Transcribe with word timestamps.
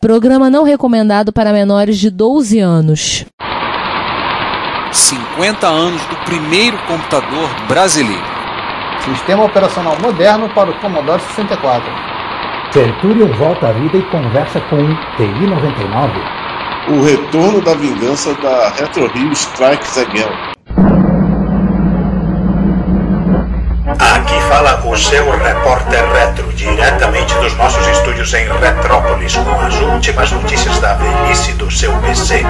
Programa 0.00 0.48
não 0.48 0.64
recomendado 0.64 1.30
para 1.30 1.52
menores 1.52 1.98
de 1.98 2.08
12 2.08 2.58
anos. 2.58 3.26
50 4.90 5.66
anos 5.66 6.00
do 6.06 6.16
primeiro 6.24 6.78
computador 6.86 7.50
brasileiro. 7.68 8.24
Sistema 9.04 9.44
operacional 9.44 9.98
moderno 10.00 10.48
para 10.54 10.70
o 10.70 10.80
Commodore 10.80 11.20
64. 11.20 11.92
Centurion 12.72 13.30
volta 13.36 13.68
à 13.68 13.72
vida 13.72 13.98
e 13.98 14.02
conversa 14.04 14.58
com 14.62 14.78
TI-99. 15.18 16.12
O 16.88 17.04
retorno 17.04 17.60
da 17.60 17.74
vingança 17.74 18.32
da 18.36 18.70
Retro 18.70 19.06
Rio 19.08 19.32
Strikes 19.32 19.98
Again. 19.98 20.50
Fala 24.60 24.86
o 24.86 24.94
seu 24.94 25.24
repórter 25.38 26.04
retro, 26.12 26.52
diretamente 26.52 27.32
dos 27.36 27.56
nossos 27.56 27.86
estúdios 27.96 28.34
em 28.34 28.46
Retrópolis, 28.46 29.34
com 29.34 29.58
as 29.58 29.74
últimas 29.80 30.30
notícias 30.32 30.78
da 30.80 30.96
velhice 30.96 31.52
do 31.54 31.70
seu 31.70 31.90
PC. 32.02 32.42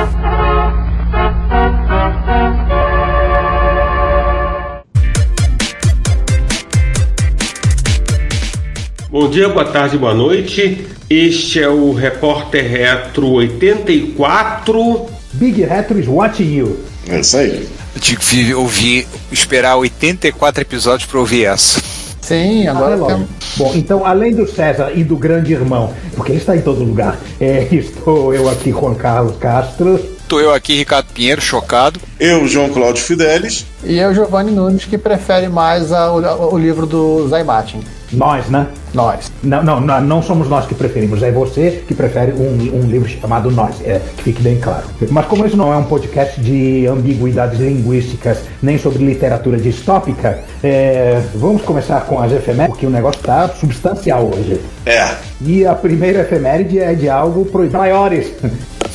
Bom 9.08 9.30
dia, 9.30 9.48
boa 9.48 9.66
tarde, 9.66 9.96
boa 9.96 10.12
noite. 10.12 10.88
Este 11.08 11.62
é 11.62 11.68
o 11.68 11.92
Repórter 11.92 12.68
Retro 12.68 13.34
84. 13.34 15.06
Big 15.34 15.62
Retro 15.62 15.96
is 15.96 16.08
watching 16.08 16.56
you. 16.56 16.84
É 17.08 17.20
isso 17.20 17.36
aí. 17.36 17.68
Eu 17.94 18.00
tive 18.00 18.20
que 18.20 18.54
ouvir, 18.54 19.06
esperar 19.30 19.76
84 19.76 20.62
episódios 20.62 21.08
para 21.08 21.20
ouvir 21.20 21.44
essa. 21.44 21.99
Sim, 22.30 22.68
agora 22.68 22.94
Ah, 23.02 23.06
temos. 23.06 23.28
Bom, 23.56 23.72
então, 23.74 24.06
além 24.06 24.32
do 24.32 24.46
César 24.48 24.92
e 24.94 25.02
do 25.02 25.16
grande 25.16 25.52
irmão, 25.52 25.92
porque 26.14 26.30
ele 26.30 26.38
está 26.38 26.56
em 26.56 26.60
todo 26.60 26.84
lugar, 26.84 27.18
é, 27.40 27.66
estou 27.74 28.32
eu 28.32 28.48
aqui, 28.48 28.70
Juan 28.70 28.94
Carlos 28.94 29.36
Castro. 29.38 29.98
Tô 30.28 30.38
eu 30.38 30.54
aqui, 30.54 30.76
Ricardo 30.76 31.06
Pinheiro, 31.12 31.40
chocado. 31.42 31.98
Eu, 32.20 32.46
João 32.46 32.68
Cláudio 32.68 33.02
Fidelis. 33.02 33.66
E 33.82 33.98
eu, 33.98 34.14
Giovanni 34.14 34.52
Nunes, 34.52 34.84
que 34.84 34.96
prefere 34.96 35.48
mais 35.48 35.92
a- 35.92 36.12
o, 36.12 36.54
o 36.54 36.58
livro 36.58 36.86
do 36.86 37.26
Zaibatin. 37.28 37.80
Nós, 38.12 38.48
né? 38.48 38.66
Nós. 38.92 39.30
Não, 39.42 39.62
não, 39.62 39.80
não, 39.80 40.00
não 40.00 40.22
somos 40.22 40.48
nós 40.48 40.66
que 40.66 40.74
preferimos, 40.74 41.22
é 41.22 41.30
você 41.30 41.82
que 41.86 41.94
prefere 41.94 42.32
um, 42.32 42.80
um 42.80 42.82
livro 42.88 43.08
chamado 43.08 43.50
Nós, 43.50 43.76
é, 43.84 44.00
que 44.16 44.24
fique 44.24 44.42
bem 44.42 44.58
claro. 44.58 44.84
Mas 45.10 45.26
como 45.26 45.46
isso 45.46 45.56
não 45.56 45.72
é 45.72 45.76
um 45.76 45.84
podcast 45.84 46.40
de 46.40 46.86
ambiguidades 46.86 47.60
linguísticas, 47.60 48.38
nem 48.62 48.78
sobre 48.78 49.04
literatura 49.04 49.56
distópica, 49.58 50.40
é, 50.62 51.22
vamos 51.34 51.62
começar 51.62 52.00
com 52.02 52.20
as 52.20 52.32
efemérides, 52.32 52.74
porque 52.74 52.86
o 52.86 52.90
negócio 52.90 53.20
está 53.20 53.48
substancial 53.48 54.30
hoje. 54.34 54.60
É. 54.84 55.14
E 55.40 55.64
a 55.64 55.74
primeira 55.74 56.20
efeméride 56.20 56.78
é 56.78 56.94
de 56.94 57.08
algo 57.08 57.44
proibido. 57.44 57.78
Maiores. 57.78 58.32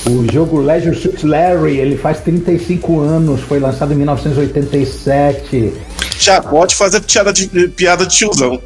O 0.05 0.31
jogo 0.31 0.59
Leisure 0.59 0.95
Suit 0.95 1.25
Larry, 1.25 1.77
ele 1.77 1.97
faz 1.97 2.19
35 2.19 2.99
anos, 2.99 3.41
foi 3.41 3.59
lançado 3.59 3.93
em 3.93 3.95
1987. 3.95 5.73
Já 6.19 6.41
pode 6.41 6.75
fazer 6.75 7.01
piada 7.01 7.33
de, 7.33 7.47
piada 7.69 8.05
de 8.05 8.15
tiozão. 8.15 8.61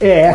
É, 0.00 0.32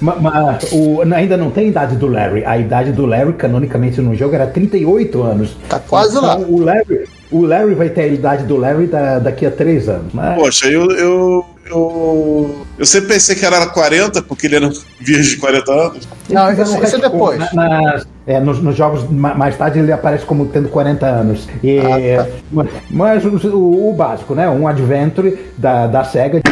ma- 0.00 0.16
ma- 0.16 0.58
o- 0.72 1.02
ainda 1.14 1.36
não 1.36 1.50
tem 1.50 1.68
idade 1.68 1.96
do 1.96 2.06
Larry. 2.06 2.44
A 2.46 2.56
idade 2.56 2.92
do 2.92 3.04
Larry, 3.04 3.34
canonicamente 3.34 4.00
no 4.00 4.14
jogo, 4.14 4.34
era 4.34 4.46
38 4.46 5.22
anos. 5.22 5.54
Tá 5.68 5.78
quase 5.78 6.16
lá. 6.18 6.36
Então, 6.38 6.50
O 6.50 6.60
Larry, 6.64 7.04
o 7.30 7.42
Larry 7.44 7.74
vai 7.74 7.90
ter 7.90 8.00
a 8.02 8.06
idade 8.06 8.44
do 8.44 8.56
Larry 8.56 8.86
da- 8.86 9.18
daqui 9.18 9.44
a 9.44 9.50
3 9.50 9.88
anos. 9.88 10.12
Mas, 10.14 10.34
Poxa, 10.34 10.66
eu, 10.66 10.90
eu, 10.92 11.44
eu. 11.70 12.56
Eu 12.78 12.86
sempre 12.86 13.08
pensei 13.08 13.36
que 13.36 13.44
era 13.44 13.66
40, 13.66 14.22
porque 14.22 14.46
ele 14.46 14.56
era 14.56 14.70
virgem 14.98 15.34
de 15.34 15.40
40 15.40 15.70
anos. 15.72 16.08
Não, 16.30 16.50
isso, 16.50 16.82
isso 16.82 16.96
é 16.96 16.98
depois. 16.98 17.38
Na- 17.38 17.52
nas- 17.52 18.06
é, 18.26 18.40
nos, 18.40 18.62
nos 18.62 18.74
jogos 18.76 19.04
ma- 19.10 19.34
mais 19.34 19.56
tarde 19.58 19.78
ele 19.78 19.92
aparece 19.92 20.24
como 20.24 20.46
tendo 20.46 20.68
40 20.70 21.04
anos. 21.06 21.46
E, 21.62 21.78
Ah, 21.80 22.24
tá. 22.24 22.30
ma- 22.50 22.66
Mas 22.90 23.24
o, 23.26 23.28
o- 23.54 23.90
o 23.90 23.94
básico, 23.94 24.34
né? 24.34 24.48
Um 24.48 24.66
adventure 24.66 25.36
da, 25.58 25.86
da 25.86 26.02
SEGA 26.04 26.40
de, 26.40 26.50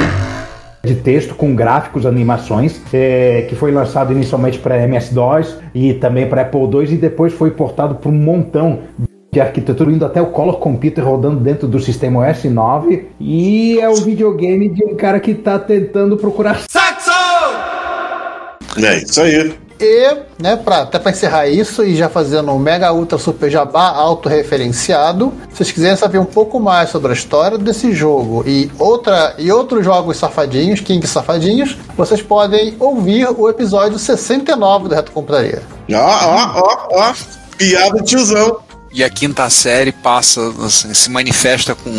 de 0.94 1.00
texto 1.00 1.34
com 1.34 1.54
gráficos, 1.54 2.04
animações, 2.04 2.80
é, 2.92 3.46
que 3.48 3.54
foi 3.54 3.70
lançado 3.70 4.12
inicialmente 4.12 4.58
para 4.58 4.82
MS-DOS 4.82 5.58
e 5.74 5.94
também 5.94 6.28
para 6.28 6.42
Apple 6.42 6.60
II 6.60 6.94
e 6.94 6.96
depois 6.96 7.32
foi 7.32 7.52
portado 7.52 7.94
para 7.94 8.10
um 8.10 8.14
montão 8.14 8.80
de 9.32 9.40
arquitetura, 9.40 9.92
indo 9.92 10.04
até 10.04 10.20
o 10.20 10.26
Color 10.26 10.58
Computer 10.58 11.04
rodando 11.04 11.38
dentro 11.38 11.68
do 11.68 11.78
sistema 11.78 12.28
OS 12.28 12.44
9 12.44 13.06
e 13.20 13.78
é 13.78 13.88
o 13.88 13.94
videogame 13.94 14.68
de 14.68 14.84
um 14.84 14.96
cara 14.96 15.20
que 15.20 15.30
está 15.30 15.56
tentando 15.58 16.16
procurar 16.16 16.60
É, 18.76 18.96
isso 18.98 19.20
aí. 19.20 19.52
E, 19.80 20.16
né, 20.38 20.56
pra, 20.56 20.82
até 20.82 20.98
para 20.98 21.10
encerrar 21.10 21.48
isso 21.48 21.82
e 21.82 21.96
já 21.96 22.08
fazendo 22.08 22.52
um 22.52 22.58
mega 22.58 22.92
ultra 22.92 23.16
super 23.16 23.50
jabá 23.50 23.88
autorreferenciado, 23.88 25.32
se 25.50 25.56
vocês 25.56 25.72
quiserem 25.72 25.96
saber 25.96 26.18
um 26.18 26.24
pouco 26.24 26.60
mais 26.60 26.90
sobre 26.90 27.10
a 27.12 27.14
história 27.14 27.56
desse 27.56 27.92
jogo 27.94 28.44
e, 28.46 28.70
outra, 28.78 29.34
e 29.38 29.50
outros 29.50 29.84
jogos 29.84 30.16
safadinhos, 30.18 30.80
King 30.80 31.06
Safadinhos, 31.06 31.76
vocês 31.96 32.20
podem 32.20 32.76
ouvir 32.78 33.28
o 33.30 33.48
episódio 33.48 33.98
69 33.98 34.88
do 34.88 34.94
Reto 34.94 35.12
Computaria. 35.12 35.62
Ó, 35.92 35.96
ó, 35.96 36.60
ó, 36.60 36.88
ó. 36.90 37.14
Piada 37.56 37.98
de 37.98 38.04
tiozão. 38.04 38.58
E 38.92 39.04
a 39.04 39.08
quinta 39.08 39.48
série 39.48 39.92
passa, 39.92 40.40
assim, 40.64 40.92
se 40.92 41.10
manifesta 41.10 41.74
com, 41.74 41.90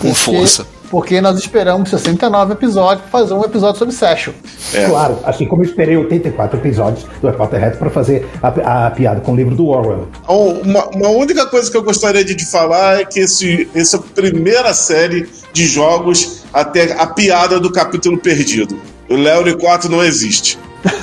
com 0.00 0.08
Porque- 0.08 0.14
força. 0.14 0.66
Porque 0.94 1.20
nós 1.20 1.36
esperamos 1.36 1.90
69 1.90 2.52
episódios 2.52 3.00
para 3.10 3.20
fazer 3.20 3.34
um 3.34 3.42
episódio 3.42 3.80
sobre 3.80 3.92
Session. 3.92 4.32
É. 4.72 4.84
Claro, 4.84 5.18
assim 5.24 5.44
como 5.44 5.64
eu 5.64 5.66
esperei 5.66 5.96
84 5.96 6.56
episódios 6.56 7.04
do 7.20 7.26
Repórter 7.26 7.58
Reto 7.58 7.78
para 7.78 7.90
fazer 7.90 8.28
a, 8.40 8.86
a 8.86 8.90
piada 8.92 9.20
com 9.20 9.32
o 9.32 9.36
livro 9.36 9.56
do 9.56 9.66
Orwell. 9.66 10.08
Uma, 10.28 10.86
uma 10.90 11.08
única 11.08 11.46
coisa 11.46 11.68
que 11.68 11.76
eu 11.76 11.82
gostaria 11.82 12.24
de 12.24 12.36
te 12.36 12.46
falar 12.46 13.00
é 13.00 13.04
que 13.04 13.18
esse, 13.18 13.68
essa 13.74 13.96
é 13.96 13.98
a 13.98 14.02
primeira 14.02 14.72
série 14.72 15.28
de 15.52 15.66
jogos 15.66 16.44
até 16.52 16.92
a 16.92 17.08
piada 17.08 17.58
do 17.58 17.72
capítulo 17.72 18.16
perdido. 18.16 18.78
O 19.10 19.16
Leone 19.16 19.56
4 19.56 19.90
não 19.90 20.00
existe. 20.00 20.60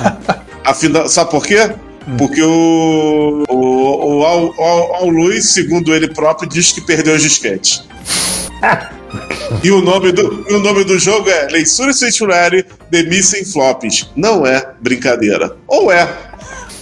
Afinal, 0.63 1.09
sabe 1.09 1.31
por 1.31 1.46
quê? 1.46 1.69
Porque 2.18 2.41
o, 2.41 3.44
o, 3.50 4.19
o 4.19 4.25
Al, 4.25 4.53
Al, 4.57 4.96
Al 5.01 5.07
Luiz, 5.09 5.50
segundo 5.50 5.94
ele 5.94 6.07
próprio, 6.13 6.47
diz 6.47 6.72
que 6.72 6.80
perdeu 6.80 7.13
os 7.13 7.22
disquetes. 7.22 7.84
E 9.63 9.72
o 9.72 9.81
nome 9.81 10.12
do, 10.12 10.45
e 10.50 10.53
o 10.53 10.59
nome 10.59 10.84
do 10.84 10.97
jogo 10.97 11.29
é 11.29 11.47
Leisure 11.47 11.94
Sanctuary 11.94 12.66
The 12.89 13.03
Missing 13.03 13.45
Flops. 13.45 14.09
Não 14.16 14.45
é 14.45 14.66
brincadeira. 14.81 15.56
Ou 15.67 15.91
é, 15.91 16.07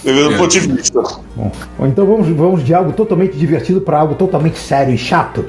do 0.04 0.36
ponto 0.36 0.48
de 0.48 0.60
vista. 0.60 1.00
Bom, 1.36 1.86
então 1.86 2.06
vamos, 2.06 2.28
vamos 2.28 2.64
de 2.64 2.72
algo 2.72 2.92
totalmente 2.92 3.36
divertido 3.36 3.80
para 3.80 3.98
algo 3.98 4.14
totalmente 4.14 4.58
sério 4.58 4.94
e 4.94 4.98
chato. 4.98 5.44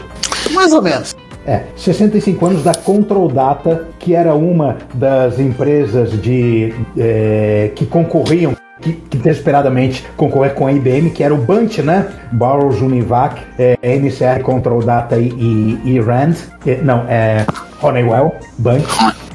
Mais 0.52 0.74
ou 0.74 0.82
menos. 0.82 1.16
É, 1.46 1.64
65 1.76 2.46
anos 2.46 2.64
da 2.64 2.74
Control 2.74 3.28
Data, 3.28 3.88
que 3.98 4.14
era 4.14 4.36
uma 4.36 4.78
das 4.94 5.40
empresas 5.40 6.22
de 6.22 6.74
é, 6.98 7.72
que 7.76 7.86
concorriam, 7.86 8.56
que, 8.82 8.94
que 8.94 9.18
desesperadamente 9.18 10.04
concorrer 10.18 10.54
com 10.54 10.68
a 10.68 10.74
IBM, 10.74 11.10
que 11.12 11.24
era 11.24 11.34
o 11.34 11.38
Bunch, 11.38 11.82
né? 11.82 12.08
Burroughs 12.32 12.82
Univac, 12.82 13.42
é, 13.60 13.78
NCR 13.84 14.42
Control 14.44 14.82
Data 14.84 15.18
e, 15.18 15.30
e, 15.30 15.80
e 15.86 16.00
Rand, 16.00 16.34
é, 16.66 16.82
não, 16.82 17.06
é 17.08 17.46
Honeywell, 17.82 18.36
Bunch. 18.58 18.86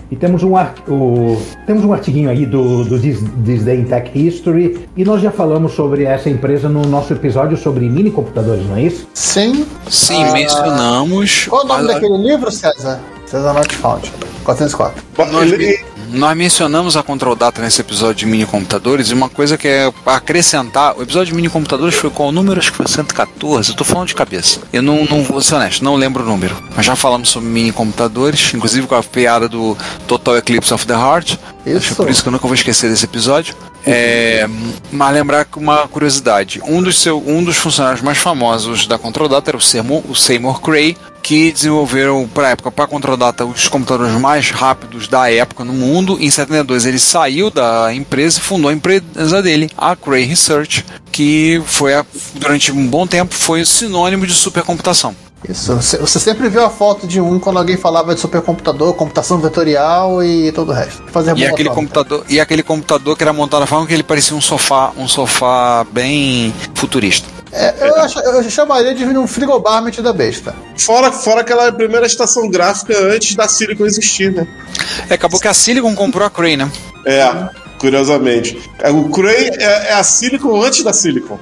E 0.09 0.15
temos 0.15 0.45
um, 0.45 0.57
ar- 0.57 0.73
o- 0.87 1.37
temos 1.67 1.85
um 1.85 1.93
artiguinho 1.93 2.31
aí 2.31 2.47
do, 2.47 2.85
do 2.85 2.97
This, 3.01 3.19
This 3.45 3.65
Day 3.65 3.81
in 3.81 3.85
Tech 3.87 4.09
History, 4.17 4.87
e 4.97 5.05
nós 5.05 5.21
já 5.21 5.33
falamos 5.33 5.73
sobre 5.73 6.05
essa 6.05 6.31
empresa 6.31 6.69
no 6.69 6.83
nosso 6.83 7.13
episódio 7.13 7.57
sobre 7.57 7.89
mini 7.89 8.13
computadores, 8.13 8.65
não 8.69 8.77
é 8.77 8.83
isso? 8.83 9.09
Sim. 9.15 9.67
Sim, 9.91 10.23
Ah, 10.23 10.33
mencionamos. 10.33 11.47
Qual 11.49 11.65
o 11.65 11.67
nome 11.69 11.89
daquele 11.89 12.19
livro, 12.19 12.53
César? 12.53 13.01
César 13.27 13.53
Not 13.53 13.75
Found. 13.75 14.13
404. 14.45 15.03
Nós, 15.33 15.51
Ele- 15.53 15.81
nós 16.17 16.37
mencionamos 16.37 16.97
a 16.97 17.03
Control 17.03 17.37
Data 17.37 17.61
nesse 17.61 17.81
episódio 17.81 18.15
de 18.15 18.27
mini 18.27 18.47
computadores 18.47 19.11
e 19.11 19.15
uma 19.15 19.29
coisa 19.29 19.59
que 19.59 19.69
é 19.69 19.93
acrescentar. 20.07 20.97
O 20.97 21.03
episódio 21.03 21.27
de 21.27 21.35
mini 21.35 21.49
computadores 21.49 21.95
foi 21.95 22.09
qual 22.09 22.31
o 22.31 22.33
número? 22.33 22.59
Acho 22.59 22.71
que 22.71 22.77
foi 22.79 22.89
114. 22.89 23.71
Eu 23.71 23.77
tô 23.77 23.85
falando 23.85 24.09
de 24.09 24.15
cabeça. 24.15 24.61
Eu 24.73 24.83
não, 24.83 25.05
não 25.05 25.23
vou 25.23 25.43
ser 25.43 25.57
honesto, 25.57 25.85
não 25.85 25.95
lembro 25.95 26.25
o 26.25 26.27
número. 26.27 26.57
Mas 26.75 26.87
já 26.87 26.97
falamos 26.97 27.29
sobre 27.29 27.49
mini 27.49 27.71
computadores, 27.71 28.53
inclusive 28.55 28.87
com 28.87 28.95
a 28.95 29.03
piada 29.03 29.49
do 29.49 29.77
Total 30.09 30.39
Eclipse 30.39 30.73
of 30.73 30.87
the 30.87 30.95
Heart. 30.95 31.37
Isso. 31.67 31.77
Acho 31.77 31.87
que 31.89 31.93
é 31.93 31.97
por 31.97 32.11
isso 32.11 32.23
que 32.23 32.29
eu 32.29 32.33
nunca 32.33 32.47
vou 32.47 32.55
esquecer 32.55 32.89
desse 32.89 33.05
episódio. 33.05 33.55
É, 33.89 34.49
mas 34.91 35.15
lembrar 35.15 35.45
que 35.45 35.59
uma 35.59 35.87
curiosidade: 35.87 36.61
um 36.67 36.83
dos, 36.83 36.99
seu, 36.99 37.23
um 37.25 37.43
dos 37.45 37.57
funcionários 37.57 38.03
mais 38.03 38.19
famosos 38.19 38.87
da 38.87 38.99
Control 38.99 39.29
Data 39.29 39.51
era 39.51 39.57
o 39.57 39.61
Seymour, 39.61 40.03
o 40.09 40.15
Seymour 40.15 40.61
Cray, 40.61 40.97
que 41.23 41.53
desenvolveram 41.53 42.29
para 42.33 42.51
época 42.51 42.71
para 42.73 42.87
Control 42.89 43.17
Data 43.17 43.45
os 43.45 43.69
computadores 43.69 44.13
mais 44.21 44.51
rápidos 44.51 45.07
da 45.07 45.31
época 45.31 45.65
no 45.65 45.73
mundo. 45.73 46.19
Em 46.21 46.29
72 46.29 46.85
ele 46.85 46.99
saiu 46.99 47.49
da 47.49 47.95
empresa 47.95 48.39
e 48.41 48.43
fundou 48.43 48.71
a 48.71 48.75
empresa 48.75 49.41
dele, 49.41 49.71
a 49.79 49.95
Cray 49.95 50.25
Research, 50.25 50.85
que 51.13 51.63
foi 51.65 51.95
a- 51.95 52.05
durante 52.35 52.73
um 52.73 52.87
bom 52.89 53.07
tempo 53.07 53.35
foi 53.35 53.65
sinônimo 53.65 54.27
de 54.27 54.35
supercomputação. 54.35 55.15
Isso, 55.49 55.75
você, 55.77 56.19
sempre 56.19 56.49
viu 56.49 56.65
a 56.65 56.71
foto 56.71 57.07
de 57.07 57.21
um 57.21 57.39
quando 57.39 57.59
alguém 57.59 57.77
falava 57.77 58.15
de 58.15 58.21
supercomputador, 58.21 58.95
computação 58.95 59.39
vetorial 59.39 60.25
e 60.25 60.51
todo 60.51 60.71
o 60.71 60.73
resto. 60.73 61.03
Fazer 61.09 61.37
E 61.37 61.45
aquele, 61.47 61.69
prova. 61.69 61.75
computador, 61.81 62.25
e 62.29 62.41
aquele 62.41 62.63
computador 62.63 63.17
que 63.17 63.23
era 63.23 63.33
montado 63.33 63.61
da 63.61 63.67
forma 63.67 63.87
que 63.87 63.95
ele 63.95 64.03
parecia 64.03 64.37
um 64.37 64.41
sofá, 64.41 64.93
um 64.97 65.07
sofá 65.07 65.87
bem 65.93 66.53
futurista. 66.75 67.29
É, 67.53 67.89
eu, 67.89 67.97
acho- 67.97 68.19
eu 68.19 68.51
chamaria 68.51 68.95
de 68.95 69.05
um 69.05 69.27
frigobar 69.27 69.81
metido 69.83 70.03
da 70.05 70.13
besta. 70.13 70.55
Fora, 70.79 71.13
fora 71.13 71.43
aquela 71.43 71.71
primeira 71.71 72.07
estação 72.07 72.49
gráfica 72.51 72.99
antes 72.99 73.37
da 73.37 73.47
Silicon 73.47 73.87
existir, 73.87 74.33
né? 74.33 74.47
É, 75.09 75.15
acabou 75.15 75.39
que 75.39 75.47
a 75.49 75.55
Silicon 75.55 75.95
comprou 75.95 76.27
a 76.27 76.31
Cray, 76.31 76.57
né? 76.57 76.69
É, 77.05 77.31
curiosamente. 77.79 78.59
É, 78.81 78.91
O 78.91 79.09
Cray 79.11 79.51
é, 79.59 79.91
é 79.91 79.93
a 79.95 80.03
Silicon 80.03 80.61
antes 80.61 80.83
da 80.83 80.93
Silicon. 80.93 81.39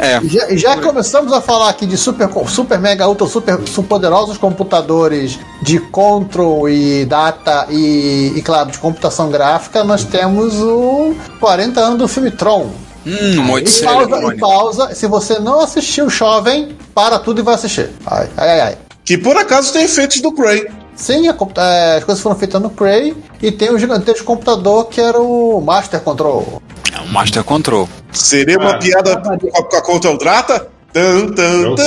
É. 0.00 0.20
Já, 0.24 0.56
já 0.56 0.76
começamos 0.78 1.30
a 1.30 1.42
falar 1.42 1.68
aqui 1.68 1.84
de 1.84 1.96
super, 1.96 2.28
super 2.48 2.78
mega, 2.78 3.06
ultra, 3.06 3.26
super, 3.26 3.60
super 3.68 3.88
poderosos 3.88 4.38
computadores 4.38 5.38
de 5.62 5.78
control 5.78 6.68
e 6.70 7.04
data 7.04 7.66
e, 7.68 8.32
e, 8.34 8.42
claro, 8.42 8.70
de 8.70 8.78
computação 8.78 9.30
gráfica, 9.30 9.84
nós 9.84 10.04
temos 10.04 10.54
o 10.58 11.14
40 11.38 11.80
anos 11.80 11.98
do 11.98 12.08
filme 12.08 12.30
Tron. 12.30 12.70
Hum, 13.06 13.40
uma 13.40 13.60
E 13.60 13.64
pausa, 13.82 14.34
e 14.34 14.38
pausa. 14.38 14.94
Se 14.94 15.06
você 15.06 15.38
não 15.38 15.60
assistiu 15.60 16.08
Jovem, 16.08 16.76
para 16.94 17.18
tudo 17.18 17.40
e 17.40 17.44
vai 17.44 17.54
assistir. 17.54 17.90
Ai, 18.06 18.28
ai, 18.36 18.60
ai. 18.60 18.78
Que 19.04 19.18
por 19.18 19.36
acaso 19.36 19.72
tem 19.72 19.84
efeitos 19.84 20.20
do 20.20 20.32
Cray. 20.32 20.66
Sim, 20.94 21.28
a 21.28 21.36
é, 21.62 21.96
as 21.96 22.04
coisas 22.04 22.22
foram 22.22 22.36
feitas 22.36 22.60
no 22.60 22.70
Cray 22.70 23.16
e 23.42 23.50
tem 23.52 23.70
o 23.72 23.78
gigantesco 23.78 24.24
computador 24.24 24.86
que 24.88 25.00
era 25.00 25.18
o 25.18 25.60
Master 25.60 26.00
Control. 26.00 26.62
É 26.96 27.00
um 27.00 27.06
Master 27.08 27.42
Control. 27.44 27.88
Seria 28.12 28.58
uma 28.58 28.72
Ah, 28.72 28.78
piada 28.78 29.16
com 29.16 29.30
a, 29.32 29.62
com 29.64 29.76
a 29.76 29.82
Control 29.82 30.18
Drata? 30.18 30.68
Tan, 30.92 31.28
tan, 31.28 31.74
tan. 31.76 31.84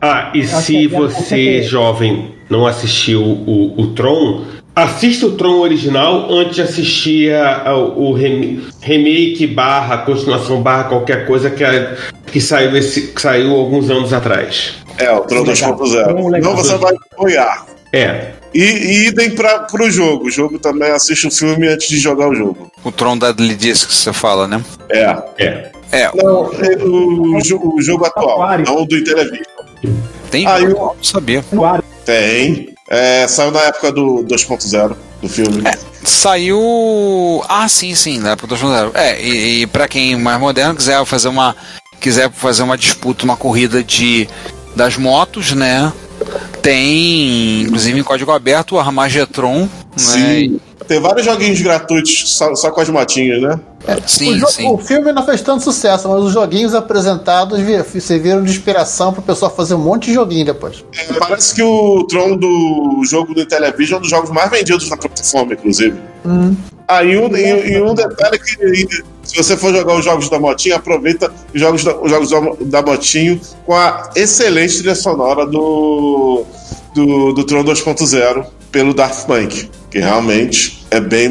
Ah, 0.00 0.30
e 0.34 0.42
Acho 0.42 0.60
se 0.62 0.84
é- 0.84 0.88
você, 0.88 1.62
jovem, 1.62 2.34
não 2.50 2.66
assistiu 2.66 3.22
o, 3.22 3.74
o 3.80 3.86
Tron, 3.94 4.44
assista 4.74 5.26
o 5.26 5.32
Tron 5.32 5.58
original 5.60 6.30
antes 6.30 6.56
de 6.56 6.62
assistir 6.62 7.32
a- 7.34 7.70
a- 7.70 7.76
o 7.78 8.12
rem- 8.12 8.60
remake 8.82 9.46
barra, 9.46 9.98
continuação 9.98 10.60
barra 10.60 10.84
qualquer 10.84 11.26
coisa 11.26 11.48
que, 11.50 11.64
a- 11.64 11.96
que, 12.30 12.40
saiu 12.40 12.76
esse, 12.76 13.08
que 13.08 13.20
saiu 13.20 13.52
alguns 13.54 13.88
anos 13.88 14.12
atrás. 14.12 14.74
É, 14.98 15.10
o 15.10 15.20
Tron 15.20 15.42
Legal. 15.44 15.74
2.0. 15.76 16.04
Tron 16.04 16.28
legal. 16.28 16.54
Não, 16.54 16.62
você 16.62 16.76
vai 16.76 16.94
apoiar. 17.12 17.66
É, 17.92 18.32
E, 18.56 18.62
e 18.62 19.06
idem 19.08 19.30
pra, 19.34 19.60
pro 19.60 19.90
jogo. 19.90 20.26
O 20.26 20.30
jogo 20.30 20.58
também 20.58 20.90
assiste 20.90 21.26
o 21.26 21.30
filme 21.30 21.68
antes 21.68 21.88
de 21.88 21.98
jogar 21.98 22.28
o 22.28 22.34
jogo. 22.34 22.70
O 22.82 22.90
Tron 22.90 23.18
Deadly 23.18 23.54
Disc 23.54 23.88
que 23.88 23.94
você 23.94 24.12
fala, 24.12 24.48
né? 24.48 24.64
É. 24.90 25.16
é. 25.38 25.72
É, 25.92 26.10
Não, 26.14 26.50
é 26.54 26.76
o, 26.82 27.38
jo- 27.42 27.60
o 27.76 27.80
jogo 27.80 28.04
atual, 28.06 28.42
Aquário. 28.42 28.64
não 28.64 28.82
o 28.82 28.86
do 28.86 28.96
Intellivision. 28.98 29.44
tem 30.30 30.46
Ah, 30.46 30.58
eu- 30.60 30.70
não 30.70 30.96
sabia. 31.02 31.44
Tem. 32.04 32.74
É, 32.88 33.26
saiu 33.28 33.50
na 33.52 33.60
época 33.60 33.92
do 33.92 34.24
2.0 34.24 34.96
do 35.22 35.28
filme. 35.28 35.62
Saiu. 36.02 37.42
Ah, 37.48 37.68
sim, 37.68 37.94
sim, 37.94 38.18
na 38.18 38.30
época 38.32 38.46
do 38.48 38.54
2.0. 38.56 38.90
É, 38.94 39.20
e, 39.22 39.62
e 39.62 39.66
pra 39.66 39.86
quem 39.88 40.14
é 40.14 40.16
mais 40.16 40.40
moderno 40.40 40.74
quiser 40.74 41.04
fazer 41.04 41.28
uma. 41.28 41.54
Quiser 42.00 42.30
fazer 42.30 42.62
uma 42.62 42.76
disputa, 42.76 43.24
uma 43.24 43.36
corrida 43.36 43.82
de 43.82 44.28
das 44.74 44.96
motos, 44.96 45.52
né? 45.52 45.92
Tem, 46.62 47.62
inclusive 47.62 47.98
em 47.98 48.02
código 48.02 48.30
aberto, 48.32 48.72
o 48.76 48.78
Armagetron. 48.78 49.60
Né? 49.60 49.68
Sim. 49.96 50.60
Tem 50.86 51.00
vários 51.00 51.24
joguinhos 51.24 51.60
gratuitos 51.60 52.30
só, 52.36 52.54
só 52.54 52.70
com 52.70 52.80
as 52.80 52.88
motinhas, 52.88 53.42
né? 53.42 53.58
Sim, 54.06 54.42
o, 54.42 54.46
sim. 54.46 54.68
o 54.68 54.78
filme 54.78 55.12
não 55.12 55.24
fez 55.24 55.40
tanto 55.42 55.62
sucesso, 55.62 56.08
mas 56.08 56.22
os 56.22 56.32
joguinhos 56.32 56.74
apresentados 56.74 57.58
vi- 57.60 58.00
serviram 58.00 58.42
de 58.42 58.50
inspiração 58.50 59.12
para 59.12 59.20
o 59.20 59.22
pessoal 59.22 59.50
fazer 59.54 59.74
um 59.74 59.78
monte 59.78 60.06
de 60.06 60.14
joguinho 60.14 60.44
depois. 60.44 60.84
É, 60.96 61.12
Parece 61.14 61.54
que 61.54 61.62
o 61.62 62.04
Tron 62.08 62.36
do 62.36 63.02
jogo 63.04 63.34
do 63.34 63.40
Intellivision 63.40 63.96
é 63.96 63.98
um 63.98 64.02
dos 64.02 64.10
jogos 64.10 64.30
mais 64.30 64.50
vendidos 64.50 64.88
na 64.88 64.96
plataforma, 64.96 65.52
inclusive. 65.54 65.96
Ah, 66.88 67.02
e 67.02 67.16
um, 67.16 67.36
e, 67.36 67.72
e 67.72 67.82
um 67.82 67.94
detalhe 67.94 68.38
que 68.38 69.02
se 69.26 69.36
você 69.36 69.56
for 69.56 69.74
jogar 69.74 69.96
os 69.96 70.04
jogos 70.04 70.28
da 70.28 70.38
Motinho, 70.38 70.76
aproveita 70.76 71.30
os 71.54 71.60
jogos 71.60 71.84
da, 71.84 71.96
os 71.96 72.10
jogos 72.10 72.30
da, 72.30 72.82
Motinho 72.82 73.40
com 73.64 73.74
a 73.74 74.10
excelente 74.14 74.78
trilha 74.78 74.94
sonora 74.94 75.46
do, 75.46 76.44
do, 76.94 77.32
do 77.32 77.44
Tron 77.44 77.64
2.0 77.64 78.44
pelo 78.70 78.94
Daft 78.94 79.26
Punk, 79.26 79.70
que 79.90 79.98
realmente 79.98 80.84
é 80.90 81.00
bem 81.00 81.28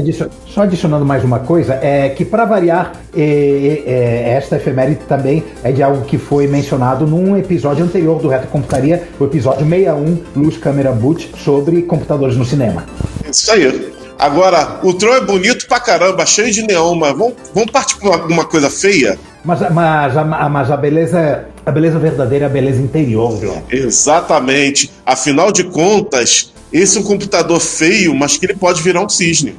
adicio- 0.00 0.30
só 0.46 0.62
adicionando 0.62 1.04
mais 1.04 1.22
uma 1.22 1.40
coisa, 1.40 1.74
é 1.82 2.08
que 2.08 2.24
para 2.24 2.44
variar, 2.44 2.92
é, 3.14 3.82
é, 3.86 4.30
esta 4.36 4.56
efeméride 4.56 5.00
também 5.08 5.44
é 5.62 5.70
de 5.70 5.82
algo 5.82 6.04
que 6.04 6.18
foi 6.18 6.46
mencionado 6.46 7.06
num 7.06 7.36
episódio 7.36 7.84
anterior 7.84 8.20
do 8.20 8.28
Reto 8.28 8.48
Computaria, 8.48 9.06
o 9.20 9.24
episódio 9.24 9.68
61, 9.68 10.18
Luz 10.34 10.56
Câmera 10.56 10.92
Boot, 10.92 11.30
sobre 11.36 11.82
computadores 11.82 12.36
no 12.36 12.44
cinema. 12.44 12.84
Isso 13.30 13.52
aí. 13.52 13.92
Agora, 14.22 14.78
o 14.84 14.94
Tron 14.94 15.14
é 15.14 15.20
bonito 15.20 15.66
pra 15.66 15.80
caramba, 15.80 16.24
cheio 16.24 16.52
de 16.52 16.62
neon, 16.62 16.94
mas 16.94 17.10
vamos, 17.10 17.34
vamos 17.52 17.72
partir 17.72 17.96
pra 17.96 18.10
uma, 18.10 18.24
uma 18.26 18.44
coisa 18.44 18.70
feia? 18.70 19.18
Mas, 19.44 19.60
mas, 19.72 20.16
a, 20.16 20.24
mas 20.24 20.70
a 20.70 20.76
beleza 20.76 21.46
a 21.66 21.72
beleza 21.72 21.98
verdadeira 21.98 22.44
é 22.44 22.46
a 22.46 22.48
beleza 22.48 22.80
interior, 22.80 23.36
João. 23.40 23.64
Exatamente. 23.68 24.92
Afinal 25.04 25.50
de 25.50 25.64
contas, 25.64 26.52
esse 26.72 26.98
é 26.98 27.00
um 27.00 27.04
computador 27.04 27.58
feio, 27.58 28.14
mas 28.14 28.36
que 28.36 28.46
ele 28.46 28.54
pode 28.54 28.80
virar 28.80 29.00
um 29.02 29.08
cisne. 29.08 29.56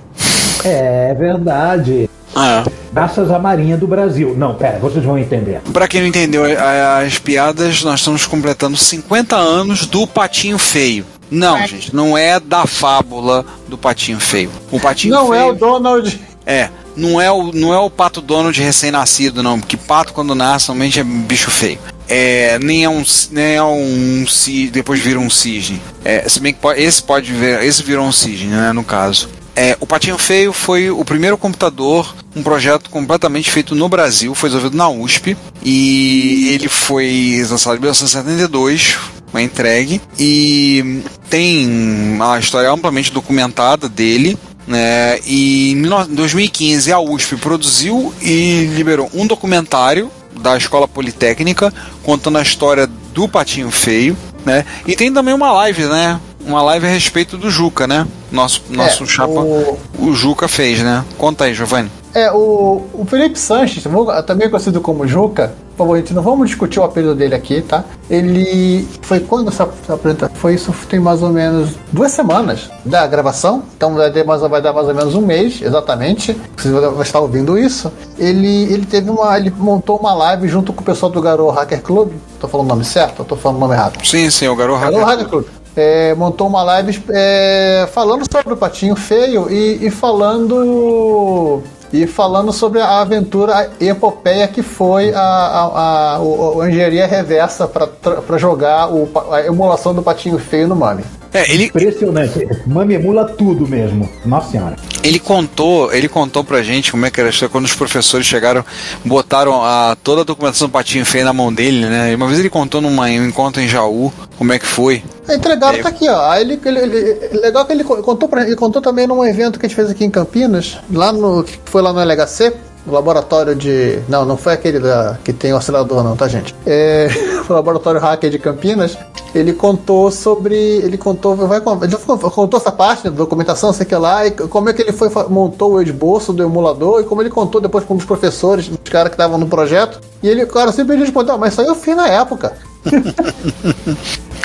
É 0.64 1.14
verdade. 1.14 2.10
É. 2.34 2.64
Graças 2.94 3.30
à 3.32 3.40
Marinha 3.40 3.76
do 3.76 3.86
Brasil. 3.86 4.34
Não, 4.38 4.56
pera, 4.56 4.80
vocês 4.80 5.04
vão 5.04 5.18
entender. 5.18 5.60
Pra 5.74 5.90
quem 5.90 6.00
não 6.00 6.08
entendeu 6.08 6.44
as 6.46 7.20
piadas, 7.20 7.84
nós 7.84 8.00
estamos 8.00 8.26
completando 8.26 8.78
50 8.78 9.36
anos 9.36 9.86
do 9.86 10.08
Patinho 10.08 10.58
Feio. 10.58 11.06
Não, 11.34 11.66
gente, 11.68 11.96
não 11.96 12.18
é 12.18 12.40
da 12.40 12.66
fábula 12.66 13.46
do 13.68 13.78
Patinho 13.78 14.20
Feio. 14.20 14.52
O 14.72 14.80
Patinho 14.80 15.14
não 15.16 15.30
Feio. 15.30 15.40
é 15.40 15.46
o 15.46 15.54
Donald. 15.54 16.20
É, 16.46 16.70
não 16.96 17.20
é 17.22 17.32
o, 17.32 17.52
não 17.54 17.74
é 17.74 17.80
o 17.80 17.90
pato 17.90 18.20
Donald 18.22 18.62
recém-nascido, 18.62 19.42
não, 19.42 19.60
porque 19.60 19.78
pato 19.78 20.12
quando 20.14 20.36
nasce 20.36 20.68
normalmente 20.68 21.00
é 21.00 21.04
bicho 21.04 21.50
feio. 21.50 21.80
É, 22.08 22.60
nem 22.60 22.84
é 22.84 22.90
um, 22.90 23.02
nem 23.32 23.56
é 23.56 23.64
um 23.64 24.26
ci- 24.28 24.70
depois 24.70 25.00
vira 25.00 25.18
um 25.20 25.30
cisne. 25.30 25.82
É, 26.04 26.28
se 26.28 26.40
bem 26.42 26.54
que 26.54 26.60
pode- 26.60 26.82
esse 26.82 27.02
pode 27.02 27.32
ver, 27.32 27.64
esse 27.64 27.82
virou 27.82 28.06
um 28.06 28.12
cisne, 28.12 28.48
né, 28.48 28.74
no 28.74 28.84
caso. 28.84 29.30
É, 29.56 29.78
o 29.80 29.86
Patinho 29.88 30.18
Feio 30.18 30.52
foi 30.52 30.90
o 30.92 31.06
primeiro 31.06 31.38
computador, 31.38 32.14
um 32.36 32.44
projeto 32.44 32.90
completamente 32.90 33.50
feito 33.50 33.74
no 33.74 33.88
Brasil, 33.88 34.34
foi 34.36 34.50
desenvolvido 34.50 34.78
na 34.78 34.90
USP 34.90 35.38
e 35.64 36.50
ele 36.54 36.68
foi 36.68 37.38
lançado 37.50 37.78
em 37.78 37.80
1972, 37.80 38.98
foi 39.34 39.42
entregue 39.42 40.00
e 40.18 41.02
tem 41.28 42.20
a 42.22 42.38
história 42.38 42.70
amplamente 42.70 43.12
documentada 43.12 43.90
dele, 43.90 44.38
né? 44.68 45.20
E 45.26 45.72
em 45.72 45.82
19 45.82 46.14
2015 46.14 46.94
a 46.94 47.00
USP 47.00 47.38
produziu 47.38 48.14
e 48.22 48.66
liberou 48.76 49.10
um 49.12 49.26
documentário 49.26 50.12
da 50.40 50.56
Escola 50.56 50.88
Politécnica 50.88 51.74
contando 52.04 52.38
a 52.38 52.44
história 52.44 52.88
do 52.88 53.28
Patinho 53.28 53.72
Feio, 53.72 54.16
né? 54.46 54.66
E 54.86 54.96
tem 54.96 55.12
também 55.12 55.34
uma 55.34 55.52
live, 55.52 55.84
né? 55.86 56.20
Uma 56.46 56.62
live 56.62 56.86
a 56.86 56.90
respeito 56.90 57.38
do 57.38 57.50
Juca, 57.50 57.88
né? 57.88 58.06
Nosso, 58.32 58.62
nosso 58.70 59.04
É, 59.04 59.08
chapa, 59.08 59.32
o- 59.32 59.78
o... 60.00 60.14
Juca 60.14 60.48
fez, 60.48 60.80
né? 60.82 61.04
Conta 61.18 61.46
aí, 61.46 61.54
Giovanni. 61.54 61.90
É, 62.14 62.32
o, 62.32 62.82
o 62.94 63.06
Felipe 63.10 63.40
Sanches, 63.40 63.84
também 64.28 64.50
conhecido 64.50 64.80
como 64.82 65.08
Juca, 65.08 65.54
por 65.76 65.86
favor, 65.86 65.98
gente, 65.98 66.14
não 66.14 66.22
vamos 66.22 66.48
discutir 66.50 66.80
o 66.80 66.84
apelido 66.84 67.16
dele 67.16 67.34
aqui, 67.34 67.62
tá? 67.62 67.84
Ele 68.08 68.88
foi 69.02 69.20
quando 69.20 69.48
essa 69.50 69.68
essa 69.84 69.96
apresentação? 69.96 70.36
Foi 70.36 70.54
isso, 70.54 70.72
tem 70.88 71.00
mais 71.00 71.24
ou 71.24 71.30
menos 71.30 71.72
duas 71.92 72.12
semanas 72.12 72.70
da 72.86 73.08
gravação, 73.08 73.64
então 73.76 73.96
vai, 73.96 74.12
ter 74.12 74.24
mais, 74.24 74.42
vai 74.42 74.62
dar 74.62 74.72
mais 74.72 74.88
ou 74.88 74.94
menos 74.94 75.16
um 75.16 75.22
mês, 75.22 75.60
exatamente. 75.64 76.38
Você 76.56 76.70
vai 76.72 77.02
estar 77.02 77.20
ouvindo 77.20 77.58
isso. 77.58 77.92
Ele, 78.20 78.72
ele 78.72 78.86
teve 78.86 79.10
uma. 79.10 79.36
Ele 79.36 79.52
montou 79.58 79.98
uma 79.98 80.14
live 80.14 80.48
junto 80.48 80.72
com 80.72 80.82
o 80.82 80.86
pessoal 80.86 81.12
do 81.12 81.20
Garou 81.20 81.50
Hacker 81.50 81.82
Club. 81.82 82.12
Tô 82.40 82.48
falando 82.48 82.68
o 82.68 82.70
nome 82.70 82.86
certo 82.86 83.20
ou 83.22 83.26
tô 83.26 83.36
falando 83.36 83.58
o 83.58 83.62
nome 83.62 83.74
errado? 83.74 83.98
Sim, 84.06 84.30
sim, 84.30 84.48
o 84.48 84.56
garoto. 84.56 84.80
Garou 84.82 85.04
Hacker 85.04 85.28
Club. 85.28 85.46
É, 85.76 86.14
montou 86.14 86.48
uma 86.48 86.62
live 86.62 87.04
é, 87.10 87.88
falando 87.92 88.26
sobre 88.32 88.54
o 88.54 88.58
patinho 88.58 88.96
feio 88.96 89.52
e, 89.52 89.88
e 89.88 89.90
falando 89.90 91.64
e 91.92 92.08
falando 92.08 92.52
sobre 92.52 92.80
a 92.80 93.02
aventura 93.02 93.56
a 93.56 93.84
epopeia 93.84 94.48
que 94.48 94.62
foi 94.62 95.14
a, 95.14 95.20
a, 95.20 96.16
a, 96.16 96.18
a 96.18 96.70
engenharia 96.70 97.06
reversa 97.06 97.68
para 97.68 98.38
jogar 98.38 98.92
o 98.92 99.10
a 99.32 99.42
emulação 99.42 99.94
do 99.94 100.02
patinho 100.02 100.40
feio 100.40 100.68
no 100.68 100.76
Mami. 100.76 101.04
É, 101.34 101.52
ele, 101.52 101.66
Impressionante. 101.66 102.48
Mami 102.68 102.94
emula 102.96 103.26
tudo 103.26 103.68
mesmo. 103.68 104.10
Nossa 104.26 104.52
senhora. 104.52 104.76
ele 105.04 105.20
contou, 105.20 105.92
ele 105.94 106.08
contou 106.08 106.44
pra 106.44 106.62
gente 106.62 106.92
como 106.92 107.06
é 107.06 107.10
que 107.12 107.20
era 107.20 107.30
a 107.30 107.32
história 107.32 107.52
quando 107.52 107.66
os 107.66 107.74
professores 107.76 108.26
chegaram, 108.28 108.64
botaram 109.04 109.64
a, 109.64 109.98
toda 110.04 110.22
a 110.22 110.24
documentação 110.24 110.68
do 110.68 110.72
Patinho 110.72 111.06
Feio 111.06 111.26
na 111.26 111.34
mão 111.34 111.52
dele, 111.54 111.86
né? 111.88 112.12
E 112.12 112.16
uma 112.16 112.28
vez 112.28 112.40
ele 112.40 112.50
contou 112.50 112.80
numa, 112.82 113.10
em 113.10 113.20
um 113.20 113.26
encontro 113.28 113.62
em 113.62 113.68
Jaú 113.68 114.14
como 114.38 114.54
é 114.54 114.60
que 114.60 114.66
foi. 114.66 115.04
A 115.28 115.34
entregada 115.36 115.78
É. 115.78 115.82
tá 115.82 115.90
aqui, 115.90 116.08
ó. 116.08 116.30
Aí 116.30 116.42
ele, 116.42 116.60
ele- 116.66 116.80
ele- 116.80 117.38
legal 117.40 117.66
que 117.66 117.74
ele 117.74 117.84
co- 117.84 117.98
contou 118.04 118.28
pra, 118.30 118.44
ele 118.46 118.56
contou 118.56 118.82
também 118.82 119.08
num 119.08 119.26
evento 119.26 119.60
que 119.60 119.66
a 119.66 119.70
gente 119.70 119.76
fez 119.76 119.90
aqui 119.90 120.04
em 120.06 120.10
Campinas, 120.12 120.78
lá 120.92 121.12
no 121.12 121.44
que 121.44 121.58
foi 121.66 121.82
lá 121.82 121.92
no 121.94 122.00
LHC. 122.00 122.54
O 122.86 122.92
laboratório 122.92 123.56
de. 123.56 124.00
Não, 124.08 124.26
não 124.26 124.38
foi 124.38 124.54
aquele 124.54 124.80
da, 124.80 125.18
que 125.24 125.32
tem 125.32 125.54
oscilador, 125.54 126.04
não, 126.04 126.16
tá, 126.16 126.28
gente? 126.28 126.54
É, 126.66 127.08
o 127.48 127.54
laboratório 127.54 128.00
hacker 128.00 128.30
de 128.30 128.40
Campinas. 128.40 128.98
Ele 129.34 129.54
contou 129.54 130.12
sobre. 130.12 130.56
Ele 130.56 130.98
contou. 130.98 131.36
Vai, 131.36 131.60
ele 131.60 131.98
contou 131.98 132.60
essa 132.60 132.72
parte 132.72 133.04
da 133.06 133.10
documentação, 133.10 133.74
sei 133.74 133.86
que 133.86 133.96
lá, 133.96 134.28
e 134.28 134.32
como 134.32 134.70
é 134.70 134.74
que 134.74 134.82
ele 134.82 134.92
foi, 134.92 135.10
montou 135.30 135.74
o 135.74 135.82
esboço 135.82 136.32
do 136.32 136.44
emulador, 136.44 137.02
e 137.02 137.04
como 137.04 137.22
ele 137.22 137.30
contou 137.30 137.60
depois 137.60 137.84
com 137.84 137.96
os 137.96 138.06
professores, 138.06 138.70
os 138.70 138.90
caras 138.90 139.10
que 139.10 139.16
estavam 139.16 139.38
no 139.38 139.48
projeto. 139.48 140.00
E 140.22 140.28
ele, 140.28 140.46
cara, 140.46 140.72
sempre 140.72 140.96
respondeu, 140.98 141.38
mas 141.38 141.54
isso 141.54 141.62
aí 141.62 141.68
eu 141.68 141.76
fiz 141.76 141.96
na 141.96 142.08
época. 142.08 142.54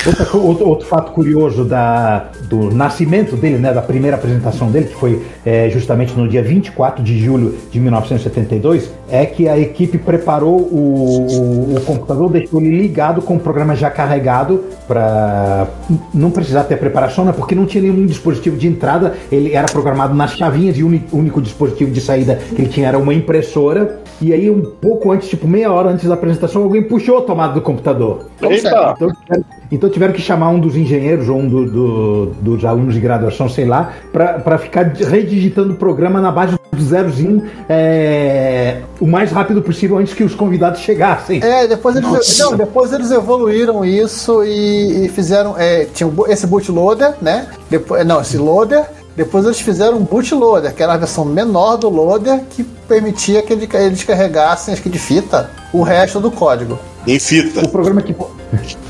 Outro, 0.05 0.47
outro, 0.47 0.67
outro, 0.67 0.87
fato 0.87 1.11
curioso 1.11 1.65
da, 1.65 2.29
do 2.43 2.73
nascimento 2.73 3.35
dele, 3.35 3.57
né, 3.57 3.73
da 3.73 3.81
primeira 3.81 4.15
apresentação 4.15 4.71
dele, 4.71 4.85
que 4.85 4.95
foi 4.95 5.21
é, 5.45 5.69
justamente 5.69 6.13
no 6.13 6.27
dia 6.27 6.41
24 6.41 7.03
de 7.03 7.19
julho 7.19 7.57
de 7.69 7.79
1972, 7.81 8.89
é 9.09 9.25
que 9.25 9.49
a 9.49 9.59
equipe 9.59 9.97
preparou 9.97 10.57
o, 10.57 11.27
o, 11.29 11.75
o 11.75 11.81
computador, 11.81 12.29
deixou 12.29 12.61
ele 12.61 12.77
ligado 12.77 13.21
com 13.21 13.35
o 13.35 13.39
programa 13.39 13.75
já 13.75 13.91
carregado 13.91 14.63
para 14.87 15.67
não 16.13 16.31
precisar 16.31 16.63
ter 16.63 16.77
preparação, 16.77 17.25
né, 17.25 17.33
porque 17.35 17.53
não 17.53 17.65
tinha 17.65 17.83
nenhum 17.83 18.05
dispositivo 18.05 18.55
de 18.55 18.67
entrada, 18.67 19.15
ele 19.29 19.53
era 19.53 19.67
programado 19.67 20.15
nas 20.15 20.31
chavinhas 20.31 20.77
e 20.77 20.83
o 20.83 20.87
único 21.11 21.41
dispositivo 21.41 21.91
de 21.91 21.99
saída 21.99 22.35
que 22.35 22.61
ele 22.61 22.69
tinha 22.69 22.87
era 22.87 22.97
uma 22.97 23.13
impressora. 23.13 23.99
E 24.21 24.33
aí, 24.33 24.49
um 24.49 24.61
pouco 24.61 25.11
antes, 25.11 25.29
tipo 25.29 25.47
meia 25.47 25.71
hora 25.71 25.89
antes 25.89 26.07
da 26.07 26.13
apresentação, 26.13 26.63
alguém 26.63 26.83
puxou 26.83 27.19
a 27.19 27.21
tomada 27.21 27.53
do 27.53 27.61
computador. 27.61 28.25
Eita! 28.41 28.95
Então, 28.95 29.45
então 29.71 29.89
tiveram 29.89 30.13
que 30.13 30.21
chamar 30.21 30.49
um 30.49 30.59
dos 30.59 30.75
engenheiros 30.75 31.29
ou 31.29 31.37
um 31.37 31.47
do, 31.47 31.65
do, 31.65 32.25
dos 32.41 32.65
alunos 32.65 32.93
de 32.93 32.99
graduação, 32.99 33.47
sei 33.47 33.65
lá, 33.65 33.93
para 34.11 34.57
ficar 34.57 34.83
redigitando 34.83 35.73
o 35.73 35.75
programa 35.75 36.19
na 36.19 36.31
base 36.31 36.59
do 36.71 36.83
zerozinho 36.83 37.43
é, 37.67 38.81
o 38.99 39.07
mais 39.07 39.31
rápido 39.31 39.61
possível 39.61 39.97
antes 39.97 40.13
que 40.13 40.23
os 40.23 40.35
convidados 40.35 40.81
chegassem. 40.81 41.41
É, 41.43 41.67
depois 41.67 41.95
eles, 41.95 42.39
não, 42.39 42.55
depois 42.55 42.93
eles 42.93 43.11
evoluíram 43.11 43.83
isso 43.85 44.43
e, 44.43 45.05
e 45.05 45.09
fizeram. 45.09 45.55
É, 45.57 45.85
tinha 45.85 46.09
esse 46.27 46.47
bootloader, 46.47 47.15
né? 47.21 47.47
Depois, 47.69 48.05
não, 48.05 48.21
esse 48.21 48.37
loader. 48.37 48.98
Depois 49.15 49.45
eles 49.45 49.59
fizeram 49.59 49.97
um 49.97 50.03
bootloader, 50.03 50.73
que 50.73 50.81
era 50.81 50.93
a 50.93 50.97
versão 50.97 51.25
menor 51.25 51.77
do 51.77 51.89
loader, 51.89 52.41
que 52.49 52.63
permitia 52.63 53.41
que 53.41 53.53
eles 53.53 54.03
carregassem, 54.03 54.73
acho 54.73 54.83
que 54.83 54.89
de 54.89 54.99
fita, 54.99 55.49
o 55.73 55.81
resto 55.81 56.19
do 56.19 56.31
código. 56.31 56.79
Em 57.05 57.19
fita. 57.19 57.65
O 57.65 57.69
programa 57.69 58.01
que, 58.01 58.15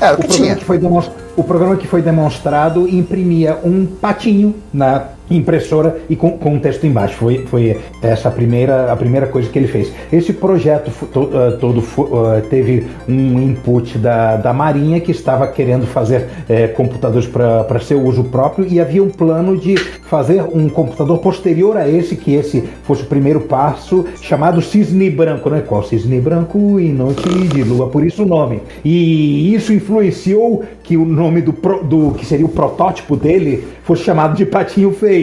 é, 0.00 0.12
o 0.12 0.16
que 0.16 0.26
o 0.26 0.28
tinha. 0.28 0.54
Que 0.54 0.64
foi 0.64 0.80
o 1.36 1.44
programa 1.44 1.76
que 1.76 1.86
foi 1.86 2.02
demonstrado 2.02 2.88
imprimia 2.88 3.58
um 3.64 3.86
patinho 3.86 4.54
na 4.72 5.04
impressora 5.30 5.98
e 6.08 6.16
com, 6.16 6.32
com 6.32 6.54
um 6.54 6.58
texto 6.58 6.86
embaixo. 6.86 7.16
Foi, 7.16 7.46
foi 7.46 7.78
essa 8.02 8.28
a 8.28 8.32
primeira, 8.32 8.92
a 8.92 8.96
primeira 8.96 9.26
coisa 9.26 9.48
que 9.48 9.58
ele 9.58 9.68
fez. 9.68 9.92
Esse 10.12 10.32
projeto 10.32 10.90
to, 11.06 11.20
uh, 11.20 11.58
todo 11.58 11.78
uh, 11.80 12.40
teve 12.48 12.86
um 13.08 13.40
input 13.40 13.98
da, 13.98 14.36
da 14.36 14.52
Marinha 14.52 15.00
que 15.00 15.10
estava 15.10 15.46
querendo 15.46 15.86
fazer 15.86 16.22
uh, 16.22 16.74
computadores 16.74 17.26
para 17.28 17.80
seu 17.80 18.02
uso 18.02 18.24
próprio 18.24 18.66
e 18.66 18.80
havia 18.80 19.02
um 19.02 19.10
plano 19.10 19.56
de 19.56 19.76
fazer 19.76 20.42
um 20.42 20.68
computador 20.68 21.18
posterior 21.18 21.76
a 21.76 21.88
esse, 21.88 22.16
que 22.16 22.34
esse 22.34 22.62
fosse 22.82 23.02
o 23.02 23.06
primeiro 23.06 23.40
passo, 23.42 24.04
chamado 24.20 24.60
Cisne 24.60 25.10
Branco, 25.10 25.48
né? 25.48 25.62
Qual 25.66 25.82
Cisne 25.82 26.20
Branco 26.20 26.80
e 26.80 26.88
noite 26.88 27.28
de 27.28 27.62
lua, 27.62 27.88
por 27.88 28.04
isso 28.04 28.24
o 28.24 28.26
nome. 28.26 28.60
E 28.84 29.54
isso 29.54 29.72
influenciou 29.72 30.64
que 30.82 30.96
o 30.96 31.04
nome 31.04 31.40
do, 31.40 31.52
pro, 31.52 31.84
do 31.84 32.12
que 32.12 32.26
seria 32.26 32.46
o 32.46 32.48
protótipo 32.48 33.16
dele 33.16 33.64
fosse 33.84 34.02
chamado 34.02 34.36
de 34.36 34.44
Patinho 34.44 34.92
Feio. 34.92 35.19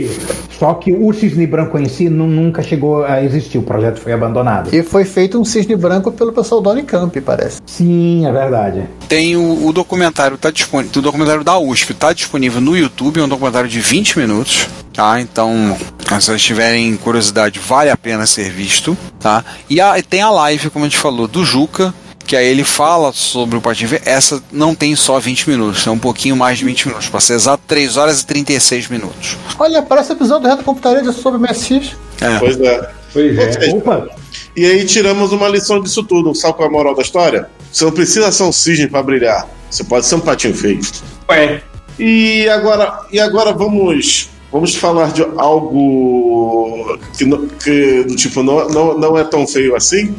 Só 0.58 0.74
que 0.74 0.92
o 0.92 1.14
cisne 1.14 1.46
branco 1.46 1.78
em 1.78 1.88
si 1.88 2.10
nunca 2.10 2.64
chegou 2.64 3.06
a 3.06 3.24
existir, 3.24 3.58
o 3.58 3.62
projeto 3.62 4.00
foi 4.00 4.12
abandonado. 4.12 4.74
E 4.74 4.82
foi 4.82 5.06
feito 5.06 5.40
um 5.40 5.46
cisne 5.46 5.76
branco 5.76 6.12
pelo 6.12 6.32
pessoal 6.32 6.62
do 6.62 6.70
Unicamp, 6.70 7.20
parece. 7.22 7.60
Sim, 7.66 8.26
é 8.26 8.32
verdade. 8.32 8.84
Tem 9.08 9.36
o, 9.36 9.68
o 9.68 9.72
documentário, 9.72 10.38
tá 10.38 10.50
disponível, 10.50 11.00
o 11.00 11.02
documentário 11.02 11.44
da 11.44 11.58
USP, 11.58 11.94
tá 11.94 12.12
disponível 12.12 12.60
no 12.60 12.76
YouTube, 12.76 13.20
é 13.20 13.24
um 13.24 13.28
documentário 13.28 13.70
de 13.70 13.80
20 13.80 14.18
minutos, 14.18 14.68
tá? 14.94 15.22
Então, 15.22 15.78
se 16.00 16.26
vocês 16.26 16.42
tiverem 16.42 16.96
curiosidade, 16.98 17.60
vale 17.60 17.90
a 17.90 17.98
pena 17.98 18.26
ser 18.26 18.50
visto, 18.50 18.98
tá? 19.20 19.46
E 19.70 19.80
a, 19.80 20.02
tem 20.02 20.22
a 20.22 20.32
live, 20.32 20.70
como 20.72 20.86
a 20.86 20.88
gente 20.88 20.98
falou, 20.98 21.28
do 21.28 21.46
Juca, 21.46 21.94
que 22.28 22.36
aí 22.36 22.46
ele 22.46 22.66
fala 22.66 23.14
sobre 23.14 23.58
o 23.58 23.62
Patinho 23.62 23.90
Feio. 23.90 24.02
Essa 24.06 24.44
não 24.52 24.76
tem 24.76 24.96
só 24.98 25.18
20 25.18 25.50
minutos, 25.50 25.88
é 25.88 25.90
um 25.90 25.98
pouquinho 25.98 26.36
mais 26.36 26.58
de 26.58 26.66
20 26.66 26.90
minutos, 26.90 27.08
para 27.08 27.22
ser 27.22 27.36
exato 27.36 27.64
3 27.66 27.96
horas 27.96 28.22
e 28.22 28.26
36 28.28 28.90
minutos. 28.90 29.38
Olha, 29.58 29.82
parece 29.82 30.12
episódio 30.12 30.44
do 30.44 30.50
Reto 30.50 30.64
Computaria 30.64 31.10
sobre 31.14 31.40
o 31.40 31.42
MSX. 31.42 31.96
É. 32.20 32.38
Pois 32.38 32.60
é. 32.60 32.92
Pois 33.14 33.38
é. 33.38 33.70
Opa! 33.74 34.10
E 34.56 34.66
aí 34.66 34.86
tiramos 34.86 35.32
uma 35.32 35.48
lição 35.48 35.82
disso 35.82 36.04
tudo. 36.04 36.36
Sabe 36.36 36.56
qual 36.56 36.68
é 36.68 36.70
a 36.70 36.72
moral 36.72 36.96
da 36.96 37.02
história? 37.02 37.50
Você 37.72 37.86
não 37.86 37.92
precisa 37.92 38.32
ser 38.32 38.44
um 38.44 38.52
cisne 38.52 38.88
para 38.88 39.02
brilhar. 39.02 39.48
Você 39.70 39.84
pode 39.86 40.06
ser 40.06 40.16
um 40.16 40.20
patinho 40.20 40.54
feio. 40.54 40.82
Ué. 41.30 41.62
E 41.98 42.48
agora, 42.50 43.06
e 43.12 43.20
agora 43.20 43.54
vamos 43.54 44.30
vamos 44.52 44.76
falar 44.76 45.12
de 45.12 45.24
algo 45.38 46.98
que, 47.18 47.26
que 47.64 48.04
do 48.04 48.16
tipo 48.16 48.44
não, 48.44 48.68
não, 48.68 48.98
não 48.98 49.18
é 49.18 49.24
tão 49.24 49.48
feio 49.48 49.76
assim? 49.76 50.16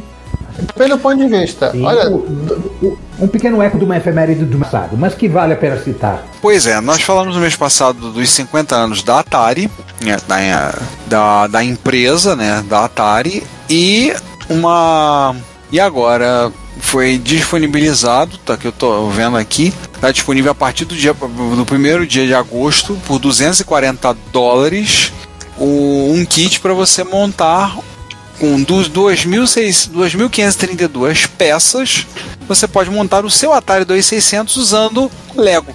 Pelo 0.74 0.98
ponto 0.98 1.16
de 1.16 1.28
vista, 1.28 1.70
Sim, 1.70 1.84
olha. 1.84 2.10
um 3.18 3.28
pequeno 3.28 3.62
eco 3.62 3.78
de 3.78 3.84
uma 3.84 3.96
efeméride 3.96 4.44
do 4.44 4.58
passado, 4.58 4.96
mas 4.96 5.14
que 5.14 5.28
vale 5.28 5.52
a 5.52 5.56
pena 5.56 5.78
citar. 5.78 6.24
Pois 6.40 6.66
é, 6.66 6.80
nós 6.80 7.02
falamos 7.02 7.34
no 7.34 7.40
mês 7.40 7.56
passado 7.56 8.10
dos 8.10 8.30
50 8.30 8.74
anos 8.74 9.02
da 9.02 9.20
Atari, 9.20 9.70
né, 10.00 10.16
da, 10.26 10.74
da, 11.06 11.46
da 11.46 11.64
empresa, 11.64 12.34
né, 12.34 12.64
da 12.68 12.84
Atari, 12.84 13.44
e 13.68 14.12
uma. 14.48 15.34
E 15.70 15.78
agora 15.78 16.50
foi 16.80 17.18
disponibilizado, 17.18 18.38
tá 18.38 18.56
que 18.56 18.66
eu 18.66 18.72
tô 18.72 19.08
vendo 19.10 19.36
aqui, 19.36 19.72
tá 20.00 20.10
disponível 20.10 20.52
a 20.52 20.54
partir 20.54 20.84
do 20.84 20.94
dia 20.94 21.12
do 21.12 21.66
primeiro 21.66 22.06
dia 22.06 22.26
de 22.26 22.34
agosto 22.34 22.96
por 23.06 23.18
240 23.18 24.16
dólares 24.32 25.12
o, 25.58 26.12
um 26.14 26.24
kit 26.24 26.60
para 26.60 26.72
você 26.72 27.04
montar 27.04 27.76
com 28.38 28.64
2.532 28.64 31.28
peças, 31.36 32.06
você 32.46 32.66
pode 32.66 32.88
montar 32.90 33.22
o 33.24 33.30
seu 33.30 33.52
Atari 33.52 33.84
2600 33.84 34.56
usando 34.56 35.08
Lego. 35.36 35.74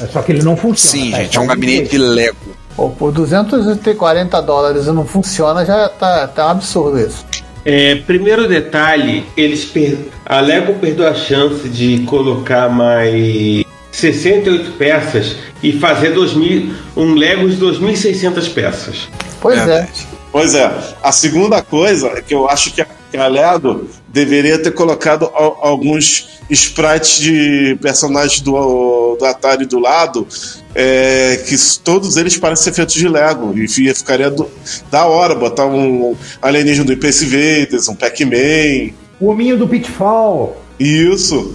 É 0.00 0.06
só 0.06 0.22
que 0.22 0.32
ele 0.32 0.42
não 0.42 0.56
funciona. 0.56 1.04
Sim, 1.04 1.10
tá? 1.10 1.22
gente, 1.22 1.36
é 1.36 1.40
um 1.40 1.46
gabinete 1.46 1.90
de 1.90 1.98
Lego. 1.98 2.56
Pô, 2.76 2.90
por 2.90 3.12
240 3.12 4.40
dólares 4.42 4.86
e 4.86 4.92
não 4.92 5.06
funciona, 5.06 5.64
já 5.64 5.88
tá, 5.88 6.28
tá 6.28 6.46
um 6.46 6.50
absurdo 6.50 7.00
isso. 7.00 7.24
É, 7.64 7.96
primeiro 7.96 8.46
detalhe, 8.46 9.24
eles 9.36 9.64
per... 9.64 9.98
a 10.24 10.40
Lego 10.40 10.74
perdeu 10.74 11.08
a 11.08 11.14
chance 11.14 11.68
de 11.68 12.00
colocar 12.00 12.68
mais 12.68 13.64
68 13.90 14.72
peças 14.72 15.36
e 15.62 15.72
fazer 15.72 16.10
2000, 16.10 16.74
um 16.96 17.14
Lego 17.14 17.48
de 17.48 17.56
2.600 17.56 18.52
peças. 18.52 19.08
Pois 19.40 19.66
é. 19.66 19.80
é. 19.80 20.15
Pois 20.32 20.54
é. 20.54 20.70
A 21.02 21.12
segunda 21.12 21.62
coisa 21.62 22.08
é 22.08 22.22
que 22.22 22.34
eu 22.34 22.48
acho 22.48 22.72
que 22.72 22.82
a 23.16 23.26
Lego 23.26 23.88
deveria 24.08 24.58
ter 24.62 24.72
colocado 24.72 25.30
alguns 25.34 26.40
sprites 26.50 27.18
de 27.18 27.76
personagens 27.80 28.40
do, 28.40 29.16
do 29.16 29.24
Atari 29.24 29.66
do 29.66 29.78
lado, 29.78 30.26
é, 30.74 31.42
que 31.46 31.56
todos 31.82 32.16
eles 32.16 32.36
parecem 32.36 32.64
ser 32.64 32.72
feitos 32.72 32.94
de 32.94 33.08
Lego. 33.08 33.56
E 33.58 33.66
ficaria 33.68 34.30
do, 34.30 34.48
da 34.90 35.06
hora 35.06 35.34
botar 35.34 35.66
um 35.66 36.16
alienígena 36.40 36.84
do 36.84 36.94
Space 36.94 37.24
Invaders, 37.24 37.88
um 37.88 37.94
Pac-Man. 37.94 38.92
O 39.18 39.28
hominho 39.28 39.56
do 39.56 39.66
Pitfall. 39.66 40.60
Isso. 40.78 41.54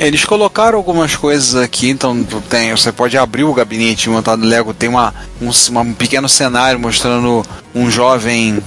Eles 0.00 0.24
colocaram 0.24 0.78
algumas 0.78 1.14
coisas 1.14 1.54
aqui, 1.54 1.90
então 1.90 2.24
tem, 2.48 2.70
você 2.70 2.90
pode 2.90 3.18
abrir 3.18 3.44
o 3.44 3.52
gabinete 3.52 4.08
montado 4.08 4.46
Lego, 4.46 4.72
tem 4.72 4.88
uma, 4.88 5.12
um, 5.42 5.50
um 5.78 5.92
pequeno 5.92 6.26
cenário 6.26 6.80
mostrando 6.80 7.44
um 7.74 7.90
jovem, 7.90 8.62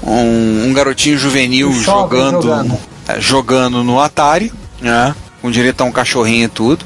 um, 0.00 0.68
um 0.68 0.72
garotinho 0.72 1.18
juvenil 1.18 1.72
jogando, 1.72 2.42
jogando. 2.42 2.78
É, 3.08 3.20
jogando 3.20 3.82
no 3.82 3.98
Atari, 3.98 4.52
né? 4.80 5.12
Com 5.42 5.50
direito 5.50 5.80
a 5.80 5.84
um 5.84 5.90
cachorrinho 5.90 6.44
e 6.44 6.48
tudo. 6.48 6.84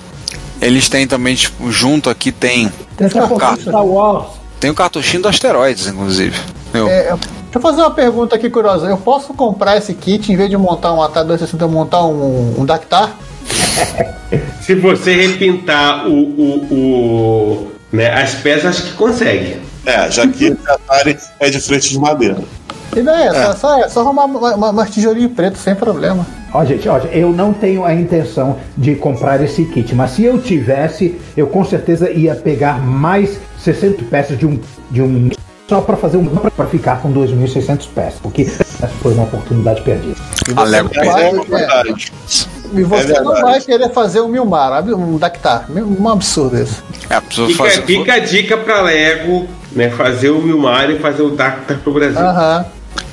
Eles 0.63 0.89
têm 0.89 1.07
também, 1.07 1.35
tipo, 1.35 1.71
junto 1.71 2.09
aqui 2.09 2.33
tem. 2.33 2.73
Tem 2.97 3.07
o 3.07 3.11
Star 3.11 3.85
Wars. 3.85 4.29
Tem 4.59 4.71
o 4.71 4.75
cartuchinho 4.75 5.25
do 5.25 5.29
Asteroides, 5.29 5.89
inclusive. 5.89 6.35
É, 6.73 7.11
deixa 7.11 7.19
eu 7.53 7.61
fazer 7.61 7.83
uma 7.83 7.91
pergunta 7.91 8.35
aqui 8.35 8.49
curiosa. 8.49 8.87
Eu 8.87 8.97
posso 8.97 9.35
comprar 9.35 9.77
esse 9.77 9.93
kit 9.93 10.33
em 10.33 10.37
vez 10.37 10.49
de 10.49 10.57
montar 10.57 10.91
um 10.95 11.03
Atari 11.03 11.27
260, 11.27 11.69
montar 11.69 12.03
um, 12.03 12.55
um 12.59 12.65
Dactar? 12.65 13.15
Se 14.63 14.75
você 14.75 15.15
repintar 15.15 16.07
o, 16.09 16.13
o, 16.13 16.75
o 16.75 17.73
né, 17.93 18.11
as 18.13 18.35
peças, 18.35 18.67
acho 18.67 18.83
que 18.85 18.93
consegue. 18.95 19.57
É, 19.87 20.11
já 20.11 20.27
que 20.27 20.51
o 20.51 20.59
Atari 20.67 21.17
é 21.39 21.51
de 21.51 21.61
frente 21.61 21.91
de 21.91 21.99
madeira. 21.99 22.39
E 22.97 23.03
daí, 23.03 23.25
é, 23.25 23.27
é. 23.29 23.33
Só, 23.33 23.53
só, 23.55 23.89
só 23.89 24.01
arrumar 24.01 24.25
uma, 24.25 24.55
uma, 24.55 24.71
uma 24.71 24.87
tijolinho 24.87 25.29
preto 25.31 25.59
sem 25.59 25.75
problema. 25.75 26.27
Ó, 26.53 26.65
gente, 26.65 26.89
ó, 26.89 26.99
eu 27.13 27.33
não 27.33 27.53
tenho 27.53 27.85
a 27.85 27.93
intenção 27.93 28.57
de 28.77 28.95
comprar 28.95 29.43
esse 29.43 29.65
kit, 29.67 29.95
mas 29.95 30.13
se 30.13 30.25
eu 30.25 30.41
tivesse, 30.41 31.21
eu 31.37 31.47
com 31.49 31.65
certeza 31.65 32.11
ia 32.11 32.35
pegar 32.35 32.79
mais 32.81 33.39
60 33.59 34.05
peças 34.05 34.39
de 34.39 34.47
um, 34.47 34.59
de 34.91 35.03
um 35.03 35.31
só 35.69 35.81
para 35.81 35.97
fazer 35.97 36.19
um 36.19 36.27
para 36.27 36.67
ficar 36.67 37.01
com 37.01 37.13
2.600 37.13 37.89
peças, 37.95 38.21
porque 38.23 38.43
Essa 38.43 38.89
foi 39.03 39.15
uma 39.15 39.25
oportunidade 39.25 39.83
perdida. 39.83 40.15
A 40.57 40.63
Lego 40.63 40.91
vai- 40.95 41.09
É 41.09 41.31
perdeu. 41.31 41.45
verdade. 41.45 42.13
E 42.75 42.83
você 42.83 43.13
É 43.13 43.21
não 43.21 43.41
vai 43.41 43.61
querer 43.61 43.91
fazer 43.93 44.21
um 44.21 44.29
Milmar, 44.29 44.83
um 44.89 45.17
Dactar. 45.19 45.67
Um 45.71 46.09
absurdo 46.09 46.61
isso. 46.61 46.83
É, 47.09 47.21
Fica, 47.21 47.55
fazer. 47.55 47.83
fica 47.83 48.15
a 48.15 48.19
dica 48.19 48.57
pra 48.57 48.81
Lego, 48.81 49.47
né? 49.73 49.91
Fazer 49.91 50.31
o 50.31 50.41
Milmar 50.43 50.91
e 50.91 50.99
fazer 50.99 51.23
o 51.23 51.31
Dactar 51.31 51.79
pro 51.79 51.93
Brasil. 51.93 52.19
Aham. 52.21 52.65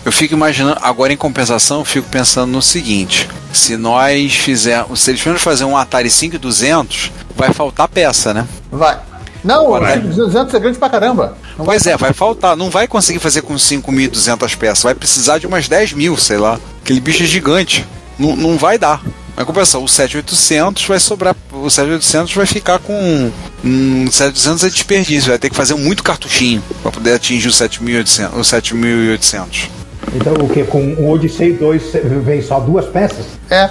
Eu 0.03 0.12
fico 0.12 0.34
imaginando, 0.34 0.77
agora 0.82 1.13
em 1.13 1.18
compensação, 1.18 1.80
eu 1.80 1.86
fico 1.86 2.08
pensando 2.10 2.51
no 2.51 2.62
seguinte: 2.62 3.30
se 3.53 3.77
nós 3.77 4.34
fizermos, 4.36 5.00
se 5.01 5.12
eles 5.12 5.22
forem 5.22 5.38
fazer 5.38 5.63
um 5.63 5.77
Atari 5.77 6.10
5200, 6.10 7.12
vai 7.36 7.53
faltar 7.53 7.88
peça, 7.88 8.34
né? 8.34 8.48
Vai. 8.72 8.98
Não, 9.44 9.72
Vai. 9.72 9.98
200 10.00 10.53
é 10.53 10.60
grande 10.60 10.77
pra 10.77 10.88
caramba. 10.89 11.36
Não 11.58 11.65
vai- 11.65 11.75
Pois 11.77 11.88
é, 11.88 11.98
vai 11.98 12.13
faltar. 12.13 12.56
Não 12.56 12.70
vai 12.70 12.88
conseguir 12.88 13.18
fazer 13.20 13.41
com 13.41 13.56
5.200 13.56 14.53
peças. 14.56 14.84
Vai 14.84 14.94
precisar 14.94 15.39
de 15.39 15.48
umas 15.48 15.68
10 15.68 15.94
mil, 15.94 16.15
sei 16.15 16.38
lá. 16.38 16.60
Aquele 16.84 17.00
bicho 17.00 17.24
é 17.24 17.25
gigante. 17.25 17.84
Não, 18.20 18.36
não 18.36 18.56
vai 18.58 18.77
dar. 18.77 19.01
Mas 19.41 19.48
compensação, 19.48 19.83
o 19.83 19.88
7800 19.88 20.86
vai 20.86 21.00
sobrar. 21.00 21.36
O 21.51 21.69
7800 21.69 22.36
vai 22.36 22.45
ficar 22.45 22.77
com. 22.77 23.31
Um 23.65 24.05
7800 24.12 24.63
é 24.63 24.69
desperdício. 24.69 25.29
Vai 25.29 25.39
ter 25.39 25.50
que 25.50 25.55
fazer 25.55 25.74
muito 25.74 26.03
cartuchinho 26.03 26.62
para 26.83 26.91
poder 26.91 27.13
atingir 27.13 27.48
o 27.48 27.51
7800. 27.51 28.38
O 28.38 28.43
7800. 28.43 29.69
Então, 30.13 30.33
o 30.33 30.48
que? 30.48 30.63
Com 30.63 30.79
um 30.79 31.10
Odyssey 31.10 31.53
2 31.53 31.83
vem 32.24 32.41
só 32.41 32.60
duas 32.60 32.86
peças? 32.86 33.25
É. 33.50 33.69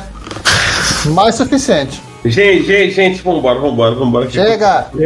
Mais 1.07 1.37
suficiente. 1.37 2.03
Gente, 2.25 2.67
gente, 2.67 2.95
gente, 2.95 3.23
vambora, 3.23 3.61
vambora, 3.61 3.95
vambora. 3.95 4.29
Chega. 4.29 4.89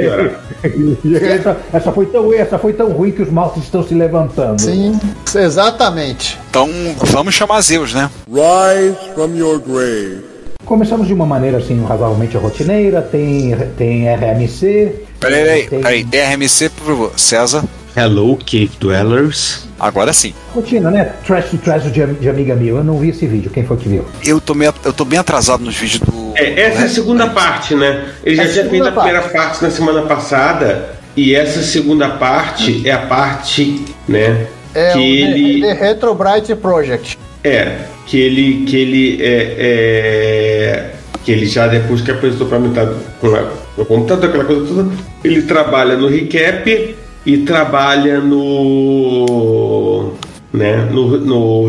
Essa, 1.20 1.56
essa 1.72 1.92
foi 1.92 2.06
tão 2.06 2.24
ruim, 2.24 2.36
essa 2.36 2.58
foi 2.58 2.72
tão 2.72 2.88
ruim 2.88 3.12
que 3.12 3.22
os 3.22 3.30
mortos 3.30 3.62
estão 3.62 3.86
se 3.86 3.94
levantando. 3.94 4.60
Sim, 4.60 4.98
exatamente. 5.34 6.38
Então 6.48 6.68
vamos 7.04 7.34
chamar 7.34 7.60
Zeus, 7.60 7.92
né? 7.92 8.10
Rise 8.26 8.96
from 9.14 9.36
your 9.36 9.60
grave. 9.60 10.33
Começamos 10.64 11.06
de 11.06 11.14
uma 11.14 11.26
maneira 11.26 11.58
assim 11.58 11.82
razoavelmente 11.84 12.36
rotineira, 12.36 13.02
tem, 13.02 13.54
tem 13.76 14.06
RMC. 14.08 14.94
Peraí, 15.20 15.42
peraí, 15.42 15.66
tem 15.68 15.80
peraí. 15.80 16.34
RMC, 16.34 16.68
por 16.70 16.86
favor. 16.86 17.12
César. 17.16 17.64
Hello, 17.96 18.36
Cave 18.36 18.70
Dwellers. 18.80 19.68
Agora 19.78 20.12
sim. 20.12 20.34
Rotina, 20.52 20.90
né? 20.90 21.12
Trash 21.24 21.50
to 21.50 21.58
trash 21.58 21.84
de, 21.92 22.04
de 22.06 22.28
amiga 22.28 22.56
mil. 22.56 22.76
Eu 22.78 22.84
não 22.84 22.98
vi 22.98 23.10
esse 23.10 23.26
vídeo. 23.26 23.50
Quem 23.50 23.64
foi 23.64 23.76
que 23.76 23.88
viu? 23.88 24.04
Eu 24.24 24.40
tô, 24.40 24.52
meio, 24.54 24.74
eu 24.84 24.92
tô 24.92 25.04
bem 25.04 25.18
atrasado 25.18 25.62
nos 25.62 25.76
vídeos 25.76 26.00
do. 26.00 26.32
É, 26.34 26.60
essa 26.62 26.82
é 26.82 26.84
a 26.86 26.88
segunda 26.88 27.28
parte, 27.28 27.74
né? 27.74 28.08
Ele 28.24 28.34
já 28.36 28.42
É 28.42 28.46
a 28.46 28.52
tinha 28.52 28.68
feito 28.68 28.88
a 28.88 28.92
primeira 28.92 29.22
parte 29.22 29.62
na 29.62 29.70
semana 29.70 30.02
passada. 30.02 30.96
E 31.16 31.34
essa 31.34 31.62
segunda 31.62 32.08
parte 32.08 32.88
é 32.88 32.90
a 32.90 33.06
parte, 33.06 33.84
né? 34.08 34.48
É 34.74 34.92
que 34.92 34.98
o 34.98 35.02
ele. 35.02 35.60
The, 35.60 35.74
The 35.74 35.80
Retro 35.80 36.14
Bright 36.16 36.54
Project. 36.56 37.16
É, 37.44 37.78
que 38.06 38.18
ele. 38.18 38.64
Que 38.64 38.76
ele 38.76 39.22
é, 39.22 39.56
é, 39.58 40.90
que 41.24 41.32
ele 41.32 41.46
já 41.46 41.66
depois 41.66 42.02
que 42.02 42.10
apresentou 42.10 42.46
pra 42.46 42.58
metade 42.58 42.94
com 43.20 43.28
a- 43.34 43.50
no 43.78 43.84
computador, 43.86 44.28
aquela 44.28 44.44
coisa 44.44 44.66
toda, 44.66 44.90
ele 45.24 45.42
trabalha 45.42 45.96
no 45.96 46.06
recap 46.06 46.94
e 47.24 47.38
trabalha 47.38 48.20
no. 48.20 50.12
né? 50.52 50.88
No, 50.90 51.18
no 51.18 51.68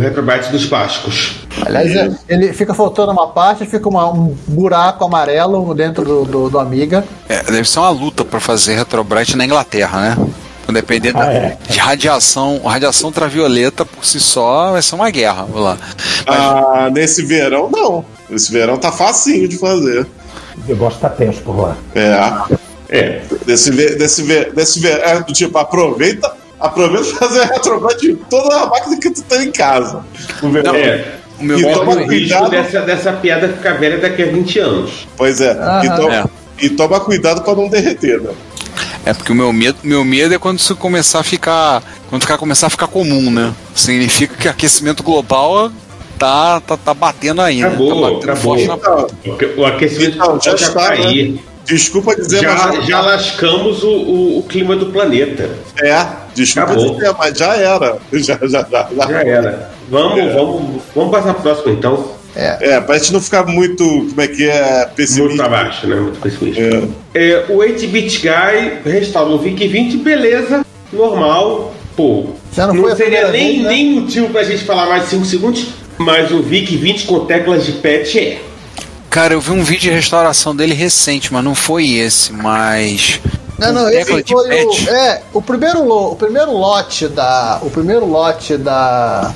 dos 0.52 0.66
Vascos. 0.66 1.38
Aliás, 1.66 1.96
é- 1.96 2.12
ele 2.28 2.52
fica 2.54 2.74
faltando 2.74 3.12
uma 3.12 3.28
parte, 3.28 3.66
fica 3.66 3.88
uma- 3.88 4.12
um 4.12 4.36
buraco 4.48 5.06
amarelo 5.06 5.74
dentro 5.74 6.04
do, 6.04 6.26
do, 6.26 6.50
do 6.50 6.60
Amiga. 6.60 7.04
É, 7.30 7.42
deve 7.44 7.68
ser 7.68 7.80
uma 7.80 7.90
luta 7.90 8.24
pra 8.26 8.40
fazer 8.40 8.76
Retrobrite 8.76 9.36
na 9.38 9.46
Inglaterra, 9.46 10.02
né? 10.02 10.28
Dependendo 10.72 11.20
Ah, 11.20 11.32
é. 11.32 11.58
de 11.70 11.78
radiação, 11.78 12.62
radiação 12.66 13.08
ultravioleta 13.10 13.86
por 13.86 14.04
si 14.06 14.20
só 14.20 14.72
vai 14.72 14.82
ser 14.82 14.96
uma 14.96 15.10
guerra. 15.10 15.44
Vamos 15.44 15.62
lá. 15.62 15.78
Ah, 16.28 16.90
nesse 16.92 17.24
verão, 17.24 17.70
não. 17.72 18.04
Esse 18.30 18.52
verão 18.52 18.78
tá 18.78 18.92
facinho 18.92 19.48
de 19.48 19.58
fazer. 19.58 20.02
O 20.58 20.68
negócio 20.68 21.00
tá 21.00 21.10
tenso 21.10 21.42
por 21.42 21.60
lá. 21.60 21.78
É. 21.94 22.56
É. 22.90 23.22
Desse, 23.46 23.72
desse, 23.72 24.24
desse 24.54 24.80
verão, 24.80 25.04
é 25.04 25.20
do 25.22 25.34
tipo, 25.34 25.58
aproveita, 25.58 26.32
aproveita 26.60 27.06
fazer 27.16 27.44
retrobate 27.46 28.08
de 28.08 28.16
toda 28.30 28.56
a 28.62 28.66
máquina 28.68 28.98
que 29.00 29.12
tu 29.12 29.22
tem 29.24 29.44
em 29.48 29.52
casa. 29.52 30.04
No 30.42 30.50
verão. 30.52 30.74
É. 30.76 31.06
O 31.40 31.44
meu 31.44 31.60
E 31.60 31.64
toma 31.74 31.92
o 31.92 31.96
risco 31.98 32.08
cuidado. 32.08 32.50
dessa, 32.50 32.82
dessa 32.82 33.14
piada 33.14 33.50
ficar 33.50 33.74
velha 33.74 33.98
daqui 33.98 34.24
a 34.24 34.28
20 34.28 34.60
anos. 34.60 35.08
Pois 35.18 35.42
é. 35.42 35.52
E, 35.52 35.58
Aham. 35.58 35.96
to- 35.98 36.10
É. 36.10 36.24
e 36.62 36.70
toma 36.70 37.00
cuidado 37.02 37.42
pra 37.42 37.54
não 37.54 37.68
derreter, 37.68 38.22
né? 38.22 38.32
É 39.06 39.14
porque 39.14 39.32
o 39.32 39.36
meu 39.36 39.54
medo, 39.54 39.78
meu 39.84 40.04
medo 40.04 40.34
é 40.34 40.38
quando 40.40 40.58
isso 40.60 40.76
começar 40.76 41.20
a 41.20 41.24
ficar, 41.24 41.84
quando 42.10 42.24
ficar 42.24 42.38
começar 42.38 42.68
a 42.68 42.70
ficar 42.72 42.88
comum, 42.88 43.30
né? 43.30 43.54
Significa 43.76 44.36
que 44.36 44.48
aquecimento 44.48 45.04
global 45.04 45.72
tá 46.18 46.60
tá, 46.62 46.76
tá 46.76 46.94
batendo 46.94 47.42
aí, 47.42 47.62
né? 47.62 47.68
Acabou, 47.68 47.90
tá 47.90 48.02
batendo 48.02 48.32
acabou. 48.32 48.58
forte 48.58 48.68
na 48.68 49.62
O 49.62 49.66
aquecimento 49.66 50.16
Então, 50.16 50.40
já 50.42 50.56
já 50.56 50.68
está, 50.68 50.86
tá 50.88 50.92
aí. 50.94 51.40
desculpa 51.66 52.16
dizer, 52.16 52.42
Já, 52.42 52.56
mas 52.56 52.86
já 52.88 53.02
lascamos 53.02 53.84
o, 53.84 53.90
o- 53.90 54.40
o 54.40 54.44
clima 54.44 54.76
do 54.76 54.88
planeta. 54.88 55.50
É, 55.84 56.06
desculpa 56.34 56.72
Acabou. 56.72 56.96
dizer, 56.96 57.14
mas 57.18 57.38
já 57.38 57.56
era. 57.56 57.98
Já, 58.14 58.40
já, 58.42 58.48
já, 58.48 58.88
já. 58.96 59.08
Já 59.08 59.22
era. 59.22 59.72
Vamos, 59.90 60.18
É. 60.20 60.34
vamos, 60.34 60.82
vamos 60.96 61.12
passar 61.12 61.34
pro 61.36 61.44
próximo 61.44 61.72
então. 61.74 62.15
É, 62.36 62.82
pra 62.82 62.98
gente 62.98 63.14
não 63.14 63.22
ficar 63.22 63.46
muito, 63.46 63.84
como 63.84 64.22
é 64.22 64.28
que 64.28 64.48
é, 64.50 64.80
Muito 64.80 64.96
pessimista. 64.96 65.36
pra 65.38 65.50
baixo, 65.50 65.88
né? 65.88 65.96
Muito 65.96 66.20
pessimista. 66.20 66.62
É. 67.14 67.30
É, 67.32 67.46
o 67.50 67.58
8-bit 67.60 68.20
guy 68.22 68.92
restaurou 68.92 69.36
o 69.36 69.40
VIC 69.40 69.68
20, 69.68 69.98
beleza, 69.98 70.66
normal. 70.92 71.74
Pô, 71.96 72.26
Já 72.54 72.68
não 72.68 72.74
não, 72.74 72.84
foi 72.84 72.92
a 72.92 72.96
seria 72.98 73.28
primeira 73.28 73.32
nem, 73.32 73.52
vez, 73.54 73.64
né? 73.64 73.70
nem 73.70 73.92
motivo 74.02 74.30
pra 74.30 74.44
gente 74.44 74.66
falar 74.66 74.86
mais 74.88 75.04
de 75.04 75.10
5 75.12 75.26
segundos, 75.26 75.68
mas 75.98 76.30
o 76.32 76.42
VIC 76.42 76.76
20 76.76 77.06
com 77.06 77.20
teclas 77.26 77.66
de 77.66 77.72
patch 77.74 78.16
é. 78.18 78.42
Cara, 79.10 79.34
eu 79.34 79.40
vi 79.40 79.52
um 79.52 79.64
vídeo 79.64 79.84
de 79.84 79.92
restauração 79.92 80.54
dele 80.54 80.74
recente, 80.74 81.32
mas 81.32 81.42
não 81.42 81.56
foi 81.56 81.90
esse, 81.90 82.34
mas 82.34 83.22
Não, 83.58 83.72
não, 83.72 83.90
esse 83.90 84.12
foi 84.12 84.26
o. 84.30 84.90
É, 84.94 85.22
o 85.34 85.42
primeiro, 85.42 85.86
lo, 85.86 86.12
o 86.12 86.16
primeiro 86.18 86.52
lote 86.52 87.08
da. 87.08 87.60
O 87.62 87.70
primeiro 87.70 88.06
lote 88.06 88.58
da. 88.58 89.34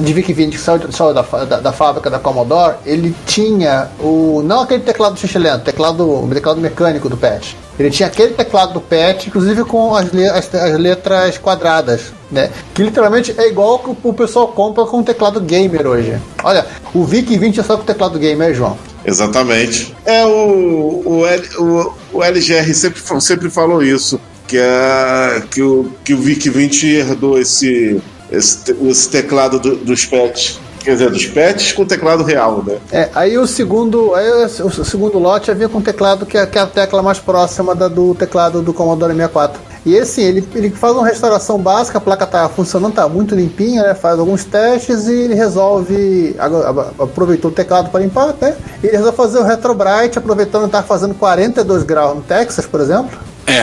De 0.00 0.12
VIC-20 0.12 0.50
que 0.50 0.58
saiu, 0.58 0.90
saiu 0.90 1.14
da, 1.14 1.22
da, 1.22 1.60
da 1.60 1.72
fábrica 1.72 2.10
da 2.10 2.18
Commodore, 2.18 2.76
ele 2.84 3.14
tinha 3.26 3.88
o. 4.00 4.42
Não 4.44 4.60
aquele 4.62 4.82
teclado 4.82 5.16
xixilento, 5.18 5.64
teclado, 5.64 6.24
o 6.24 6.28
teclado 6.28 6.60
mecânico 6.60 7.08
do 7.08 7.16
patch. 7.16 7.52
Ele 7.78 7.90
tinha 7.90 8.08
aquele 8.08 8.34
teclado 8.34 8.72
do 8.72 8.80
patch, 8.80 9.26
inclusive 9.28 9.62
com 9.64 9.94
as, 9.94 10.10
le- 10.12 10.28
as, 10.28 10.52
as 10.52 10.78
letras 10.78 11.38
quadradas, 11.38 12.12
né? 12.30 12.50
Que 12.74 12.82
literalmente 12.82 13.34
é 13.38 13.48
igual 13.48 13.78
que 13.78 13.94
o 14.02 14.12
pessoal 14.12 14.48
compra 14.48 14.84
com 14.84 14.98
o 15.00 15.02
teclado 15.04 15.40
gamer 15.40 15.86
hoje. 15.86 16.16
Olha, 16.42 16.66
o 16.92 17.04
VIC-20 17.04 17.58
é 17.58 17.62
só 17.62 17.76
com 17.76 17.82
o 17.82 17.86
teclado 17.86 18.18
gamer, 18.18 18.52
João. 18.54 18.76
Exatamente. 19.04 19.94
É 20.04 20.24
o, 20.26 21.02
o, 21.04 21.26
L- 21.26 21.48
o, 21.58 21.92
o 22.14 22.22
LGR 22.24 22.72
sempre, 22.74 23.00
sempre 23.20 23.50
falou 23.50 23.82
isso, 23.82 24.18
que, 24.48 24.56
é, 24.58 25.42
que, 25.50 25.62
o, 25.62 25.90
que 26.04 26.14
o 26.14 26.18
VIC-20 26.18 26.84
herdou 26.98 27.38
esse, 27.38 28.00
esse, 28.36 28.76
esse 28.88 29.08
teclado 29.08 29.58
do- 29.58 29.76
dos 29.76 30.04
pets. 30.04 30.58
Quer 30.80 30.92
dizer, 30.92 31.10
dos 31.10 31.24
pets 31.24 31.72
com 31.72 31.86
teclado 31.86 32.22
real, 32.22 32.62
né? 32.66 32.76
É, 32.92 33.08
aí 33.14 33.38
o 33.38 33.46
segundo, 33.46 34.14
aí 34.14 34.28
o 34.60 34.66
o 34.66 34.84
segundo 34.84 35.18
lote 35.18 35.46
já 35.46 35.54
vinha 35.54 35.66
com 35.68 35.80
teclado 35.80 36.26
que 36.26 36.36
é, 36.36 36.44
que 36.44 36.58
é 36.58 36.60
a 36.60 36.66
tecla 36.66 37.02
mais 37.02 37.18
próxima 37.18 37.74
da, 37.74 37.88
do 37.88 38.14
teclado 38.14 38.60
do 38.60 38.74
Commodore 38.74 39.14
64. 39.14 39.58
E 39.86 39.94
esse, 39.94 40.20
ele, 40.20 40.46
ele 40.54 40.68
faz 40.70 40.94
uma 40.94 41.06
restauração 41.06 41.58
básica, 41.58 41.96
a 41.96 42.00
placa 42.02 42.26
tá 42.26 42.48
funcionando, 42.50 42.92
tá 42.94 43.08
muito 43.08 43.34
limpinha, 43.34 43.82
né? 43.82 43.94
Faz 43.94 44.18
alguns 44.18 44.44
testes 44.44 45.06
e 45.06 45.12
ele 45.12 45.34
resolve. 45.34 46.36
a- 46.38 47.02
Aproveitou 47.02 47.50
o 47.50 47.54
teclado 47.54 47.88
para 47.90 48.00
limpar, 48.00 48.34
né? 48.38 48.54
E 48.82 48.86
ele 48.88 48.96
resolve 48.98 49.16
fazer 49.16 49.38
o 49.38 49.42
Retrobrite, 49.42 50.18
aproveitando 50.18 50.64
que 50.66 50.70
tá 50.72 50.82
fazendo 50.82 51.14
42 51.14 51.82
graus 51.82 52.14
no 52.16 52.22
Texas, 52.22 52.66
por 52.66 52.80
exemplo. 52.80 53.18
é. 53.46 53.62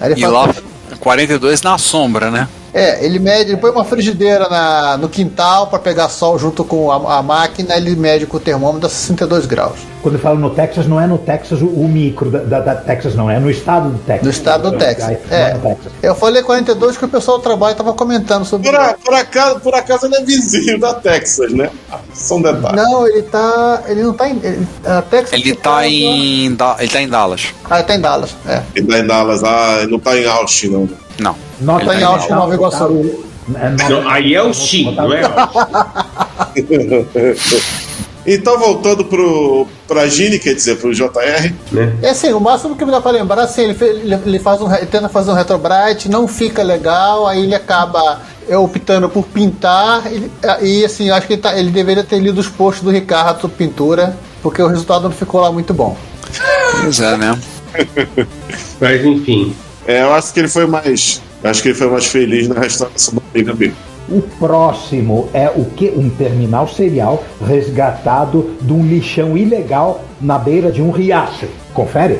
Aí 0.00 0.12
ele 0.12 0.20
E 0.20 0.22
faz- 0.22 0.32
lá 0.32 0.54
42 1.00 1.62
na 1.62 1.78
sombra, 1.78 2.30
né? 2.30 2.48
É, 2.74 3.04
ele 3.04 3.20
mede, 3.20 3.52
ele 3.52 3.60
põe 3.60 3.70
uma 3.70 3.84
frigideira 3.84 4.48
na, 4.48 4.96
no 4.96 5.08
quintal 5.08 5.68
para 5.68 5.78
pegar 5.78 6.08
sol 6.08 6.36
junto 6.36 6.64
com 6.64 6.90
a, 6.90 7.18
a 7.18 7.22
máquina, 7.22 7.76
ele 7.76 7.94
mede 7.94 8.26
com 8.26 8.36
o 8.36 8.40
termômetro 8.40 8.88
a 8.88 8.90
62 8.90 9.46
graus. 9.46 9.93
Quando 10.04 10.16
eu 10.16 10.20
falo 10.20 10.38
no 10.38 10.50
Texas, 10.50 10.86
não 10.86 11.00
é 11.00 11.06
no 11.06 11.16
Texas 11.16 11.62
o, 11.62 11.66
o 11.66 11.88
micro 11.88 12.30
da, 12.30 12.40
da- 12.40 12.60
da 12.60 12.74
Texas, 12.74 13.14
não. 13.14 13.30
É 13.30 13.40
no 13.40 13.50
estado 13.50 13.88
do 13.88 13.98
Texas. 14.00 14.22
Do 14.22 14.30
estado 14.30 14.70
do 14.70 14.76
Texas. 14.76 15.16
Não 15.30 15.34
É. 15.36 15.54
no 15.54 15.60
Texas. 15.60 15.92
Eu 16.02 16.14
falei 16.14 16.42
42 16.42 16.98
que 16.98 17.06
o 17.06 17.08
pessoal 17.08 17.38
do 17.38 17.42
trabalho 17.42 17.72
estava 17.72 17.94
comentando 17.94 18.44
sobre 18.44 18.70
Por, 18.70 18.78
a- 18.78 18.94
por 19.02 19.14
acaso, 19.14 19.60
por 19.60 19.74
acaso 19.74 20.04
ele 20.04 20.16
é 20.16 20.22
vizinho 20.22 20.78
da 20.78 20.92
Texas, 20.92 21.50
né? 21.54 21.70
São 22.12 22.42
detalhes. 22.42 22.76
Não, 22.82 23.08
ele 23.08 23.22
tá. 23.22 23.82
Ele 23.88 24.02
não 24.02 24.12
tá 24.12 24.28
em. 24.28 24.38
Ele, 24.42 24.66
a 24.84 25.00
Texas 25.00 25.32
Ele 25.32 25.42
fica- 25.42 25.62
tá 25.62 25.88
em 25.88 26.54
Da- 26.54 26.76
ele 26.78 26.88
tá 26.90 27.00
em 27.00 27.08
Dallas. 27.08 27.46
Ah, 27.70 27.78
ele 27.78 27.84
tá 27.88 27.94
em 27.94 28.00
Dallas. 28.02 28.36
É. 28.46 28.60
Ele 28.76 28.86
tá 28.86 28.98
em 28.98 29.06
Dallas, 29.06 29.42
ah, 29.42 29.76
ele 29.80 29.90
não 29.90 29.98
tá 29.98 30.18
em 30.18 30.26
Austin, 30.26 30.68
não. 30.68 30.86
Não. 31.18 31.34
Nota 31.62 31.86
Tá 31.86 31.94
em 31.98 32.02
Austin, 32.02 32.32
Nova 32.32 32.52
Iguaçu. 32.54 32.78
botaram- 32.88 33.24
é, 33.54 33.70
Não, 33.90 34.08
aí 34.10 34.34
é 34.34 34.42
o 34.42 34.52
Shin, 34.52 34.94
não 34.94 35.10
é? 35.14 35.22
Então, 38.26 38.58
voltando 38.58 39.04
pro, 39.04 39.66
pra 39.86 40.06
Gini, 40.06 40.38
quer 40.38 40.54
dizer, 40.54 40.76
pro 40.78 40.94
JR, 40.94 41.52
É 42.02 42.08
assim, 42.10 42.32
o 42.32 42.40
máximo 42.40 42.74
que 42.74 42.84
me 42.84 42.90
dá 42.90 43.00
pra 43.00 43.10
lembrar, 43.10 43.42
assim, 43.42 43.62
ele, 43.62 43.76
ele, 43.80 44.14
ele 44.26 44.38
faz 44.38 44.60
um, 44.62 44.74
ele 44.74 44.86
tenta 44.86 45.08
fazer 45.08 45.30
um 45.30 45.34
retrobrite, 45.34 46.08
não 46.08 46.26
fica 46.26 46.62
legal, 46.62 47.26
aí 47.26 47.42
ele 47.42 47.54
acaba. 47.54 48.22
eu 48.48 48.62
optando 48.64 49.08
por 49.08 49.24
pintar 49.26 50.04
e, 50.10 50.30
e, 50.62 50.84
assim, 50.84 51.08
eu 51.08 51.14
acho 51.14 51.26
que 51.26 51.34
ele, 51.34 51.42
tá- 51.42 51.58
ele 51.58 51.70
deveria 51.70 52.02
ter 52.04 52.18
lido 52.18 52.38
os 52.40 52.48
posts 52.48 52.82
do 52.82 52.90
Ricardo 52.90 53.40
sobre 53.42 53.56
pintura, 53.58 54.16
porque 54.42 54.62
o 54.62 54.66
resultado 54.68 55.02
não 55.04 55.10
ficou 55.12 55.40
lá 55.40 55.52
muito 55.52 55.74
bom. 55.74 55.96
Pois 56.82 57.00
é, 57.00 57.16
né? 57.16 57.38
Mas 58.80 59.04
enfim. 59.04 59.54
É, 59.86 60.02
eu 60.02 60.12
acho 60.14 60.32
que 60.32 60.40
ele 60.40 60.48
foi 60.48 60.66
mais. 60.66 61.20
eu 61.42 61.50
Acho 61.50 61.60
que 61.62 61.68
ele 61.68 61.74
foi 61.78 61.88
mais 61.88 62.06
feliz 62.06 62.48
na 62.48 62.60
restauração 62.60 63.14
da 63.14 63.20
briga 63.32 63.52
dele. 63.52 63.74
O 64.08 64.20
próximo 64.38 65.28
é 65.32 65.48
o 65.48 65.64
que? 65.64 65.88
Um 65.96 66.10
terminal 66.10 66.68
serial 66.68 67.24
resgatado 67.46 68.50
de 68.60 68.72
um 68.72 68.84
lixão 68.86 69.36
ilegal 69.36 70.04
na 70.20 70.38
beira 70.38 70.70
de 70.70 70.82
um 70.82 70.90
riacho. 70.90 71.46
Confere? 71.72 72.18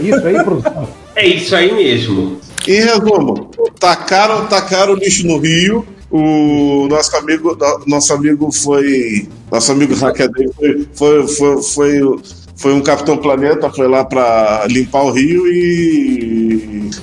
Isso 0.00 0.26
aí, 0.26 0.42
produção. 0.42 0.88
É 1.14 1.26
isso 1.26 1.54
aí 1.54 1.72
mesmo. 1.74 2.38
Em 2.66 2.80
resumo, 2.80 3.50
tacaram, 3.78 4.46
tacaram 4.46 4.94
lixo 4.94 5.26
no 5.26 5.38
rio. 5.38 5.86
O 6.10 6.86
nosso 6.88 7.14
amigo, 7.16 7.56
no- 7.56 7.80
nosso 7.86 8.12
amigo 8.12 8.50
foi. 8.52 9.28
Nosso 9.50 9.72
amigo 9.72 9.94
hackeador 9.94 10.46
foi, 10.56 10.86
foi, 10.94 11.26
foi, 11.28 11.62
foi, 11.62 12.18
foi 12.56 12.72
um 12.72 12.80
Capitão 12.80 13.16
Planeta, 13.16 13.70
foi 13.70 13.86
lá 13.88 14.04
pra 14.04 14.66
limpar 14.68 15.02
o 15.02 15.10
rio 15.10 15.46
e. 15.46 16.45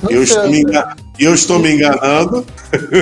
Eu 0.09 0.23
estou 0.23 0.47
me, 0.49 0.59
enga- 0.61 0.95
e 1.19 1.23
eu 1.23 1.33
estou 1.33 1.59
me 1.59 1.71
enganando. 1.71 2.45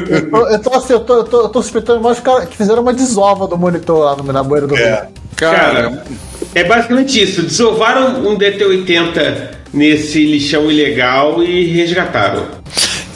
Eu 0.09 0.29
tô, 0.29 0.47
eu 0.47 0.59
tô, 0.59 0.73
assim, 0.73 0.93
eu 0.93 0.99
tô, 0.99 1.15
eu 1.15 1.23
tô, 1.23 1.41
eu 1.43 1.49
tô 1.49 1.61
suspeitando 1.61 2.01
mais 2.01 2.17
que 2.17 2.23
cara- 2.23 2.45
que 2.45 2.57
fizeram 2.57 2.81
uma 2.81 2.93
desova 2.93 3.47
do 3.47 3.57
monitor 3.57 3.99
lá 4.05 4.15
no, 4.15 4.23
na 4.31 4.41
do 4.41 4.75
rio. 4.75 4.77
É. 4.77 5.07
Cara, 5.35 6.03
é 6.53 6.63
basicamente 6.63 7.21
isso. 7.21 7.41
Desovaram 7.41 8.19
um 8.27 8.37
DT-80 8.37 9.49
nesse 9.73 10.25
lixão 10.25 10.69
ilegal 10.71 11.41
e 11.41 11.67
resgataram. 11.67 12.45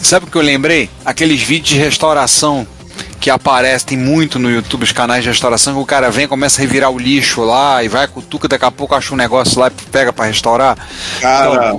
Sabe 0.02 0.26
o 0.26 0.30
que 0.32 0.38
eu 0.38 0.42
lembrei? 0.42 0.90
Aqueles 1.04 1.42
vídeos 1.42 1.70
de 1.70 1.78
restauração 1.78 2.66
que 3.20 3.30
aparecem 3.30 3.98
muito 3.98 4.38
no 4.38 4.52
YouTube, 4.52 4.84
os 4.84 4.92
canais 4.92 5.24
de 5.24 5.30
restauração, 5.30 5.74
que 5.74 5.80
o 5.80 5.86
cara 5.86 6.12
vem, 6.12 6.28
começa 6.28 6.60
a 6.60 6.62
revirar 6.62 6.92
o 6.92 7.00
lixo 7.00 7.42
lá 7.44 7.84
e 7.84 7.88
vai 7.88 8.08
cutuca, 8.08 8.48
daqui 8.48 8.66
a 8.66 8.70
pouco 8.72 8.94
acha 8.94 9.14
um 9.14 9.18
negócio 9.18 9.60
lá 9.60 9.68
e 9.68 9.72
pega 9.92 10.14
pra 10.14 10.26
restaurar. 10.26 10.78
Cara, 11.20 11.76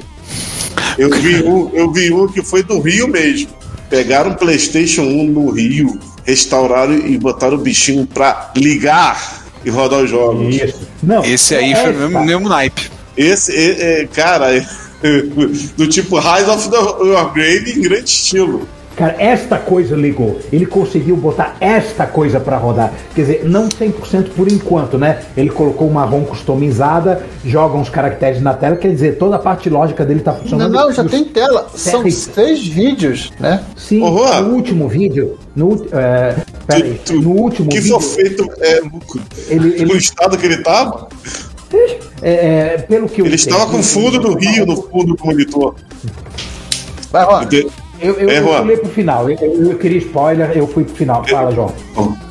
eu 0.98 1.10
vi, 1.10 1.42
um, 1.42 1.70
eu 1.74 1.92
vi 1.92 2.12
um 2.12 2.26
que 2.26 2.42
foi 2.42 2.62
do 2.62 2.80
Rio 2.80 3.08
mesmo. 3.08 3.50
Pegaram 3.88 4.30
um 4.30 4.34
PlayStation 4.34 5.02
1 5.02 5.26
no 5.26 5.50
Rio, 5.50 5.98
restauraram 6.24 6.94
e 6.94 7.16
botaram 7.18 7.56
o 7.56 7.60
bichinho 7.60 8.06
pra 8.06 8.50
ligar 8.56 9.44
e 9.64 9.70
rodar 9.70 10.00
os 10.00 10.10
jogos. 10.10 10.54
Isso. 10.54 10.88
Não, 11.02 11.24
Esse 11.24 11.54
aí 11.54 11.74
foi 11.74 11.92
o 11.92 11.98
mesmo, 11.98 12.24
mesmo 12.24 12.48
naipe. 12.48 12.90
Esse, 13.16 13.54
é, 13.54 14.02
é, 14.02 14.06
cara, 14.06 14.54
é, 14.54 14.66
do 15.76 15.86
tipo 15.88 16.18
Rise 16.18 16.50
of 16.50 16.68
the 16.70 16.76
Your 16.76 17.32
Grave 17.32 17.72
em 17.72 17.82
grande 17.82 18.08
estilo. 18.08 18.68
Cara, 18.96 19.14
esta 19.18 19.58
coisa 19.58 19.94
ligou. 19.94 20.38
Ele 20.50 20.64
conseguiu 20.64 21.16
botar 21.18 21.54
esta 21.60 22.06
coisa 22.06 22.40
pra 22.40 22.56
rodar. 22.56 22.92
Quer 23.14 23.20
dizer, 23.20 23.44
não 23.44 23.68
100% 23.68 24.30
por 24.34 24.50
enquanto, 24.50 24.96
né? 24.96 25.20
Ele 25.36 25.50
colocou 25.50 25.86
uma 25.86 26.02
ROM 26.06 26.24
customizada, 26.24 27.22
joga 27.44 27.76
uns 27.76 27.90
caracteres 27.90 28.40
na 28.40 28.54
tela, 28.54 28.74
quer 28.76 28.88
dizer, 28.90 29.18
toda 29.18 29.36
a 29.36 29.38
parte 29.38 29.68
lógica 29.68 30.02
dele 30.02 30.20
tá 30.20 30.32
Não, 30.32 30.40
funcionando. 30.40 30.72
não, 30.72 30.90
já 30.90 31.02
E 31.02 31.06
os- 31.06 31.10
tem 31.10 31.24
tela. 31.24 31.68
São 31.74 32.00
Terri- 32.04 32.12
seis 32.12 32.66
vídeos, 32.66 33.30
né? 33.38 33.62
Sim, 33.76 34.00
Juan. 34.00 34.40
no 34.40 34.54
último 34.54 34.88
vídeo. 34.88 35.38
No, 35.54 35.86
é, 35.92 36.34
peraí, 36.66 36.94
Tu- 37.04 37.12
tu- 37.14 37.20
no 37.20 37.30
último 37.32 37.68
que 37.68 37.80
vídeo. 37.80 38.00
foi 38.00 38.24
feito 38.24 38.48
é, 38.60 38.80
Ele, 39.48 39.74
ele, 39.74 39.84
no 39.92 39.96
estado 39.96 40.38
que 40.38 40.46
ele 40.46 40.62
tava. 40.62 41.08
é, 42.22 42.30
é, 42.74 42.78
pelo 42.78 43.08
que 43.10 43.20
eu 43.20 43.26
Ele 43.26 43.34
estava 43.34 43.66
com 43.66 43.78
o 43.78 43.82
fundo 43.82 44.18
do 44.18 44.34
rio 44.38 44.64
no 44.64 44.74
fundo 44.76 45.14
do 45.14 45.22
monitor. 45.24 45.74
Vai, 47.12 47.24
Juan. 47.26 47.48
Eu, 48.00 48.14
eu, 48.14 48.30
É, 48.30 48.38
eu 48.40 48.44
pulei 48.60 48.76
pro 48.76 48.88
final. 48.90 49.30
Eu, 49.30 49.36
eu- 49.40 49.70
eu 49.72 49.78
queria 49.78 49.98
spoiler, 49.98 50.50
eu 50.56 50.66
fui 50.66 50.84
pro 50.84 50.94
final. 50.94 51.24
Fala, 51.24 51.50
João. 51.52 51.72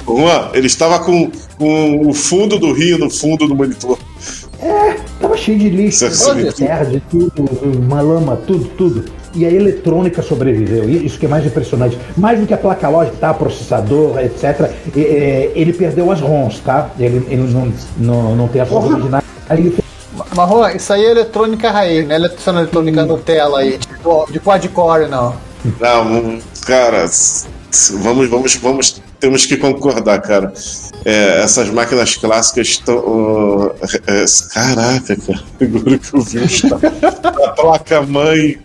Juan, 0.08 0.49
ele 0.54 0.67
estava 0.67 0.99
com, 0.99 1.32
com 1.58 2.08
o 2.08 2.13
fundo 2.13 2.60
do 2.60 2.71
rio 2.73 2.97
no 2.97 3.10
fundo 3.10 3.47
do 3.47 3.56
monitor. 3.56 3.97
Tava 5.19 5.38
cheio 5.38 5.58
de 5.58 5.69
lixo, 5.69 6.06
é 6.06 6.10
de 6.10 6.54
terra, 6.54 6.86
de 6.86 6.99
tudo, 6.99 7.32
uma 7.80 8.01
lama, 8.01 8.36
tudo, 8.47 8.65
tudo. 8.78 9.06
E 9.34 9.45
a 9.45 9.51
eletrônica 9.51 10.21
sobreviveu. 10.21 10.88
Isso 10.89 11.19
que 11.19 11.25
é 11.25 11.30
mais 11.30 11.45
impressionante. 11.45 11.97
Mais 12.15 12.39
do 12.39 12.45
que 12.45 12.54
a 12.54 12.58
placa 12.58 12.88
lógica, 12.88 13.17
tá? 13.19 13.34
Processador, 13.34 14.17
etc. 14.19 14.71
E, 14.95 15.01
é, 15.01 15.51
ele 15.56 15.73
perdeu 15.73 16.10
as 16.12 16.21
ROMs, 16.21 16.60
tá? 16.63 16.89
Ele, 16.97 17.25
ele 17.30 17.43
não, 17.51 17.71
não, 17.97 18.36
não 18.36 18.47
tem 18.47 18.62
as 18.62 18.69
ROMs 18.69 18.93
originais. 18.93 19.23
Aí 19.49 19.60
ele 19.60 19.75
Juan, 20.34 20.71
isso 20.73 20.93
aí 20.93 21.04
é 21.06 21.12
eletrônica 21.12 21.69
raiz, 21.71 22.08
né? 22.08 22.15
É 22.15 22.49
eletrônica 22.49 23.06
Nutella 23.06 23.60
aí, 23.60 23.78
de, 23.78 24.34
de 24.34 24.39
quad-core, 24.39 25.08
não. 25.08 25.34
Não, 25.80 26.39
cara, 26.65 27.04
s- 27.04 27.47
s- 27.71 27.95
vamos, 27.97 28.28
vamos, 28.30 28.56
vamos, 28.56 29.01
temos 29.19 29.45
que 29.45 29.58
concordar, 29.58 30.21
cara. 30.21 30.54
É, 31.04 31.41
essas 31.43 31.69
máquinas 31.69 32.15
clássicas 32.15 32.67
estão. 32.67 32.97
uh, 32.97 33.71
é, 34.08 34.25
caraca, 34.54 35.15
cara, 35.15 35.43
agora 35.62 35.97
que 35.99 36.15
eu 36.15 36.21
vi 36.21 36.38
o 36.39 36.45
estado 36.45 36.82
da 37.21 37.32
placa-mãe. 37.51 38.58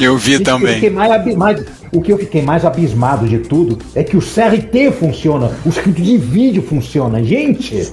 Eu 0.00 0.16
vi 0.18 0.40
também. 0.40 0.90
mais, 0.90 1.12
abi- 1.12 1.36
mais- 1.36 1.64
o 1.92 2.00
que 2.00 2.12
eu 2.12 2.18
fiquei 2.18 2.42
mais 2.42 2.64
abismado 2.64 3.26
de 3.28 3.38
tudo 3.38 3.78
é 3.94 4.02
que 4.02 4.16
o 4.16 4.20
CRT 4.20 4.90
funciona, 4.92 5.50
o 5.64 5.68
script 5.68 6.02
de 6.02 6.16
vídeo 6.18 6.62
funciona. 6.62 7.22
Gente, 7.22 7.92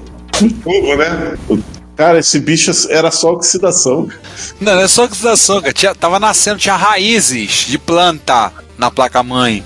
Fogo, 0.63 0.95
né? 0.95 1.37
Cara, 1.99 2.17
esse 2.17 2.39
bicho 2.39 2.71
era 2.89 3.11
só 3.11 3.33
oxidação. 3.33 4.07
Não, 4.61 4.73
não 4.73 4.81
é 4.81 4.87
só 4.87 5.03
oxidação, 5.03 5.59
cara. 5.59 5.73
Tinha, 5.73 5.93
tava 5.93 6.17
nascendo, 6.17 6.57
tinha 6.57 6.77
raízes 6.77 7.65
de 7.67 7.77
planta 7.77 8.53
na 8.77 8.89
placa-mãe. 8.89 9.65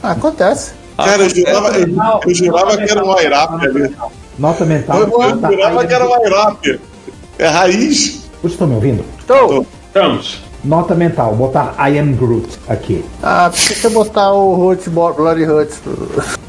Acontece. 0.00 0.74
Cara, 0.96 1.24
eu 1.24 1.28
jurava, 1.28 1.76
eu, 1.76 2.20
eu 2.24 2.34
jurava 2.34 2.76
que 2.76 2.88
era 2.88 3.04
um 3.04 3.12
Airap 3.18 3.66
ali. 3.66 3.96
nota 4.38 4.64
mental. 4.64 5.00
Eu, 5.00 5.20
eu 5.20 5.50
jurava 5.50 5.84
que 5.84 5.92
era 5.92 6.08
um 6.08 6.14
Airap. 6.14 6.80
É 7.36 7.48
raiz. 7.48 8.28
Vocês 8.40 8.52
estão 8.52 8.68
me 8.68 8.76
ouvindo? 8.76 9.04
Então, 9.24 9.66
Estamos. 9.88 10.38
Nota 10.64 10.94
mental, 10.94 11.34
botar 11.36 11.74
I 11.78 11.98
am 11.98 12.14
Groot 12.14 12.48
aqui. 12.68 13.04
ah, 13.22 13.48
precisa 13.48 13.88
botar 13.90 14.32
o 14.32 14.58
Hoots, 14.58 14.88
Bloody 14.88 15.44
Hoots. 15.44 15.80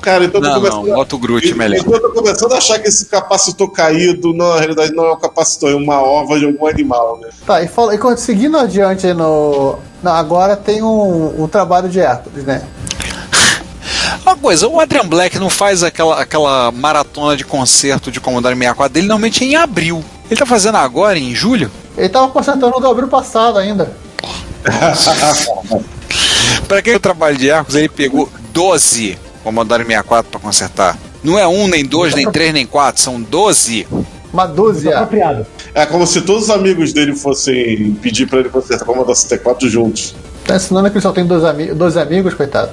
Cara, 0.01 0.25
então 0.25 0.41
eu 0.41 0.47
tô 0.47 0.49
Não, 0.49 0.55
começando 0.55 0.85
não, 0.87 0.95
bota 0.95 1.15
o 1.15 1.19
Groot 1.19 1.53
melhor. 1.53 1.79
Então 1.79 1.93
eu 1.93 2.01
tô 2.01 2.09
começando 2.09 2.53
a 2.53 2.57
achar 2.57 2.79
que 2.79 2.87
esse 2.87 3.05
capacitor 3.05 3.69
caído, 3.69 4.33
não, 4.33 4.49
na 4.49 4.59
realidade, 4.59 4.93
não 4.93 5.05
é 5.05 5.13
um 5.13 5.19
capacitor, 5.19 5.69
é 5.69 5.75
uma 5.75 6.01
ova 6.01 6.39
de 6.39 6.45
algum 6.45 6.65
animal, 6.65 7.19
né? 7.21 7.29
Tá, 7.45 7.61
e, 7.61 7.67
fala, 7.67 7.93
e 7.93 8.17
seguindo 8.17 8.57
adiante 8.57 9.05
aí 9.05 9.13
no. 9.13 9.77
Não, 10.01 10.13
agora 10.13 10.55
tem 10.55 10.81
um, 10.81 11.43
um 11.43 11.47
trabalho 11.47 11.87
de 11.87 11.99
Hércules, 11.99 12.43
né? 12.45 12.63
Uma 14.23 14.35
coisa, 14.35 14.67
o 14.67 14.79
Adrian 14.79 15.05
Black 15.05 15.37
não 15.37 15.49
faz 15.49 15.83
aquela, 15.83 16.19
aquela 16.21 16.71
maratona 16.71 17.35
de 17.37 17.43
concerto 17.43 18.11
de 18.11 18.19
Commodore 18.19 18.55
64 18.55 18.93
dele, 18.93 19.07
normalmente 19.07 19.43
é 19.43 19.47
em 19.47 19.55
abril. 19.55 20.03
Ele 20.29 20.39
tá 20.39 20.45
fazendo 20.45 20.77
agora, 20.77 21.17
em 21.17 21.33
julho? 21.33 21.71
Ele 21.97 22.09
tava 22.09 22.29
consertando 22.29 22.77
o 22.77 22.79
do 22.79 22.87
abril 22.87 23.07
passado 23.07 23.57
ainda. 23.57 23.91
Pra 26.67 26.81
quem 26.81 26.95
o 26.95 26.99
trabalho 26.99 27.37
de 27.37 27.49
Hércules, 27.49 27.75
ele 27.75 27.89
pegou 27.89 28.29
12 28.53 29.17
Commodore 29.43 29.83
64 29.83 30.31
pra 30.31 30.39
consertar. 30.39 30.97
Não 31.23 31.37
é 31.37 31.47
um, 31.47 31.67
nem 31.67 31.83
dois, 31.83 32.13
nem 32.13 32.29
três, 32.31 32.53
nem 32.53 32.65
quatro, 32.65 33.01
são 33.01 33.21
12. 33.21 33.87
Uma 34.31 34.45
dúzia. 34.45 34.95
Apropriado. 34.95 35.45
É 35.73 35.85
como 35.85 36.05
se 36.05 36.21
todos 36.21 36.43
os 36.43 36.49
amigos 36.49 36.93
dele 36.93 37.15
fossem 37.15 37.97
pedir 38.01 38.27
pra 38.27 38.39
ele 38.39 38.49
consertar 38.49 38.85
como 38.85 39.03
da 39.03 39.13
CT4 39.13 39.67
juntos. 39.67 40.15
Tá 40.45 40.55
ensinando 40.55 40.89
que 40.89 40.97
ele 40.97 41.01
só 41.01 41.11
tem 41.11 41.25
dois, 41.25 41.43
ami 41.43 41.73
dois 41.73 41.97
amigos, 41.97 42.33
coitado. 42.33 42.71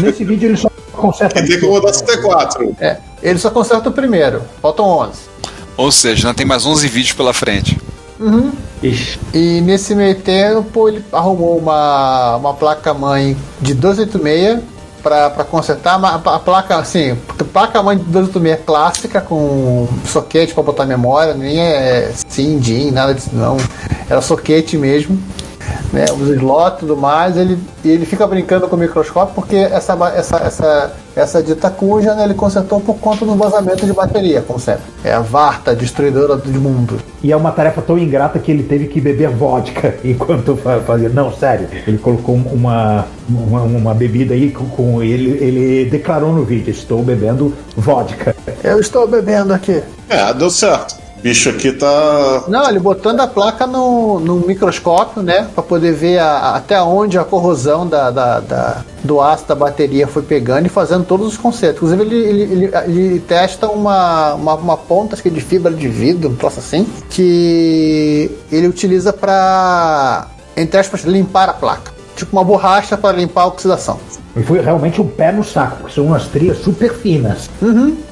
Nesse 0.00 0.24
vídeo 0.24 0.48
ele 0.48 0.56
só 0.56 0.68
conserta. 0.92 1.38
Ele 1.38 1.48
tem 1.48 1.60
como 1.60 1.80
da 1.80 1.92
CT4. 1.92 2.76
É, 2.80 2.98
ele 3.22 3.38
só 3.38 3.50
conserta 3.50 3.88
o 3.88 3.92
primeiro. 3.92 4.42
Faltam 4.60 4.86
11. 4.86 5.31
Ou 5.76 5.90
seja, 5.90 6.28
ainda 6.28 6.36
tem 6.36 6.46
mais 6.46 6.66
11 6.66 6.86
vídeos 6.88 7.12
pela 7.12 7.32
frente. 7.32 7.78
Ixi. 8.82 9.18
E 9.32 9.60
nesse 9.60 9.94
meio 9.94 10.14
tempo 10.16 10.88
ele 10.88 11.04
arrumou 11.12 11.58
uma, 11.58 12.36
uma 12.36 12.54
placa-mãe 12.54 13.36
de 13.60 13.74
286 13.74 14.60
para 15.02 15.44
consertar 15.44 16.02
a, 16.02 16.14
a 16.14 16.38
placa, 16.38 16.76
assim, 16.76 17.16
placa-mãe 17.52 17.98
de 17.98 18.04
286 18.04 18.64
clássica 18.64 19.20
com 19.20 19.88
soquete 20.06 20.54
para 20.54 20.62
botar 20.62 20.86
memória, 20.86 21.34
nem 21.34 21.58
é 21.58 22.12
SIM, 22.28 22.58
DIN, 22.58 22.92
nada 22.92 23.12
disso 23.12 23.30
não. 23.32 23.56
Era 24.08 24.20
soquete 24.20 24.76
mesmo. 24.78 25.20
Né, 25.92 26.06
os 26.10 26.26
slots 26.28 26.78
e 26.78 26.80
tudo 26.80 26.96
mais, 26.96 27.36
ele, 27.36 27.58
e 27.84 27.90
ele 27.90 28.06
fica 28.06 28.26
brincando 28.26 28.66
com 28.66 28.76
o 28.76 28.78
microscópio 28.78 29.34
porque 29.34 29.56
essa, 29.56 29.92
essa, 30.16 30.36
essa, 30.38 30.92
essa 31.14 31.42
dita 31.42 31.68
cuja 31.68 32.14
né, 32.14 32.24
ele 32.24 32.32
consertou 32.32 32.80
por 32.80 32.94
conta 32.94 33.26
do 33.26 33.34
vazamento 33.34 33.84
de 33.84 33.92
bateria, 33.92 34.40
como 34.40 34.58
sempre. 34.58 34.84
É 35.04 35.12
a 35.12 35.20
Varta, 35.20 35.76
destruidora 35.76 36.36
do 36.36 36.50
mundo. 36.58 36.98
E 37.22 37.30
é 37.30 37.36
uma 37.36 37.52
tarefa 37.52 37.82
tão 37.82 37.98
ingrata 37.98 38.38
que 38.38 38.50
ele 38.50 38.62
teve 38.62 38.86
que 38.88 39.02
beber 39.02 39.28
vodka 39.28 39.94
enquanto 40.02 40.56
fa- 40.56 40.80
fazia. 40.80 41.10
Não, 41.10 41.30
sério. 41.30 41.68
Ele 41.86 41.98
colocou 41.98 42.36
uma, 42.36 43.04
uma, 43.28 43.60
uma 43.60 43.94
bebida 43.94 44.32
aí 44.32 44.50
com, 44.50 44.64
com 44.70 45.02
ele. 45.02 45.32
Ele 45.44 45.90
declarou 45.90 46.32
no 46.32 46.42
vídeo: 46.42 46.70
Estou 46.70 47.02
bebendo 47.02 47.52
vodka. 47.76 48.34
Eu 48.64 48.80
estou 48.80 49.06
bebendo 49.06 49.52
aqui. 49.52 49.82
É, 50.08 50.32
deu 50.32 50.48
certo. 50.48 51.01
Bicho 51.22 51.48
aqui 51.50 51.72
tá. 51.72 52.44
Não, 52.48 52.68
ele 52.68 52.78
botando 52.80 53.20
a 53.20 53.26
placa 53.26 53.66
no, 53.66 54.18
no 54.20 54.36
microscópio, 54.46 55.22
né? 55.22 55.46
Pra 55.54 55.62
poder 55.62 55.92
ver 55.92 56.18
a- 56.18 56.56
até 56.56 56.80
onde 56.82 57.18
a 57.18 57.24
corrosão 57.24 57.86
da, 57.86 58.10
da- 58.10 58.40
da- 58.40 58.84
do 59.04 59.20
aço 59.20 59.46
da 59.46 59.54
bateria 59.54 60.06
foi 60.06 60.22
pegando 60.22 60.66
e 60.66 60.68
fazendo 60.68 61.04
todos 61.04 61.26
os 61.28 61.36
conceitos. 61.36 61.76
Inclusive, 61.76 62.02
ele, 62.02 62.16
ele, 62.16 62.42
ele- 62.64 62.72
ele 62.86 63.20
testa 63.20 63.68
uma, 63.68 64.34
uma, 64.34 64.54
uma 64.54 64.76
ponta, 64.76 65.14
acho 65.14 65.22
que 65.22 65.30
de 65.30 65.40
fibra 65.40 65.72
de 65.72 65.88
vidro, 65.88 66.30
um 66.30 66.34
troço 66.36 66.58
assim, 66.58 66.86
que 67.10 68.30
ele 68.50 68.66
utiliza 68.66 69.12
pra, 69.12 70.26
entre 70.56 70.78
aspas, 70.80 71.02
limpar 71.04 71.48
a 71.48 71.52
placa. 71.52 71.91
Tipo 72.22 72.36
uma 72.36 72.44
borracha 72.44 72.96
para 72.96 73.16
limpar 73.16 73.42
a 73.42 73.46
oxidação. 73.48 73.98
E 74.36 74.42
foi 74.44 74.60
realmente 74.60 75.00
um 75.00 75.06
pé 75.06 75.32
no 75.32 75.42
saco, 75.42 75.78
porque 75.78 75.94
são 75.94 76.06
umas 76.06 76.26
trias 76.28 76.58
super 76.58 76.94
finas. 76.94 77.50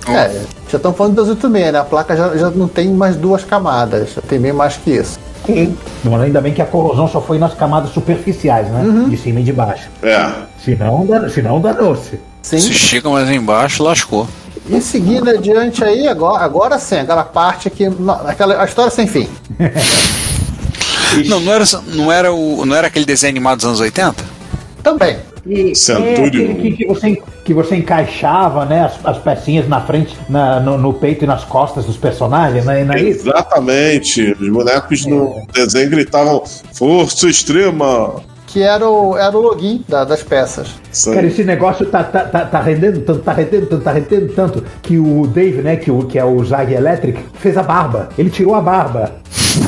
É, 0.09 0.43
já 0.69 0.77
estão 0.77 0.93
falando 0.93 1.13
de 1.13 1.17
286, 1.17 1.73
né? 1.73 1.79
A 1.79 1.85
placa 1.85 2.17
já, 2.17 2.37
já 2.37 2.51
não 2.51 2.67
tem 2.67 2.89
mais 2.89 3.15
duas 3.15 3.45
camadas, 3.45 4.15
já 4.15 4.21
tem 4.21 4.41
bem 4.41 4.53
mais 4.53 4.77
que 4.77 4.91
isso. 4.91 5.19
Mas 6.05 6.21
ainda 6.21 6.41
bem 6.41 6.53
que 6.53 6.61
a 6.61 6.67
corrosão 6.67 7.07
só 7.07 7.21
foi 7.21 7.39
nas 7.39 7.55
camadas 7.55 7.91
superficiais, 7.91 8.69
né? 8.69 9.07
De 9.09 9.17
cima 9.17 9.41
e 9.41 9.45
de 9.45 9.53
baixo. 9.53 9.89
É. 10.03 10.29
Senão, 10.63 11.07
senão 11.33 11.61
danou-se. 11.61 12.19
Sim. 12.43 12.59
Se 12.59 12.73
estica 12.73 13.09
mais 13.09 13.31
embaixo, 13.31 13.83
lascou. 13.83 14.27
E 14.69 14.81
seguindo 14.81 15.31
adiante 15.31 15.85
aí, 15.85 16.09
agora, 16.09 16.45
agora 16.45 16.79
sim, 16.79 16.97
aquela 16.97 17.25
parte 17.25 17.71
que. 17.71 17.89
Aquela, 18.27 18.61
a 18.61 18.65
história 18.65 18.91
sem 18.91 19.07
fim. 19.07 19.29
Não, 21.27 21.41
não 21.41 21.53
era, 21.53 21.65
não 21.87 22.13
era, 22.13 22.33
o, 22.33 22.65
não 22.65 22.75
era 22.77 22.87
aquele 22.87 23.05
desenho 23.05 23.31
animado 23.33 23.59
dos 23.59 23.67
anos 23.67 23.81
80? 23.81 24.25
Também. 24.83 25.17
E 25.47 25.73
é 25.73 26.13
aquele 26.27 26.55
que, 26.55 26.71
que 26.73 26.87
você, 26.87 27.23
que 27.45 27.55
você 27.55 27.77
encaixava 27.77 28.67
né, 28.67 28.85
as, 28.85 28.93
as 29.05 29.19
pecinhas 29.19 29.67
na 29.67 29.81
frente, 29.81 30.17
na- 30.29 30.61
no, 30.61 30.77
no 30.77 30.93
peito 30.93 31.25
e 31.25 31.27
nas 31.27 31.45
costas 31.45 31.87
dos 31.87 31.97
personagens, 31.97 32.65
né? 32.67 32.87
É? 32.95 33.01
Exatamente. 33.01 34.37
Os 34.39 34.49
bonecos 34.51 35.07
no 35.07 35.43
desenho 35.53 35.91
gritavam 35.91 36.43
Força 36.75 37.27
Extrema. 37.29 38.17
Que 38.47 38.63
era 38.63 38.87
o, 38.89 39.17
era 39.17 39.37
o 39.37 39.41
login 39.41 39.85
da- 39.89 40.05
das 40.05 40.23
peças. 40.23 40.69
Isso 40.93 41.13
Cara, 41.13 41.27
esse 41.27 41.43
negócio 41.45 41.87
tá, 41.87 42.03
tá, 42.05 42.21
tá, 42.25 42.45
tá 42.45 42.61
rendendo 42.61 43.01
tanto, 43.01 43.21
tá 43.21 43.33
rendendo 43.33 43.67
tanto, 43.67 43.83
tá 43.83 43.93
rendendo 43.93 44.33
tanto, 44.35 44.65
que 44.83 44.99
o 44.99 45.27
Dave, 45.27 45.63
né, 45.63 45.77
que, 45.77 45.91
o, 45.91 46.03
que 46.05 46.19
é 46.19 46.25
o 46.25 46.45
Zag 46.45 46.73
Electric, 46.73 47.19
fez 47.39 47.57
a 47.57 47.63
barba. 47.63 48.09
Ele 48.19 48.29
tirou 48.29 48.55
a 48.55 48.61
barba. 48.61 49.13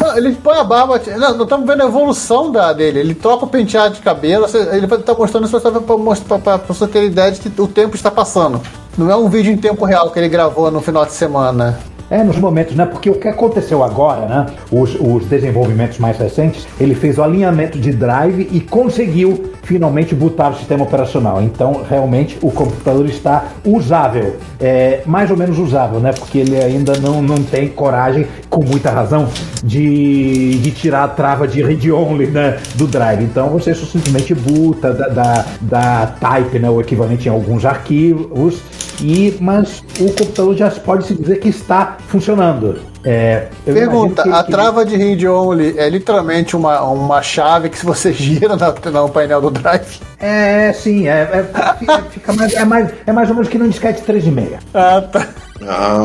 Não, 0.02 0.16
Ele 0.16 0.32
põe 0.32 0.58
a 0.58 0.64
barba. 0.64 1.00
Não, 1.06 1.36
nós 1.36 1.40
estamos 1.42 1.64
vendo 1.64 1.82
a 1.82 1.86
evolução 1.86 2.50
da, 2.50 2.72
dele. 2.72 2.98
Ele 2.98 3.14
troca 3.14 3.44
o 3.44 3.48
penteado 3.48 3.94
de 3.94 4.00
cabelo. 4.00 4.46
Ele 4.72 4.86
está 4.86 5.14
mostrando 5.14 5.46
isso 5.46 5.60
para 5.60 6.56
você 6.56 6.88
ter 6.88 7.04
ideia 7.04 7.30
de 7.30 7.40
que 7.40 7.60
o 7.60 7.68
tempo 7.68 7.94
está 7.94 8.10
passando. 8.10 8.60
Não 8.98 9.08
é 9.08 9.16
um 9.16 9.28
vídeo 9.28 9.52
em 9.52 9.56
tempo 9.56 9.84
real 9.84 10.10
que 10.10 10.18
ele 10.18 10.28
gravou 10.28 10.70
no 10.70 10.80
final 10.80 11.06
de 11.06 11.12
semana. 11.12 11.78
É, 12.12 12.22
nos 12.22 12.36
momentos, 12.36 12.74
né? 12.76 12.84
Porque 12.84 13.08
o 13.08 13.14
que 13.14 13.26
aconteceu 13.26 13.82
agora, 13.82 14.26
né? 14.26 14.46
Os, 14.70 14.94
os 15.00 15.24
desenvolvimentos 15.24 15.98
mais 15.98 16.18
recentes, 16.18 16.66
ele 16.78 16.94
fez 16.94 17.16
o 17.16 17.22
alinhamento 17.22 17.78
de 17.78 17.90
drive 17.90 18.48
e 18.52 18.60
conseguiu 18.60 19.52
finalmente 19.62 20.14
botar 20.14 20.50
o 20.50 20.56
sistema 20.56 20.82
operacional. 20.82 21.40
Então, 21.40 21.82
realmente, 21.88 22.38
o 22.42 22.50
computador 22.50 23.06
está 23.06 23.46
usável. 23.64 24.36
É, 24.60 25.00
mais 25.06 25.30
ou 25.30 25.38
menos 25.38 25.58
usável, 25.58 26.00
né? 26.00 26.12
Porque 26.12 26.36
ele 26.36 26.54
ainda 26.54 26.98
não, 26.98 27.22
não 27.22 27.42
tem 27.42 27.68
coragem, 27.68 28.26
com 28.52 28.62
muita 28.62 28.90
razão, 28.90 29.30
de, 29.64 30.58
de 30.58 30.70
tirar 30.72 31.04
a 31.04 31.08
trava 31.08 31.48
de 31.48 31.62
read-only 31.62 32.26
né, 32.26 32.58
do 32.74 32.86
drive. 32.86 33.24
Então, 33.24 33.48
você 33.48 33.74
só 33.74 33.86
simplesmente 33.86 34.34
boota 34.34 34.92
da, 34.92 35.08
da, 35.08 35.46
da 35.62 36.06
type, 36.20 36.58
né? 36.58 36.68
O 36.68 36.78
equivalente 36.78 37.28
em 37.28 37.32
alguns 37.32 37.64
arquivos. 37.64 38.60
E, 39.00 39.34
mas 39.40 39.82
o 39.98 40.12
computador 40.12 40.54
já 40.54 40.70
pode 40.70 41.06
se 41.06 41.14
dizer 41.14 41.40
que 41.40 41.48
está 41.48 41.96
funcionando. 42.08 42.78
É, 43.02 43.48
Pergunta: 43.64 44.22
a 44.22 44.44
que- 44.44 44.52
trava 44.52 44.84
de 44.84 44.96
read 44.96 45.26
only 45.26 45.74
é 45.78 45.88
literalmente 45.88 46.54
uma, 46.54 46.82
uma 46.82 47.22
chave 47.22 47.70
que 47.70 47.78
se 47.78 47.86
você 47.86 48.12
gira 48.14 48.54
na, 48.54 48.68
no 48.90 49.08
painel 49.08 49.40
do 49.40 49.50
drive? 49.50 49.98
É, 50.20 50.72
sim, 50.74 51.08
é, 51.08 51.22
é, 51.22 52.32
mais, 52.32 52.52
é, 52.54 52.64
mais, 52.64 52.90
é 53.06 53.12
mais 53.12 53.28
ou 53.30 53.34
menos 53.34 53.48
que 53.48 53.58
no 53.58 53.66
disquete 53.66 54.02
3,5. 54.02 54.58
Ah, 54.74 55.00
tá. 55.00 55.26
Ah, 55.66 55.98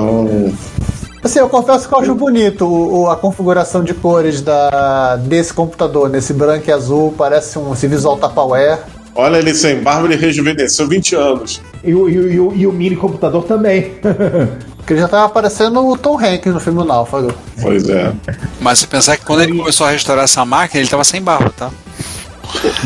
Assim, 1.23 1.39
eu 1.39 1.49
confesso 1.49 1.87
que 1.87 1.93
eu 1.93 1.99
acho 1.99 2.15
bonito 2.15 2.65
o, 2.65 3.01
o- 3.03 3.09
a 3.09 3.15
configuração 3.15 3.83
de 3.83 3.93
cores 3.93 4.41
da, 4.41 5.15
desse 5.17 5.53
computador, 5.53 6.09
nesse 6.09 6.31
branco 6.33 6.69
e 6.69 6.71
azul, 6.71 7.13
parece 7.17 7.57
um 7.59 7.73
esse 7.73 7.87
visual 7.87 8.17
Tupperware. 8.17 8.79
olha 9.15 9.37
ele 9.37 9.53
sem 9.53 9.81
barba, 9.81 10.05
ele 10.07 10.15
rejuvenesceu 10.15 10.87
20 10.87 11.15
anos. 11.15 11.61
E, 11.83 11.93
o- 11.93 12.07
e 12.07 12.17
o- 12.19 12.29
e 12.31 12.39
o- 12.39 12.53
e 12.55 12.67
o 12.67 12.71
mini 12.71 12.95
computador 12.95 13.43
também. 13.43 13.93
Que 14.87 14.93
ele 14.93 15.01
já 15.01 15.07
tava 15.09 15.25
aparecendo 15.25 15.85
o 15.85 15.97
Tom 15.97 16.17
Hanks 16.17 16.53
no 16.53 16.61
filme 16.61 16.79
do 16.79 16.85
Náufrago. 16.85 17.33
Pois 17.61 17.89
é. 17.89 18.13
Mas 18.61 18.79
se 18.79 18.87
pensar 18.87 19.17
que 19.17 19.25
quando 19.25 19.41
ele 19.41 19.57
começou 19.57 19.85
a 19.85 19.91
restaurar 19.91 20.23
essa 20.23 20.45
máquina, 20.45 20.79
ele 20.79 20.89
tava 20.89 21.03
sem 21.03 21.21
barba, 21.21 21.51
tá? 21.57 21.69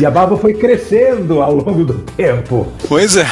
e 0.00 0.04
a 0.04 0.10
barba 0.10 0.36
foi 0.36 0.52
crescendo 0.52 1.40
ao 1.40 1.54
longo 1.54 1.84
do 1.84 1.94
tempo. 2.16 2.66
Pois 2.88 3.16
é. 3.16 3.24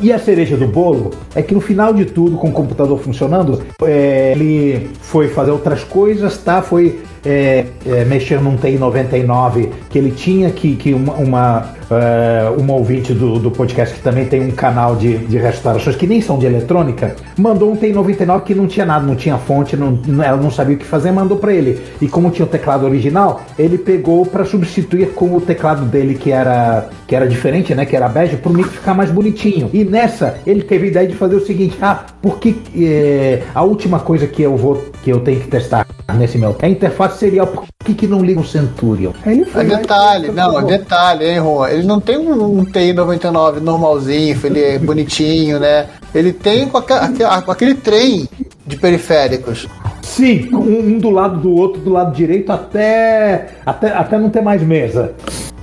E 0.00 0.12
a 0.12 0.18
cereja 0.18 0.56
do 0.56 0.66
bolo 0.66 1.10
é 1.34 1.42
que 1.42 1.54
no 1.54 1.60
final 1.60 1.92
de 1.92 2.04
tudo, 2.04 2.36
com 2.36 2.48
o 2.48 2.52
computador 2.52 2.98
funcionando, 3.00 3.62
é, 3.82 4.32
ele 4.32 4.90
foi 5.00 5.28
fazer 5.28 5.50
outras 5.50 5.82
coisas, 5.82 6.38
tá? 6.38 6.62
Foi 6.62 7.00
é, 7.24 7.66
é, 7.86 8.04
mexer 8.04 8.40
num 8.40 8.56
TI-99 8.56 9.68
que 9.90 9.98
ele 9.98 10.10
tinha, 10.10 10.50
que, 10.50 10.76
que 10.76 10.92
uma, 10.92 11.14
uma, 11.14 11.72
é, 11.90 12.50
uma 12.58 12.74
ouvinte 12.74 13.12
do, 13.12 13.38
do 13.38 13.50
podcast 13.50 13.94
que 13.94 14.02
também 14.02 14.24
tem 14.26 14.40
um 14.40 14.50
canal 14.50 14.96
de, 14.96 15.18
de 15.18 15.38
restaurações 15.38 15.96
que 15.96 16.06
nem 16.06 16.20
são 16.20 16.38
de 16.38 16.46
eletrônica, 16.46 17.16
mandou 17.38 17.72
um 17.72 17.76
TI-99 17.76 18.42
que 18.42 18.54
não 18.54 18.66
tinha 18.66 18.86
nada, 18.86 19.06
não 19.06 19.14
tinha 19.16 19.38
fonte, 19.38 19.76
não- 19.76 20.00
ela 20.22 20.36
não 20.36 20.50
sabia 20.50 20.76
o 20.76 20.78
que 20.78 20.84
fazer, 20.84 21.12
mandou 21.12 21.38
para 21.38 21.52
ele. 21.52 21.80
E 22.00 22.08
como 22.08 22.30
tinha 22.30 22.46
o 22.46 22.48
teclado 22.48 22.84
original, 22.84 23.42
ele 23.58 23.78
pegou 23.78 24.24
para 24.26 24.44
substituir 24.44 25.10
com 25.14 25.34
o 25.36 25.40
teclado 25.40 25.84
dele 25.84 26.14
que 26.14 26.30
era, 26.30 26.88
que 27.06 27.14
era 27.14 27.26
diferente, 27.26 27.74
né? 27.74 27.84
Que 27.84 27.96
era 27.96 28.08
bege, 28.08 28.36
pro 28.36 28.52
mic 28.52 28.68
ficar 28.68 28.94
mais 28.94 29.10
bonitinho. 29.10 29.70
E 29.72 29.84
nessa, 29.84 30.38
ele 30.46 30.62
teve 30.62 30.86
a 30.86 30.90
ideia 30.90 31.08
de 31.08 31.14
fazer 31.14 31.36
o 31.36 31.44
seguinte: 31.44 31.76
ah, 31.80 32.04
porque 32.20 32.54
é, 32.76 33.42
a 33.54 33.62
última 33.62 34.00
coisa 34.00 34.26
que 34.26 34.42
eu 34.42 34.56
vou 34.56 34.82
que 35.02 35.10
eu 35.10 35.20
tenho 35.20 35.40
que 35.40 35.48
testar 35.48 35.86
nesse 36.16 36.38
meu 36.38 36.56
é 36.60 36.66
a 36.66 36.68
interface 36.68 37.11
serial. 37.12 37.46
Por 37.46 37.64
que, 37.84 37.94
que 37.94 38.06
não 38.06 38.22
liga 38.22 38.40
o 38.40 38.44
Centurion? 38.44 39.12
Aí 39.24 39.32
ele 39.34 39.42
É 39.42 39.46
foi 39.46 39.64
e 39.64 39.68
detalhe, 39.68 40.24
fez, 40.26 40.36
não, 40.36 40.58
é 40.58 40.64
detalhe, 40.64 41.24
hein, 41.26 41.36
Juan? 41.40 41.68
Ele 41.70 41.82
não 41.84 42.00
tem 42.00 42.18
um, 42.18 42.58
um 42.60 42.64
TI 42.64 42.92
99 42.92 43.60
normalzinho, 43.60 44.38
ele 44.44 44.60
é 44.60 44.78
bonitinho, 44.78 45.58
né? 45.60 45.86
Ele 46.14 46.32
tem 46.32 46.68
com, 46.68 46.78
aque- 46.78 46.92
aque- 46.92 47.44
com 47.44 47.50
aquele 47.52 47.74
trem 47.74 48.28
de 48.66 48.76
periféricos. 48.76 49.66
Sim, 50.02 50.48
um, 50.52 50.94
um 50.94 50.98
do 50.98 51.10
lado 51.10 51.40
do 51.40 51.50
outro, 51.54 51.80
do 51.80 51.90
lado 51.90 52.14
direito, 52.14 52.50
até, 52.52 53.48
até, 53.64 53.88
até 53.92 54.18
não 54.18 54.28
ter 54.30 54.42
mais 54.42 54.62
mesa. 54.62 55.12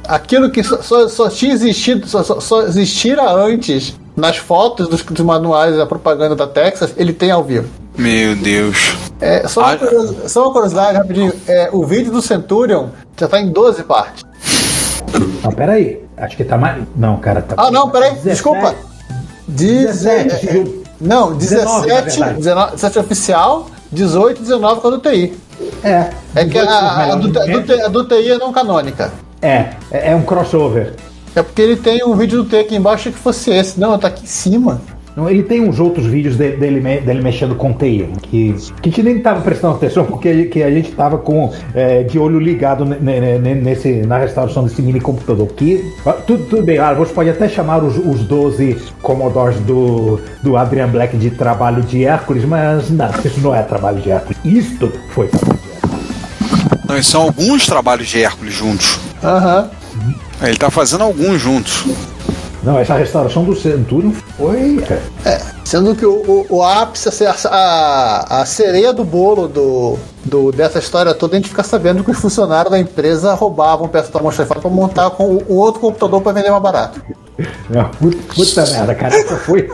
Aquilo 0.07 0.49
que 0.49 0.63
só, 0.63 0.81
só, 0.81 1.07
só 1.07 1.29
tinha 1.29 1.53
existido, 1.53 2.07
só, 2.07 2.23
só 2.23 2.63
existira 2.63 3.31
antes 3.31 3.95
nas 4.19 4.37
fotos 4.37 4.87
dos, 4.87 5.01
dos 5.03 5.25
manuais 5.25 5.75
da 5.75 5.85
propaganda 5.85 6.35
da 6.35 6.45
Texas, 6.47 6.93
ele 6.97 7.13
tem 7.13 7.31
ao 7.31 7.43
vivo. 7.43 7.67
Meu 7.97 8.35
Deus. 8.35 8.95
É, 9.19 9.47
só, 9.47 9.61
uma 9.61 9.73
Ah. 9.73 9.77
curiosidade, 9.77 10.31
só 10.31 10.43
uma 10.43 10.51
curiosidade 10.53 10.97
rapidinho: 10.97 11.33
é, 11.47 11.69
o 11.71 11.85
vídeo 11.85 12.11
do 12.11 12.21
Centurion 12.21 12.87
já 13.19 13.27
tá 13.27 13.39
em 13.41 13.49
12 13.51 13.83
partes. 13.83 14.23
Não, 15.43 15.51
peraí. 15.51 16.01
Acho 16.17 16.37
que 16.37 16.43
tá 16.43 16.57
mais. 16.57 16.83
Não, 16.95 17.17
cara, 17.17 17.41
tá. 17.41 17.55
Ah, 17.57 17.71
não, 17.71 17.89
peraí, 17.89 18.11
17. 18.11 18.29
desculpa. 18.29 18.75
17, 19.47 20.29
Deze- 20.29 20.47
viu? 20.47 20.83
Não, 21.01 21.33
19, 21.33 21.87
na 21.87 21.95
17, 22.01 22.17
verdade. 22.19 22.37
19, 22.37 22.71
17 22.73 22.99
oficial, 22.99 23.67
18 23.91 24.37
e 24.39 24.41
19 24.43 24.81
com 24.81 24.87
a 24.87 24.91
do 24.91 24.99
TI. 24.99 25.33
É. 25.83 26.09
É 26.35 26.45
que 26.45 26.57
a, 26.59 26.69
a, 26.69 27.13
a 27.13 27.15
do, 27.15 27.27
a, 27.39 27.45
do, 27.45 27.85
a 27.85 27.87
do 27.87 28.03
TI 28.05 28.31
é 28.31 28.37
não 28.37 28.51
canônica. 28.53 29.11
É, 29.41 29.69
é 29.91 30.11
é 30.11 30.15
um 30.15 30.21
crossover. 30.23 30.93
É 31.35 31.43
porque 31.43 31.61
ele 31.61 31.75
tem 31.75 32.03
um 32.03 32.15
vídeo 32.15 32.43
do 32.43 32.49
TI 32.49 32.57
aqui 32.57 32.75
embaixo 32.75 33.11
que 33.11 33.17
fosse 33.17 33.51
esse. 33.51 33.79
Não, 33.79 33.97
tá 33.97 34.07
aqui 34.07 34.23
em 34.23 34.27
cima. 34.27 34.81
Não, 35.17 35.29
Ele 35.29 35.43
tem 35.43 35.59
uns 35.67 35.79
outros 35.81 36.05
vídeos 36.05 36.37
de- 36.37 36.51
dele, 36.51 36.79
me- 36.79 37.01
dele 37.01 37.21
mexendo 37.21 37.53
com 37.53 37.73
TI, 37.73 38.07
que, 38.21 38.53
que 38.81 38.87
a 38.87 38.91
gente 38.91 39.03
nem 39.03 39.19
tava 39.19 39.41
prestando 39.41 39.75
atenção, 39.75 40.05
porque 40.05 40.29
a- 40.29 40.45
que 40.45 40.63
a 40.63 40.69
gente 40.71 40.91
tava 40.91 41.17
com, 41.17 41.51
é, 41.73 42.03
de 42.03 42.17
olho 42.17 42.39
ligado 42.39 42.85
ne- 42.85 42.99
ne- 42.99 43.37
ne- 43.37 43.55
nesse, 43.55 43.91
na 44.05 44.17
restauração 44.17 44.63
desse 44.63 44.81
mini 44.81 45.01
computador. 45.01 45.47
Que, 45.47 45.83
tudo, 46.25 46.45
tudo 46.45 46.61
bem, 46.63 46.77
ah, 46.77 46.93
você 46.93 47.11
pode 47.11 47.29
até 47.29 47.49
chamar 47.49 47.83
os, 47.83 47.97
os 47.97 48.21
12 48.21 48.77
Commodores 49.01 49.59
do, 49.61 50.21
do 50.41 50.55
Adrian 50.55 50.87
Black 50.87 51.17
de 51.17 51.31
trabalho 51.31 51.81
de 51.83 52.05
Hércules, 52.05 52.45
mas 52.45 52.89
não, 52.89 53.09
isso 53.25 53.41
não 53.41 53.53
é 53.53 53.61
trabalho 53.63 53.99
de 53.99 54.11
Hércules. 54.11 54.37
Isto 54.45 54.89
foi 55.09 55.27
trabalho 55.27 55.59
de 55.59 55.69
Hércules. 55.73 56.85
Não, 56.87 57.03
são 57.03 57.21
alguns 57.23 57.65
trabalhos 57.65 58.07
de 58.07 58.23
Hércules 58.23 58.53
juntos. 58.53 58.99
Aham. 59.21 59.69
Ele 60.41 60.57
tá 60.57 60.69
fazendo 60.69 61.03
alguns 61.03 61.41
juntos. 61.41 61.85
Não, 62.61 62.77
essa 62.77 62.95
restauração 62.95 63.45
do 63.45 63.55
Centurion 63.55 64.11
foi. 64.37 64.83
É, 65.25 65.41
sendo 65.63 65.95
que 65.95 66.05
o, 66.05 66.11
o, 66.11 66.45
o 66.49 66.63
ápice, 66.63 67.07
assim, 67.07 67.25
a, 67.25 67.35
a, 67.49 68.41
a 68.41 68.45
sereia 68.45 68.91
do 68.91 69.05
bolo 69.05 69.47
do, 69.47 69.97
do, 70.25 70.51
dessa 70.51 70.79
história 70.79 71.13
toda, 71.13 71.35
a 71.35 71.39
gente 71.39 71.49
fica 71.49 71.63
sabendo 71.63 72.03
que 72.03 72.11
os 72.11 72.17
funcionários 72.17 72.71
da 72.71 72.79
empresa 72.79 73.33
roubavam 73.33 73.87
peça 73.87 74.11
da 74.11 74.19
almoxarifada 74.19 74.59
para 74.59 74.69
montar 74.69 75.09
com 75.11 75.23
o, 75.23 75.43
o 75.47 75.55
outro 75.55 75.79
computador 75.79 76.21
para 76.21 76.33
vender 76.33 76.51
mais 76.51 76.61
barato. 76.61 77.01
Não, 77.69 77.89
puta, 77.91 78.17
puta 78.33 78.65
merda, 78.65 78.95
cara, 78.95 79.15
essa 79.15 79.37
foi. 79.37 79.69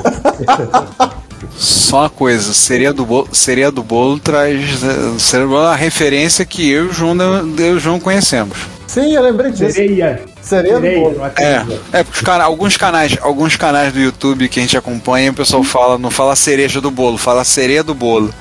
Só 1.58 2.02
uma 2.02 2.10
coisa, 2.10 2.54
seria 2.54 2.94
do 2.94 3.06
bolo, 3.06 3.28
seria 3.32 3.72
do 3.72 3.82
bolo 3.82 4.20
traz 4.20 4.84
eh, 4.84 5.20
seria 5.20 5.46
do 5.46 5.52
bolo 5.52 5.64
é 5.64 5.70
uma 5.70 5.76
referência 5.76 6.46
que 6.46 6.70
eu 6.70 6.86
e 6.86 6.88
o 6.90 6.94
João, 6.94 7.16
eu 7.58 7.58
e 7.58 7.72
o 7.72 7.80
João 7.80 8.00
conhecemos. 8.00 8.58
Sim, 8.88 9.14
eu 9.14 9.22
lembrei 9.22 9.52
disso. 9.52 9.74
Sereia. 9.74 10.35
Sereia 10.46 10.76
do 10.76 10.82
Sereia, 10.82 11.00
bolo. 11.00 11.18
não 11.18 11.26
É, 11.26 11.66
é 11.92 12.04
porque 12.04 12.20
os 12.20 12.22
cana 12.22 12.44
alguns 12.44 12.78
canais, 12.78 13.18
alguns 13.20 13.56
canais 13.56 13.92
do 13.92 14.00
YouTube 14.00 14.48
que 14.48 14.60
a 14.60 14.62
gente 14.62 14.78
acompanha, 14.78 15.32
o 15.32 15.34
pessoal 15.34 15.64
fala, 15.64 15.98
não 15.98 16.12
fala 16.12 16.36
cereja 16.36 16.80
do 16.80 16.92
bolo, 16.92 17.18
fala 17.18 17.44
sereia 17.44 17.84
do 17.84 17.96
bolo. 17.96 18.32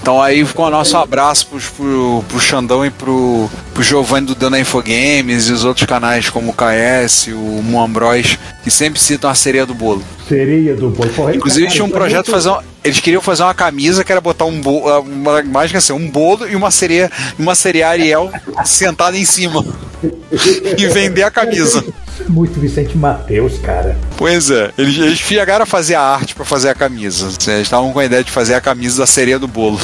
Então 0.00 0.22
aí 0.22 0.44
ficou 0.44 0.66
o 0.66 0.70
nosso 0.70 0.96
abraço 0.96 1.48
pros, 1.48 1.68
pro, 1.68 2.24
pro 2.28 2.40
Xandão 2.40 2.86
e 2.86 2.90
pro, 2.90 3.50
pro 3.74 3.82
Giovanni 3.82 4.28
do 4.28 4.34
Dana 4.34 4.60
Infogames 4.60 5.48
e 5.48 5.52
os 5.52 5.64
outros 5.64 5.86
canais 5.86 6.30
como 6.30 6.52
o 6.52 6.54
KS, 6.54 7.28
o 7.28 7.62
Moambros, 7.62 8.38
que 8.62 8.70
sempre 8.70 9.00
citam 9.00 9.28
a 9.28 9.34
sereia 9.34 9.66
do 9.66 9.74
bolo. 9.74 10.02
Sereia 10.28 10.76
do 10.76 10.88
bolo. 10.88 11.10
Porra, 11.10 11.34
Inclusive 11.34 11.66
cara, 11.66 11.74
tinha 11.74 11.84
um 11.84 11.88
é 11.88 11.92
projeto 11.92 12.30
fazer 12.30 12.48
uma, 12.48 12.64
eles 12.84 13.00
queriam 13.00 13.20
fazer 13.20 13.42
uma 13.42 13.54
camisa 13.54 14.04
que 14.04 14.12
era 14.12 14.20
botar 14.20 14.44
um 14.44 14.60
bolo, 14.60 15.00
uma 15.00 15.40
imagem 15.40 15.76
assim, 15.76 15.92
um 15.92 16.08
bolo 16.08 16.48
e 16.48 16.54
uma 16.54 16.70
sereia, 16.70 17.10
uma 17.36 17.56
sereia 17.56 17.88
Ariel 17.88 18.30
sentada 18.64 19.18
em 19.18 19.24
cima 19.24 19.64
e 20.02 20.86
vender 20.88 21.22
a 21.22 21.30
camisa. 21.30 21.84
Muito 22.28 22.58
Vicente 22.60 22.96
Mateus, 22.96 23.58
cara. 23.58 23.96
Pois 24.16 24.50
é, 24.50 24.70
eles, 24.76 24.98
eles 24.98 25.18
chegaram 25.18 25.62
a 25.62 25.66
fazer 25.66 25.94
a 25.94 26.02
arte 26.02 26.34
pra 26.34 26.44
fazer 26.44 26.68
a 26.68 26.74
camisa. 26.74 27.26
Eles 27.26 27.62
estavam 27.62 27.92
com 27.92 27.98
a 27.98 28.04
ideia 28.04 28.22
de 28.22 28.30
fazer 28.30 28.54
a 28.54 28.60
camisa 28.60 28.98
da 28.98 29.06
sereia 29.06 29.38
do 29.38 29.48
bolo. 29.48 29.78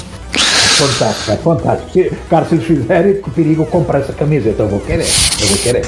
Fantástico, 0.76 1.32
é 1.32 1.36
fantástico. 1.36 1.90
Se, 1.92 2.12
cara, 2.28 2.44
se 2.44 2.54
eles 2.54 2.66
fizerem, 2.66 3.20
com 3.20 3.30
perigo 3.30 3.62
eu 3.62 3.66
comprar 3.66 4.00
essa 4.00 4.12
camiseta. 4.12 4.62
Eu 4.62 4.68
vou 4.68 4.80
querer. 4.80 5.06
Eu 5.40 5.46
vou 5.46 5.56
querer. 5.58 5.86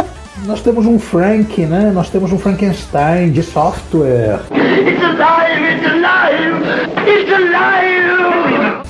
Nós 0.44 0.60
temos 0.60 0.84
um 0.86 0.98
Frank, 0.98 1.64
né? 1.64 1.90
Nós 1.92 2.10
temos 2.10 2.30
um 2.30 2.38
Frankenstein 2.38 3.32
de 3.32 3.42
software. 3.42 4.40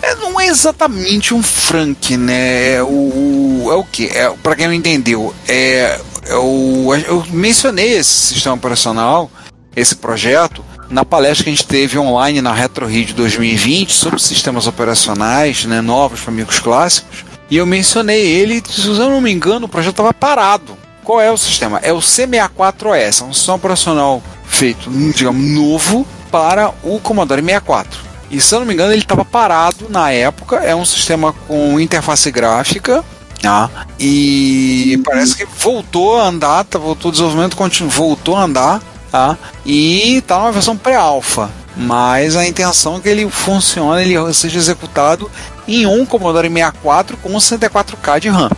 É, 0.03 0.14
não 0.15 0.15
exatamente 0.46 1.35
um 1.35 1.42
Frank, 1.42 2.16
né? 2.16 2.74
É 2.74 2.82
o, 2.82 3.68
é 3.70 3.74
o 3.74 3.85
que? 3.85 4.06
É, 4.06 4.30
para 4.42 4.56
quem 4.56 4.66
não 4.66 4.74
entendeu, 4.74 5.35
é, 5.48 6.00
é 6.26 6.35
o, 6.37 6.94
eu 6.94 7.24
mencionei 7.30 7.96
esse 7.98 8.35
sistema 8.35 8.54
operacional, 8.54 9.30
esse 9.74 9.94
projeto, 9.94 10.64
na 10.88 11.04
palestra 11.04 11.44
que 11.44 11.50
a 11.50 11.52
gente 11.52 11.66
teve 11.66 11.98
online 11.98 12.40
na 12.40 12.52
Retro 12.52 12.87
Rio 12.87 13.04
de 13.04 13.14
2020 13.14 13.92
sobre 13.92 14.20
sistemas 14.20 14.66
operacionais 14.66 15.64
né, 15.64 15.80
novos 15.80 16.20
para 16.20 16.32
amigos 16.32 16.59
clássicos. 16.59 17.24
E 17.50 17.56
eu 17.56 17.66
mencionei 17.66 18.22
ele, 18.26 18.62
se 18.68 18.87
eu 18.87 18.94
não 18.94 19.20
me 19.20 19.30
engano, 19.30 19.66
o 19.66 19.68
projeto 19.68 19.92
estava 19.92 20.12
parado. 20.12 20.76
Qual 21.04 21.20
é 21.20 21.30
o 21.30 21.37
sistema? 21.37 21.78
É 21.82 21.92
o 21.92 21.98
C64OS, 21.98 23.20
é 23.20 23.24
um 23.24 23.32
sistema 23.32 23.56
operacional 23.56 24.22
feito, 24.44 24.90
digamos, 25.14 25.48
novo 25.50 26.06
para 26.30 26.74
o 26.82 26.98
Commodore 26.98 27.42
64. 27.42 28.00
E 28.30 28.40
se 28.40 28.54
eu 28.54 28.60
não 28.60 28.66
me 28.66 28.74
engano, 28.74 28.92
ele 28.92 29.02
estava 29.02 29.24
parado 29.24 29.86
na 29.88 30.10
época. 30.10 30.56
É 30.56 30.74
um 30.74 30.84
sistema 30.84 31.32
com 31.46 31.78
interface 31.80 32.30
gráfica. 32.30 33.04
Tá? 33.40 33.70
E 34.00 35.00
parece 35.04 35.36
que 35.36 35.44
voltou 35.44 36.18
a 36.18 36.26
andar, 36.26 36.64
tá, 36.64 36.78
voltou 36.78 37.10
o 37.10 37.12
desenvolvimento, 37.12 37.56
continu, 37.56 37.88
voltou 37.88 38.34
a 38.34 38.42
andar. 38.42 38.82
Tá? 39.12 39.36
E 39.64 40.16
está 40.16 40.38
numa 40.38 40.52
versão 40.52 40.76
pré-alpha. 40.76 41.50
Mas 41.76 42.36
a 42.36 42.46
intenção 42.46 42.96
é 42.96 43.00
que 43.00 43.08
ele 43.08 43.30
funcione, 43.30 44.02
ele 44.02 44.34
seja 44.34 44.58
executado 44.58 45.30
em 45.68 45.86
um 45.86 46.06
Commodore 46.06 46.48
64 46.48 47.18
com 47.18 47.30
64K 47.34 48.20
de 48.20 48.28
RAM 48.30 48.50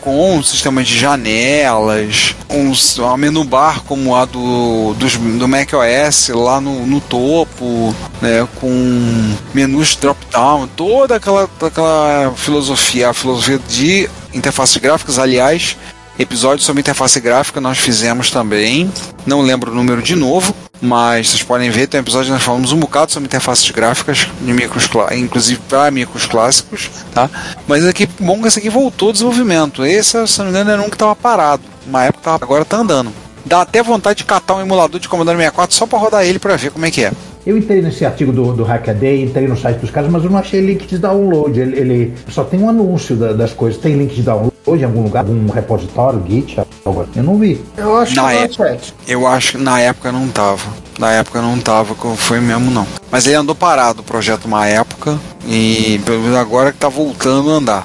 com 0.00 0.36
um 0.36 0.42
sistema 0.42 0.82
de 0.82 0.98
janelas, 0.98 2.34
um, 2.50 2.72
uma 3.02 3.16
menu 3.16 3.44
bar 3.44 3.82
como 3.84 4.14
a 4.14 4.24
do, 4.24 4.94
dos, 4.94 5.16
do 5.16 5.48
macOS 5.48 6.28
lá 6.28 6.60
no, 6.60 6.86
no 6.86 7.00
topo, 7.00 7.94
né, 8.20 8.46
com 8.56 9.34
menus 9.52 9.96
drop-down, 9.96 10.68
toda 10.68 11.16
aquela, 11.16 11.48
aquela 11.60 12.32
filosofia, 12.36 13.10
a 13.10 13.14
filosofia 13.14 13.60
de 13.68 14.08
interfaces 14.32 14.76
gráficas, 14.76 15.18
aliás, 15.18 15.76
episódio 16.18 16.64
sobre 16.64 16.80
interface 16.80 17.20
gráfica 17.20 17.60
nós 17.60 17.78
fizemos 17.78 18.30
também, 18.30 18.90
não 19.26 19.40
lembro 19.40 19.72
o 19.72 19.74
número 19.74 20.02
de 20.02 20.14
novo, 20.14 20.54
mas 20.80 21.30
vocês 21.30 21.42
podem 21.42 21.70
ver, 21.70 21.86
tem 21.86 21.98
um 22.00 22.02
episódio 22.02 22.26
que 22.26 22.32
nós 22.32 22.42
falamos 22.42 22.72
um 22.72 22.78
bocado 22.78 23.12
sobre 23.12 23.26
interfaces 23.26 23.68
gráficas, 23.70 24.28
de 24.40 24.52
micros, 24.52 24.88
inclusive 25.12 25.60
para 25.68 25.90
micros 25.90 26.26
clássicos, 26.26 26.90
tá? 27.12 27.28
Mas 27.66 27.84
aqui, 27.86 28.08
bom 28.20 28.40
que 28.40 28.48
esse 28.48 28.58
aqui 28.58 28.68
voltou 28.68 29.08
ao 29.08 29.12
desenvolvimento. 29.12 29.84
Esse, 29.84 30.26
se 30.26 30.38
não 30.38 30.46
me 30.46 30.50
engano, 30.50 30.70
era 30.70 30.82
um 30.82 30.88
que 30.88 30.94
estava 30.94 31.16
parado. 31.16 31.62
Uma 31.86 32.04
época 32.04 32.24
tava, 32.24 32.44
agora 32.44 32.64
tá 32.64 32.76
andando. 32.76 33.12
Dá 33.44 33.60
até 33.60 33.82
vontade 33.82 34.18
de 34.18 34.24
catar 34.24 34.54
um 34.54 34.60
emulador 34.60 35.00
de 35.00 35.08
Commodore 35.08 35.36
64 35.36 35.76
só 35.76 35.86
para 35.86 35.98
rodar 35.98 36.24
ele 36.24 36.38
para 36.38 36.56
ver 36.56 36.70
como 36.70 36.86
é 36.86 36.90
que 36.90 37.04
é. 37.04 37.12
Eu 37.46 37.58
entrei 37.58 37.82
nesse 37.82 38.04
artigo 38.06 38.32
do, 38.32 38.52
do 38.54 38.64
Hackaday, 38.64 39.22
entrei 39.22 39.46
no 39.46 39.56
site 39.56 39.78
dos 39.78 39.90
caras, 39.90 40.10
mas 40.10 40.24
eu 40.24 40.30
não 40.30 40.38
achei 40.38 40.60
link 40.60 40.86
de 40.86 40.96
download. 40.98 41.60
Ele, 41.60 41.78
ele 41.78 42.14
só 42.30 42.42
tem 42.42 42.58
um 42.60 42.68
anúncio 42.70 43.14
da- 43.16 43.32
das 43.34 43.52
coisas. 43.52 43.78
Tem 43.80 43.94
link 43.96 44.14
de 44.14 44.22
download 44.22 44.52
em 44.66 44.84
algum 44.84 45.02
lugar, 45.02 45.20
algum 45.20 45.46
repositório, 45.50 46.22
Git, 46.26 46.58
algo 46.84 47.02
assim? 47.02 47.10
Eu 47.16 47.22
não 47.22 47.38
vi. 47.38 47.60
Eu 47.76 47.96
acho 47.98 48.14
Na 48.16 48.28
que 48.28 48.34
não, 48.34 48.42
época. 48.44 48.68
chat. 48.70 48.94
Eu 49.06 49.26
acho 49.26 49.52
que 49.52 49.58
na 49.58 49.78
época 49.80 50.10
não 50.10 50.26
tava. 50.28 50.62
Na 50.98 51.12
época 51.12 51.42
não 51.42 51.58
tava, 51.58 51.94
foi 52.16 52.40
mesmo 52.40 52.70
não. 52.70 52.86
Mas 53.10 53.26
ele 53.26 53.34
andou 53.36 53.54
parado 53.54 54.00
o 54.00 54.04
projeto 54.04 54.46
uma 54.46 54.66
época 54.66 55.18
e 55.46 56.00
pelo 56.06 56.20
menos 56.22 56.36
agora 56.38 56.72
que 56.72 56.78
tá 56.78 56.88
voltando 56.88 57.50
a 57.50 57.54
andar. 57.54 57.82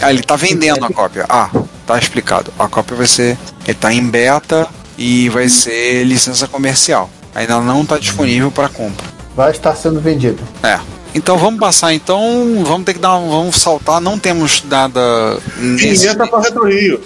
Ah, 0.00 0.10
ele 0.12 0.22
tá 0.22 0.36
vendendo 0.36 0.84
a 0.84 0.90
cópia. 0.92 1.26
Ah, 1.28 1.50
tá 1.86 1.98
explicado. 1.98 2.52
A 2.58 2.68
cópia 2.68 2.96
vai 2.96 3.06
ser. 3.06 3.36
Ele 3.66 3.74
tá 3.74 3.92
em 3.92 4.04
beta 4.06 4.68
e 4.96 5.28
vai 5.28 5.48
ser 5.48 6.04
licença 6.04 6.46
comercial. 6.46 7.10
Ainda 7.34 7.60
não 7.60 7.84
tá 7.84 7.98
disponível 7.98 8.50
para 8.50 8.68
compra. 8.68 9.06
Vai 9.36 9.50
estar 9.50 9.74
sendo 9.74 10.00
vendido. 10.00 10.42
É. 10.62 10.78
Então 11.14 11.36
vamos 11.36 11.60
passar 11.60 11.92
então, 11.92 12.62
vamos 12.66 12.84
ter 12.84 12.94
que 12.94 12.98
dar, 13.00 13.16
um- 13.16 13.28
vamos 13.30 13.56
saltar, 13.56 14.00
não 14.00 14.18
temos 14.18 14.62
nada 14.64 15.38
nesse 15.58 15.96
Vinheta 15.96 16.26
para 16.26 16.40
Retro 16.40 16.64
Rio. 16.66 17.00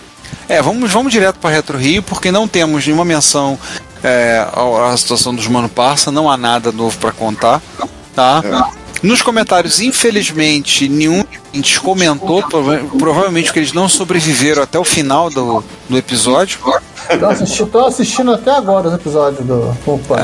é, 0.49 0.63
vamos, 0.63 0.93
vamos 0.93 1.11
direto 1.13 1.37
para 1.41 1.51
Retro 1.51 1.77
Rio, 1.77 2.03
porque 2.03 2.31
não 2.31 2.47
temos 2.47 2.85
nenhuma 2.87 3.05
menção 3.05 3.59
é, 4.05 4.47
à 4.53 4.93
à 4.93 4.97
situação 4.97 5.35
dos 5.35 5.47
Mano 5.49 5.69
Parça, 5.69 6.13
não 6.13 6.31
há 6.31 6.37
nada 6.37 6.71
novo 6.71 6.97
para 6.99 7.11
contar. 7.13 7.61
Tá? 8.15 8.43
Nos 9.03 9.21
comentários, 9.23 9.81
infelizmente, 9.81 10.89
nenhum 10.89 11.25
gente 11.53 11.79
comentou, 11.81 12.43
prova- 12.45 12.81
provavelmente 12.99 13.47
porque 13.47 13.59
eles 13.61 13.73
não 13.73 13.89
sobreviveram 13.89 14.63
até 14.63 14.79
o 14.79 14.85
final 14.85 15.29
do, 15.31 15.63
do 15.89 15.99
episódio. 15.99 16.59
Tô 17.19 17.27
assistindo, 17.27 17.67
tô 17.71 17.79
assistindo 17.87 18.33
até 18.33 18.51
agora 18.51 18.89
os 18.89 18.95
episódios 18.95 19.47
do 19.47 19.77
Pumpan. 19.85 20.17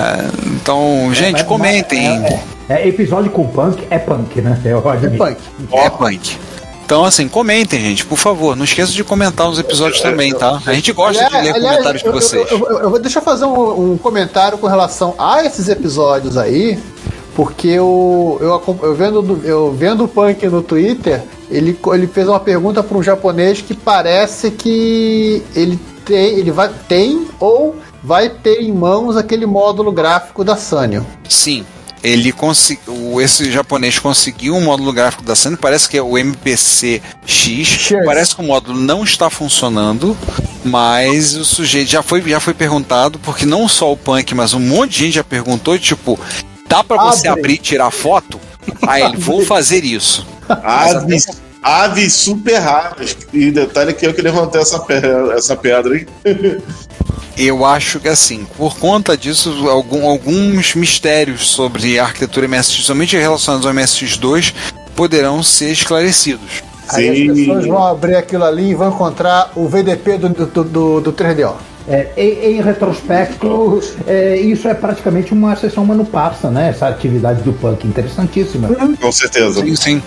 Então, 0.57 1.11
gente, 1.13 1.33
Mas- 1.35 1.43
comentem. 1.43 2.07
É, 2.09 2.43
é, 2.69 2.89
episódio 2.89 3.31
com 3.31 3.47
punk 3.47 3.87
é 3.91 3.99
punk, 3.99 4.41
né? 4.41 4.61
Eu 4.65 4.83
É 4.85 4.93
admito. 4.93 5.19
punk. 5.25 5.37
É 5.73 5.91
punk. 5.91 6.39
Então, 6.85 7.05
assim, 7.05 7.27
comentem, 7.29 7.81
gente, 7.81 8.05
por 8.05 8.19
favor. 8.19 8.55
Não 8.57 8.65
esqueça 8.65 8.93
de 8.93 9.03
comentar 9.05 9.47
nos 9.47 9.59
episódios 9.59 10.01
também, 10.03 10.35
tá? 10.35 10.61
A 10.67 10.73
gente 10.75 10.93
gosta 10.93 11.25
de 11.25 11.37
ler 11.41 11.55
comentários 11.55 12.03
de 12.03 12.09
eu- 12.09 12.13
vocês. 12.13 12.51
Eu, 12.51 12.59
eu- 12.59 12.79
eu 12.81 12.91
vou- 12.91 12.99
deixa 12.99 13.19
eu 13.19 13.23
fazer 13.23 13.45
um, 13.47 13.93
um 13.93 13.99
comentário 13.99 14.59
com 14.59 14.67
relação 14.67 15.15
a 15.19 15.43
esses 15.45 15.69
episódios 15.69 16.37
aí, 16.37 16.79
porque 17.35 17.69
eu, 17.69 18.37
eu, 18.43 18.79
eu 18.83 18.95
vendo, 18.95 19.23
do- 19.23 19.47
eu 19.47 19.73
vendo 19.73 20.05
o 20.05 20.09
Punk 20.09 20.47
no 20.49 20.61
Twitter, 20.63 21.23
ele, 21.51 21.79
ele 21.95 22.07
fez 22.07 22.29
uma 22.29 22.41
pergunta 22.41 22.83
para 22.83 22.99
um 22.99 23.03
japonês 23.03 23.63
que 23.63 23.73
parece 23.75 24.51
que 24.51 25.43
ele 25.55 25.79
tem, 26.05 26.39
ele 26.39 26.51
vai, 26.51 26.71
tem 26.89 27.27
ou 27.39 27.77
vai 28.03 28.29
ter 28.29 28.61
em 28.61 28.73
mãos 28.73 29.17
aquele 29.17 29.47
módulo 29.47 29.93
gráfico 29.93 30.45
da 30.45 30.57
Sanyo. 30.57 31.07
Sim. 31.29 31.65
Ele 32.03 32.33
conseguiu. 32.33 33.21
Esse 33.21 33.51
japonês 33.53 33.99
conseguiu 33.99 34.57
um 34.57 34.61
módulo 34.63 34.93
gráfico 34.93 35.23
da 35.23 35.37
Sony, 35.37 35.57
parece 35.57 35.89
que 35.89 35.97
é 35.97 36.03
o 36.03 36.19
MPC 36.19 37.01
X. 37.25 37.93
Parece 38.05 38.35
que 38.35 38.41
o 38.41 38.45
módulo 38.45 38.79
não 38.81 39.05
está 39.05 39.31
funcionando, 39.31 40.17
mas 40.65 41.37
o 41.37 41.45
sujeito 41.45 41.89
já 41.89 42.03
foi, 42.03 42.21
já 42.23 42.41
foi 42.41 42.55
perguntado, 42.55 43.21
porque 43.21 43.47
não 43.47 43.69
só 43.69 43.93
o 43.93 43.97
Punk, 43.97 44.35
mas 44.35 44.53
um 44.53 44.59
monte 44.59 44.91
de 44.91 44.99
gente 44.99 45.15
já 45.15 45.25
perguntou, 45.25 45.79
tipo, 45.79 46.19
dá 46.69 46.83
pra 46.83 46.97
você 47.05 47.29
Abre. 47.29 47.41
abrir 47.41 47.55
e 47.55 47.59
tirar 47.59 47.91
foto? 47.93 48.41
Aí 48.87 49.03
ele, 49.03 49.17
vou 49.17 49.45
fazer 49.47 49.85
isso. 49.85 50.27
Aves, 50.49 51.27
aves 51.63 52.13
super 52.13 52.59
raras. 52.59 53.17
E 53.33 53.51
detalhe 53.51 53.93
que 53.93 54.07
eu 54.07 54.13
que 54.15 54.21
levantei 54.23 54.61
essa, 54.61 54.79
pe- 54.81 55.01
essa 55.37 55.55
pedra, 55.57 55.97
hein? 55.97 56.07
Eu 57.37 57.65
acho 57.65 57.99
que 57.99 58.09
assim, 58.09 58.47
por 58.57 58.77
conta 58.77 59.17
disso, 59.17 59.69
algum- 59.69 60.07
alguns 60.07 60.75
mistérios 60.75 61.49
sobre 61.51 61.99
a 61.99 62.05
arquitetura 62.05 62.47
MSX, 62.47 62.85
somente 62.85 63.17
relacionados 63.17 63.67
ao 63.67 63.73
MSX2, 63.73 64.53
poderão 64.95 65.43
ser 65.43 65.71
esclarecidos. 65.73 66.63
Aí 66.89 67.09
as 67.09 67.17
Sim. 67.17 67.27
pessoas 67.35 67.67
vão 67.67 67.83
abrir 67.83 68.17
aquilo 68.17 68.45
ali 68.45 68.71
e 68.71 68.75
vão 68.75 68.89
encontrar 68.91 69.51
o 69.57 69.67
VDP 69.67 70.19
do, 70.19 70.29
do, 70.29 70.65
do, 70.65 71.01
do 71.01 71.13
3DO. 71.13 71.55
É, 71.93 72.09
em, 72.17 72.57
em 72.57 72.63
retrospecto, 72.63 73.83
é, 74.07 74.37
isso 74.37 74.67
é 74.67 74.73
praticamente 74.73 75.35
uma 75.35 75.55
sessão 75.55 75.85
mano 75.85 76.07
passa, 76.07 76.51
né? 76.51 76.71
Essa 76.71 76.89
atividade 76.89 77.43
do 77.43 77.53
punk, 77.53 77.87
interessantíssima. 77.87 78.69
Com 78.99 79.13
certeza. 79.13 79.61
Sim, 79.61 79.77
sim. 79.77 80.03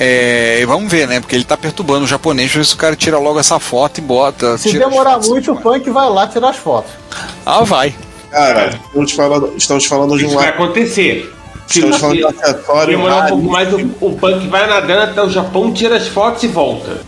É, 0.00 0.64
vamos 0.66 0.90
ver, 0.90 1.06
né? 1.06 1.20
Porque 1.20 1.36
ele 1.36 1.44
tá 1.44 1.56
perturbando 1.56 2.04
o 2.04 2.08
japonês, 2.08 2.50
por 2.50 2.60
isso 2.60 2.74
o 2.74 2.78
cara 2.78 2.96
tira 2.96 3.18
logo 3.18 3.38
essa 3.38 3.60
foto 3.60 3.98
e 3.98 4.00
bota. 4.00 4.58
Se 4.58 4.76
demorar 4.76 5.12
fotos. 5.12 5.28
muito, 5.28 5.52
o 5.52 5.56
Punk 5.60 5.88
vai 5.90 6.10
lá 6.10 6.26
tirar 6.26 6.50
as 6.50 6.56
fotos. 6.56 6.90
Ah, 7.46 7.62
vai. 7.62 7.94
Cara, 8.32 8.70
estamos 8.88 9.12
falando, 9.12 9.52
estamos 9.56 9.86
falando 9.86 10.18
de 10.18 10.24
Isso 10.24 10.34
um 10.34 10.38
vai 10.38 10.48
acontecer. 10.48 11.32
Se 11.68 11.78
Estamos 11.78 11.98
falando 11.98 12.16
de 12.16 12.24
um 12.24 12.30
se 12.30 12.42
acessório 12.42 12.96
demorar 12.96 13.26
um 13.26 13.28
pouco 13.28 13.44
mais, 13.44 13.72
o, 13.72 13.76
o 14.00 14.16
Punk 14.16 14.48
vai 14.48 14.66
nadando 14.66 15.02
até 15.02 15.22
o 15.22 15.30
Japão, 15.30 15.72
tira 15.72 15.96
as 15.96 16.08
fotos 16.08 16.42
e 16.42 16.48
volta. 16.48 17.02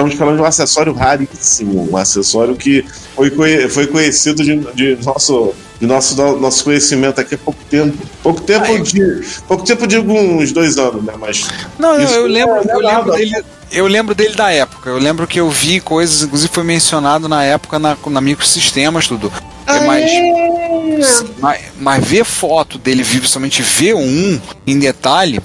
Estamos 0.00 0.14
falando 0.14 0.36
de 0.36 0.42
um 0.42 0.46
acessório 0.46 0.92
raríssimo, 0.94 1.88
um 1.90 1.96
acessório 1.96 2.56
que 2.56 2.84
foi, 3.14 3.68
foi 3.68 3.86
conhecido 3.86 4.42
de, 4.42 4.56
de 4.74 5.04
nosso, 5.04 5.52
de 5.78 5.86
nosso, 5.86 6.16
nosso 6.38 6.64
conhecimento 6.64 7.20
aqui 7.20 7.34
há 7.34 7.38
pouco 7.38 7.62
tempo. 7.68 7.98
Pouco 8.22 8.40
tempo 8.40 8.82
de. 8.82 9.20
Pouco 9.46 9.62
tempo 9.62 9.86
de 9.86 9.98
uns 9.98 10.52
dois 10.52 10.78
anos, 10.78 11.04
né? 11.04 11.12
Mas. 11.18 11.46
Não, 11.78 12.00
eu, 12.00 12.08
eu 12.08 12.26
lembro, 12.26 12.54
não 12.54 12.72
é 12.72 12.76
eu 12.76 12.80
lembro 12.80 13.12
dele. 13.12 13.44
Eu 13.70 13.86
lembro 13.86 14.14
dele 14.14 14.34
da 14.34 14.50
época. 14.50 14.88
Eu 14.88 14.98
lembro 14.98 15.26
que 15.26 15.38
eu 15.38 15.50
vi 15.50 15.80
coisas, 15.80 16.22
inclusive 16.22 16.50
foi 16.52 16.64
mencionado 16.64 17.28
na 17.28 17.44
época 17.44 17.78
na, 17.78 17.96
na 18.06 18.20
microsistemas, 18.22 19.06
tudo. 19.06 19.30
É, 19.66 19.86
mas, 19.86 20.10
sim, 20.10 21.34
mas, 21.38 21.60
mas 21.78 22.04
ver 22.04 22.24
foto 22.24 22.78
dele, 22.78 23.04
principalmente 23.04 23.62
ver 23.62 23.94
um 23.94 24.40
em 24.66 24.78
detalhe, 24.78 25.40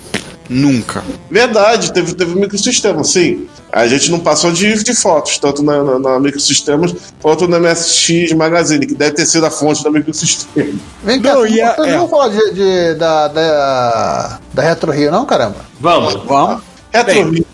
nunca. 0.50 1.04
Verdade, 1.30 1.94
teve, 1.94 2.16
teve 2.16 2.32
um 2.32 2.40
microsistema, 2.40 3.04
sim. 3.04 3.48
A 3.76 3.86
gente 3.90 4.10
não 4.10 4.20
passou 4.22 4.54
de, 4.54 4.82
de 4.82 4.96
fotos, 4.96 5.38
tanto 5.38 5.62
na, 5.62 5.84
na, 5.84 6.00
na 6.00 6.18
microsistemas 6.20 6.96
quanto 7.22 7.46
na 7.46 7.60
MSX 7.60 8.32
Magazine, 8.32 8.88
que 8.88 8.96
deve 8.96 9.12
ter 9.18 9.26
sido 9.26 9.46
a 9.46 9.52
fonte 9.52 9.84
da 9.84 9.92
microsistema. 9.92 10.80
Vem 11.04 11.22
cá, 11.22 11.34
Não, 11.34 11.46
e 11.46 11.62
a- 11.62 11.76
não 11.78 11.84
é. 11.86 11.98
vão 11.98 12.08
falar 12.08 12.30
de, 12.30 12.54
de- 12.54 12.94
da, 12.96 13.28
da, 13.28 14.40
da 14.54 14.62
Retro 14.62 14.94
Rio, 14.94 15.12
não, 15.12 15.26
caramba? 15.26 15.58
Vamos. 15.78 16.14
Vamos. 16.26 16.62
Retro 16.94 17.32
Bem. 17.32 17.46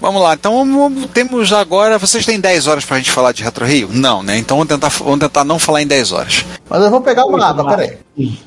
Vamos 0.00 0.22
lá, 0.22 0.32
então 0.34 0.56
vamos- 0.56 1.06
temos 1.12 1.52
agora. 1.52 1.98
Vocês 1.98 2.24
têm 2.24 2.40
10 2.40 2.66
horas 2.66 2.84
pra 2.84 2.96
gente 2.96 3.10
falar 3.10 3.32
de 3.32 3.42
Retro 3.42 3.66
Rio? 3.66 3.88
Não, 3.92 4.22
né? 4.22 4.38
Então 4.38 4.56
vamos 4.56 4.68
tentar, 4.72 4.88
vamos 4.88 5.20
tentar 5.20 5.44
não 5.44 5.58
falar 5.58 5.82
em 5.82 5.86
10 5.86 6.10
horas. 6.12 6.44
Mas 6.68 6.82
eu 6.82 6.90
vou 6.90 7.02
pegar 7.02 7.26
uma 7.26 7.44
água, 7.46 7.68
peraí. 7.68 7.98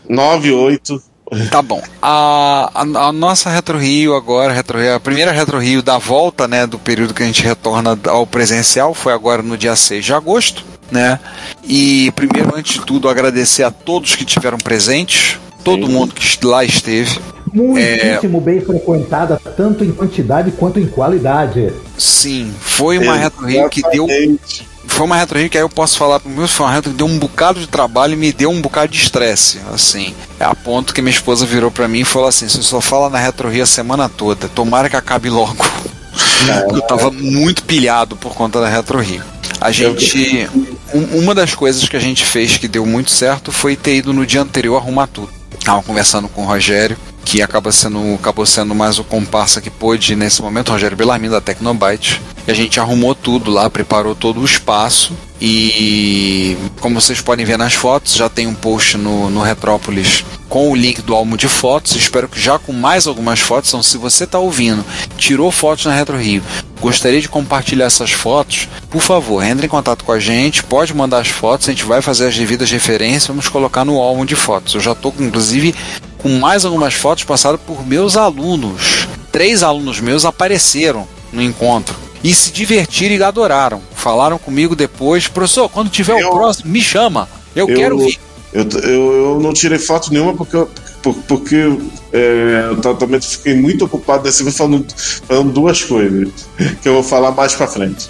9, 0.09 0.51
8. 0.51 1.01
Tá 1.49 1.61
bom. 1.61 1.81
A, 2.01 2.69
a, 2.73 2.81
a 2.81 3.11
nossa 3.11 3.49
Retro 3.49 3.77
Rio 3.77 4.15
agora, 4.15 4.53
Retro 4.53 4.79
Rio, 4.79 4.95
a 4.95 4.99
primeira 4.99 5.31
Retro 5.31 5.57
Rio 5.57 5.81
da 5.81 5.97
volta, 5.97 6.47
né, 6.47 6.67
do 6.67 6.77
período 6.77 7.13
que 7.13 7.23
a 7.23 7.25
gente 7.25 7.43
retorna 7.43 7.97
ao 8.07 8.27
presencial, 8.27 8.93
foi 8.93 9.13
agora 9.13 9.41
no 9.41 9.57
dia 9.57 9.75
6 9.75 10.05
de 10.05 10.13
agosto, 10.13 10.63
né? 10.91 11.19
E 11.63 12.11
primeiro, 12.11 12.55
antes 12.55 12.73
de 12.73 12.85
tudo, 12.85 13.09
agradecer 13.09 13.63
a 13.63 13.71
todos 13.71 14.15
que 14.15 14.25
tiveram 14.25 14.57
presentes, 14.57 15.39
todo 15.63 15.87
mundo 15.87 16.13
que 16.13 16.45
lá 16.45 16.63
esteve. 16.63 17.19
Muitíssimo 17.51 18.41
bem 18.41 18.59
frequentada, 18.61 19.39
tanto 19.55 19.83
em 19.83 19.91
quantidade 19.91 20.51
quanto 20.51 20.79
em 20.79 20.87
qualidade. 20.87 21.71
Sim, 21.97 22.53
foi 22.59 22.97
uma 22.97 23.15
Retro 23.15 23.45
Rio 23.45 23.69
que 23.69 23.81
deu 23.89 24.07
foi 24.93 25.05
uma 25.05 25.15
Retro 25.15 25.49
que 25.49 25.57
aí 25.57 25.63
eu 25.63 25.69
posso 25.69 25.97
falar 25.97 26.19
pro 26.19 26.29
meu 26.29 26.47
foi 26.47 26.65
uma 26.65 26.71
Retro 26.71 26.91
que 26.91 26.97
deu 26.97 27.07
um 27.07 27.17
bocado 27.17 27.59
de 27.59 27.67
trabalho 27.67 28.13
e 28.13 28.15
me 28.15 28.31
deu 28.31 28.49
um 28.49 28.61
bocado 28.61 28.91
de 28.91 28.97
estresse, 29.01 29.59
assim. 29.73 30.13
É 30.39 30.45
a 30.45 30.53
ponto 30.55 30.93
que 30.93 31.01
minha 31.01 31.13
esposa 31.13 31.45
virou 31.45 31.71
pra 31.71 31.87
mim 31.87 32.01
e 32.01 32.05
falou 32.05 32.27
assim: 32.27 32.47
"Você 32.47 32.61
só 32.61 32.79
fala 32.79 33.09
na 33.09 33.17
Retro 33.17 33.49
a 33.49 33.65
semana 33.65 34.07
toda, 34.07 34.47
tomara 34.47 34.89
que 34.89 34.95
acabe 34.95 35.29
logo". 35.29 35.65
eu 36.71 36.81
tava 36.81 37.09
muito 37.09 37.63
pilhado 37.63 38.15
por 38.15 38.33
conta 38.35 38.61
da 38.61 38.69
Retro 38.69 38.99
Rio. 38.99 39.23
A 39.59 39.71
gente 39.71 40.47
um- 40.93 41.19
uma 41.19 41.33
das 41.33 41.55
coisas 41.55 41.87
que 41.87 41.97
a 41.97 41.99
gente 41.99 42.23
fez 42.23 42.57
que 42.57 42.67
deu 42.67 42.85
muito 42.85 43.09
certo 43.09 43.51
foi 43.51 43.75
ter 43.75 43.95
ido 43.95 44.13
no 44.13 44.25
dia 44.25 44.41
anterior 44.41 44.77
arrumar 44.77 45.07
tudo. 45.07 45.29
Tava 45.63 45.81
conversando 45.81 46.27
com 46.27 46.43
o 46.43 46.45
Rogério, 46.45 46.97
que 47.25 47.41
acaba 47.41 47.71
sendo, 47.71 48.15
acabou 48.15 48.45
sendo 48.45 48.75
mais 48.75 48.99
o 48.99 49.03
comparsa 49.03 49.61
que 49.61 49.69
pôde 49.69 50.15
nesse 50.15 50.41
momento, 50.41 50.71
Rogério 50.71 50.97
Bellarmino 50.97 51.33
da 51.33 51.41
Tecnobyte. 51.41 52.21
E 52.47 52.51
a 52.51 52.53
gente 52.53 52.79
arrumou 52.79 53.15
tudo 53.15 53.49
lá, 53.49 53.69
preparou 53.69 54.13
todo 54.13 54.41
o 54.41 54.45
espaço. 54.45 55.13
E 55.41 56.57
como 56.79 56.99
vocês 56.99 57.19
podem 57.19 57.45
ver 57.45 57.57
nas 57.57 57.73
fotos, 57.73 58.13
já 58.15 58.29
tem 58.29 58.47
um 58.47 58.53
post 58.53 58.97
no, 58.97 59.29
no 59.29 59.41
Retrópolis 59.41 60.23
com 60.47 60.71
o 60.71 60.75
link 60.75 61.01
do 61.01 61.15
álbum 61.15 61.35
de 61.35 61.47
fotos. 61.47 61.95
Espero 61.95 62.29
que 62.29 62.39
já 62.39 62.59
com 62.59 62.71
mais 62.71 63.07
algumas 63.07 63.39
fotos. 63.39 63.69
Então, 63.69 63.83
se 63.83 63.97
você 63.97 64.23
está 64.23 64.39
ouvindo, 64.39 64.85
tirou 65.17 65.51
fotos 65.51 65.85
na 65.85 65.95
Retro 65.95 66.17
Rio, 66.17 66.43
gostaria 66.79 67.19
de 67.19 67.27
compartilhar 67.27 67.85
essas 67.85 68.11
fotos, 68.11 68.67
por 68.89 69.01
favor, 69.01 69.43
entre 69.43 69.65
em 69.65 69.69
contato 69.69 70.03
com 70.03 70.11
a 70.11 70.19
gente, 70.19 70.63
pode 70.63 70.93
mandar 70.93 71.19
as 71.19 71.29
fotos, 71.29 71.67
a 71.67 71.71
gente 71.71 71.85
vai 71.85 72.01
fazer 72.01 72.27
as 72.27 72.37
devidas 72.37 72.69
referências, 72.69 73.27
vamos 73.27 73.47
colocar 73.47 73.83
no 73.83 73.99
álbum 73.99 74.25
de 74.25 74.35
fotos. 74.35 74.75
Eu 74.75 74.81
já 74.81 74.91
estou, 74.91 75.13
inclusive, 75.19 75.73
com 76.23 76.29
mais 76.39 76.65
algumas 76.65 76.95
fotos 76.95 77.23
passadas 77.25 77.59
por 77.67 77.85
meus 77.85 78.17
alunos. 78.17 79.05
Três 79.31 79.61
alunos 79.61 79.99
meus 79.99 80.25
apareceram 80.25 81.07
no 81.31 81.41
encontro 81.41 81.95
e 82.23 82.33
se 82.33 82.51
divertiram 82.51 83.15
e 83.15 83.21
adoraram. 83.23 83.81
Falaram 83.95 84.37
comigo 84.39 84.75
depois, 84.75 85.27
professor, 85.27 85.69
quando 85.69 85.89
tiver 85.91 86.19
Eu- 86.19 86.29
o 86.29 86.31
próximo, 86.31 86.71
me 86.71 86.81
chama. 86.81 87.27
Eu, 87.55 87.67
Eu- 87.69 87.75
quero 87.75 87.99
vir. 87.99 88.17
Eu, 88.53 88.67
eu, 88.83 89.13
eu 89.33 89.39
não 89.41 89.51
tirei 89.51 89.77
foto 89.79 90.11
nenhuma 90.13 90.33
porque 90.33 90.65
porque 91.27 91.57
é, 92.13 92.67
eu 92.69 92.77
ta- 92.79 92.93
também 92.93 93.19
fiquei 93.19 93.53
muito 93.55 93.83
ocupado 93.83 94.23
dessa 94.23 94.41
vez 94.41 94.55
falando, 94.55 94.85
falando 95.27 95.51
duas 95.51 95.83
coisas 95.83 96.29
que 96.81 96.87
eu 96.87 96.93
vou 96.93 97.03
falar 97.03 97.31
mais 97.31 97.53
pra 97.53 97.67
frente. 97.67 98.09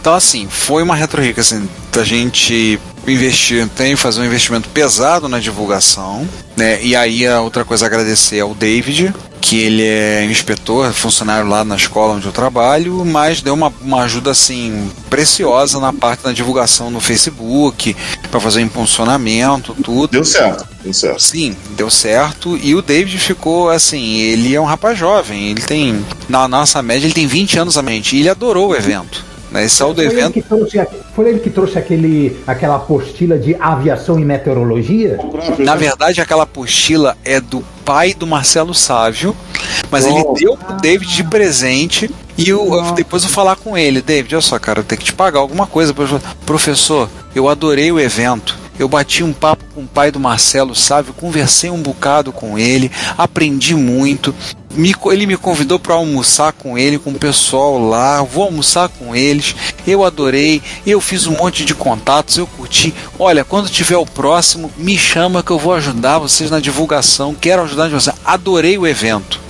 Então, 0.00 0.12
assim, 0.12 0.48
foi 0.50 0.82
uma 0.82 0.96
retro 0.96 1.22
rica, 1.22 1.40
assim, 1.40 1.68
da 1.92 2.02
gente 2.02 2.80
investir, 3.12 3.68
tem 3.68 3.94
que 3.94 4.00
fazer 4.00 4.20
um 4.20 4.24
investimento 4.24 4.68
pesado 4.68 5.28
na 5.28 5.38
divulgação, 5.38 6.26
né? 6.56 6.82
E 6.82 6.96
aí 6.96 7.26
a 7.26 7.40
outra 7.40 7.64
coisa 7.64 7.84
a 7.84 7.88
agradecer 7.88 8.40
ao 8.40 8.54
David, 8.54 9.14
que 9.40 9.60
ele 9.60 9.84
é 9.84 10.24
inspetor, 10.24 10.92
funcionário 10.92 11.48
lá 11.48 11.64
na 11.64 11.76
escola 11.76 12.14
onde 12.14 12.26
eu 12.26 12.32
trabalho, 12.32 13.04
mas 13.04 13.40
deu 13.40 13.54
uma, 13.54 13.72
uma 13.80 14.02
ajuda 14.02 14.32
assim 14.32 14.90
preciosa 15.08 15.78
na 15.78 15.92
parte 15.92 16.24
da 16.24 16.32
divulgação 16.32 16.90
no 16.90 17.00
Facebook, 17.00 17.96
para 18.28 18.40
fazer 18.40 18.60
impulsionamento, 18.60 19.72
tudo. 19.84 20.10
Deu 20.10 20.24
certo, 20.24 20.66
deu 20.82 20.92
certo. 20.92 21.22
Sim, 21.22 21.56
deu 21.76 21.88
certo. 21.88 22.58
E 22.60 22.74
o 22.74 22.82
David 22.82 23.18
ficou 23.18 23.70
assim, 23.70 24.16
ele 24.16 24.52
é 24.52 24.60
um 24.60 24.64
rapaz 24.64 24.98
jovem, 24.98 25.50
ele 25.50 25.62
tem, 25.62 26.04
na 26.28 26.48
nossa 26.48 26.82
média, 26.82 27.06
ele 27.06 27.14
tem 27.14 27.28
20 27.28 27.58
anos 27.60 27.78
a 27.78 27.82
mente, 27.82 28.16
e 28.16 28.20
ele 28.20 28.28
adorou 28.28 28.70
o 28.70 28.74
evento. 28.74 29.24
Né? 29.56 29.64
Esse 29.64 29.82
é 29.82 29.86
do 29.86 29.94
Foi 29.94 30.04
ele, 30.04 30.12
evento. 30.20 30.32
que 30.34 30.42
trouxe, 30.42 30.86
foi 31.14 31.28
ele 31.30 31.38
que 31.40 31.48
trouxe 31.50 31.78
aquele, 31.78 32.36
aquela 32.46 32.76
apostila 32.76 33.38
de 33.38 33.54
aviação 33.58 34.18
e 34.20 34.24
meteorologia? 34.24 35.18
Na 35.58 35.74
verdade, 35.74 36.20
aquela 36.20 36.42
apostila 36.42 37.16
é 37.24 37.40
do 37.40 37.64
pai 37.84 38.12
do 38.12 38.26
Marcelo 38.26 38.74
Sávio, 38.74 39.34
mas 39.90 40.04
ele 40.04 40.22
Oh. 40.26 40.34
deu 40.34 40.56
pro 40.56 40.76
David 40.76 41.14
de 41.14 41.24
presente. 41.24 42.10
E 42.36 42.50
eu, 42.50 42.66
eu- 42.74 42.92
depois 42.92 43.22
eu 43.22 43.30
falar 43.30 43.56
com 43.56 43.78
ele, 43.78 44.02
David, 44.02 44.34
olha 44.34 44.42
só, 44.42 44.58
cara, 44.58 44.80
eu 44.80 44.84
tenho 44.84 44.98
que 44.98 45.06
te 45.06 45.14
pagar 45.14 45.38
alguma 45.40 45.66
coisa. 45.66 45.94
Professor, 46.44 47.08
eu 47.34 47.48
adorei 47.48 47.90
o 47.90 47.98
evento. 47.98 48.54
Eu 48.78 48.88
bati 48.88 49.22
um 49.22 49.32
papo 49.32 49.64
com 49.74 49.82
o 49.82 49.86
pai 49.86 50.10
do 50.10 50.20
Marcelo 50.20 50.74
Sávio, 50.74 51.14
conversei 51.14 51.70
um 51.70 51.80
bocado 51.80 52.32
com 52.32 52.58
ele, 52.58 52.90
aprendi 53.16 53.74
muito. 53.74 54.34
Me 54.74 54.94
ele 55.06 55.26
me 55.26 55.36
convidou 55.38 55.78
para 55.78 55.94
almoçar 55.94 56.52
com 56.52 56.76
ele, 56.76 56.98
com 56.98 57.10
o 57.10 57.18
pessoal 57.18 57.78
lá. 57.78 58.22
Vou 58.22 58.44
almoçar 58.44 58.90
com 58.90 59.16
eles. 59.16 59.54
Eu 59.86 60.04
adorei. 60.04 60.60
Eu 60.86 61.00
fiz 61.00 61.26
um 61.26 61.32
monte 61.32 61.64
de 61.64 61.74
contatos. 61.74 62.36
Eu 62.36 62.46
curti. 62.46 62.94
Olha, 63.18 63.42
quando 63.42 63.70
tiver 63.70 63.96
o 63.96 64.04
próximo, 64.04 64.70
me 64.76 64.98
chama 64.98 65.42
que 65.42 65.50
eu 65.50 65.58
vou 65.58 65.72
ajudar 65.72 66.18
vocês 66.18 66.50
na 66.50 66.60
divulgação. 66.60 67.34
Quero 67.34 67.62
ajudar 67.62 67.88
vocês. 67.88 68.14
Adorei 68.22 68.76
o 68.76 68.86
evento. 68.86 69.40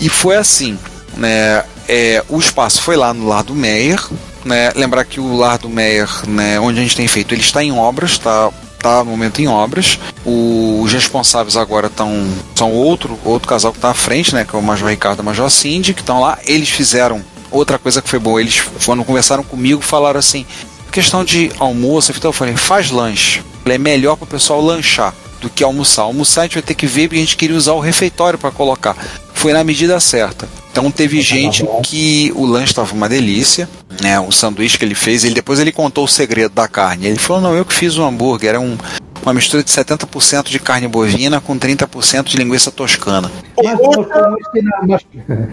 E 0.00 0.08
foi 0.08 0.36
assim, 0.36 0.78
né? 1.16 1.62
É, 1.86 2.24
o 2.30 2.38
espaço 2.38 2.80
foi 2.80 2.96
lá 2.96 3.12
no 3.12 3.28
Lar 3.28 3.44
do 3.44 3.54
Meyer, 3.54 4.02
né? 4.44 4.70
Lembrar 4.74 5.04
que 5.04 5.20
o 5.20 5.36
Lar 5.36 5.58
do 5.58 5.68
Meyer, 5.68 6.08
né, 6.26 6.58
onde 6.60 6.78
a 6.78 6.82
gente 6.82 6.96
tem 6.96 7.08
feito, 7.08 7.32
ele 7.34 7.40
está 7.42 7.62
em 7.62 7.72
obras, 7.72 8.12
está 8.12 8.50
tá 8.78 9.02
no 9.02 9.10
momento 9.10 9.40
em 9.40 9.48
obras. 9.48 9.98
O- 10.24 10.80
os 10.82 10.92
responsáveis 10.92 11.56
agora 11.56 11.86
estão 11.86 12.26
são 12.54 12.70
outro 12.72 13.18
outro 13.24 13.48
casal 13.48 13.72
que 13.72 13.78
está 13.78 13.90
à 13.90 13.94
frente, 13.94 14.34
né, 14.34 14.44
que 14.44 14.54
é 14.54 14.58
o 14.58 14.62
Major 14.62 14.88
Ricardo 14.88 15.18
e 15.18 15.22
a 15.22 15.24
Major 15.24 15.50
Cindy, 15.50 15.94
que 15.94 16.00
estão 16.00 16.20
lá. 16.20 16.38
Eles 16.44 16.68
fizeram 16.68 17.22
outra 17.50 17.78
coisa 17.78 18.02
que 18.02 18.08
foi 18.08 18.18
boa, 18.18 18.40
eles 18.40 18.62
quando 18.84 19.04
conversaram 19.04 19.42
comigo 19.44 19.80
falaram 19.80 20.18
assim, 20.18 20.44
questão 20.92 21.24
de 21.24 21.50
almoço, 21.58 22.12
então 22.16 22.28
eu 22.28 22.32
falei, 22.32 22.56
faz 22.56 22.90
lanche. 22.90 23.42
É 23.64 23.78
melhor 23.78 24.16
para 24.16 24.24
o 24.24 24.28
pessoal 24.28 24.60
lanchar 24.60 25.14
do 25.40 25.48
que 25.48 25.64
almoçar. 25.64 26.02
Almoçar 26.02 26.42
a 26.42 26.44
gente 26.44 26.54
vai 26.54 26.62
ter 26.62 26.74
que 26.74 26.86
ver 26.86 27.08
porque 27.08 27.16
a 27.20 27.24
gente 27.24 27.36
queria 27.36 27.56
usar 27.56 27.72
o 27.72 27.80
refeitório 27.80 28.38
para 28.38 28.50
colocar. 28.50 28.96
Foi 29.32 29.52
na 29.52 29.64
medida 29.64 29.98
certa. 30.00 30.48
Então 30.74 30.90
teve 30.90 31.22
gente 31.22 31.64
que 31.84 32.32
o 32.34 32.44
lanche 32.44 32.72
estava 32.72 32.92
uma 32.92 33.08
delícia, 33.08 33.68
né? 34.02 34.18
O 34.18 34.32
sanduíche 34.32 34.76
que 34.76 34.84
ele 34.84 34.96
fez, 34.96 35.22
ele 35.22 35.32
depois 35.32 35.60
ele 35.60 35.70
contou 35.70 36.02
o 36.02 36.08
segredo 36.08 36.52
da 36.52 36.66
carne. 36.66 37.06
Ele 37.06 37.16
falou: 37.16 37.40
"Não, 37.40 37.54
eu 37.54 37.64
que 37.64 37.72
fiz 37.72 37.96
o 37.96 38.02
hambúrguer, 38.02 38.50
era 38.50 38.60
um, 38.60 38.76
uma 39.22 39.32
mistura 39.32 39.62
de 39.62 39.70
70% 39.70 40.48
de 40.48 40.58
carne 40.58 40.88
bovina 40.88 41.40
com 41.40 41.56
30% 41.56 42.24
de 42.24 42.36
linguiça 42.36 42.72
toscana". 42.72 43.30
Mas, 43.62 43.78
como 43.78 44.02
esse 44.02 44.62
não, 44.64 44.88
mas, 44.88 45.02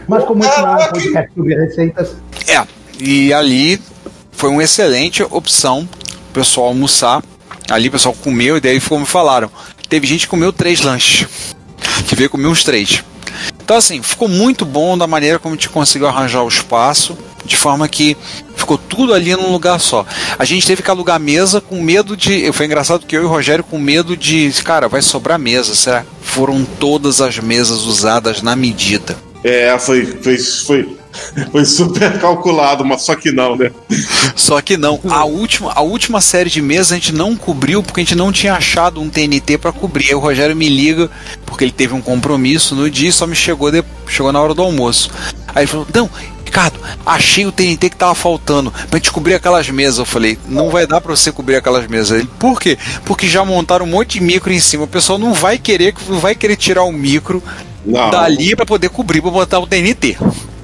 mas 0.07 0.23
como 0.23 0.43
não 0.43 0.49
é 0.81 0.85
um 0.85 0.89
podcast 0.89 1.31
sobre 1.35 1.53
receitas, 1.53 2.15
É, 2.47 2.65
e 2.99 3.31
ali 3.31 3.79
foi 4.31 4.49
uma 4.49 4.63
excelente 4.63 5.21
opção 5.21 5.87
o 6.29 6.33
pessoal 6.33 6.65
almoçar. 6.69 7.21
Ali 7.69 7.89
o 7.89 7.91
pessoal 7.91 8.15
comeu 8.23 8.57
e 8.57 8.59
daí 8.59 8.73
me 8.73 9.05
falaram. 9.05 9.51
Teve 9.87 10.07
gente 10.07 10.21
que 10.21 10.29
comeu 10.31 10.51
três 10.51 10.81
lanches. 10.81 11.27
Que 12.07 12.15
veio 12.15 12.29
comer 12.29 12.47
uns 12.47 12.63
três. 12.63 13.03
Então 13.63 13.77
assim, 13.77 14.01
ficou 14.01 14.27
muito 14.27 14.65
bom 14.65 14.97
da 14.97 15.07
maneira 15.07 15.39
como 15.39 15.53
a 15.53 15.57
gente 15.57 15.69
conseguiu 15.69 16.07
arranjar 16.07 16.43
o 16.43 16.47
espaço, 16.47 17.17
de 17.45 17.57
forma 17.57 17.87
que 17.87 18.17
Ficou 18.61 18.77
tudo 18.77 19.11
ali 19.11 19.35
num 19.35 19.51
lugar 19.51 19.79
só. 19.79 20.05
A 20.37 20.45
gente 20.45 20.67
teve 20.67 20.83
que 20.83 20.91
alugar 20.91 21.19
mesa 21.19 21.59
com 21.59 21.81
medo 21.81 22.15
de. 22.15 22.51
Foi 22.51 22.67
engraçado 22.67 23.07
que 23.07 23.17
eu 23.17 23.23
e 23.23 23.25
o 23.25 23.27
Rogério 23.27 23.63
com 23.63 23.79
medo 23.79 24.15
de. 24.15 24.51
Cara, 24.63 24.87
vai 24.87 25.01
sobrar 25.01 25.39
mesa. 25.39 25.73
Será? 25.73 26.05
Foram 26.21 26.63
todas 26.63 27.21
as 27.21 27.39
mesas 27.39 27.81
usadas 27.81 28.43
na 28.43 28.55
medida. 28.55 29.17
É, 29.43 29.75
foi, 29.79 30.05
foi, 30.05 30.37
foi, 30.37 30.97
foi 31.51 31.65
super 31.65 32.19
calculado, 32.19 32.85
mas 32.85 33.03
só 33.03 33.15
que 33.15 33.31
não, 33.31 33.55
né? 33.55 33.71
Só 34.35 34.61
que 34.61 34.77
não. 34.77 34.99
A 35.09 35.25
última, 35.25 35.71
a 35.73 35.81
última 35.81 36.21
série 36.21 36.49
de 36.49 36.61
mesas 36.61 36.93
a 36.93 36.95
gente 36.95 37.13
não 37.13 37.35
cobriu 37.35 37.83
porque 37.83 38.01
a 38.01 38.03
gente 38.03 38.15
não 38.15 38.31
tinha 38.31 38.53
achado 38.53 39.01
um 39.01 39.09
TNT 39.09 39.57
para 39.57 39.71
cobrir. 39.71 40.09
Aí 40.09 40.15
o 40.15 40.19
Rogério 40.19 40.55
me 40.55 40.69
liga 40.69 41.09
porque 41.45 41.63
ele 41.63 41.71
teve 41.71 41.93
um 41.93 42.01
compromisso 42.01 42.75
no 42.75 42.89
dia 42.89 43.09
e 43.09 43.13
só 43.13 43.27
me 43.27 43.35
chegou, 43.35 43.71
de, 43.71 43.83
chegou 44.07 44.31
na 44.31 44.41
hora 44.41 44.53
do 44.53 44.61
almoço. 44.61 45.11
Aí 45.47 45.63
ele 45.63 45.67
falou: 45.67 45.87
Não, 45.93 46.09
Ricardo, 46.51 46.77
achei 47.05 47.45
o 47.45 47.51
TNT 47.51 47.89
que 47.89 47.95
tava 47.95 48.13
faltando 48.13 48.71
pra 48.89 48.99
gente 48.99 49.09
cobrir 49.09 49.35
aquelas 49.35 49.69
mesas. 49.69 49.99
Eu 49.99 50.05
falei, 50.05 50.37
não 50.49 50.69
vai 50.69 50.85
dar 50.85 50.99
pra 50.99 51.15
você 51.15 51.31
cobrir 51.31 51.55
aquelas 51.55 51.87
mesas. 51.87 52.19
Ele, 52.19 52.29
por 52.37 52.59
quê? 52.59 52.77
Porque 53.05 53.25
já 53.25 53.45
montaram 53.45 53.85
um 53.85 53.89
monte 53.89 54.19
de 54.19 54.25
micro 54.25 54.51
em 54.51 54.59
cima. 54.59 54.83
O 54.83 54.87
pessoal 54.87 55.17
não 55.17 55.33
vai 55.33 55.57
querer, 55.57 55.93
não 56.09 56.19
vai 56.19 56.35
querer 56.35 56.57
tirar 56.57 56.83
o 56.83 56.91
micro 56.91 57.41
Não. 57.85 58.09
dali 58.09 58.53
pra 58.53 58.65
poder 58.65 58.89
cobrir, 58.89 59.21
pra 59.21 59.31
botar 59.31 59.59
o 59.59 59.65
TNT. 59.65 60.17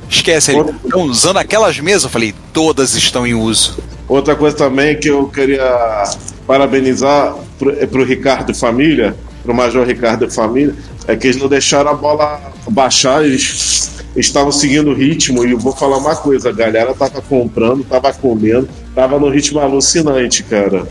Esquece, 0.10 0.52
ele, 0.52 0.72
estão 0.84 1.02
usando 1.04 1.38
aquelas 1.38 1.80
mesas? 1.80 2.04
Eu 2.04 2.10
falei, 2.10 2.34
todas 2.54 2.96
estão 2.96 3.26
em 3.26 3.34
uso. 3.34 3.78
Outra 4.08 4.36
coisa 4.36 4.56
também 4.56 4.98
que 4.98 5.10
eu 5.10 5.28
queria 5.28 6.04
parabenizar 6.46 7.36
pro, 7.60 7.72
é 7.72 7.86
pro 7.86 8.06
Ricardo 8.06 8.54
Família, 8.54 9.16
pro 9.44 9.54
Major 9.54 9.86
Ricardo 9.86 10.30
Família, 10.32 10.74
é 11.08 11.16
que 11.16 11.28
eles 11.28 11.38
não 11.38 11.48
deixaram 11.48 11.92
a 11.92 11.94
bola 11.94 12.52
baixar, 12.70 13.26
eles 13.26 13.92
estavam 14.16 14.52
seguindo 14.52 14.92
o 14.92 14.94
ritmo, 14.94 15.46
e 15.46 15.52
eu 15.52 15.60
vou 15.60 15.74
falar 15.74 15.98
uma 15.98 16.16
coisa, 16.16 16.50
a 16.50 16.54
galera 16.54 16.94
tava 16.94 17.22
comprando, 17.22 17.84
tava 17.84 18.12
comendo, 18.14 18.68
tava 18.96 19.20
no 19.20 19.30
ritmo 19.30 19.60
alucinante, 19.60 20.44
cara. 20.44 20.88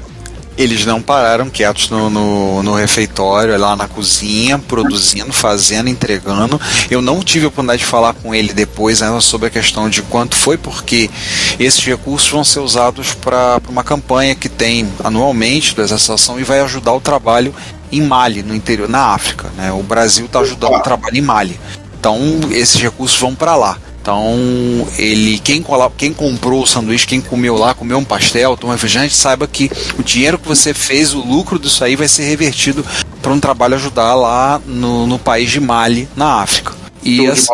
Eles 0.56 0.86
não 0.86 1.02
pararam 1.02 1.50
quietos 1.50 1.90
no, 1.90 2.08
no, 2.08 2.62
no 2.62 2.74
refeitório, 2.74 3.58
lá 3.58 3.76
na 3.76 3.86
cozinha, 3.86 4.58
produzindo, 4.58 5.32
fazendo, 5.32 5.88
entregando. 5.88 6.60
Eu 6.90 7.02
não 7.02 7.20
tive 7.20 7.44
a 7.44 7.48
oportunidade 7.48 7.80
de 7.80 7.86
falar 7.86 8.14
com 8.14 8.34
ele 8.34 8.52
depois 8.52 9.02
ainda 9.02 9.20
sobre 9.20 9.48
a 9.48 9.50
questão 9.50 9.88
de 9.90 10.02
quanto 10.02 10.34
foi, 10.34 10.56
porque 10.56 11.10
esses 11.58 11.84
recursos 11.84 12.30
vão 12.30 12.44
ser 12.44 12.60
usados 12.60 13.12
para 13.12 13.60
uma 13.68 13.84
campanha 13.84 14.34
que 14.34 14.48
tem 14.48 14.88
anualmente 15.04 15.74
da 15.74 15.84
associação 15.84 16.40
e 16.40 16.44
vai 16.44 16.60
ajudar 16.60 16.92
o 16.92 17.00
trabalho 17.00 17.54
em 17.92 18.00
Mali, 18.00 18.42
no 18.42 18.54
interior, 18.54 18.88
na 18.88 19.14
África. 19.14 19.50
Né? 19.56 19.70
O 19.72 19.82
Brasil 19.82 20.26
está 20.26 20.40
ajudando 20.40 20.74
o 20.74 20.80
trabalho 20.80 21.16
em 21.16 21.22
Mali. 21.22 21.60
Então 21.98 22.18
esses 22.50 22.80
recursos 22.80 23.18
vão 23.18 23.34
para 23.34 23.56
lá. 23.56 23.78
Então, 24.06 24.86
ele, 24.98 25.36
quem, 25.40 25.64
quem 25.96 26.12
comprou 26.12 26.62
o 26.62 26.66
sanduíche, 26.66 27.08
quem 27.08 27.20
comeu 27.20 27.56
lá, 27.56 27.74
comeu 27.74 27.98
um 27.98 28.04
pastel, 28.04 28.56
tomou 28.56 28.70
um 28.70 28.76
refrigerante, 28.76 29.16
saiba 29.16 29.48
que 29.48 29.68
o 29.98 30.02
dinheiro 30.04 30.38
que 30.38 30.46
você 30.46 30.72
fez, 30.72 31.12
o 31.12 31.18
lucro 31.18 31.58
disso 31.58 31.82
aí 31.82 31.96
vai 31.96 32.06
ser 32.06 32.22
revertido 32.22 32.86
para 33.20 33.32
um 33.32 33.40
trabalho 33.40 33.74
ajudar 33.74 34.14
lá 34.14 34.60
no, 34.64 35.08
no 35.08 35.18
país 35.18 35.50
de 35.50 35.58
Mali, 35.58 36.08
na 36.14 36.34
África. 36.34 36.72
E 37.02 37.26
assim, 37.26 37.52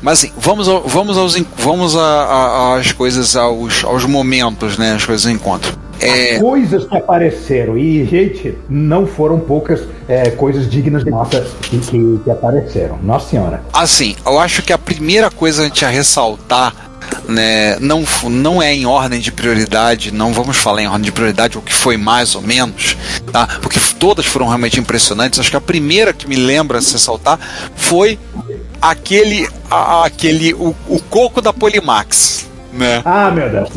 mas 0.00 0.20
assim, 0.20 0.32
vamos, 0.38 0.66
ao, 0.66 0.82
vamos, 0.88 1.18
aos, 1.18 1.36
vamos 1.58 1.94
a- 1.94 2.00
a- 2.00 2.76
às 2.78 2.92
coisas, 2.92 3.36
aos, 3.36 3.84
aos 3.84 4.06
momentos, 4.06 4.78
né? 4.78 4.94
As 4.94 5.04
coisas 5.04 5.24
do 5.24 5.30
encontro. 5.30 5.78
É, 6.00 6.38
Coisas 6.38 6.84
que 6.86 6.96
apareceram. 6.96 7.76
E, 7.76 8.04
gente, 8.06 8.56
não 8.68 9.06
foram 9.06 9.38
poucas 9.38 9.80
é, 10.08 10.30
coisas 10.30 10.68
dignas 10.70 11.04
de 11.04 11.10
nota 11.10 11.46
que, 11.62 11.78
que, 11.78 12.20
que 12.24 12.30
apareceram. 12.30 12.98
Nossa 13.02 13.28
Senhora. 13.30 13.62
assim, 13.72 14.16
eu 14.24 14.38
acho 14.38 14.62
que 14.62 14.72
a 14.72 14.78
primeira 14.78 15.30
coisa 15.30 15.62
a 15.62 15.64
gente 15.66 15.84
a 15.84 15.88
ressaltar, 15.88 16.74
né, 17.28 17.76
não, 17.80 18.04
não 18.30 18.62
é 18.62 18.72
em 18.74 18.86
ordem 18.86 19.20
de 19.20 19.30
prioridade, 19.32 20.12
não 20.12 20.32
vamos 20.32 20.56
falar 20.56 20.82
em 20.82 20.86
ordem 20.86 21.02
de 21.02 21.12
prioridade 21.12 21.58
o 21.58 21.62
que 21.62 21.72
foi 21.72 21.96
mais 21.96 22.34
ou 22.34 22.42
menos, 22.42 22.96
tá? 23.32 23.46
Porque 23.60 23.78
todas 23.98 24.24
foram 24.26 24.46
realmente 24.46 24.78
impressionantes. 24.80 25.38
Acho 25.38 25.50
que 25.50 25.56
a 25.56 25.60
primeira 25.60 26.12
que 26.12 26.28
me 26.28 26.36
lembra 26.36 26.80
se 26.80 26.92
ressaltar 26.94 27.38
foi 27.76 28.18
aquele, 28.80 29.48
a- 29.70 30.04
aquele 30.06 30.54
o, 30.54 30.74
o 30.88 31.00
coco 31.10 31.40
da 31.42 31.52
Polimax, 31.52 32.46
né? 32.72 33.02
Ah, 33.04 33.30
meu 33.30 33.48
Deus. 33.50 33.68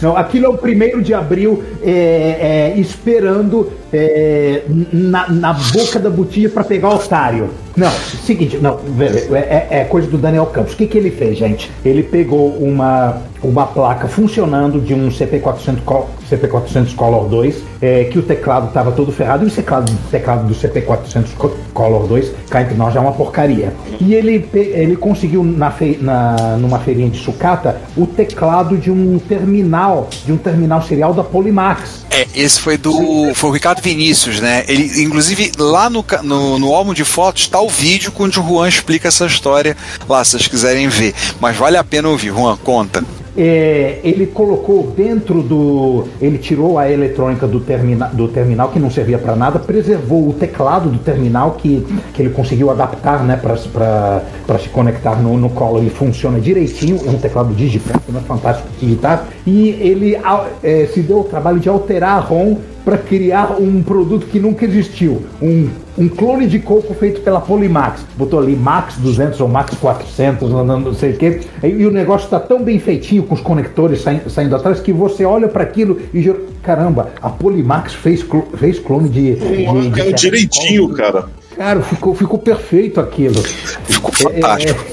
Não, 0.00 0.16
aquilo 0.16 0.46
é 0.46 0.48
o 0.48 0.56
primeiro 0.56 1.02
de 1.02 1.12
abril 1.12 1.62
é, 1.82 2.72
é, 2.76 2.80
esperando 2.80 3.70
é, 3.92 4.62
na, 4.92 5.28
na 5.28 5.52
boca 5.52 5.98
da 5.98 6.08
botija 6.10 6.48
para 6.48 6.64
pegar 6.64 6.90
o 6.90 6.94
otário. 6.94 7.50
Não, 7.76 7.90
seguinte, 7.90 8.58
não, 8.60 8.76
velho, 8.76 9.34
é, 9.34 9.66
é 9.70 9.84
coisa 9.84 10.06
do 10.06 10.18
Daniel 10.18 10.46
Campos. 10.46 10.74
O 10.74 10.76
que, 10.76 10.86
que 10.86 10.98
ele 10.98 11.10
fez, 11.10 11.38
gente? 11.38 11.70
Ele 11.84 12.02
pegou 12.02 12.50
uma, 12.58 13.16
uma 13.42 13.66
placa 13.66 14.06
funcionando 14.08 14.78
de 14.78 14.92
um 14.92 15.08
CP400, 15.08 15.78
Co- 15.82 16.06
CP400 16.30 16.94
Color 16.94 17.28
2, 17.28 17.62
é, 17.80 18.04
que 18.04 18.18
o 18.18 18.22
teclado 18.22 18.68
estava 18.68 18.92
todo 18.92 19.10
ferrado, 19.10 19.44
e 19.44 19.48
o 19.48 19.50
teclado, 19.50 19.90
teclado 20.10 20.46
do 20.46 20.54
CP400 20.54 21.28
Co- 21.38 21.52
Color 21.72 22.06
2, 22.08 22.30
cá 22.50 22.60
entre 22.60 22.74
nós, 22.76 22.92
já 22.92 23.00
é 23.00 23.02
uma 23.02 23.12
porcaria. 23.12 23.72
E 23.98 24.14
ele, 24.14 24.46
ele 24.52 24.94
conseguiu, 24.96 25.42
na 25.42 25.70
fe- 25.70 25.98
na, 25.98 26.58
numa 26.60 26.78
feirinha 26.78 27.08
de 27.08 27.16
sucata, 27.18 27.76
o 27.96 28.06
teclado 28.06 28.76
de 28.76 28.90
um 28.90 29.18
terminal, 29.18 29.81
de 30.24 30.32
um 30.32 30.36
terminal 30.36 30.82
serial 30.82 31.12
da 31.14 31.24
Polimax. 31.24 32.04
É, 32.10 32.26
esse 32.34 32.60
foi 32.60 32.76
do. 32.76 33.34
Foi 33.34 33.50
o 33.50 33.52
Ricardo 33.52 33.80
Vinícius, 33.80 34.40
né? 34.40 34.64
Ele, 34.68 35.02
inclusive, 35.02 35.52
lá 35.58 35.88
no, 35.88 36.04
no, 36.22 36.58
no 36.58 36.74
álbum 36.74 36.92
de 36.92 37.04
fotos 37.04 37.42
está 37.42 37.60
o 37.60 37.68
vídeo 37.68 38.12
onde 38.18 38.38
o 38.38 38.42
Juan 38.42 38.68
explica 38.68 39.08
essa 39.08 39.26
história 39.26 39.76
lá, 40.08 40.24
se 40.24 40.32
vocês 40.32 40.46
quiserem 40.46 40.88
ver. 40.88 41.14
Mas 41.40 41.56
vale 41.56 41.76
a 41.76 41.84
pena 41.84 42.08
ouvir, 42.08 42.32
Juan, 42.32 42.56
conta. 42.58 43.04
É, 43.36 43.98
ele 44.04 44.26
colocou 44.26 44.92
dentro 44.94 45.42
do. 45.42 46.04
Ele 46.20 46.36
tirou 46.36 46.78
a 46.78 46.90
eletrônica 46.90 47.46
do, 47.46 47.60
termina, 47.60 48.08
do 48.08 48.28
terminal, 48.28 48.68
que 48.68 48.78
não 48.78 48.90
servia 48.90 49.18
para 49.18 49.34
nada, 49.34 49.58
preservou 49.58 50.28
o 50.28 50.32
teclado 50.34 50.90
do 50.90 50.98
terminal, 50.98 51.52
que, 51.52 51.86
que 52.12 52.20
ele 52.20 52.30
conseguiu 52.30 52.70
adaptar 52.70 53.24
né, 53.24 53.36
para 53.36 54.58
se 54.58 54.68
conectar 54.68 55.16
no, 55.16 55.38
no 55.38 55.48
colo. 55.48 55.78
Ele 55.78 55.90
funciona 55.90 56.38
direitinho, 56.38 57.00
é 57.06 57.10
um 57.10 57.18
teclado 57.18 57.54
digital, 57.54 58.00
é 58.14 58.20
fantástico 58.20 58.68
de 58.78 58.86
digitar. 58.86 59.26
E 59.46 59.70
ele 59.80 60.14
é, 60.62 60.86
se 60.92 61.00
deu 61.00 61.20
o 61.20 61.24
trabalho 61.24 61.58
de 61.58 61.68
alterar 61.68 62.18
a 62.18 62.20
ROM 62.20 62.56
para 62.84 62.98
criar 62.98 63.56
um 63.60 63.82
produto 63.82 64.26
que 64.26 64.38
nunca 64.40 64.64
existiu. 64.64 65.22
Um, 65.40 65.68
um 65.96 66.08
clone 66.08 66.46
de 66.46 66.58
coco 66.58 66.92
feito 66.94 67.20
pela 67.20 67.40
Polimax. 67.40 68.04
Botou 68.16 68.40
ali 68.40 68.56
Max 68.56 68.96
200 68.96 69.40
ou 69.40 69.48
Max 69.48 69.74
400, 69.80 70.50
não, 70.50 70.64
não- 70.64 70.94
sei 70.94 71.12
o 71.12 71.16
quê. 71.16 71.40
E, 71.62 71.66
e 71.68 71.86
o 71.86 71.90
negócio 71.90 72.24
está 72.24 72.40
tão 72.40 72.62
bem 72.62 72.78
feitinho 72.78 73.22
com 73.22 73.34
os 73.34 73.40
conectores 73.40 74.00
saindo, 74.02 74.28
saindo 74.30 74.56
atrás 74.56 74.80
que 74.80 74.92
você 74.92 75.24
olha 75.24 75.48
para 75.48 75.62
aquilo 75.62 76.00
e 76.12 76.20
jura, 76.22 76.40
caramba, 76.62 77.10
a 77.20 77.28
Polimax 77.30 77.94
fez, 77.94 78.22
clo- 78.22 78.48
fez 78.56 78.78
clone 78.78 79.08
de. 79.08 79.34
de, 79.36 79.56
de 79.90 79.90
Caiu 79.90 80.12
direitinho, 80.14 80.88
cara. 80.90 81.26
Cara, 81.56 81.82
ficou, 81.82 82.14
ficou 82.14 82.38
perfeito 82.38 82.98
aquilo. 82.98 83.40
Ficou 83.42 84.10
É, 84.18 84.22
é, 84.22 84.40
fantástico. 84.40 84.84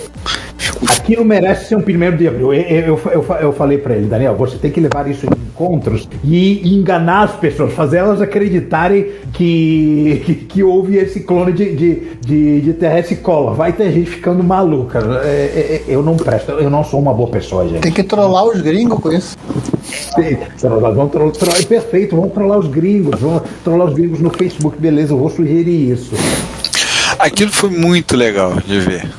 Aquilo 0.88 1.26
merece 1.26 1.66
ser 1.66 1.76
um 1.76 1.82
primeiro 1.82 2.16
de 2.18 2.28
abril. 2.28 2.54
Eu, 2.54 2.62
eu, 2.62 3.02
eu, 3.12 3.26
eu 3.42 3.54
falei 3.54 3.78
pra 3.78 3.96
ele, 3.96 4.08
Daniel, 4.08 4.36
você 4.36 4.58
tem 4.58 4.72
que 4.72 4.80
levar 4.80 5.10
isso 5.10 5.26
em 5.26 5.30
encontros 5.30 6.08
e, 6.24 6.74
enganar 6.74 7.24
as 7.24 7.32
pessoas, 7.34 7.74
fazer 7.74 7.98
elas 7.98 8.22
acreditarem 8.22 9.08
que, 9.34 10.22
que, 10.26 10.36
que 10.36 10.64
houve 10.64 10.96
esse 10.98 11.20
clone 11.22 11.52
de, 11.52 11.76
de, 11.76 11.96
de, 12.22 12.62
de 12.62 12.74
TRS 12.74 13.18
cola. 13.22 13.54
Vai 13.54 13.74
ter 13.74 13.92
gente 13.92 14.10
ficando 14.10 14.42
maluca. 14.44 15.00
É, 15.24 15.28
é, 15.28 15.84
é, 15.90 15.94
eu 15.94 16.02
não 16.02 16.16
presto, 16.16 16.52
eu 16.52 16.70
não 16.70 16.84
sou 16.84 17.00
uma 17.02 17.14
boa 17.14 17.30
pessoa, 17.30 17.68
gente. 17.68 17.82
Tem 17.82 17.92
que 17.92 18.04
trollar 18.04 18.46
os 18.46 18.62
gringos 18.62 19.00
com 19.00 19.12
isso. 19.12 19.36
Nós 20.64 20.96
vamos 20.96 21.12
trollar, 21.12 21.32
trollar- 21.34 21.60
é 21.60 21.66
perfeito, 21.66 22.16
vamos 22.16 22.34
trollar 22.34 22.60
os 22.60 22.68
gringos, 22.68 23.20
vamos 23.20 23.42
trollar 23.64 23.88
os 23.88 23.94
gringos 23.94 24.20
no 24.20 24.30
Facebook, 24.30 24.80
beleza, 24.80 25.14
eu 25.14 25.18
vou 25.18 25.30
sugerir 25.30 25.92
isso. 25.92 26.12
Aquilo 27.18 27.52
foi 27.52 27.70
muito 27.70 28.16
legal 28.16 28.54
de 28.66 28.80
ver. 28.80 29.10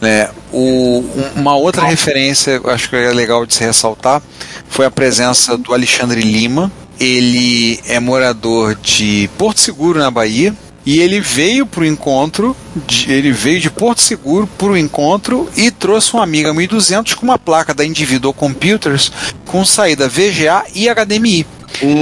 Né? 0.00 0.28
o, 0.52 1.00
um- 1.00 1.40
uma 1.40 1.56
outra 1.56 1.82
referência, 1.86 2.60
acho 2.66 2.88
que 2.90 2.96
é 2.96 3.12
legal 3.12 3.44
de 3.46 3.54
se 3.54 3.64
ressaltar, 3.64 4.22
foi 4.68 4.86
a 4.86 4.90
presença 4.90 5.56
do 5.56 5.72
Alexandre 5.74 6.20
Lima. 6.20 6.70
Ele 6.98 7.78
é 7.86 8.00
morador 8.00 8.74
de 8.74 9.28
Porto 9.36 9.60
Seguro, 9.60 9.98
na 9.98 10.10
Bahia. 10.10 10.54
E 10.84 11.00
ele 11.00 11.20
veio 11.20 11.66
para 11.66 11.80
o 11.80 11.84
encontro, 11.84 12.56
de- 12.86 13.12
ele 13.12 13.32
veio 13.32 13.58
de 13.60 13.68
Porto 13.68 14.00
Seguro 14.00 14.46
para 14.46 14.68
o 14.68 14.76
encontro 14.76 15.50
e 15.56 15.70
trouxe 15.70 16.14
uma 16.14 16.22
Amiga 16.22 16.54
1200 16.54 17.14
com 17.14 17.24
uma 17.24 17.38
placa 17.38 17.74
da 17.74 17.84
Individual 17.84 18.32
Computers 18.32 19.10
com 19.44 19.64
saída 19.64 20.08
VGA 20.08 20.64
e 20.74 20.88
HDMI. 20.88 21.44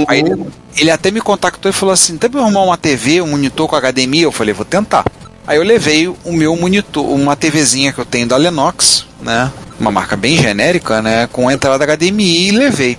Aí 0.07 0.19
ele, 0.19 0.45
ele 0.77 0.91
até 0.91 1.09
me 1.09 1.19
contactou 1.19 1.67
e 1.69 1.73
falou 1.73 1.91
assim: 1.93 2.15
tem 2.15 2.29
eu 2.31 2.39
arrumar 2.39 2.61
uma 2.61 2.77
TV, 2.77 3.21
um 3.21 3.27
monitor 3.31 3.67
com 3.67 3.75
HDMI? 3.75 4.21
Eu 4.21 4.31
falei: 4.31 4.53
vou 4.53 4.63
tentar. 4.65 5.03
Aí 5.47 5.57
eu 5.57 5.63
levei 5.63 6.07
o 6.07 6.17
meu 6.33 6.55
monitor, 6.55 7.05
uma 7.05 7.35
TVzinha 7.35 7.93
que 7.93 7.99
eu 7.99 8.05
tenho 8.05 8.27
da 8.27 8.35
Lenox, 8.35 9.05
né? 9.21 9.51
Uma 9.79 9.91
marca 9.91 10.15
bem 10.15 10.37
genérica, 10.37 11.01
né? 11.03 11.27
Com 11.31 11.51
entrada 11.51 11.85
HDMI 11.85 12.47
e 12.47 12.51
levei. 12.51 12.97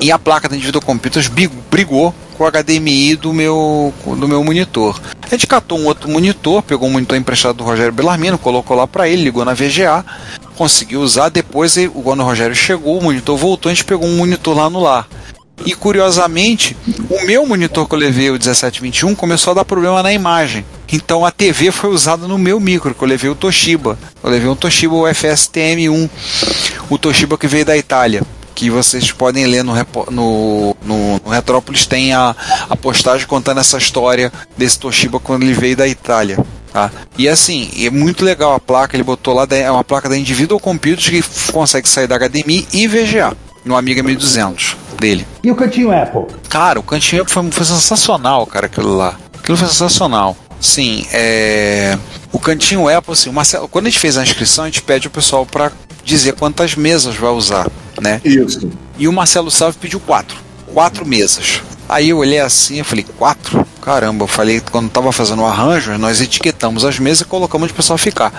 E 0.00 0.10
a 0.10 0.18
placa 0.18 0.48
da 0.48 0.56
Individual 0.56 0.82
Computers 0.82 1.28
brigou 1.28 2.14
com 2.38 2.44
o 2.44 2.50
HDMI 2.50 3.16
do 3.16 3.32
meu, 3.32 3.92
do 4.04 4.26
meu 4.26 4.42
monitor. 4.42 4.98
A 5.20 5.28
gente 5.28 5.46
catou 5.46 5.78
um 5.78 5.86
outro 5.86 6.08
monitor, 6.08 6.62
pegou 6.62 6.88
um 6.88 6.92
monitor 6.92 7.16
emprestado 7.16 7.56
do 7.56 7.64
Rogério 7.64 7.92
Bellarmino, 7.92 8.38
colocou 8.38 8.76
lá 8.76 8.86
para 8.86 9.08
ele, 9.08 9.24
ligou 9.24 9.44
na 9.44 9.52
VGA, 9.52 10.04
conseguiu 10.56 11.00
usar. 11.00 11.28
Depois, 11.28 11.76
quando 12.02 12.20
o 12.20 12.24
Rogério 12.24 12.54
chegou, 12.54 12.98
o 12.98 13.02
monitor 13.02 13.36
voltou, 13.36 13.70
a 13.70 13.74
gente 13.74 13.84
pegou 13.84 14.08
um 14.08 14.16
monitor 14.16 14.56
lá 14.56 14.70
no 14.70 14.80
lar. 14.80 15.06
E 15.64 15.74
curiosamente, 15.74 16.76
o 17.08 17.24
meu 17.24 17.46
monitor 17.46 17.88
que 17.88 17.94
eu 17.94 17.98
levei, 17.98 18.28
o 18.28 18.32
1721, 18.32 19.14
começou 19.14 19.52
a 19.52 19.54
dar 19.54 19.64
problema 19.64 20.02
na 20.02 20.12
imagem. 20.12 20.64
Então 20.92 21.24
a 21.24 21.30
TV 21.30 21.70
foi 21.70 21.90
usada 21.90 22.26
no 22.26 22.36
meu 22.36 22.58
micro, 22.58 22.94
que 22.94 23.02
eu 23.02 23.08
levei 23.08 23.30
o 23.30 23.34
Toshiba. 23.34 23.98
Eu 24.22 24.30
levei 24.30 24.48
um 24.48 24.56
Toshiba 24.56 24.94
UFS-TM1, 24.94 26.10
o 26.90 26.98
Toshiba 26.98 27.38
que 27.38 27.46
veio 27.46 27.64
da 27.64 27.76
Itália. 27.76 28.22
Que 28.54 28.70
vocês 28.70 29.10
podem 29.10 29.46
ler 29.46 29.64
no, 29.64 29.74
no, 30.10 30.76
no, 30.82 31.20
no 31.24 31.30
Retrópolis, 31.30 31.86
tem 31.86 32.12
a, 32.12 32.36
a 32.68 32.76
postagem 32.76 33.26
contando 33.26 33.58
essa 33.58 33.78
história 33.78 34.32
desse 34.56 34.78
Toshiba 34.78 35.18
quando 35.18 35.44
ele 35.44 35.54
veio 35.54 35.76
da 35.76 35.88
Itália. 35.88 36.38
Tá? 36.72 36.90
E 37.16 37.28
assim, 37.28 37.70
é 37.78 37.90
muito 37.90 38.24
legal 38.24 38.54
a 38.54 38.60
placa, 38.60 38.96
ele 38.96 39.02
botou 39.02 39.34
lá, 39.34 39.46
é 39.50 39.70
uma 39.70 39.84
placa 39.84 40.08
da 40.08 40.16
Individual 40.16 40.60
Computers 40.60 41.08
que 41.08 41.52
consegue 41.52 41.88
sair 41.88 42.06
da 42.06 42.18
HDMI 42.18 42.66
e 42.72 42.86
VGA, 42.86 43.36
no 43.64 43.76
Amiga 43.76 44.02
1200 44.02 44.83
dele. 45.04 45.26
E 45.42 45.50
o 45.50 45.54
cantinho 45.54 45.92
Apple? 45.92 46.34
Cara, 46.48 46.80
o 46.80 46.82
cantinho 46.82 47.24
foi, 47.28 47.50
foi 47.50 47.66
sensacional, 47.66 48.46
cara, 48.46 48.66
aquilo 48.66 48.96
lá. 48.96 49.16
Aquilo 49.38 49.58
foi 49.58 49.68
sensacional. 49.68 50.34
Sim, 50.58 51.06
é. 51.12 51.98
O 52.32 52.38
cantinho 52.38 52.88
Apple, 52.88 53.12
assim, 53.12 53.28
o 53.28 53.32
Marcelo, 53.32 53.68
quando 53.68 53.86
a 53.86 53.90
gente 53.90 54.00
fez 54.00 54.16
a 54.16 54.22
inscrição, 54.22 54.64
a 54.64 54.66
gente 54.68 54.80
pede 54.80 55.06
o 55.06 55.10
pessoal 55.10 55.44
para 55.44 55.70
dizer 56.02 56.32
quantas 56.32 56.74
mesas 56.74 57.14
vai 57.16 57.30
usar, 57.30 57.68
né? 58.00 58.20
Isso. 58.24 58.70
E 58.98 59.06
o 59.06 59.12
Marcelo 59.12 59.50
Salve 59.50 59.76
pediu 59.78 60.00
quatro. 60.00 60.38
Quatro 60.72 61.06
mesas. 61.06 61.60
Aí 61.86 62.08
eu 62.08 62.18
olhei 62.18 62.40
assim, 62.40 62.78
eu 62.78 62.84
falei, 62.84 63.04
quatro? 63.18 63.64
Caramba, 63.82 64.24
eu 64.24 64.28
falei, 64.28 64.60
quando 64.72 64.88
tava 64.88 65.12
fazendo 65.12 65.42
o 65.42 65.46
arranjo, 65.46 65.96
nós 65.98 66.22
etiquetamos 66.22 66.82
as 66.84 66.98
mesas 66.98 67.20
e 67.20 67.24
colocamos 67.26 67.70
o 67.70 67.74
pessoal 67.74 67.98
ficar. 67.98 68.32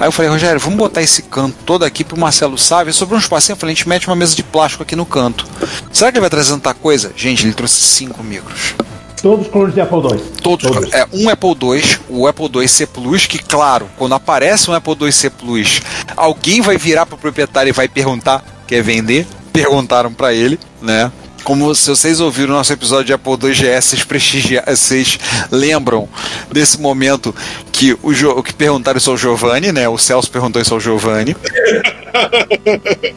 Aí 0.00 0.06
eu 0.06 0.12
falei, 0.12 0.30
Rogério, 0.30 0.58
vamos 0.58 0.78
botar 0.78 1.02
esse 1.02 1.20
canto 1.20 1.54
todo 1.66 1.84
aqui 1.84 2.02
pro 2.02 2.18
Marcelo 2.18 2.56
Sávio. 2.56 2.90
Sobrou 2.90 3.18
um 3.18 3.20
espacinho, 3.20 3.52
eu 3.52 3.58
falei, 3.58 3.74
a 3.74 3.76
gente 3.76 3.86
mete 3.86 4.06
uma 4.06 4.16
mesa 4.16 4.34
de 4.34 4.42
plástico 4.42 4.82
aqui 4.82 4.96
no 4.96 5.04
canto. 5.04 5.46
Será 5.92 6.10
que 6.10 6.16
ele 6.16 6.22
vai 6.22 6.30
trazer 6.30 6.52
tanta 6.52 6.72
coisa? 6.72 7.12
Gente, 7.14 7.44
ele 7.44 7.52
trouxe 7.52 7.82
cinco 7.82 8.24
micros. 8.24 8.74
Todos 9.20 9.48
clones 9.48 9.74
de 9.74 9.80
Apple 9.82 9.98
II. 9.98 10.18
Todos. 10.42 10.90
É, 10.94 11.06
um 11.12 11.28
Apple 11.28 11.50
II, 11.50 11.98
o 12.08 12.26
Apple 12.26 12.48
IIc 12.62 12.86
Plus, 12.86 13.26
que 13.26 13.38
claro, 13.38 13.90
quando 13.98 14.14
aparece 14.14 14.70
um 14.70 14.74
Apple 14.74 14.96
IIc 14.98 15.30
Plus, 15.38 15.82
alguém 16.16 16.62
vai 16.62 16.78
virar 16.78 17.04
pro 17.04 17.18
proprietário 17.18 17.68
e 17.68 17.72
vai 17.72 17.86
perguntar, 17.86 18.42
quer 18.66 18.82
vender? 18.82 19.26
Perguntaram 19.52 20.10
para 20.14 20.32
ele, 20.32 20.58
né? 20.80 21.12
Como 21.44 21.74
se 21.74 21.88
vocês 21.90 22.20
ouviram 22.20 22.54
o 22.54 22.56
nosso 22.56 22.72
episódio 22.72 23.06
de 23.06 23.12
Apple 23.12 23.32
II 23.32 23.52
GS, 23.54 23.84
vocês, 23.86 24.04
prestigia- 24.04 24.64
vocês 24.66 25.18
lembram 25.50 26.08
desse 26.52 26.80
momento 26.80 27.34
que 27.72 27.96
o, 28.02 28.12
Jo- 28.12 28.32
o 28.38 28.42
que 28.42 28.52
perguntaram 28.52 28.98
isso 28.98 29.10
ao 29.10 29.16
Giovanni, 29.16 29.72
né? 29.72 29.88
O 29.88 29.98
Celso 29.98 30.30
perguntou 30.30 30.60
isso 30.62 30.72
ao 30.74 30.80
Giovanni. 30.80 31.34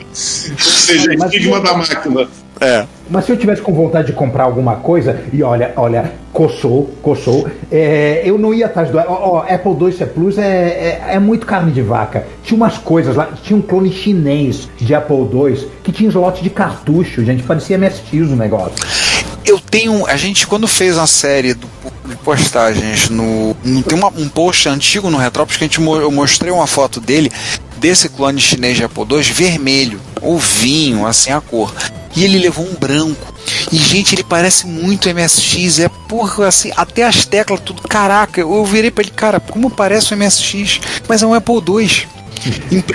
Ou 0.10 0.16
seja, 0.16 1.14
estigma 1.14 1.60
da 1.60 1.74
máquina. 1.74 2.28
É. 2.62 2.86
Mas 3.10 3.26
se 3.26 3.32
eu 3.32 3.38
tivesse 3.38 3.62
com 3.62 3.74
vontade 3.74 4.08
de 4.08 4.14
comprar 4.14 4.44
alguma 4.46 4.78
coisa, 4.78 5.20
e 5.34 5.44
olha, 5.44 5.74
olha, 5.76 6.12
coçou, 6.32 6.90
coçou, 7.02 7.48
é, 7.72 8.22
eu 8.24 8.38
não 8.38 8.54
ia 8.54 8.68
atrás 8.68 8.90
do. 8.90 8.98
Ó, 8.98 9.04
ó, 9.08 9.40
Apple 9.42 9.72
II 9.72 10.08
Plus 10.14 10.38
é, 10.38 10.42
é, 10.42 11.04
é 11.16 11.20
muito 11.20 11.46
carne 11.46 11.72
de 11.72 11.82
vaca. 11.82 12.26
Tinha 12.44 12.56
umas 12.56 12.78
coisas 12.78 13.16
lá, 13.16 13.30
tinha 13.44 13.58
um 13.58 13.62
clone 13.62 13.92
chinês 13.92 14.70
de 14.78 14.96
Apple 14.96 15.18
II 15.34 15.68
que 15.84 15.92
tinha 15.92 16.10
slot 16.10 16.42
de 16.42 16.50
cartucho, 16.50 17.24
gente, 17.26 17.44
parecia 17.44 17.78
MSX 17.78 18.30
o 18.32 18.36
negócio. 18.36 18.74
Eu 19.46 19.60
tenho. 19.60 20.08
A 20.08 20.16
gente, 20.16 20.48
quando 20.48 20.68
fez 20.68 20.98
a 20.98 21.06
série 21.06 21.54
do, 21.54 21.68
de 22.08 22.16
postagens 22.18 23.10
no. 23.10 23.54
no- 23.64 23.84
tem 23.84 23.98
uma- 23.98 24.08
um 24.16 24.30
post 24.30 24.70
antigo 24.70 25.10
no 25.10 25.18
Retrópolis 25.18 25.58
que 25.58 25.66
a 25.66 25.68
gente, 25.68 25.82
eu 25.86 26.10
mostrei 26.12 26.52
uma 26.52 26.66
foto 26.66 27.02
dele, 27.02 27.30
desse 27.84 28.08
clone 28.08 28.40
chinês 28.40 28.78
de 28.78 28.86
Apple 28.86 29.04
II, 29.12 29.22
vermelho, 29.22 30.00
ou 30.22 30.40
vinho, 30.40 31.06
assim 31.06 31.32
a 31.34 31.42
cor. 31.42 31.76
E 32.16 32.24
ele 32.24 32.40
levou 32.40 32.66
um 32.66 32.74
branco. 32.76 33.34
E, 33.74 33.76
gente, 33.76 34.16
ele 34.16 34.24
parece 34.24 34.66
muito 34.66 35.14
MSX. 35.14 35.80
É 35.80 35.90
porra, 36.08 36.48
assim, 36.48 36.72
até 36.78 37.04
as 37.04 37.26
teclas, 37.26 37.60
tudo. 37.60 37.82
Caraca, 37.82 38.40
eu, 38.40 38.64
virei 38.64 38.90
pra 38.90 39.04
ele, 39.04 39.12
cara, 39.12 39.42
como 39.42 39.70
parece 39.70 40.14
um 40.14 40.18
MSX? 40.18 40.80
Mas 41.10 41.22
é 41.24 41.28
um 41.28 41.34
Apple 41.34 41.56
II. 41.56 42.08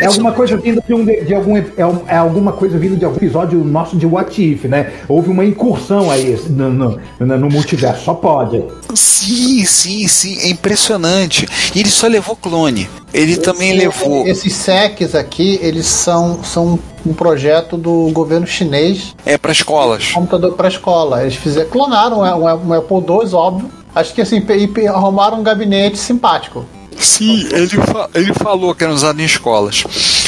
É 0.01 0.07
alguma 0.07 0.33
coisa 0.33 0.57
vindo 0.57 0.83
de, 0.87 0.95
um, 0.95 1.05
de 1.05 1.35
algum 1.35 1.57
é, 1.57 1.65
é 2.09 2.17
alguma 2.17 2.53
coisa 2.53 2.79
vindo 2.79 2.97
de 2.97 3.05
algum 3.05 3.17
episódio 3.17 3.63
nosso 3.65 3.97
de 3.97 4.07
What 4.07 4.41
If, 4.43 4.65
né? 4.65 4.93
Houve 5.09 5.31
uma 5.31 5.45
incursão 5.45 6.11
aí 6.11 6.39
no, 6.51 6.71
no, 6.71 7.01
no- 7.21 7.39
no 7.39 7.49
multiverso, 7.49 8.05
só 8.05 8.15
pode. 8.15 8.63
Sim, 8.95 9.65
sim, 9.65 10.07
sim, 10.09 10.39
é 10.41 10.49
impressionante. 10.51 11.47
E 11.75 11.81
ele 11.81 11.91
só 11.91 12.07
levou 12.07 12.37
clone. 12.37 12.89
Ele 13.13 13.37
também 13.37 13.73
levou. 13.73 14.27
Esses 14.27 14.53
SECs 14.55 15.15
aqui, 15.15 15.59
eles 15.63 15.87
são, 15.87 16.43
são 16.45 16.79
um 17.07 17.15
projeto 17.15 17.77
do 17.77 18.11
governo 18.13 18.47
chinês, 18.47 19.15
É 19.25 19.39
para 19.39 19.53
escolas. 19.53 20.13
computador 20.13 20.53
para 20.55 20.69
escola. 20.69 21.23
Eles 21.23 21.37
fizeram, 21.37 21.71
clonaram 21.71 22.21
um, 22.21 22.69
um 22.69 22.73
Apple 22.75 22.97
II, 22.99 23.35
óbvio. 23.35 23.71
Acho 23.95 24.13
que 24.15 24.21
assim, 24.21 24.43
arrumaram 24.89 25.41
um 25.41 25.43
gabinete 25.43 25.97
simpático. 25.97 26.65
Sim, 27.01 27.47
ele, 27.53 27.69
fa- 27.69 28.11
ele 28.15 28.33
falou 28.35 28.75
que 28.75 28.85
era 28.85 28.93
usado 28.93 29.21
em 29.21 29.25
escolas. 29.25 29.85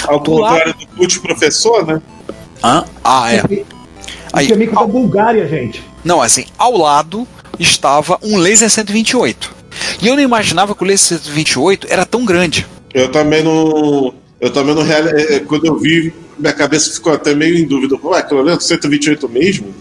Ao 0.07 0.21
contrário 0.23 0.75
do 0.75 0.87
Cult 0.89 1.21
Professor, 1.21 1.87
né? 1.87 2.01
Hã? 2.62 2.85
Ah, 3.05 3.33
é. 3.35 3.43
Aí, 4.33 4.49
e 4.49 4.53
é 4.53 4.57
micro 4.57 4.77
da 4.77 4.87
Bulgária, 4.87 5.47
gente. 5.49 5.83
Não, 6.05 6.21
assim, 6.23 6.45
ao 6.57 6.77
lado 6.77 7.27
estava 7.59 8.18
um 8.23 8.37
laser 8.37 8.71
128. 8.71 9.55
E 10.01 10.07
eu 10.07 10.14
não 10.14 10.23
imaginava 10.23 10.75
que 10.75 10.83
o 10.83 10.87
laser 10.87 11.18
128 11.18 11.87
era 11.91 12.05
tão 12.07 12.25
grande. 12.25 12.66
Eu 12.95 13.11
também 13.11 13.43
não. 13.43 14.14
Eu 14.41 14.51
também 14.53 14.75
não 14.75 14.83
real... 14.83 15.09
é, 15.09 15.41
Quando 15.41 15.66
eu 15.66 15.79
vi, 15.79 16.12
minha 16.39 16.53
cabeça 16.53 16.93
ficou 16.93 17.12
até 17.12 17.35
meio 17.35 17.57
em 17.59 17.66
dúvida. 17.66 17.97
Ué, 18.03 18.18
aquilo 18.18 18.41
ali 18.41 18.51
é 18.51 18.59
128 18.61 19.29
mesmo? 19.29 19.75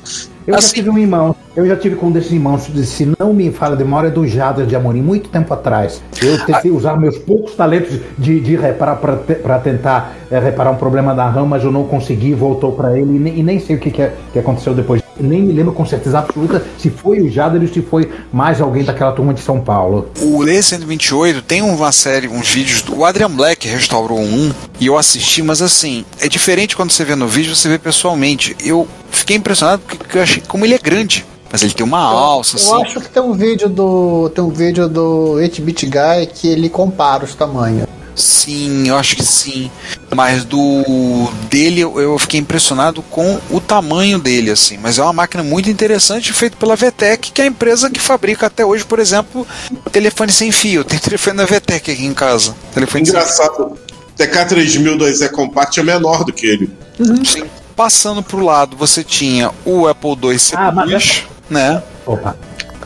Eu 0.49 0.53
já 0.53 0.57
Assim- 0.59 0.73
tive 0.73 0.89
um 0.89 0.97
irmão, 0.97 1.35
eu 1.55 1.67
já 1.67 1.75
tive 1.75 1.95
com 1.95 2.07
um 2.07 2.11
desses 2.11 2.31
irmãos, 2.31 2.63
se 2.63 3.07
não 3.19 3.31
me 3.31 3.51
fala 3.51 3.77
de 3.77 3.83
memória, 3.83 4.09
do 4.09 4.25
Jader 4.27 4.65
de 4.65 4.75
Amorim, 4.75 4.99
muito 4.99 5.29
tempo 5.29 5.53
atrás. 5.53 6.01
Eu 6.19 6.43
tentei 6.43 6.71
usar 6.71 6.97
meus 6.99 7.19
poucos 7.19 7.53
talentos 7.53 7.99
de, 8.17 8.39
de 8.39 8.55
reparar 8.55 8.95
para 8.95 9.59
tentar 9.59 10.15
eh, 10.31 10.39
reparar 10.39 10.71
um 10.71 10.75
problema 10.75 11.13
da 11.13 11.29
RAM, 11.29 11.45
mas 11.45 11.63
eu 11.63 11.71
não 11.71 11.83
consegui, 11.83 12.33
voltou 12.33 12.71
para 12.71 12.97
ele 12.97 13.15
e 13.15 13.19
nem, 13.19 13.39
e 13.39 13.43
nem 13.43 13.59
sei 13.59 13.75
o 13.75 13.79
que, 13.79 13.91
que, 13.91 14.01
é- 14.01 14.11
que 14.33 14.39
aconteceu 14.39 14.73
depois. 14.73 15.03
Nem 15.19 15.43
me 15.43 15.51
lembro 15.51 15.73
com 15.73 15.85
certeza 15.85 16.17
absoluta 16.17 16.63
se 16.79 16.89
foi 16.89 17.19
o 17.21 17.29
Jader 17.29 17.61
ou 17.61 17.67
se 17.67 17.81
foi 17.81 18.09
mais 18.31 18.59
alguém 18.61 18.83
daquela 18.85 19.11
turma 19.11 19.33
de 19.33 19.41
São 19.41 19.59
Paulo. 19.59 20.07
O 20.21 20.41
laser 20.41 20.79
128 20.79 21.41
tem 21.43 21.61
uma 21.61 21.91
série, 21.91 22.27
uns 22.27 22.49
vídeos 22.49 22.81
do 22.81 22.97
o 22.99 23.05
Adrian 23.05 23.29
Black 23.29 23.67
restaurou 23.67 24.19
um 24.19 24.51
e 24.79 24.87
eu 24.87 24.97
assisti, 24.97 25.43
mas 25.43 25.61
assim, 25.61 26.05
é 26.21 26.27
diferente 26.29 26.75
quando 26.75 26.89
você 26.91 27.03
vê 27.05 27.15
no 27.15 27.27
vídeo, 27.27 27.53
você 27.55 27.67
vê 27.69 27.77
pessoalmente. 27.77 28.55
Eu 28.63 28.87
fiquei 29.11 29.35
impressionado 29.37 29.81
porque 29.85 30.17
eu 30.17 30.21
achei 30.23 30.41
como 30.47 30.65
ele 30.65 30.73
é 30.75 30.79
grande. 30.79 31.25
Mas 31.51 31.63
ele 31.63 31.73
tem 31.73 31.83
uma 31.83 31.99
alça, 31.99 32.57
Eu 32.57 32.61
assim. 32.61 32.83
acho 32.83 33.01
que 33.01 33.09
tem 33.09 33.23
um 33.23 33.33
vídeo 33.33 33.67
do. 33.67 34.29
Tem 34.35 34.43
um 34.43 34.49
vídeo 34.51 34.87
do 34.87 35.35
8-Bit 35.39 35.87
Guy 35.87 36.27
que 36.33 36.47
ele 36.47 36.69
compara 36.69 37.25
os 37.25 37.33
tamanhos. 37.33 37.87
Sim, 38.15 38.87
eu 38.87 38.95
acho 38.97 39.15
que 39.15 39.23
sim. 39.23 39.71
Mas 40.13 40.43
do 40.43 41.31
dele 41.49 41.79
eu, 41.81 41.99
eu 41.99 42.19
fiquei 42.19 42.39
impressionado 42.39 43.01
com 43.01 43.39
o 43.49 43.59
tamanho 43.61 44.19
dele, 44.19 44.51
assim. 44.51 44.77
Mas 44.77 44.99
é 44.99 45.01
uma 45.01 45.13
máquina 45.13 45.41
muito 45.41 45.69
interessante, 45.69 46.33
feita 46.33 46.55
pela 46.57 46.75
VTEC, 46.75 47.31
que 47.31 47.41
é 47.41 47.45
a 47.45 47.47
empresa 47.47 47.89
que 47.89 47.99
fabrica 47.99 48.45
até 48.45 48.63
hoje, 48.65 48.83
por 48.85 48.99
exemplo, 48.99 49.47
telefone 49.91 50.31
sem 50.31 50.51
fio. 50.51 50.83
Tem 50.83 50.99
telefone 50.99 51.37
da 51.37 51.45
VTEC 51.45 51.91
aqui 51.91 52.05
em 52.05 52.13
casa. 52.13 52.53
Telefone 52.73 53.05
sem 53.05 53.15
Engraçado. 53.15 53.75
TK3000 54.17 54.97
2E 54.97 55.29
Compact 55.31 55.79
é 55.79 55.83
menor 55.83 56.23
do 56.25 56.33
que 56.33 56.45
ele. 56.45 56.69
fio. 56.97 57.25
Sim. 57.25 57.43
Passando 57.79 58.21
pro 58.21 58.43
lado, 58.43 58.75
você 58.75 59.05
tinha 59.05 59.51
o 59.63 59.87
Apple 59.87 60.17
II 60.21 60.37
C 60.37 60.53
Ah, 60.53 60.69
mas 60.69 60.89
Plus, 60.89 61.23
né? 61.49 61.81
Opa. 62.05 62.35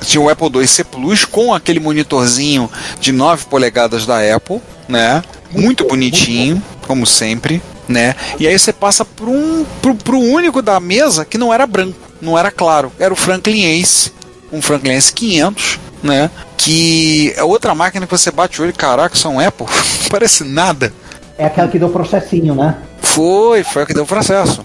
tinha 0.01 0.21
o 0.21 0.29
Apple 0.29 0.51
II 0.53 0.67
C 0.67 0.83
Plus 0.83 1.25
com 1.25 1.51
aquele 1.51 1.79
monitorzinho 1.79 2.69
de 2.99 3.11
9 3.11 3.45
polegadas 3.45 4.05
da 4.05 4.19
Apple, 4.35 4.61
né? 4.87 5.23
Muito 5.49 5.87
bonitinho, 5.87 6.61
como 6.85 7.07
sempre, 7.07 7.59
né? 7.87 8.13
E 8.39 8.47
aí 8.47 8.59
você 8.59 8.71
passa 8.71 9.03
por 9.03 9.27
um 9.27 9.65
pro, 9.81 9.95
pro 9.95 10.19
único 10.19 10.61
da 10.61 10.79
mesa 10.79 11.25
que 11.25 11.39
não 11.39 11.51
era 11.51 11.65
branco, 11.65 11.97
não 12.21 12.37
era 12.37 12.51
claro, 12.51 12.91
era 12.99 13.11
o 13.11 13.17
Franklin 13.17 13.63
Ace, 13.63 14.13
um 14.51 14.61
Franklin 14.61 14.91
Ace 14.91 15.11
500, 15.11 15.79
né? 16.03 16.29
Que 16.55 17.33
é 17.35 17.43
outra 17.43 17.73
máquina 17.73 18.05
que 18.05 18.15
você 18.15 18.29
bate 18.29 18.61
o 18.61 18.63
olho, 18.63 18.75
caraca, 18.75 19.15
isso 19.15 19.27
é 19.27 19.31
um 19.31 19.39
Apple, 19.39 19.65
parece 20.11 20.43
nada. 20.43 20.93
É 21.35 21.47
aquela 21.47 21.67
que 21.67 21.79
deu 21.79 21.89
processinho, 21.89 22.53
né? 22.53 22.77
Foi, 23.01 23.63
foi 23.63 23.81
a 23.81 23.85
que 23.87 23.93
deu 23.95 24.03
o 24.03 24.07
processo. 24.07 24.63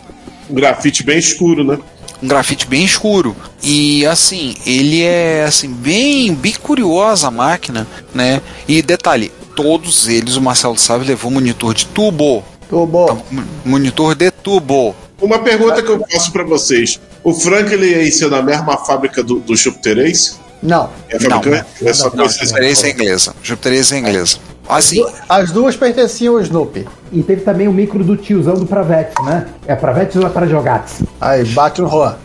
Um 0.49 0.55
grafite 0.55 1.03
bem 1.03 1.19
escuro, 1.19 1.63
né? 1.65 1.79
um 2.21 2.27
grafite 2.27 2.67
bem 2.67 2.85
escuro. 2.85 3.37
E 3.63 4.05
assim, 4.07 4.57
ele 4.67 5.03
é 5.03 5.45
assim 5.45 5.69
bem 5.73 6.35
bem 6.35 6.53
curiosa 6.55 7.29
a 7.29 7.31
máquina, 7.31 7.87
né? 8.13 8.41
E 8.67 8.83
detalhe, 8.83 9.31
todos 9.55 10.09
eles 10.09 10.35
o 10.37 10.41
Marcelo 10.43 10.77
Sabe 10.77 11.05
levou 11.05 11.31
monitor 11.31 11.75
de 11.75 11.87
tubo, 11.87 12.43
Tubo. 12.69 13.23
M- 13.31 13.45
monitor 13.65 14.15
de 14.17 14.31
tubo. 14.31 14.95
Uma 15.21 15.39
pergunta 15.39 15.81
que 15.83 15.89
eu 15.91 16.05
faço 16.11 16.33
pra 16.33 16.45
vocês. 16.45 17.01
O 17.25 17.33
Franklin 17.35 17.93
Ace 18.01 18.25
é 18.25 18.29
na 18.29 18.43
mesma 18.43 18.77
fábrica 18.79 19.23
do, 19.23 19.39
do 19.41 19.57
Jupiter 19.57 19.99
Ace? 19.99 20.35
Não. 20.63 20.91
É 21.09 21.19
fabricante? 21.21 21.67
É 21.87 21.93
só 21.93 22.05
Não, 22.11 22.25
coisa 22.25 22.45
Jupiter 22.45 22.65
Ace 22.71 22.87
é 22.87 22.91
inglesa. 22.91 23.35
Jupiter 23.43 23.73
Ace 23.75 23.95
é 23.95 23.99
inglesa. 23.99 24.39
Assim, 24.69 25.05
As 25.29 25.51
duas 25.51 25.77
pertenciam 25.77 26.35
ao 26.35 26.41
Snoopy. 26.43 26.87
E 27.11 27.23
teve 27.23 27.41
também 27.41 27.67
o 27.67 27.73
micro 27.73 28.05
do 28.05 28.17
tiozão 28.17 28.55
do 28.55 28.67
Pravetes, 28.67 29.15
né? 29.25 29.47
É 29.67 29.75
Pravetes 29.75 30.17
ou 30.17 30.27
é 30.27 30.29
para 30.29 30.47
Jogates? 30.47 31.03
Aí, 31.21 31.45
bate 31.47 31.81
no 31.81 31.89
Juan. 31.89 32.17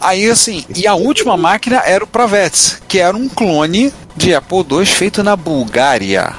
Aí 0.00 0.28
assim, 0.28 0.62
e 0.76 0.86
a 0.86 0.94
última 0.94 1.34
máquina 1.34 1.82
era 1.82 2.04
o 2.04 2.06
Pravets, 2.06 2.82
que 2.86 2.98
era 2.98 3.16
um 3.16 3.26
clone 3.26 3.90
de 4.14 4.34
Apple 4.34 4.64
II 4.70 4.84
feito 4.84 5.22
na 5.22 5.34
Bulgária. 5.34 6.30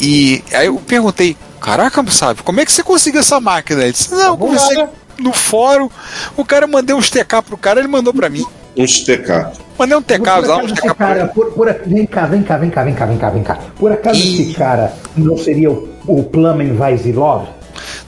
E 0.00 0.42
aí 0.54 0.66
eu 0.66 0.76
perguntei, 0.76 1.36
caraca, 1.60 2.04
sabe, 2.12 2.44
como 2.44 2.60
é 2.60 2.64
que 2.64 2.70
você 2.70 2.82
conseguiu 2.84 3.20
essa 3.20 3.40
máquina? 3.40 3.82
Ele 3.82 3.92
disse, 3.92 4.12
não, 4.12 4.28
eu 4.28 4.36
conversei 4.36 4.86
no 5.18 5.32
fórum, 5.32 5.90
o 6.36 6.44
cara 6.44 6.68
mandou 6.68 6.96
uns 6.96 7.10
TK 7.10 7.42
pro 7.44 7.56
cara, 7.56 7.80
ele 7.80 7.88
mandou 7.88 8.14
pra 8.14 8.30
mim. 8.30 8.46
Uns 8.76 9.00
TK. 9.00 9.52
Mandei 9.78 9.96
um 9.96 10.02
TK, 10.02 10.18
Por 10.18 10.26
lá, 10.26 10.38
acaso 10.38 10.60
uns 10.60 10.72
esse 10.72 10.82
TK 10.82 10.94
cara, 10.94 11.26
por, 11.28 11.52
por, 11.52 11.66
vem 11.86 12.06
cá, 12.06 12.26
vem 12.26 12.42
cá, 12.42 12.56
vem 12.56 12.70
cá, 12.70 12.84
vem 12.84 12.94
cá, 12.94 13.06
vem 13.06 13.18
cá, 13.18 13.30
vem 13.30 13.42
cá. 13.42 13.58
Por 13.78 13.92
acaso 13.92 14.20
Ih. 14.20 14.42
esse 14.42 14.54
cara 14.54 14.92
não 15.16 15.36
seria 15.36 15.70
o, 15.70 15.88
o 16.06 16.22
Plamen 16.24 16.72
Vaisilov? 16.74 17.46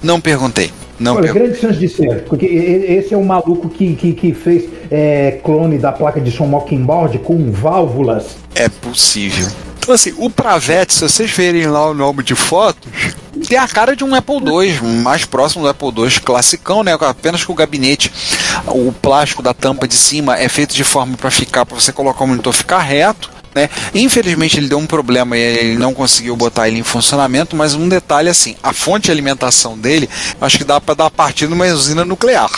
Não 0.03 0.21
perguntei. 0.21 0.71
Não 0.99 1.17
Olha, 1.17 1.33
grande 1.33 1.57
chance 1.59 1.79
de 1.79 1.89
ser, 1.89 2.23
porque 2.25 2.47
e- 2.47 2.57
e- 2.57 2.97
esse 2.97 3.13
é 3.13 3.17
o 3.17 3.25
maluco 3.25 3.69
que, 3.69 3.95
que, 3.97 4.13
que 4.13 4.33
fez 4.33 4.65
é, 4.91 5.41
clone 5.43 5.77
da 5.77 5.91
placa 5.91 6.21
de 6.21 6.31
som 6.31 6.47
Mockingbird 6.47 7.19
com 7.19 7.51
válvulas. 7.51 8.37
É 8.55 8.69
possível. 8.69 9.49
Então, 9.85 9.95
assim, 9.95 10.15
o 10.17 10.31
Pravete, 10.31 10.95
se 10.95 11.01
vocês 11.01 11.31
verem 11.31 11.67
lá 11.67 11.91
o 11.91 11.93
nome 11.93 12.23
de 12.23 12.35
fotos, 12.35 12.91
tem 13.47 13.59
a 13.59 13.69
cara 13.69 13.95
de 13.95 14.03
um 14.03 14.15
Apple 14.15 14.37
II, 14.37 14.81
mais 15.03 15.27
próximo 15.27 15.63
do 15.63 15.69
Apple 15.69 15.89
II 15.95 16.21
classicão, 16.21 16.83
né? 16.83 16.97
Apenas 16.99 17.45
que 17.45 17.53
o 17.53 17.55
gabinete, 17.55 18.11
o 18.67 18.91
plástico 18.91 19.43
da 19.43 19.53
tampa 19.53 19.87
de 19.87 19.95
cima 19.95 20.39
é 20.39 20.49
feito 20.49 20.75
de 20.75 20.83
forma 20.83 21.19
para 21.19 21.31
ficar, 21.31 21.67
para 21.67 21.79
você 21.79 21.93
colocar 21.93 22.25
o 22.25 22.27
monitor 22.27 22.55
ficar 22.55 22.79
reto. 22.79 23.31
Né? 23.55 23.69
Infelizmente 23.95 24.59
ele 24.59 24.69
deu 24.69 24.79
um 24.79 24.87
problema 24.87 25.37
e 25.37 25.41
ele 25.41 25.77
não 25.77 25.93
conseguiu 25.93 26.35
botar 26.35 26.67
ele 26.67 26.79
em 26.79 26.83
funcionamento, 26.83 27.55
mas 27.55 27.75
um 27.75 27.87
detalhe 27.87 28.31
assim, 28.31 28.57
a 28.63 28.73
fonte 28.73 29.05
de 29.05 29.11
alimentação 29.11 29.77
dele, 29.77 30.09
acho 30.41 30.57
que 30.57 30.65
dá 30.65 30.81
para 30.81 30.95
dar 30.95 31.11
partida 31.11 31.51
numa 31.51 31.67
usina 31.67 32.07
nuclear. 32.07 32.51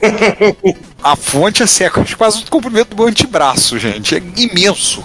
A 1.04 1.14
fonte 1.16 1.62
assim, 1.62 1.84
é 1.84 1.90
quase 1.90 2.42
o 2.42 2.50
comprimento 2.50 2.88
do 2.90 2.96
meu 2.96 3.06
antebraço, 3.08 3.78
gente. 3.78 4.14
É 4.16 4.22
imenso. 4.36 5.04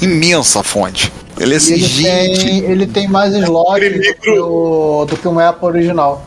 Imensa 0.00 0.60
a 0.60 0.62
fonte. 0.62 1.12
Ele 1.38 1.52
é 1.52 1.56
assim, 1.58 1.74
ele, 1.74 1.86
gente. 1.86 2.44
tem, 2.44 2.58
ele 2.64 2.86
tem 2.86 3.06
mais 3.06 3.34
slot 3.34 3.78
do 3.80 3.90
que, 3.90 3.98
micro- 3.98 4.44
o, 4.50 5.04
do 5.04 5.16
que 5.16 5.28
um 5.28 5.38
Apple 5.38 5.66
original. 5.68 6.26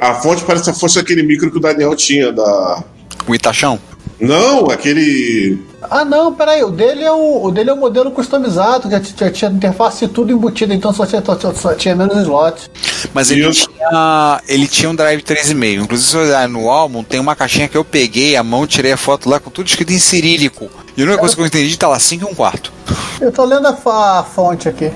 A 0.00 0.14
fonte 0.16 0.42
parece 0.44 0.70
que 0.70 0.78
fosse 0.78 0.98
aquele 0.98 1.22
micro 1.22 1.50
que 1.50 1.56
o 1.56 1.60
Daniel 1.60 1.96
tinha 1.96 2.30
da. 2.32 2.84
O 3.26 3.34
Itachão? 3.34 3.80
Não, 4.20 4.70
aquele. 4.70 5.58
Ah, 5.90 6.04
não, 6.04 6.34
peraí. 6.34 6.62
O 6.62 6.70
dele 6.70 7.02
é 7.04 7.10
o, 7.12 7.44
o, 7.44 7.50
dele 7.50 7.70
é 7.70 7.72
o 7.72 7.76
modelo 7.76 8.10
customizado, 8.10 8.90
já, 8.90 9.00
t- 9.00 9.14
já 9.16 9.30
tinha 9.30 9.50
interface 9.50 10.04
e 10.04 10.08
tudo 10.08 10.32
embutido, 10.32 10.74
então 10.74 10.92
só 10.92 11.06
tinha, 11.06 11.22
só, 11.24 11.52
só 11.54 11.74
tinha 11.74 11.96
menos 11.96 12.16
slots. 12.18 12.70
Mas 13.14 13.30
ele 13.30 13.48
Isso. 13.48 13.68
tinha, 13.68 14.40
ele 14.46 14.66
tinha 14.68 14.90
um 14.90 14.94
drive 14.94 15.22
3,5. 15.22 15.82
Inclusive, 15.84 16.06
se 16.10 16.16
você 16.16 16.28
olhar 16.28 16.48
no 16.48 16.68
álbum, 16.68 17.02
tem 17.02 17.18
uma 17.18 17.34
caixinha 17.34 17.66
que 17.68 17.76
eu 17.76 17.84
peguei 17.84 18.36
a 18.36 18.42
mão, 18.44 18.66
tirei 18.66 18.92
a 18.92 18.96
foto 18.96 19.28
lá 19.28 19.40
com 19.40 19.50
tudo 19.50 19.66
escrito 19.68 19.92
em 19.92 19.98
cirílico. 19.98 20.68
E 20.96 21.00
a 21.00 21.04
única 21.04 21.18
coisa 21.18 21.34
que 21.34 21.40
eu 21.40 21.46
entendi 21.46 21.76
tá 21.78 21.88
lá, 21.88 21.98
5 21.98 22.28
e 22.28 22.30
um 22.30 22.34
quarto. 22.34 22.72
Eu 23.20 23.32
tô 23.32 23.44
lendo 23.44 23.66
a, 23.66 23.74
fa- 23.74 24.18
a 24.20 24.22
fonte 24.24 24.68
aqui. 24.68 24.90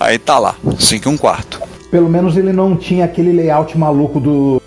Aí 0.00 0.18
tá 0.18 0.38
lá, 0.38 0.56
5 0.78 1.08
e 1.08 1.12
um 1.12 1.16
quarto. 1.16 1.60
Pelo 1.90 2.08
menos 2.08 2.36
ele 2.36 2.52
não 2.52 2.76
tinha 2.76 3.04
aquele 3.04 3.30
layout 3.32 3.78
maluco 3.78 4.18
do, 4.18 4.60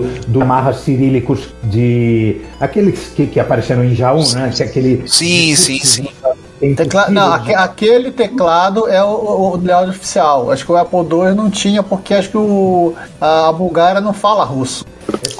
do, 0.00 0.22
do 0.28 0.44
Marras 0.44 0.80
Cirílicos 0.80 1.48
de. 1.64 2.40
aqueles 2.60 3.12
que, 3.14 3.26
que 3.26 3.40
apareceram 3.40 3.84
em 3.84 3.94
Jaú, 3.94 4.22
né? 4.34 4.52
Que 4.54 4.62
é 4.62 4.66
aquele. 4.66 5.02
Sim, 5.06 5.54
sim, 5.56 5.78
sim. 5.80 6.08
Tem 6.60 6.76
Tecla... 6.76 7.08
Não, 7.10 7.32
aque- 7.32 7.54
aquele 7.54 8.12
teclado 8.12 8.88
é 8.88 9.02
o, 9.02 9.08
o, 9.08 9.56
layout 9.56 9.90
oficial. 9.90 10.50
Acho 10.52 10.64
que 10.64 10.70
o 10.70 10.76
Apple 10.76 11.00
II 11.00 11.34
não 11.34 11.50
tinha, 11.50 11.82
porque 11.82 12.14
acho 12.14 12.30
que 12.30 12.36
o, 12.38 12.94
a, 13.20 13.48
a 13.48 13.52
Bulgária 13.52 14.00
não 14.00 14.12
fala 14.12 14.44
russo. 14.44 14.84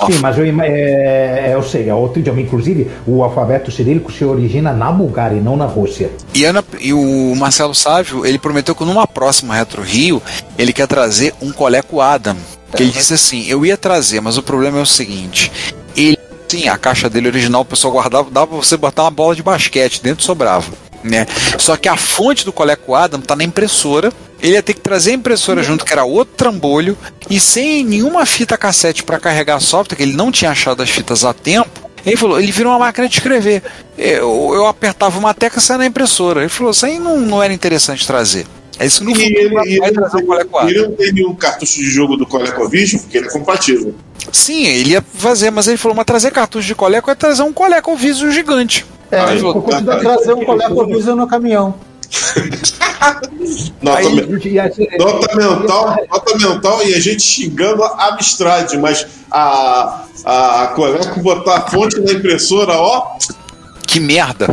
Sim, 0.06 0.18
mas 0.20 0.36
eu, 0.36 0.44
é, 0.44 1.50
é, 1.50 1.50
eu 1.54 1.62
sei, 1.62 1.88
é 1.88 1.94
outro 1.94 2.18
idioma. 2.20 2.40
Inclusive, 2.40 2.90
o 3.06 3.22
alfabeto 3.22 3.70
cirílico 3.70 4.10
se 4.10 4.24
origina 4.24 4.72
na 4.72 4.90
Bulgária 4.90 5.36
e 5.36 5.40
não 5.40 5.56
na 5.56 5.66
Rússia. 5.66 6.10
E, 6.34 6.44
Ana- 6.44 6.64
e 6.80 6.92
o 6.92 7.34
Marcelo 7.36 7.74
Sávio, 7.74 8.26
ele 8.26 8.38
prometeu 8.38 8.74
que 8.74 8.84
numa 8.84 9.06
próxima 9.06 9.54
Retro 9.54 9.82
Rio, 9.82 10.20
ele 10.58 10.72
quer 10.72 10.86
trazer 10.86 11.34
um 11.40 11.52
Coleco 11.52 12.00
Adam. 12.00 12.36
Que 12.74 12.82
ele 12.84 12.90
disse 12.90 13.12
assim, 13.14 13.46
eu 13.48 13.66
ia 13.66 13.76
trazer, 13.76 14.20
mas 14.22 14.38
o 14.38 14.42
problema 14.42 14.78
é 14.78 14.82
o 14.82 14.86
seguinte, 14.86 15.52
ele, 15.94 16.16
sim, 16.48 16.68
a 16.68 16.78
caixa 16.78 17.08
dele 17.10 17.28
original, 17.28 17.60
o 17.60 17.66
pessoal 17.66 17.92
guardava, 17.92 18.30
dava 18.30 18.46
pra 18.46 18.56
você 18.56 18.78
botar 18.78 19.02
uma 19.02 19.10
bola 19.10 19.34
de 19.36 19.42
basquete, 19.42 20.02
dentro 20.02 20.24
sobrava. 20.24 20.72
Né? 21.04 21.26
Só 21.58 21.76
que 21.76 21.86
a 21.86 21.96
fonte 21.98 22.46
do 22.46 22.52
Coleco 22.52 22.94
Adam 22.94 23.20
tá 23.20 23.36
na 23.36 23.44
impressora, 23.44 24.10
ele 24.42 24.54
ia 24.54 24.62
ter 24.62 24.74
que 24.74 24.80
trazer 24.80 25.12
a 25.12 25.14
impressora 25.14 25.62
junto, 25.62 25.84
que 25.84 25.92
era 25.92 26.04
outro 26.04 26.34
trambolho, 26.36 26.98
e 27.30 27.38
sem 27.38 27.84
nenhuma 27.84 28.26
fita 28.26 28.58
cassete 28.58 29.04
para 29.04 29.20
carregar 29.20 29.60
software, 29.60 29.96
que 29.96 30.02
ele 30.02 30.14
não 30.14 30.32
tinha 30.32 30.50
achado 30.50 30.82
as 30.82 30.90
fitas 30.90 31.24
a 31.24 31.32
tempo, 31.32 31.92
ele 32.04 32.16
falou, 32.16 32.40
ele 32.40 32.50
virou 32.50 32.72
uma 32.72 32.80
máquina 32.80 33.08
de 33.08 33.14
escrever. 33.14 33.62
Eu, 33.96 34.50
eu 34.52 34.66
apertava 34.66 35.16
uma 35.18 35.32
tecla 35.32 35.60
e 35.60 35.62
saia 35.62 35.78
na 35.78 35.86
impressora. 35.86 36.40
Ele 36.40 36.48
falou, 36.48 36.72
isso 36.72 36.84
aí 36.84 36.98
não, 36.98 37.20
não 37.20 37.40
era 37.40 37.52
interessante 37.52 38.04
trazer. 38.04 38.44
É 38.78 38.86
isso 38.86 39.04
no 39.04 39.10
E 39.16 39.22
ele, 39.22 39.54
vai, 39.54 39.68
ele, 39.68 39.92
trazer 39.92 40.16
um 40.16 40.26
Coleco 40.26 40.68
ele 40.68 40.82
não 40.82 40.92
tem 40.92 41.12
nenhum 41.12 41.34
cartucho 41.34 41.78
de 41.78 41.86
jogo 41.86 42.16
do 42.16 42.26
ColecoVision, 42.26 43.00
porque 43.02 43.18
ele 43.18 43.28
é 43.28 43.30
compatível. 43.30 43.94
Sim, 44.32 44.66
ele 44.66 44.90
ia 44.90 45.02
fazer, 45.14 45.50
mas 45.50 45.68
ele 45.68 45.76
falou, 45.76 45.96
mas 45.96 46.04
trazer 46.04 46.32
cartucho 46.32 46.66
de 46.66 46.74
Coleco 46.74 47.08
é 47.08 47.14
trazer 47.14 47.42
um 47.42 47.52
Coleco 47.52 47.94
Vision 47.94 48.30
gigante. 48.30 48.84
É, 49.10 49.20
Aí, 49.20 49.38
eu 49.38 49.54
consigo 49.54 49.98
trazer 50.00 50.32
um 50.32 50.44
ColecoVision 50.44 51.16
no 51.16 51.28
caminhão. 51.28 51.74
Nota, 53.82 53.98
Aí- 53.98 54.26
me- 54.26 54.58
assim, 54.60 54.86
nota 54.98 55.36
mental, 55.36 55.96
nota 56.10 56.38
mental 56.38 56.82
e 56.86 56.94
a 56.94 57.00
gente 57.00 57.20
xingando 57.22 57.82
a 57.82 58.08
Amstrad, 58.10 58.72
mas 58.74 59.06
a, 59.30 60.04
a 60.24 60.66
Coleco 60.74 61.20
botar 61.20 61.56
a 61.56 61.60
fonte 61.62 62.00
na 62.00 62.12
impressora, 62.12 62.74
ó, 62.74 63.16
Que 63.86 63.98
merda. 63.98 64.48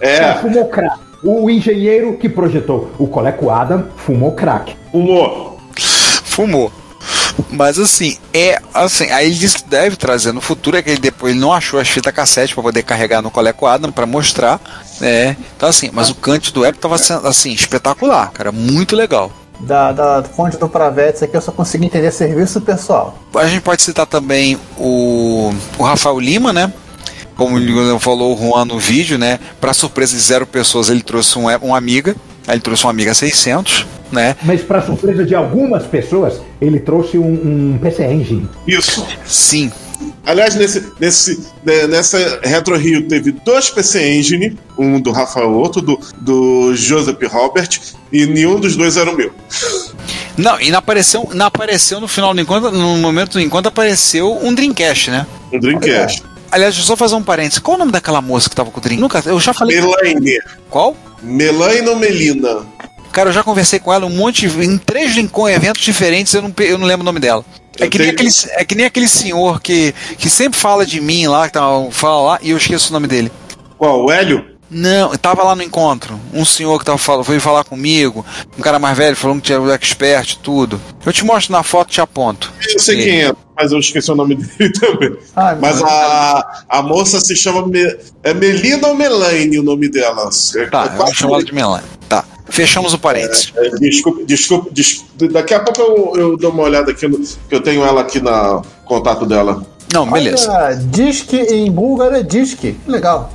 é, 0.00 0.34
fumou 0.34 0.66
crack. 0.68 0.98
O 1.22 1.48
engenheiro 1.50 2.16
que 2.18 2.28
projetou 2.28 2.92
o 2.98 3.06
Coleco 3.06 3.50
Adam 3.50 3.86
fumou 3.96 4.32
crack. 4.32 4.74
fumou. 4.90 5.60
Fumou. 6.24 6.72
Mas 7.50 7.78
assim, 7.78 8.18
é 8.32 8.60
assim, 8.72 9.10
aí 9.10 9.26
ele 9.26 9.34
disse 9.34 9.58
que 9.58 9.68
deve 9.68 9.96
trazer 9.96 10.32
no 10.32 10.40
futuro, 10.40 10.76
é 10.76 10.82
que 10.82 10.90
ele 10.90 11.00
depois 11.00 11.32
ele 11.32 11.40
não 11.40 11.52
achou 11.52 11.78
as 11.78 11.88
fitas 11.88 12.12
cassete 12.12 12.54
para 12.54 12.62
poder 12.62 12.82
carregar 12.82 13.22
no 13.22 13.30
Coleco 13.30 13.66
Adam 13.66 13.92
para 13.92 14.06
mostrar, 14.06 14.60
né? 15.00 15.36
Então 15.56 15.68
assim, 15.68 15.90
mas 15.92 16.10
o 16.10 16.14
cante 16.14 16.52
do 16.52 16.64
app 16.64 16.78
tava 16.78 16.98
sendo 16.98 17.26
assim, 17.26 17.52
espetacular, 17.52 18.30
cara, 18.32 18.52
muito 18.52 18.96
legal. 18.96 19.30
Da, 19.58 19.90
da 19.90 20.22
fonte 20.22 20.58
do 20.58 20.68
Pravetes 20.68 21.22
aqui 21.22 21.34
eu 21.34 21.40
só 21.40 21.50
consegui 21.50 21.86
entender 21.86 22.10
serviço 22.10 22.60
pessoal. 22.60 23.18
A 23.34 23.46
gente 23.46 23.62
pode 23.62 23.80
citar 23.82 24.06
também 24.06 24.58
o, 24.76 25.50
o 25.78 25.82
Rafael 25.82 26.18
Lima, 26.20 26.52
né? 26.52 26.70
Como 27.36 27.58
ele 27.58 27.98
falou 27.98 28.34
o 28.34 28.38
Juan 28.38 28.64
no 28.64 28.78
vídeo, 28.78 29.18
né? 29.18 29.38
Para 29.60 29.74
surpresa 29.74 30.14
de 30.14 30.22
zero 30.22 30.46
pessoas, 30.46 30.88
ele 30.88 31.02
trouxe 31.02 31.38
um, 31.38 31.46
um 31.62 31.74
amiga. 31.74 32.14
Aí 32.46 32.54
ele 32.54 32.60
trouxe 32.62 32.86
um 32.86 32.90
amiga 32.90 33.12
600, 33.12 33.86
né? 34.12 34.36
Mas, 34.42 34.62
para 34.62 34.82
surpresa 34.82 35.24
de 35.24 35.34
algumas 35.34 35.84
pessoas, 35.84 36.40
ele 36.60 36.80
trouxe 36.80 37.18
um, 37.18 37.74
um 37.74 37.78
PC 37.80 38.04
Engine. 38.06 38.48
Isso. 38.66 39.06
Sim, 39.24 39.70
Aliás, 40.24 40.56
nesse, 40.56 40.92
nesse, 40.98 41.40
né, 41.64 41.86
nessa 41.86 42.40
Retro 42.42 42.76
Rio 42.76 43.06
teve 43.06 43.30
dois 43.30 43.70
PC 43.70 44.16
Engine, 44.18 44.58
um 44.76 45.00
do 45.00 45.12
Rafael, 45.12 45.52
outro 45.52 45.80
do, 45.80 45.98
do 46.16 46.74
Joseph 46.74 47.22
Robert, 47.30 47.80
e 48.12 48.26
nenhum 48.26 48.58
dos 48.58 48.76
dois 48.76 48.96
era 48.96 49.10
o 49.10 49.16
meu. 49.16 49.32
Não, 50.36 50.60
e 50.60 50.70
não 50.70 50.78
apareceu, 50.78 51.30
não 51.32 51.46
apareceu 51.46 52.00
no 52.00 52.08
final 52.08 52.34
do 52.34 52.40
encontro, 52.40 52.70
no 52.70 52.96
momento 52.98 53.34
do 53.34 53.40
encontro 53.40 53.68
apareceu 53.68 54.36
um 54.42 54.52
Dreamcast, 54.52 55.10
né? 55.10 55.26
Um 55.52 55.60
Dreamcast. 55.60 56.22
Aliás, 56.50 56.74
deixa 56.74 56.82
eu 56.84 56.86
só 56.86 56.96
fazer 56.96 57.14
um 57.14 57.22
parênteses. 57.22 57.58
Qual 57.58 57.76
o 57.76 57.78
nome 57.78 57.92
daquela 57.92 58.20
moça 58.20 58.48
que 58.48 58.56
tava 58.56 58.70
com 58.70 58.78
o 58.78 58.82
Dream? 58.82 59.00
Nunca, 59.00 59.22
eu 59.24 59.38
já 59.40 59.52
falei. 59.52 59.80
Melaine. 59.80 60.38
Qual? 60.68 60.96
Melaine 61.22 61.88
ou 61.88 61.96
Melina? 61.96 62.66
Cara, 63.16 63.30
eu 63.30 63.32
já 63.32 63.42
conversei 63.42 63.78
com 63.78 63.90
ela 63.90 64.04
um 64.04 64.10
monte 64.10 64.46
de, 64.46 64.62
em 64.62 64.76
três 64.76 65.16
Lincoln 65.16 65.48
eventos 65.48 65.80
diferentes, 65.82 66.34
eu 66.34 66.42
não, 66.42 66.52
eu 66.58 66.76
não 66.76 66.86
lembro 66.86 67.00
o 67.00 67.04
nome 67.06 67.18
dela. 67.18 67.42
É 67.80 67.88
que, 67.88 67.98
nem 67.98 68.14
tenho- 68.14 68.28
aquele, 68.30 68.52
é 68.60 68.64
que 68.66 68.74
nem 68.74 68.84
aquele 68.84 69.08
senhor 69.08 69.58
que, 69.62 69.94
que 70.18 70.28
sempre 70.28 70.58
fala 70.60 70.84
de 70.84 71.00
mim 71.00 71.26
lá, 71.26 71.46
que 71.46 71.54
tá, 71.54 71.62
fala 71.92 72.20
lá, 72.32 72.38
e 72.42 72.50
eu 72.50 72.58
esqueço 72.58 72.90
o 72.90 72.92
nome 72.92 73.06
dele. 73.06 73.32
Qual? 73.78 74.04
O 74.04 74.12
Hélio? 74.12 74.44
Não, 74.70 75.16
tava 75.16 75.42
lá 75.44 75.54
no 75.54 75.62
encontro. 75.62 76.20
Um 76.34 76.44
senhor 76.44 76.78
que 76.78 76.84
tava 76.84 76.98
falando, 76.98 77.24
veio 77.24 77.40
falar 77.40 77.64
comigo, 77.64 78.22
um 78.58 78.60
cara 78.60 78.78
mais 78.78 78.98
velho 78.98 79.16
falando 79.16 79.40
que 79.40 79.46
tinha 79.46 79.58
o 79.62 79.70
expert 79.72 80.32
e 80.32 80.38
tudo. 80.40 80.78
Eu 81.06 81.10
te 81.10 81.24
mostro 81.24 81.52
na 81.52 81.62
foto 81.62 81.88
e 81.88 81.92
te 81.92 82.00
aponto. 82.02 82.52
Eu 82.74 82.78
sei 82.78 83.02
quem 83.02 83.22
é, 83.22 83.32
mas 83.56 83.72
eu 83.72 83.78
esqueci 83.78 84.10
o 84.10 84.14
nome 84.14 84.34
dele 84.58 84.72
também. 84.72 85.16
Ah, 85.34 85.56
mas 85.58 85.80
a, 85.82 86.64
a 86.68 86.82
moça 86.82 87.18
se 87.20 87.34
chama. 87.34 87.66
Me, 87.66 87.80
é 88.22 88.34
Melina 88.34 88.88
ou 88.88 88.94
Melaine 88.94 89.58
o 89.58 89.62
nome 89.62 89.88
dela? 89.88 90.28
É- 90.56 90.66
Tá, 90.66 90.84
é 90.84 90.86
eu 90.88 90.98
vou 90.98 91.14
chamar 91.14 91.34
ela 91.36 91.44
de 91.44 91.54
Melanie. 91.54 91.86
Tá, 92.08 92.24
fechamos 92.48 92.92
o 92.94 92.98
parênteses. 92.98 93.52
É, 93.56 93.70
Desculpa, 93.70 94.24
desculpa, 94.24 94.70
desculpa. 94.72 95.28
Daqui 95.32 95.54
a 95.54 95.60
pouco 95.60 95.80
eu, 95.80 96.20
eu 96.20 96.36
dou 96.36 96.50
uma 96.50 96.62
olhada 96.64 96.90
aqui, 96.90 97.06
no, 97.06 97.18
que 97.18 97.54
eu 97.54 97.60
tenho 97.60 97.84
ela 97.84 98.00
aqui 98.00 98.20
na 98.20 98.62
contato 98.84 99.26
dela. 99.26 99.64
Não, 99.92 100.10
beleza. 100.10 100.50
Olha, 100.50 100.76
disque 100.76 101.36
em 101.36 101.70
búlgaro 101.70 102.16
é 102.16 102.22
disque. 102.22 102.76
Legal. 102.86 103.32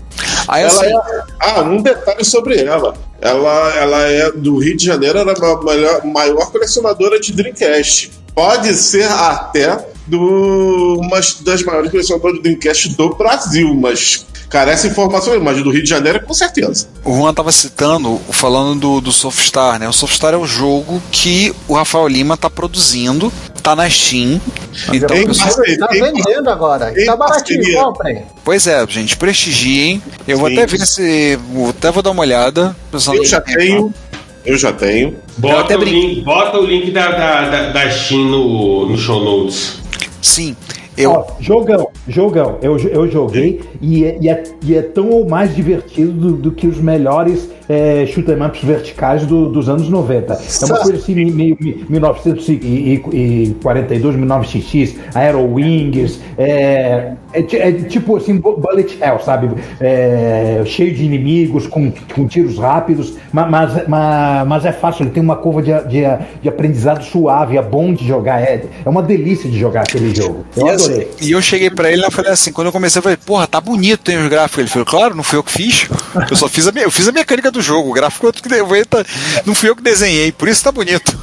Aí 0.48 0.64
Ela 0.64 0.72
assim, 0.72 0.86
é, 0.86 1.24
ah, 1.40 1.62
um 1.62 1.82
detalhe 1.82 2.26
sobre 2.26 2.60
ela. 2.60 2.94
ela, 3.22 3.74
ela 3.76 4.02
é 4.02 4.32
do 4.32 4.58
Rio 4.58 4.76
de 4.76 4.86
Janeiro, 4.86 5.20
era 5.20 5.32
a 5.32 5.64
maior, 5.64 6.06
maior 6.06 6.52
colecionadora 6.52 7.20
de 7.20 7.32
Dreamcast. 7.32 8.12
Pode 8.36 8.74
ser 8.74 9.10
até 9.12 9.78
do, 10.08 11.00
uma 11.02 11.20
das 11.42 11.64
maiores 11.64 11.92
colecionadoras 11.92 12.38
de 12.38 12.44
Dreamcast 12.44 12.90
do 12.96 13.10
Brasil, 13.16 13.74
mas 13.76 14.26
carece 14.50 14.88
informações, 14.88 15.42
mas 15.42 15.62
do 15.64 15.70
Rio 15.72 15.84
de 15.84 15.90
Janeiro 15.90 16.26
com 16.26 16.34
certeza. 16.34 16.88
O 17.06 17.16
Juan 17.16 17.34
tava 17.34 17.52
citando, 17.52 18.20
falando 18.32 18.80
do, 18.80 19.02
do 19.02 19.12
Softstar, 19.12 19.80
né? 19.80 19.88
O 19.88 19.94
Softstar 19.94 20.34
é 20.34 20.38
o 20.38 20.46
jogo 20.46 21.02
que 21.12 21.54
o 21.68 21.74
Rafael 21.74 22.08
Lima 22.08 22.36
tá 22.36 22.50
produzindo, 22.50 23.32
tá 23.64 23.76
na 23.76 23.90
Steam. 23.90 24.42
Então, 24.92 25.16
Em 25.16 25.28
pessoal- 25.28 25.52
Tá 25.80 25.88
vendendo 25.92 26.50
agora. 26.50 26.94
Tá 27.06 27.16
baratinho, 27.16 27.74
comprem. 27.82 28.24
Pois 28.44 28.68
é, 28.68 28.86
gente, 28.88 29.16
prestigiem. 29.16 30.02
Eu 30.28 30.38
vou 30.38 30.50
Sim. 30.50 30.54
até 30.58 30.66
ver 30.66 30.86
se. 30.86 31.36
vou- 31.54 31.70
Até 31.70 31.90
vou 31.92 32.04
dar 32.04 32.12
uma 32.12 32.22
olhada. 32.22 32.76
Eu 32.92 33.26
já 33.26 33.40
tenho. 33.40 33.94
Eu 34.46 34.58
já 34.58 34.72
tenho. 34.74 35.16
Bota, 35.38 35.78
o 35.78 35.84
link, 35.84 36.22
bota 36.22 36.60
o 36.60 36.66
link 36.66 36.92
da, 36.92 37.12
da, 37.12 37.50
da, 37.50 37.70
da 37.72 37.90
Steam 37.92 38.24
no, 38.26 38.90
no 38.90 38.98
show 38.98 39.24
notes. 39.24 39.80
Sim. 40.22 40.56
Eu, 40.98 41.12
Ó, 41.12 41.26
jogão, 41.40 41.88
jogão. 42.08 42.58
Eu, 42.62 42.78
eu 42.78 43.10
joguei 43.10 43.62
e 43.82 44.04
é, 44.04 44.18
e, 44.20 44.30
é, 44.30 44.44
e 44.64 44.76
é 44.76 44.82
tão 44.82 45.10
ou 45.10 45.28
mais 45.28 45.56
divertido 45.56 46.12
do, 46.12 46.32
do 46.34 46.52
que 46.52 46.68
os 46.68 46.78
melhores 46.80 47.50
é, 47.70 48.06
shoot 48.06 48.30
'em 48.30 48.46
ups 48.46 48.62
verticais 48.62 49.26
do- 49.26 49.48
dos 49.50 49.70
anos 49.70 49.88
90. 49.88 50.34
É 50.34 50.66
uma 50.66 50.78
coisa 50.80 50.96
assim, 50.98 51.16
meio 51.32 51.58
1942, 51.88 54.16
19XX, 54.16 54.96
Aero 55.16 55.54
Wings, 55.54 56.20
é, 56.38 57.14
é, 57.34 57.40
é 57.68 57.72
tipo 57.72 58.16
assim, 58.18 58.36
bu- 58.38 58.58
bullet 58.58 58.98
hell, 59.02 59.20
sabe? 59.20 59.50
É, 59.80 60.62
cheio 60.66 60.94
de 60.94 61.04
inimigos, 61.04 61.68
com, 61.68 61.92
com 62.14 62.28
tiros 62.28 62.58
rápidos, 62.58 63.14
ma- 63.32 63.46
mas, 63.48 63.88
mas, 63.88 64.48
mas 64.48 64.66
é 64.66 64.72
fácil, 64.72 65.04
ele 65.04 65.12
tem 65.12 65.22
uma 65.24 65.36
curva 65.36 65.62
de, 65.62 65.72
de, 65.88 66.02
de 66.42 66.50
aprendizado 66.50 67.04
suave, 67.04 67.58
é 67.58 67.62
bom 67.62 67.94
de 67.94 68.08
jogar, 68.08 68.42
é, 68.42 68.66
é 68.86 68.90
uma 68.90 69.02
delícia 69.04 69.50
de 69.50 69.58
jogar 69.60 69.82
aquele 69.82 70.14
jogo. 70.14 70.46
Eu 70.56 70.68
e, 70.68 70.70
assim, 70.70 70.86
adorei. 70.86 71.12
e 71.22 71.32
eu 71.32 71.42
cheguei 71.42 71.70
pra 71.70 71.92
ele 71.92 72.06
e 72.06 72.12
falei 72.12 72.32
assim, 72.32 72.52
quando 72.52 72.68
eu 72.68 72.74
comecei, 72.74 73.00
eu 73.00 73.04
falei, 73.04 73.18
porra, 73.18 73.48
tá 73.48 73.60
bonito, 73.60 74.02
tem 74.02 74.18
os 74.18 74.28
gráficos. 74.30 74.60
Ele 74.60 74.70
falou, 74.70 74.86
claro, 74.86 75.16
não 75.16 75.24
fui 75.24 75.38
eu 75.38 75.44
que 75.44 75.52
fiz. 75.52 75.88
Eu 76.30 76.36
só 76.36 76.48
fiz 76.48 76.68
a, 76.68 76.72
minha, 76.72 76.86
eu 76.86 76.92
fiz 76.92 77.08
a 77.08 77.12
mecânica 77.12 77.52
do 77.52 77.62
jogo. 77.62 77.90
O 77.90 77.94
gráfico 77.94 78.26
outro 78.28 78.42
que 78.44 78.50
de- 78.50 78.86
tá- 78.86 79.04
não 79.46 79.56
fui 79.56 79.70
eu 79.70 79.76
que 79.76 79.82
desenhei, 79.84 80.32
por 80.32 80.48
isso 80.48 80.64
tá 80.64 80.72
bonito. 80.72 81.18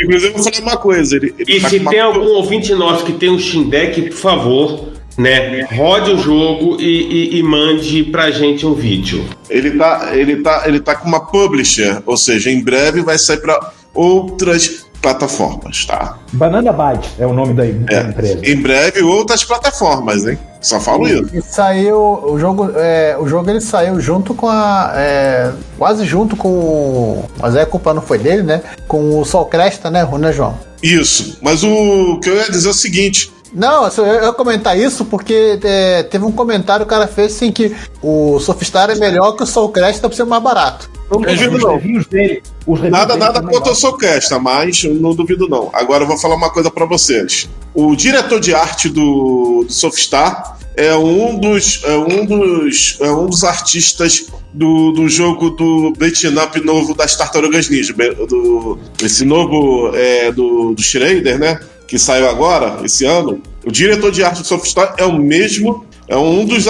Inclusive, 0.00 0.32
eu 0.32 0.42
vou 0.42 0.52
falar 0.52 0.62
uma 0.62 0.76
coisa. 0.76 1.16
Ele, 1.16 1.34
ele 1.38 1.56
E 1.56 1.60
tá 1.60 1.68
se 1.68 1.80
tem 1.80 2.00
algum 2.00 2.26
ouvinte 2.34 2.74
nosso 2.74 3.04
que 3.04 3.12
tem 3.12 3.30
um 3.30 3.38
Steam 3.38 3.68
Deck, 3.68 4.02
por 4.02 4.16
favor, 4.16 4.88
né, 5.16 5.62
rode 5.76 6.10
o 6.12 6.18
jogo 6.18 6.76
e, 6.80 7.34
e, 7.34 7.38
e 7.38 7.42
mande 7.42 8.02
pra 8.04 8.30
gente 8.30 8.66
um 8.66 8.74
vídeo. 8.74 9.24
Ele 9.48 9.72
tá, 9.72 10.10
ele, 10.12 10.36
tá, 10.42 10.62
ele 10.66 10.80
tá 10.80 10.94
com 10.94 11.08
uma 11.08 11.20
publisher, 11.20 12.02
ou 12.06 12.16
seja, 12.16 12.50
em 12.50 12.62
breve 12.62 13.00
vai 13.02 13.18
sair 13.18 13.38
para 13.38 13.72
outras 13.94 14.84
plataformas, 15.00 15.84
tá? 15.84 16.18
Banana 16.32 16.72
Byte 16.72 17.10
é 17.18 17.26
o 17.26 17.32
nome 17.34 17.52
da, 17.52 17.62
da 17.64 18.08
empresa. 18.08 18.40
Em 18.42 18.56
breve, 18.56 19.02
outras 19.02 19.44
plataformas, 19.44 20.26
hein? 20.26 20.38
Só 20.62 20.80
falo 20.80 21.06
isso. 21.06 21.26
E 21.36 21.42
saiu 21.42 21.98
o 21.98 22.38
jogo, 22.38 22.70
é, 22.74 23.14
o 23.20 23.28
jogo 23.28 23.50
ele 23.50 23.60
saiu 23.60 24.00
junto 24.00 24.32
com 24.32 24.48
a, 24.48 24.92
é, 24.96 25.52
quase 25.76 26.06
junto 26.06 26.34
com, 26.36 26.48
o- 26.48 27.24
mas 27.38 27.54
aí 27.54 27.62
a 27.62 27.66
culpa 27.66 27.92
não 27.92 28.00
foi 28.00 28.16
dele, 28.18 28.42
né? 28.42 28.62
Com 28.88 29.20
o 29.20 29.24
Sol 29.26 29.44
Cresta, 29.44 29.90
né, 29.90 30.08
né, 30.18 30.32
João? 30.32 30.58
Isso. 30.82 31.36
Mas 31.42 31.62
o 31.62 32.18
que 32.22 32.30
eu 32.30 32.36
ia 32.36 32.50
dizer 32.50 32.68
é 32.68 32.70
o 32.70 32.74
seguinte: 32.74 33.30
Não, 33.54 33.86
eu 33.86 34.06
eu 34.06 34.24
ia 34.24 34.32
comentar 34.32 34.76
isso 34.76 35.04
porque 35.04 35.58
é, 35.62 36.02
teve 36.02 36.24
um 36.24 36.32
comentário 36.32 36.84
que 36.84 36.92
o 36.92 36.96
cara 36.96 37.06
fez 37.06 37.34
assim 37.36 37.52
que 37.52 37.74
o 38.02 38.40
Sofistar 38.40 38.90
é 38.90 38.96
melhor 38.96 39.32
que 39.36 39.44
o 39.44 39.46
Soul 39.46 39.68
Cresta 39.68 40.08
por 40.08 40.14
ser 40.16 40.24
mais 40.24 40.42
barato. 40.42 40.90
não 41.10 41.20
duvido 41.20 41.56
Os 41.56 41.62
não. 41.62 41.78
dele. 42.10 42.42
Nada, 42.90 43.16
nada 43.16 43.42
contra 43.42 43.72
o. 43.72 43.74
Soulcasta, 43.74 44.38
mas 44.38 44.82
eu 44.84 44.94
não 44.94 45.14
duvido 45.14 45.48
não. 45.48 45.70
Agora 45.72 46.02
eu 46.02 46.08
vou 46.08 46.18
falar 46.18 46.34
uma 46.34 46.50
coisa 46.50 46.70
pra 46.70 46.86
vocês. 46.86 47.48
O 47.74 47.94
diretor 47.94 48.40
de 48.40 48.54
arte 48.54 48.88
do, 48.88 49.64
do 49.66 49.72
Softstar 49.72 50.58
é 50.76 50.94
um 50.96 51.38
dos, 51.38 51.82
é 51.84 51.96
um 51.96 52.24
dos, 52.24 52.98
é 53.00 53.10
um 53.10 53.26
dos 53.26 53.44
artistas 53.44 54.26
do, 54.52 54.92
do 54.92 55.08
jogo 55.08 55.50
do 55.50 55.92
beat'em 55.96 56.36
up 56.38 56.58
novo 56.64 56.94
das 56.94 57.16
Tartarugas 57.16 57.68
Ninja. 57.68 57.94
Do, 58.28 58.78
esse 59.02 59.24
novo 59.24 59.94
é, 59.94 60.32
do, 60.32 60.74
do 60.74 60.82
Schrader, 60.82 61.38
né? 61.38 61.60
Que 61.86 61.98
saiu 61.98 62.28
agora, 62.28 62.78
esse 62.84 63.04
ano. 63.04 63.40
O 63.64 63.70
diretor 63.70 64.10
de 64.10 64.22
arte 64.22 64.40
do 64.42 64.46
Softstar 64.46 64.94
é 64.98 65.04
o 65.04 65.12
mesmo, 65.18 65.84
é 66.08 66.16
um 66.16 66.44
dos, 66.44 66.66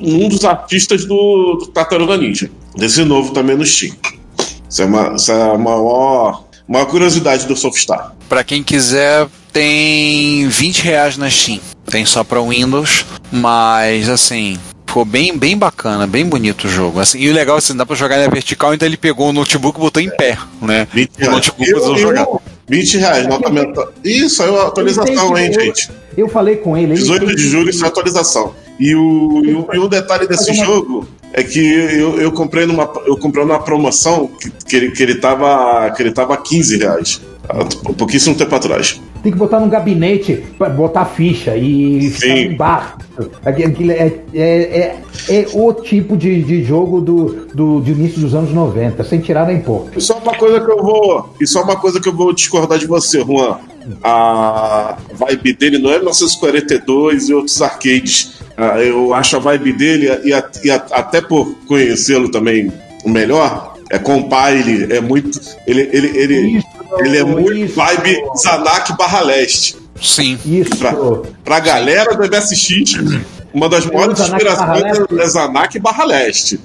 um 0.00 0.28
dos 0.28 0.44
artistas 0.44 1.04
do, 1.04 1.56
do 1.60 1.66
Tartaruga 1.68 2.16
Ninja. 2.16 2.50
Desse 2.76 3.04
novo 3.04 3.32
também 3.32 3.56
no 3.56 3.64
Steam. 3.64 3.94
Isso 4.68 4.82
é 4.82 4.84
uma, 4.84 5.14
isso 5.14 5.30
é 5.30 5.34
uma 5.34 5.58
maior, 5.58 6.44
maior 6.68 6.86
curiosidade 6.86 7.46
do 7.46 7.56
Softstar. 7.56 8.14
Pra 8.28 8.42
quem 8.42 8.62
quiser, 8.62 9.26
tem 9.52 10.48
20 10.48 10.82
reais 10.82 11.16
na 11.16 11.30
Steam. 11.30 11.60
Tem 11.86 12.04
só 12.04 12.24
pra 12.24 12.40
Windows, 12.40 13.04
mas 13.30 14.08
assim, 14.08 14.58
ficou 14.86 15.04
bem, 15.04 15.36
bem 15.36 15.56
bacana, 15.56 16.06
bem 16.06 16.24
bonito 16.24 16.64
o 16.66 16.70
jogo. 16.70 16.98
Assim, 16.98 17.18
e 17.20 17.28
o 17.28 17.32
legal 17.32 17.56
é 17.56 17.58
assim, 17.58 17.76
dá 17.76 17.84
pra 17.86 17.94
jogar 17.94 18.18
na 18.18 18.26
vertical, 18.28 18.74
então 18.74 18.86
ele 18.88 18.96
pegou 18.96 19.28
o 19.28 19.32
notebook 19.32 19.78
e 19.78 19.80
botou 19.82 20.02
em 20.02 20.10
pé, 20.10 20.38
né? 20.60 20.88
20 20.92 21.10
O 21.22 21.30
notebook 21.30 21.70
Eu- 21.70 21.78
eu- 21.78 21.98
jogar. 21.98 22.26
20 22.68 22.98
reais, 22.98 23.26
nota 23.26 23.50
mental. 23.50 23.92
Isso, 24.04 24.42
aí 24.42 24.48
é 24.48 24.52
uma 24.52 24.68
atualização, 24.68 25.36
hein, 25.36 25.52
gente? 25.52 25.90
Eu 26.16 26.28
falei 26.28 26.56
com 26.56 26.76
ele. 26.76 26.92
ele 26.92 26.94
18 26.94 27.26
tem- 27.26 27.34
de 27.36 27.48
julho, 27.48 27.70
isso 27.70 27.84
é 27.84 27.88
atualização. 27.88 28.54
E 28.78 28.94
o, 28.94 29.42
e 29.44 29.54
o, 29.54 29.68
e 29.74 29.78
o 29.78 29.88
detalhe 29.88 30.26
desse 30.26 30.50
uma- 30.50 30.64
jogo 30.64 31.08
é 31.32 31.42
que 31.42 31.60
eu, 31.60 32.20
eu 32.20 32.32
comprei 32.32 32.64
numa 32.66 32.90
eu 33.06 33.16
comprei 33.16 33.44
numa 33.44 33.58
promoção 33.60 34.26
que, 34.28 34.50
que, 34.66 34.76
ele, 34.76 34.90
que, 34.92 35.02
ele 35.02 35.16
tava, 35.16 35.90
que 35.90 36.02
ele 36.02 36.12
tava 36.12 36.34
a 36.34 36.36
15 36.36 36.78
reais. 36.78 37.20
Há 37.48 37.92
pouquíssimo 37.94 38.34
tempo 38.34 38.54
atrás. 38.54 39.00
Tem 39.24 39.32
que 39.32 39.38
botar 39.38 39.58
num 39.58 39.68
gabinete 39.70 40.44
pra 40.58 40.68
botar 40.68 41.06
ficha 41.06 41.56
e 41.56 42.10
ficar 42.10 42.26
Sim. 42.36 42.48
num 42.50 42.56
bar. 42.56 42.98
Aquilo- 43.44 43.90
É, 43.90 44.12
é, 44.34 44.46
é, 44.46 44.96
é 45.30 45.46
o 45.54 45.72
tipo 45.72 46.14
de, 46.16 46.42
de 46.42 46.62
jogo 46.62 47.00
do, 47.00 47.46
do, 47.54 47.80
de 47.80 47.92
início 47.92 48.20
dos 48.20 48.34
anos 48.34 48.52
90, 48.52 49.02
sem 49.02 49.20
tirar 49.20 49.46
nem 49.46 49.60
pôr. 49.60 49.86
E 49.96 50.00
só 50.00 50.18
uma 50.18 50.34
coisa 50.34 50.60
que 50.60 50.70
eu 50.70 50.76
vou. 50.82 51.34
E 51.40 51.46
só 51.46 51.62
uma 51.62 51.74
coisa 51.76 51.98
que 52.00 52.08
eu 52.08 52.12
vou 52.14 52.34
discordar 52.34 52.78
de 52.78 52.86
você, 52.86 53.20
Juan. 53.24 53.58
A 54.02 54.96
vibe 55.14 55.54
dele 55.54 55.78
não 55.78 55.90
é 55.90 55.98
1942 55.98 57.28
e 57.30 57.34
outros 57.34 57.60
arcades. 57.62 58.40
Ah, 58.56 58.78
Eu 58.80 59.12
acho 59.14 59.36
a 59.36 59.38
vibe 59.40 59.72
dele, 59.72 60.06
e, 60.24 60.32
a- 60.34 60.44
e 60.62 60.70
a- 60.70 60.84
até 60.92 61.20
por 61.22 61.54
conhecê-lo 61.66 62.30
também 62.30 62.70
melhor, 63.06 63.74
é 63.90 63.98
compile, 63.98 64.92
é 64.92 65.00
muito. 65.00 65.40
Ele, 65.66 65.88
ele, 65.92 66.16
ele, 66.16 66.58
Isso, 66.58 66.66
ele 66.98 67.18
é 67.18 67.24
muito 67.24 67.52
isso. 67.54 67.74
vibe 67.74 68.16
Zanak 68.36 68.96
barra 68.96 69.20
leste. 69.20 69.76
Sim. 70.00 70.38
Isso. 70.44 70.76
Pra, 70.76 70.94
pra 71.44 71.60
galera 71.60 72.14
do 72.14 72.22
MSX, 72.22 72.94
uma 73.54 73.68
das 73.68 73.86
maiores 73.86 74.18
inspirações 74.18 74.98
é 75.16 75.26
Zanak 75.28 75.78
barra 75.78 76.04
leste. 76.04 76.58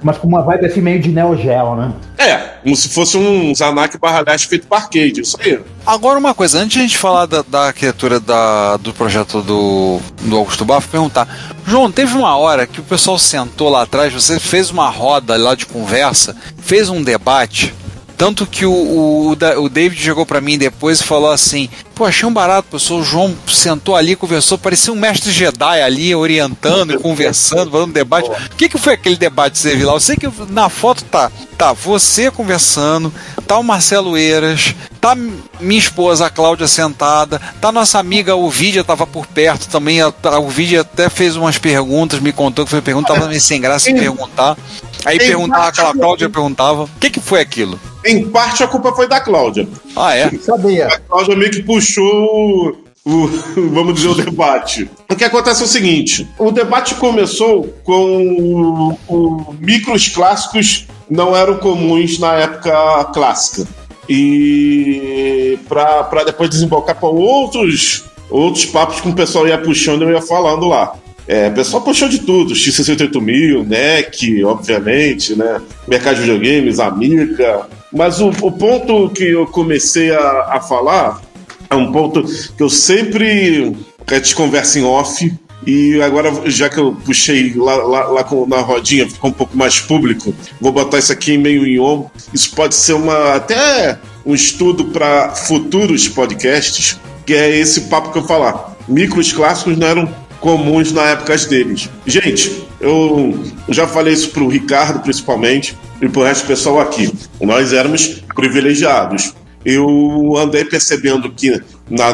Mas 0.00 0.16
com 0.18 0.28
uma 0.28 0.40
vibe 0.42 0.66
assim 0.66 0.80
meio 0.80 1.00
de 1.00 1.08
Neo 1.08 1.36
Geo, 1.36 1.74
né? 1.74 1.92
É, 2.16 2.36
como 2.62 2.76
se 2.76 2.88
fosse 2.88 3.16
um 3.16 3.52
Zanak 3.52 3.98
barra 3.98 4.22
leste 4.24 4.46
feito 4.46 4.68
para 4.68 4.78
arcade, 4.78 5.20
isso 5.20 5.36
aí. 5.40 5.58
Agora 5.84 6.18
uma 6.20 6.32
coisa, 6.32 6.58
antes 6.58 6.74
de 6.74 6.78
a 6.78 6.82
gente 6.82 6.96
falar 6.96 7.26
da, 7.26 7.42
da 7.42 7.66
arquitetura 7.66 8.20
da, 8.20 8.76
do 8.76 8.92
projeto 8.94 9.42
do, 9.42 9.98
do 10.22 10.36
Augusto 10.36 10.64
Bafo, 10.64 10.88
perguntar, 10.88 11.26
João, 11.66 11.90
teve 11.90 12.16
uma 12.16 12.36
hora 12.36 12.68
que 12.68 12.78
o 12.78 12.84
pessoal 12.84 13.18
sentou 13.18 13.68
lá 13.68 13.82
atrás, 13.82 14.12
você 14.12 14.38
fez 14.38 14.70
uma 14.70 14.88
roda 14.88 15.36
lá 15.36 15.56
de 15.56 15.66
conversa, 15.66 16.36
fez 16.58 16.88
um 16.88 17.02
debate, 17.02 17.74
tanto 18.22 18.46
que 18.46 18.64
o, 18.64 18.70
o, 18.72 19.28
o 19.30 19.34
Da- 19.34 19.58
o 19.58 19.68
David 19.68 20.00
chegou 20.00 20.24
pra 20.24 20.40
mim 20.40 20.56
depois 20.56 21.00
e 21.00 21.02
falou 21.02 21.32
assim, 21.32 21.68
pô, 21.92 22.04
achei 22.04 22.24
um 22.28 22.32
barato, 22.32 22.68
pessoal, 22.70 23.00
o 23.00 23.04
João 23.04 23.36
sentou 23.48 23.96
ali, 23.96 24.14
conversou, 24.14 24.56
parecia 24.56 24.92
um 24.92 24.96
mestre 24.96 25.32
Jedi 25.32 25.82
ali, 25.82 26.14
orientando 26.14 26.96
conversando, 27.02 27.68
fazendo 27.72 27.88
um 27.88 27.92
debate. 27.92 28.30
O 28.30 28.56
que, 28.56 28.68
que 28.68 28.78
foi 28.78 28.92
aquele 28.92 29.16
debate 29.16 29.54
que 29.54 29.58
você 29.58 29.74
viu 29.74 29.88
lá? 29.88 29.94
Eu 29.94 29.98
sei 29.98 30.14
que 30.14 30.28
na 30.50 30.68
foto 30.68 31.02
tá, 31.02 31.32
tá 31.58 31.72
você 31.72 32.30
conversando, 32.30 33.12
tá 33.44 33.58
o 33.58 33.64
Marcelo 33.64 34.16
Eiras, 34.16 34.72
tá 35.00 35.16
minha 35.58 35.80
esposa, 35.80 36.26
a 36.26 36.30
Cláudia, 36.30 36.68
sentada, 36.68 37.40
tá 37.60 37.72
nossa 37.72 37.98
amiga 37.98 38.36
Ovidia, 38.36 38.84
tava 38.84 39.04
por 39.04 39.26
perto 39.26 39.66
também, 39.68 40.00
a, 40.00 40.12
a 40.22 40.38
Ovidia 40.38 40.82
até 40.82 41.08
fez 41.08 41.34
umas 41.34 41.58
perguntas, 41.58 42.20
me 42.20 42.32
contou 42.32 42.64
que 42.64 42.70
foi 42.70 42.80
pergunta, 42.80 43.12
tava 43.14 43.26
meio 43.26 43.40
sem 43.40 43.60
graça 43.60 43.90
em 43.90 43.94
perguntar. 43.96 44.56
Aí 45.04 45.18
perguntava, 45.26 45.66
aquela 45.66 45.92
Cláudia 45.92 46.30
perguntava, 46.30 46.84
o 46.84 46.90
que, 47.00 47.10
que 47.10 47.18
foi 47.18 47.40
aquilo? 47.40 47.80
Em 48.04 48.28
parte 48.28 48.62
a 48.62 48.68
culpa 48.68 48.92
foi 48.92 49.08
da 49.08 49.20
Cláudia. 49.20 49.68
Ah, 49.96 50.16
é? 50.16 50.30
Sabia. 50.38 50.86
A 50.86 50.98
Cláudia 50.98 51.36
meio 51.36 51.50
que 51.50 51.62
puxou 51.62 52.76
o, 53.04 53.26
vamos 53.70 53.94
dizer, 53.94 54.08
o 54.08 54.14
debate. 54.14 54.88
O 55.10 55.16
que 55.16 55.24
acontece 55.24 55.62
é 55.62 55.64
o 55.64 55.68
seguinte: 55.68 56.28
o 56.38 56.50
debate 56.50 56.94
começou 56.96 57.64
com 57.84 58.96
o 59.08 59.54
micros 59.58 60.08
clássicos 60.08 60.86
não 61.10 61.36
eram 61.36 61.58
comuns 61.58 62.18
na 62.18 62.34
época 62.34 63.04
clássica. 63.12 63.68
E 64.08 65.58
para 65.68 66.24
depois 66.24 66.50
desembocar 66.50 66.98
para 66.98 67.08
outros, 67.08 68.04
outros 68.30 68.64
papos 68.64 69.00
que 69.00 69.08
o 69.08 69.14
pessoal 69.14 69.46
ia 69.46 69.58
puxando 69.58 70.02
e 70.02 70.04
eu 70.04 70.10
ia 70.12 70.22
falando 70.22 70.66
lá. 70.66 70.94
É, 71.32 71.48
o 71.48 71.52
pessoal 71.52 71.82
puxou 71.82 72.10
de 72.10 72.18
tudo, 72.18 72.52
X68000, 72.52 73.66
NEC, 73.66 74.44
obviamente, 74.44 75.34
né? 75.34 75.62
Mercado 75.88 76.16
de 76.16 76.20
videogames, 76.30 76.78
Amiga. 76.78 77.66
Mas 77.90 78.20
o, 78.20 78.28
o 78.28 78.52
ponto 78.52 79.08
que 79.08 79.24
eu 79.30 79.46
comecei 79.46 80.14
a, 80.14 80.56
a 80.56 80.60
falar 80.60 81.22
é 81.70 81.74
um 81.74 81.90
ponto 81.90 82.22
que 82.22 82.62
eu 82.62 82.68
sempre. 82.68 83.74
a 84.06 84.14
gente 84.14 84.34
conversa 84.34 84.78
em 84.78 84.84
off, 84.84 85.32
e 85.66 86.02
agora, 86.02 86.30
já 86.50 86.68
que 86.68 86.76
eu 86.76 86.94
puxei 87.02 87.54
lá, 87.56 87.76
lá, 87.76 88.04
lá 88.08 88.24
com- 88.24 88.44
na 88.46 88.60
rodinha, 88.60 89.08
ficou 89.08 89.30
um 89.30 89.32
pouco 89.32 89.56
mais 89.56 89.80
público, 89.80 90.34
vou 90.60 90.70
botar 90.70 90.98
isso 90.98 91.12
aqui 91.12 91.38
meio 91.38 91.66
em 91.66 91.80
on. 91.80 92.10
Isso 92.34 92.54
pode 92.54 92.74
ser 92.74 92.92
uma 92.92 93.36
até 93.36 93.98
um 94.26 94.34
estudo 94.34 94.84
para 94.86 95.30
futuros 95.30 96.06
podcasts, 96.08 97.00
que 97.24 97.32
é 97.32 97.56
esse 97.56 97.82
papo 97.82 98.12
que 98.12 98.18
eu 98.18 98.24
falar. 98.26 98.76
Micros 98.88 99.32
clássicos 99.32 99.78
não 99.78 99.86
eram 99.86 100.21
comuns 100.42 100.92
na 100.92 101.04
época 101.04 101.34
deles. 101.38 101.88
Gente, 102.06 102.64
eu 102.78 103.42
já 103.70 103.86
falei 103.86 104.12
isso 104.12 104.28
pro 104.28 104.48
Ricardo, 104.48 105.00
principalmente, 105.00 105.74
e 106.02 106.08
pro 106.08 106.22
resto 106.22 106.44
do 106.44 106.48
pessoal 106.48 106.80
aqui. 106.80 107.10
Nós 107.40 107.72
éramos 107.72 108.22
privilegiados 108.34 109.32
eu 109.64 110.36
andei 110.36 110.64
percebendo 110.64 111.30
que, 111.30 111.60
na, 111.88 112.12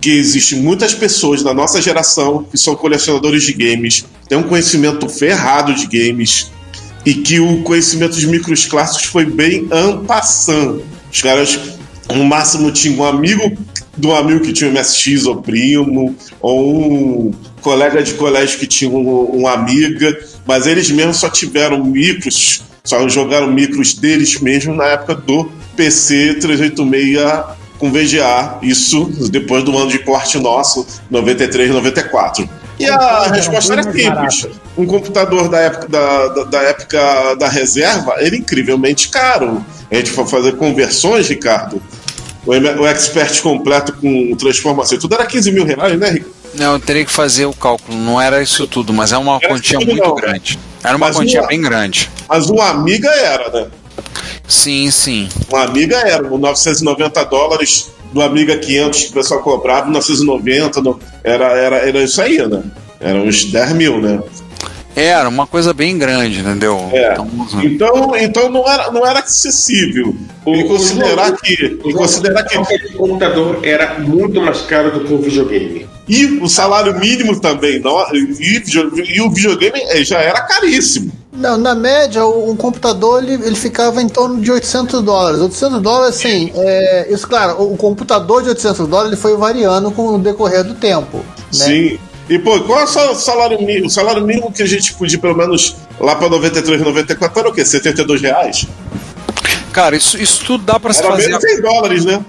que 0.00 0.10
existem 0.10 0.60
muitas 0.60 0.94
pessoas 0.94 1.42
da 1.42 1.54
nossa 1.54 1.80
geração 1.80 2.44
que 2.44 2.58
são 2.58 2.74
colecionadores 2.76 3.42
de 3.44 3.52
games, 3.52 4.04
têm 4.28 4.38
um 4.38 4.42
conhecimento 4.42 5.08
ferrado 5.08 5.74
de 5.74 5.86
games 5.86 6.50
e 7.04 7.14
que 7.14 7.40
o 7.40 7.62
conhecimento 7.62 8.16
de 8.16 8.26
micros 8.26 8.66
clássicos 8.66 9.04
foi 9.04 9.24
bem 9.24 9.66
ampassando. 9.70 10.84
Os 11.10 11.22
caras, 11.22 11.58
no 12.14 12.24
máximo, 12.24 12.70
tinham 12.70 12.98
um 12.98 13.04
amigo 13.04 13.56
do 13.96 14.12
amigo 14.12 14.40
que 14.40 14.52
tinha 14.52 14.68
um 14.68 14.72
MSX 14.74 15.24
ou 15.24 15.40
primo, 15.40 16.14
ou 16.40 16.82
um 16.82 17.32
colega 17.60 18.02
de 18.02 18.14
colégio 18.14 18.58
que 18.58 18.66
tinha 18.66 18.90
um, 18.90 19.24
uma 19.24 19.52
amiga, 19.52 20.18
mas 20.46 20.66
eles 20.66 20.90
mesmos 20.90 21.18
só 21.18 21.28
tiveram 21.28 21.84
micros, 21.84 22.62
só 22.84 23.08
jogaram 23.08 23.46
micros 23.50 23.94
deles 23.94 24.40
mesmo 24.40 24.74
na 24.74 24.86
época 24.86 25.14
do 25.14 25.50
PC 25.76 26.34
386 26.40 27.58
com 27.78 27.90
VGA, 27.90 28.58
isso 28.60 29.06
depois 29.30 29.64
do 29.64 29.76
ano 29.76 29.90
de 29.90 30.00
corte 30.00 30.38
nosso, 30.38 30.86
93, 31.10 31.70
94. 31.70 32.46
E 32.78 32.86
a 32.86 33.28
resposta 33.28 33.72
era 33.72 33.82
simples. 33.82 34.46
Um 34.76 34.86
computador 34.86 35.48
da 35.48 35.60
época 35.60 35.88
da, 35.88 36.28
da, 36.28 36.44
da 36.44 36.62
época 36.62 37.34
da 37.36 37.48
reserva 37.48 38.14
era 38.18 38.36
incrivelmente 38.36 39.08
caro. 39.08 39.64
A 39.90 39.94
gente 39.94 40.10
for 40.10 40.26
fazer 40.26 40.56
conversões, 40.56 41.28
Ricardo. 41.28 41.80
O, 42.46 42.52
o 42.52 42.86
expert 42.86 43.40
completo 43.42 43.92
com 43.94 44.34
transformação, 44.36 44.98
tudo 44.98 45.14
era 45.14 45.26
15 45.26 45.52
mil 45.52 45.64
reais, 45.64 45.98
né, 45.98 46.10
Ricardo? 46.10 46.29
Não, 46.60 46.74
eu 46.74 46.78
teria 46.78 47.06
que 47.06 47.10
fazer 47.10 47.46
o 47.46 47.54
cálculo. 47.54 47.96
Não 47.96 48.20
era 48.20 48.42
isso 48.42 48.66
tudo, 48.66 48.92
mas 48.92 49.12
é 49.12 49.16
uma 49.18 49.36
Era 49.36 49.48
quantia 49.48 49.78
muito 49.80 49.96
não. 49.96 50.14
grande. 50.14 50.58
Era 50.84 50.94
uma 50.94 51.06
Mas 51.06 51.16
quantia 51.16 51.40
uma- 51.40 51.48
bem 51.48 51.60
grande. 51.62 52.10
Mas 52.28 52.50
uma 52.50 52.68
amiga 52.68 53.08
era, 53.08 53.48
né? 53.50 53.66
Sim, 54.46 54.90
sim. 54.90 55.26
Uma 55.48 55.62
amiga 55.64 55.96
era, 55.96 56.26
o 56.26 56.36
990 56.36 57.24
dólares 57.24 57.88
do 58.12 58.20
Amiga 58.20 58.58
500 58.58 59.04
que 59.04 59.10
o 59.10 59.12
pessoal 59.14 59.40
cobrava, 59.40 59.88
990, 59.88 60.82
no- 60.82 61.00
era, 61.24 61.46
era, 61.56 61.76
era 61.76 62.02
isso 62.02 62.20
aí, 62.20 62.46
né? 62.46 62.62
Era 63.00 63.18
uns 63.18 63.44
10 63.46 63.72
mil, 63.72 63.98
né? 64.00 64.20
Era 64.96 65.28
uma 65.28 65.46
coisa 65.46 65.72
bem 65.72 65.96
grande, 65.96 66.40
entendeu? 66.40 66.76
É. 66.92 67.12
Então, 67.12 67.28
Então, 67.62 68.16
então 68.16 68.50
não, 68.50 68.68
era, 68.68 68.90
não 68.90 69.06
era 69.06 69.20
acessível. 69.20 70.14
E 70.46 70.64
considerar 70.64 71.32
que. 71.36 71.78
E 71.84 71.92
considerar 71.92 72.42
que. 72.44 72.58
O 72.58 72.96
computador 72.98 73.60
era 73.62 73.98
muito 74.00 74.40
mais 74.42 74.60
caro 74.62 74.90
do 74.90 75.04
que 75.04 75.12
um 75.14 75.18
videogame. 75.20 75.86
E 76.08 76.24
o 76.42 76.48
salário 76.48 76.98
mínimo 76.98 77.38
também. 77.40 77.78
Não, 77.80 77.98
e, 78.12 78.62
e 79.14 79.20
o 79.20 79.30
videogame 79.30 79.80
eh, 79.80 80.02
já 80.02 80.18
era 80.18 80.40
caríssimo. 80.42 81.12
Não, 81.32 81.56
na 81.56 81.74
média, 81.74 82.24
o- 82.26 82.50
um 82.50 82.56
computador 82.56 83.22
ele, 83.22 83.34
ele 83.34 83.54
ficava 83.54 84.02
em 84.02 84.08
torno 84.08 84.40
de 84.40 84.50
800 84.50 85.00
dólares. 85.02 85.40
800 85.40 85.80
dólares, 85.80 86.16
assim, 86.16 86.50
é, 86.56 87.06
isso, 87.10 87.26
claro, 87.28 87.62
o, 87.62 87.74
o 87.74 87.76
computador 87.76 88.42
de 88.42 88.48
800 88.48 88.88
dólares 88.88 89.12
ele 89.12 89.20
foi 89.20 89.36
variando 89.36 89.90
com 89.92 90.08
o 90.16 90.18
decorrer 90.18 90.64
do 90.64 90.74
tempo. 90.74 91.18
Né? 91.18 91.22
Sim. 91.52 91.98
E, 92.30 92.38
pô, 92.38 92.60
qual 92.60 92.80
é 92.80 92.84
o 92.84 92.86
sal- 92.86 93.14
salário 93.14 93.60
mínimo? 93.60 93.88
O 93.88 93.90
salário 93.90 94.24
mínimo 94.24 94.52
que 94.52 94.62
a 94.62 94.66
gente 94.66 94.94
podia, 94.94 95.18
pelo 95.18 95.36
menos, 95.36 95.74
lá 95.98 96.14
pra 96.14 96.28
93, 96.28 96.80
94, 96.80 97.40
era 97.40 97.48
o 97.48 97.52
quê? 97.52 97.64
72 97.64 98.22
reais? 98.22 98.66
cara, 99.72 99.96
isso, 99.96 100.16
isso 100.16 100.44
tudo 100.44 100.64
dá 100.64 100.78
pra 100.80 100.92
se 100.92 101.02
fazer. 101.02 101.26
menos 101.28 101.42
100 101.42 101.60
dólares, 101.60 102.04
né? 102.04 102.24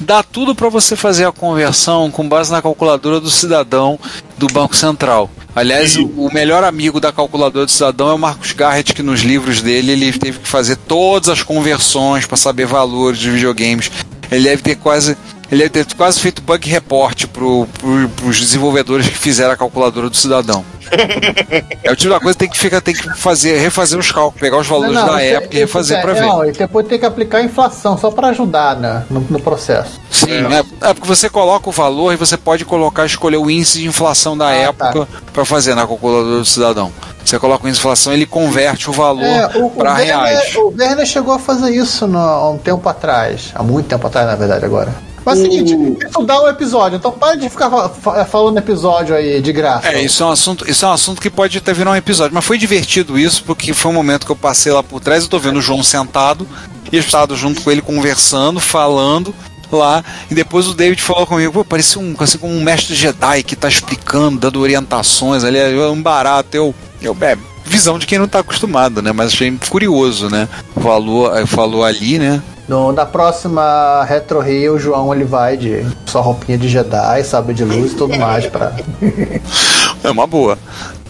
Dá 0.00 0.22
tudo 0.22 0.54
pra 0.54 0.68
você 0.68 0.96
fazer 0.96 1.24
a 1.26 1.32
conversão 1.32 2.10
com 2.10 2.28
base 2.28 2.50
na 2.50 2.60
calculadora 2.62 3.20
do 3.20 3.30
cidadão 3.30 3.98
do 4.36 4.46
Banco 4.48 4.74
Central. 4.76 5.30
Aliás, 5.54 5.96
o, 5.96 6.06
o 6.06 6.32
melhor 6.32 6.64
amigo 6.64 6.98
da 6.98 7.12
calculadora 7.12 7.66
do 7.66 7.70
cidadão 7.70 8.08
é 8.10 8.14
o 8.14 8.18
Marcos 8.18 8.52
Garrett, 8.52 8.92
que 8.94 9.02
nos 9.02 9.20
livros 9.20 9.60
dele 9.60 9.92
ele 9.92 10.12
teve 10.12 10.38
que 10.40 10.48
fazer 10.48 10.76
todas 10.76 11.28
as 11.28 11.42
conversões 11.42 12.26
para 12.26 12.36
saber 12.36 12.66
valores 12.66 13.18
de 13.18 13.30
videogames. 13.30 13.90
Ele 14.30 14.44
deve 14.44 14.62
ter 14.62 14.76
quase 14.76 15.16
ele 15.52 15.68
ter 15.68 15.86
quase 15.94 16.18
feito 16.18 16.40
bug 16.42 16.68
report 16.68 17.26
pro, 17.26 17.66
pro, 17.78 18.08
pros 18.10 18.40
desenvolvedores 18.40 19.06
que 19.06 19.16
fizeram 19.18 19.52
a 19.52 19.56
calculadora 19.56 20.08
do 20.08 20.16
cidadão. 20.16 20.64
É 21.84 21.90
o 21.90 21.96
tipo 21.96 22.10
da 22.12 22.20
coisa 22.20 22.34
que 22.34 22.38
tem 22.38 22.48
que 22.48 22.58
ficar, 22.58 22.80
tem 22.80 22.94
que 22.94 23.08
fazer, 23.18 23.58
refazer 23.58 23.98
os 23.98 24.12
cálculos, 24.12 24.40
pegar 24.40 24.58
os 24.58 24.66
valores 24.68 24.94
da 24.94 25.22
isso- 25.24 25.36
época 25.36 25.56
e 25.56 25.58
refazer 25.60 25.98
é, 25.98 26.00
para 26.00 26.12
ver. 26.12 26.20
Não, 26.20 26.44
e 26.44 26.52
depois 26.52 26.86
tem 26.86 26.98
que 26.98 27.04
aplicar 27.04 27.38
a 27.38 27.42
inflação 27.42 27.98
só 27.98 28.10
para 28.10 28.28
ajudar 28.28 28.76
né, 28.76 29.04
no, 29.10 29.20
no 29.20 29.40
processo. 29.40 30.00
Sim, 30.10 30.30
é. 30.30 30.88
é 30.90 30.94
porque 30.94 31.08
você 31.08 31.28
coloca 31.28 31.68
o 31.68 31.72
valor 31.72 32.12
e 32.12 32.16
você 32.16 32.36
pode 32.36 32.64
colocar, 32.64 33.04
escolher 33.04 33.38
o 33.38 33.50
índice 33.50 33.80
de 33.80 33.86
inflação 33.88 34.36
da 34.38 34.48
Ah, 34.48 34.54
época 34.54 35.08
para 35.32 35.44
fazer 35.44 35.74
na 35.74 35.86
calculadora 35.86 36.36
do 36.38 36.44
cidadão. 36.44 36.92
Você 37.24 37.36
coloca 37.38 37.64
o 37.64 37.68
índice 37.68 37.80
de 37.80 37.86
inflação, 37.86 38.12
ele 38.12 38.26
converte 38.26 38.88
o 38.88 38.92
valor 38.92 39.24
É, 39.24 39.48
para 39.76 39.94
reais. 39.94 40.54
O 40.54 40.72
Werner 40.78 41.04
chegou 41.06 41.34
a 41.34 41.38
fazer 41.38 41.70
isso 41.70 42.06
no- 42.06 42.18
há 42.18 42.48
um 42.50 42.58
tempo 42.58 42.88
atrás. 42.88 43.50
Há 43.56 43.62
muito 43.62 43.86
tempo 43.88 44.06
atrás, 44.06 44.26
na 44.28 44.36
verdade, 44.36 44.64
agora. 44.64 44.94
Mas 45.24 45.38
é 45.38 45.42
o 45.42 45.44
seguinte, 45.44 45.76
isso 46.08 46.22
dá 46.24 46.42
um 46.42 46.48
episódio, 46.48 46.96
então 46.96 47.12
para 47.12 47.36
de 47.36 47.48
ficar 47.48 47.70
fa- 47.70 47.88
fa- 47.88 48.24
falando 48.24 48.58
episódio 48.58 49.14
aí 49.14 49.40
de 49.40 49.52
graça. 49.52 49.88
É, 49.88 50.02
isso 50.02 50.22
é 50.22 50.26
um 50.26 50.30
assunto, 50.30 50.68
isso 50.70 50.84
é 50.84 50.88
um 50.88 50.92
assunto 50.92 51.20
que 51.20 51.30
pode 51.30 51.58
até 51.58 51.72
virar 51.72 51.90
um 51.92 51.96
episódio, 51.96 52.34
mas 52.34 52.44
foi 52.44 52.58
divertido 52.58 53.18
isso, 53.18 53.44
porque 53.44 53.72
foi 53.72 53.90
um 53.90 53.94
momento 53.94 54.26
que 54.26 54.32
eu 54.32 54.36
passei 54.36 54.72
lá 54.72 54.82
por 54.82 55.00
trás, 55.00 55.22
eu 55.22 55.28
tô 55.28 55.38
vendo 55.38 55.58
o 55.58 55.62
João 55.62 55.82
sentado, 55.82 56.46
e 56.90 56.96
eu 56.96 57.00
estava 57.00 57.34
junto 57.36 57.60
com 57.62 57.70
ele 57.70 57.80
conversando, 57.82 58.58
falando 58.60 59.34
lá, 59.70 60.04
e 60.30 60.34
depois 60.34 60.66
o 60.68 60.74
David 60.74 61.00
falou 61.00 61.26
comigo, 61.26 61.52
pô, 61.52 61.64
parecia 61.64 62.00
um, 62.02 62.14
assim, 62.18 62.36
como 62.38 62.52
um 62.52 62.62
mestre 62.62 62.94
Jedi 62.94 63.42
que 63.42 63.56
tá 63.56 63.68
explicando, 63.68 64.38
dando 64.38 64.60
orientações 64.60 65.44
ali, 65.44 65.56
é 65.58 65.86
um 65.88 66.02
barato, 66.02 66.54
eu, 66.56 66.74
eu 67.00 67.16
é, 67.22 67.38
visão 67.64 67.98
de 67.98 68.06
quem 68.06 68.18
não 68.18 68.28
tá 68.28 68.40
acostumado, 68.40 69.00
né, 69.00 69.12
mas 69.12 69.32
achei 69.32 69.56
curioso, 69.70 70.28
né, 70.28 70.46
falou, 70.82 71.30
falou 71.46 71.84
ali, 71.84 72.18
né, 72.18 72.42
No, 72.72 72.90
na 72.90 73.04
próxima 73.04 74.02
Retro 74.08 74.40
Rio, 74.40 74.76
o 74.76 74.78
João 74.78 75.12
ele 75.14 75.24
vai 75.24 75.58
de 75.58 75.86
sua 76.06 76.22
roupinha 76.22 76.56
de 76.56 76.70
Jedi, 76.70 77.22
sabre 77.22 77.52
de 77.52 77.64
luz 77.64 77.92
e 77.92 77.96
tudo 77.96 78.18
mais 78.18 78.46
pra. 78.46 78.72
É 80.02 80.10
uma 80.10 80.26
boa. 80.26 80.58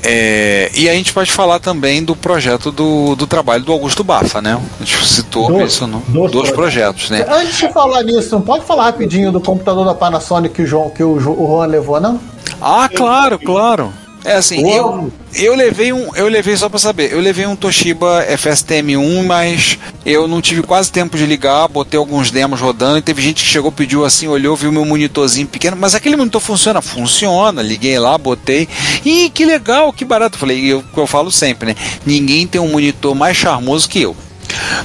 É, 0.03 0.71
e 0.75 0.89
a 0.89 0.93
gente 0.93 1.13
pode 1.13 1.31
falar 1.31 1.61
também 1.61 2.03
do 2.05 2.17
projeto 2.17 2.73
do, 2.73 3.15
do 3.15 3.27
trabalho 3.29 3.63
do 3.63 3.71
Augusto 3.73 4.03
Bafa, 4.03 4.43
né? 4.43 4.61
A 4.81 4.85
gente 4.85 5.07
citou 5.07 5.47
Dos- 5.53 5.73
isso, 5.73 5.87
não? 5.87 6.01
dos 6.01 6.33
Dois 6.33 6.51
projetos, 6.51 7.09
né? 7.09 7.25
Antes 7.29 7.57
de 7.57 7.73
falar 7.73 8.03
nisso, 8.03 8.35
não 8.35 8.43
pode 8.43 8.65
falar 8.65 8.87
rapidinho 8.87 9.31
do 9.31 9.41
computador 9.41 9.87
da 9.87 9.95
Panasonic 9.95 10.53
que 10.57 10.63
o 10.63 10.67
João 10.67 10.91
que 10.91 11.03
o, 11.05 11.13
o 11.13 11.21
Juan 11.21 11.67
levou, 11.67 12.01
não? 12.01 12.21
Ah, 12.61 12.89
claro, 12.93 13.39
claro. 13.39 13.93
É 14.25 14.35
assim, 14.35 14.71
eu, 14.71 15.13
eu 15.35 15.55
levei 15.55 15.93
um, 15.93 16.15
eu 16.15 16.29
levei 16.29 16.57
só 16.57 16.69
pra 16.69 16.79
saber, 16.79 17.13
eu 17.13 17.21
levei 17.21 17.45
um 17.45 17.57
Toshiba 17.57 18.25
FSTM1, 18.31 19.25
mas 19.25 19.79
eu 20.07 20.29
não 20.29 20.41
tive 20.41 20.63
quase 20.63 20.93
tempo 20.93 21.17
de 21.17 21.27
ligar, 21.27 21.67
botei 21.67 21.99
alguns 21.99 22.31
demos 22.31 22.61
rodando 22.61 22.99
e 22.99 23.03
teve 23.03 23.21
gente 23.21 23.43
que 23.43 23.51
chegou, 23.51 23.73
pediu 23.73 24.05
assim, 24.05 24.29
olhou, 24.29 24.55
viu 24.55 24.71
meu 24.71 24.85
monitorzinho 24.85 25.47
pequeno, 25.49 25.77
mas 25.77 25.95
aquele 25.95 26.15
monitor 26.15 26.41
funciona? 26.41 26.81
Funciona, 26.81 27.63
liguei 27.63 27.99
lá, 27.99 28.17
botei, 28.17 28.69
e 29.05 29.29
que 29.31 29.45
legal, 29.45 29.93
que 29.93 30.05
barato. 30.05 30.39
Falei, 30.39 30.65
eu, 30.65 30.85
eu 30.97 31.07
falo 31.07 31.33
sempre, 31.33 31.69
né? 31.69 31.77
Ninguém 32.07 32.47
tem 32.47 32.61
um 32.61 32.71
monitor 32.71 33.15
mais 33.15 33.37
charmoso 33.37 33.89
que 33.89 34.03
eu. 34.03 34.17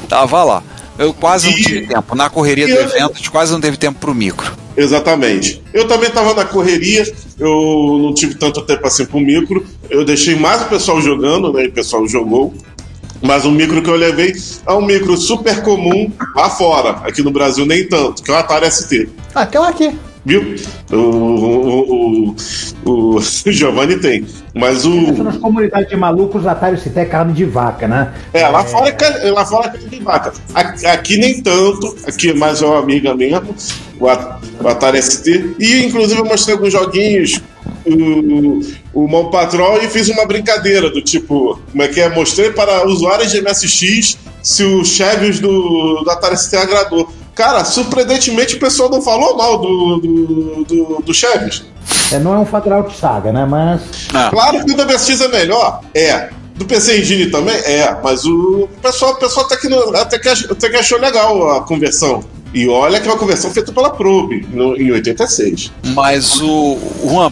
Tava 0.10 0.44
lá. 0.44 0.64
Eu 0.98 1.14
quase 1.14 1.50
não 1.50 1.56
tive 1.58 1.86
tempo. 1.86 2.16
Na 2.16 2.30
correria 2.30 2.66
do 2.66 2.74
evento, 2.74 3.12
a 3.14 3.18
gente 3.18 3.30
quase 3.30 3.52
não 3.52 3.62
teve 3.62 3.78
tempo 3.78 4.00
pro 4.00 4.16
micro. 4.16 4.67
Exatamente. 4.78 5.62
Eu 5.74 5.88
também 5.88 6.08
estava 6.08 6.36
na 6.36 6.46
correria, 6.46 7.04
eu 7.40 8.00
não 8.00 8.14
tive 8.14 8.36
tanto 8.36 8.62
tempo 8.62 8.86
assim 8.86 9.06
pro 9.06 9.20
micro. 9.20 9.66
Eu 9.90 10.06
deixei 10.06 10.36
mais 10.36 10.62
o 10.62 10.66
pessoal 10.66 11.02
jogando, 11.02 11.52
né? 11.52 11.66
O 11.66 11.72
pessoal 11.72 12.08
jogou. 12.08 12.54
Mas 13.20 13.46
o 13.46 13.52
micro 13.52 13.82
que 13.82 13.90
eu 13.90 13.96
levei 13.96 14.36
é 14.68 14.74
um 14.74 14.86
micro 14.86 15.18
super 15.18 15.64
comum 15.64 16.12
lá 16.36 16.52
fora. 16.52 16.92
Aqui 17.04 17.24
no 17.24 17.32
Brasil 17.32 17.66
nem 17.66 17.88
tanto, 17.88 18.22
que 18.22 18.30
é 18.30 18.34
o 18.36 18.38
Atari 18.38 18.70
ST. 18.72 19.10
Ah, 19.34 19.46
tem 19.46 19.60
um 19.60 19.64
aqui. 19.64 19.98
Viu? 20.28 20.56
O, 20.92 20.96
o, 20.96 22.36
o, 22.86 23.16
o, 23.16 23.22
Giovanni 23.50 23.98
tem. 23.98 24.28
Mas 24.54 24.84
o. 24.84 25.24
Nas 25.24 25.38
comunidades 25.38 25.88
de 25.88 25.96
malucos, 25.96 26.46
Atari 26.46 26.78
ST 26.78 26.92
é 27.00 27.06
carne 27.06 27.32
de 27.32 27.46
vaca, 27.46 27.88
né? 27.88 28.14
É, 28.34 28.46
lá 28.50 28.62
fora 28.66 28.90
é 28.90 29.32
lá 29.32 29.46
fora 29.46 29.68
é 29.68 29.70
carne 29.70 29.88
de 29.88 30.04
vaca. 30.04 30.34
Aqui, 30.54 30.86
aqui 30.86 31.18
nem 31.18 31.42
tanto, 31.42 31.96
aqui 32.06 32.32
é 32.32 32.34
mais 32.34 32.62
uma 32.62 32.78
amiga 32.78 33.16
mesmo, 33.16 33.56
o 34.02 34.68
Atari 34.68 35.02
ST. 35.02 35.56
E 35.58 35.86
inclusive 35.86 36.20
eu 36.20 36.26
mostrei 36.26 36.56
alguns 36.56 36.74
joguinhos 36.74 37.42
o, 37.86 38.60
o 38.94 39.08
Mão 39.08 39.32
Patrol 39.32 39.82
e 39.82 39.88
fiz 39.88 40.10
uma 40.10 40.26
brincadeira 40.26 40.90
do 40.90 41.02
tipo, 41.02 41.58
como 41.72 41.84
é 41.84 41.88
que 41.88 42.02
é? 42.02 42.10
Mostrei 42.10 42.52
para 42.52 42.86
usuários 42.86 43.32
de 43.32 43.42
MSX 43.42 44.18
se 44.44 44.64
o 44.66 44.84
Chevios 44.84 45.40
do, 45.40 46.04
do 46.04 46.12
Atari 46.12 46.38
ST 46.38 46.58
agradou. 46.58 47.10
Cara, 47.38 47.64
surpreendentemente 47.64 48.56
o 48.56 48.60
pessoal 48.60 48.90
não 48.90 49.02
falou 49.02 49.38
mal 49.38 49.58
do, 49.60 49.98
do, 50.00 50.66
do, 50.66 51.02
do 51.04 51.14
Chevios. 51.14 51.64
É, 52.12 52.18
não 52.20 52.34
é 52.34 52.40
um 52.40 52.46
Fatal 52.46 52.90
Saga, 52.92 53.32
né? 53.32 53.46
Mas. 53.46 53.82
Ah, 54.14 54.30
Claro 54.32 54.66
que 54.66 54.72
o 54.72 54.76
da 54.76 54.86
MSX 54.86 55.22
é 55.22 55.28
melhor, 55.28 55.82
é. 55.94 56.30
Do 56.56 56.66
PC 56.66 57.00
Engine 57.02 57.28
também 57.28 57.54
é, 57.56 57.96
mas 58.04 58.26
o 58.26 58.68
pessoal, 58.82 59.12
o 59.12 59.16
pessoal 59.18 59.46
até, 59.46 59.58
que, 59.58 59.68
até, 59.96 60.18
que, 60.18 60.28
até 60.30 60.70
que 60.72 60.76
achou 60.76 61.00
legal 61.00 61.52
a 61.58 61.62
conversão. 61.62 62.24
E 62.52 62.68
olha 62.68 63.00
que 63.00 63.08
é 63.08 63.12
uma 63.12 63.18
conversão 63.20 63.52
feita 63.52 63.72
pela 63.72 63.92
Probe 63.92 64.48
no- 64.52 64.76
em 64.76 64.92
86. 64.92 65.72
mas 65.94 66.42
o 66.42 66.80
Juan, 67.06 67.32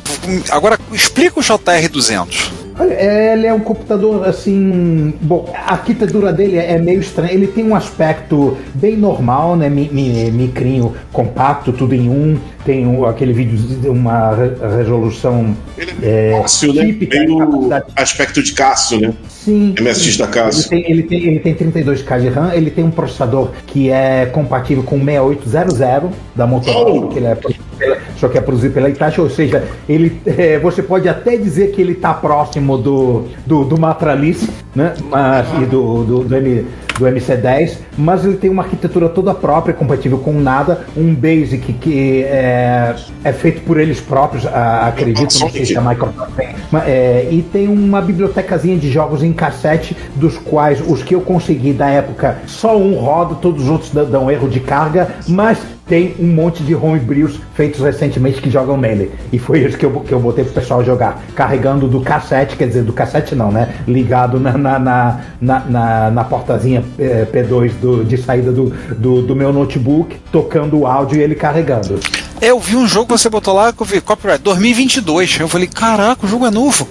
agora 0.52 0.78
explica 0.92 1.40
o 1.40 1.44
JR200. 1.44 2.52
Olha, 2.78 2.94
ele 3.34 3.48
é 3.48 3.54
um 3.54 3.60
computador 3.60 4.28
assim. 4.28 5.14
Bom, 5.22 5.50
a 5.56 5.74
arquitetura 5.74 6.34
dele 6.34 6.58
é 6.58 6.78
meio 6.78 7.00
estranha. 7.00 7.32
Ele 7.32 7.48
tem 7.48 7.64
um 7.64 7.76
aspecto 7.76 8.58
bem 8.74 8.98
normal, 8.98 9.56
né? 9.56 9.70
Mi, 9.70 9.90
mi, 9.92 10.30
micrinho, 10.32 10.94
compacto, 11.14 11.72
tudo 11.72 11.96
em 11.96 12.10
um. 12.10 12.38
Tem 12.66 12.86
um- 12.86 13.06
aquele 13.06 13.32
vídeo, 13.32 13.92
uma 13.92 14.32
re- 14.36 14.78
resolução. 14.78 15.56
Ele 15.78 15.92
é 16.02 16.32
É, 16.34 16.42
Cássio, 16.42 16.74
né? 16.74 16.86
típica, 16.88 17.20
Meio 17.20 17.38
capacidade- 17.38 17.86
aspecto 17.96 18.44
de 18.44 18.54
Cássio, 18.54 19.00
né? 19.00 19.14
Sim. 19.30 19.76
MSX 19.80 20.18
da 20.18 20.28
Cássio. 20.28 20.74
Ele 20.74 20.82
tem, 20.84 20.92
ele, 20.92 21.04
tem, 21.04 21.24
ele 21.28 21.40
tem 21.40 21.54
32K 21.54 22.20
de 22.20 22.28
RAM, 22.30 22.54
ele 22.54 22.72
tem 22.72 22.84
um 22.84 22.90
processador 22.92 23.52
que 23.68 23.90
é 23.92 24.26
compatível 24.26 24.84
com 24.84 24.98
o 24.98 25.04
6800 25.06 26.12
da 26.36 26.48
Motorola, 26.48 27.06
Oh. 27.06 27.08
que 27.10 27.20
ele 27.20 27.28
é 27.28 27.36
pela- 27.78 27.98
só 28.18 28.28
que 28.28 28.38
é 28.38 28.42
produzido 28.42 28.74
pela 28.74 28.90
Hitachi, 28.90 29.22
ou 29.22 29.30
seja, 29.30 29.64
ele, 29.88 30.22
é, 30.26 30.58
você 30.60 30.82
pode 30.82 31.08
até 31.10 31.38
dizer 31.38 31.72
que 31.72 31.82
ele 31.82 31.94
está 31.94 32.14
próximo 32.14 32.78
do, 32.78 33.26
do, 33.46 33.64
do 33.64 33.80
Matralice 33.80 34.50
né? 34.76 34.94
mas, 35.10 35.48
e 35.62 35.66
do, 35.66 36.04
do, 36.04 36.24
do, 36.26 36.36
M, 36.36 36.66
do 37.00 37.06
MC10, 37.06 37.78
mas 37.98 38.26
ele 38.26 38.36
tem 38.38 38.50
uma 38.50 38.64
arquitetura 38.64 39.08
toda 39.10 39.34
própria, 39.34 39.74
compatível 39.74 40.18
com 40.18 40.34
nada, 40.34 40.82
um 40.98 41.14
Basic 41.16 41.72
que 41.74 42.24
é, 42.24 42.94
é 43.24 43.32
feito 43.34 43.62
por 43.62 43.80
eles 43.80 44.00
próprios, 44.02 44.46
a- 44.46 44.88
acredito, 44.88 45.40
não 45.40 45.50
sei 45.50 45.66
se 45.66 45.78
a 45.78 45.82
Microsoft 45.82 46.32
tem, 46.36 46.50
é, 46.86 47.28
e 47.32 47.42
tem 47.42 47.68
uma 47.68 48.02
bibliotecazinha 48.02 48.78
de 48.78 48.90
jogos 48.90 49.24
em 49.24 49.32
cassete, 49.32 49.96
dos 50.16 50.38
quais 50.38 50.82
os 50.86 51.02
que 51.02 51.16
eu 51.16 51.22
consegui 51.22 51.72
da 51.74 51.88
época, 51.90 52.38
só 52.46 52.78
um 52.78 52.96
roda, 52.96 53.36
todos 53.36 53.64
os 53.64 53.70
outros 53.70 53.92
dão 53.92 54.30
erro 54.30 54.50
de 54.50 54.60
carga, 54.60 55.08
mas 55.28 55.58
tem 55.88 56.16
um 56.20 56.26
monte 56.28 56.64
de 56.64 56.74
homebrews 56.74 57.40
feitos 57.54 57.80
recentemente 57.82 58.42
que 58.42 58.50
jogam 58.50 58.76
nele. 58.78 59.12
E 59.32 59.38
foi 59.38 59.60
isso 59.60 59.78
que 59.78 59.86
eu, 59.86 59.92
que 60.02 60.12
eu 60.12 60.20
botei 60.20 60.44
pro 60.44 60.54
pessoal 60.54 60.84
jogar. 60.84 61.24
Carregando 61.36 61.88
do 61.88 62.02
cassete, 62.02 62.56
quer 62.56 62.68
dizer, 62.68 62.84
do 62.84 62.92
cassete 62.94 63.36
não, 63.36 63.52
né? 63.52 63.76
Ligado 63.88 64.40
na, 64.40 64.58
na, 64.58 64.80
na, 64.80 65.22
na, 65.70 66.12
na- 66.12 66.24
portazinha 66.24 66.84
eh, 66.98 67.28
P2 67.32 67.72
do- 67.80 68.04
de 68.04 68.18
saída 68.18 68.52
do, 68.52 68.74
do, 68.98 69.22
do 69.22 69.36
meu 69.36 69.54
notebook, 69.54 70.18
tocando 70.32 70.80
o 70.80 70.88
áudio 70.88 71.20
e 71.20 71.22
ele 71.22 71.36
carregando. 71.36 72.00
É, 72.42 72.48
Eu 72.50 72.60
vi 72.60 72.76
um 72.76 72.88
jogo 72.88 73.08
que 73.14 73.20
você 73.20 73.30
botou 73.30 73.54
lá 73.54 73.72
que 73.72 73.82
eu 73.82 73.86
vi, 73.86 74.02
copyright 74.02 74.42
2022. 74.44 75.38
Eu 75.40 75.48
falei, 75.48 75.68
caraca, 75.68 76.26
o 76.26 76.30
jogo 76.30 76.46
é 76.46 76.52
novo. 76.52 76.88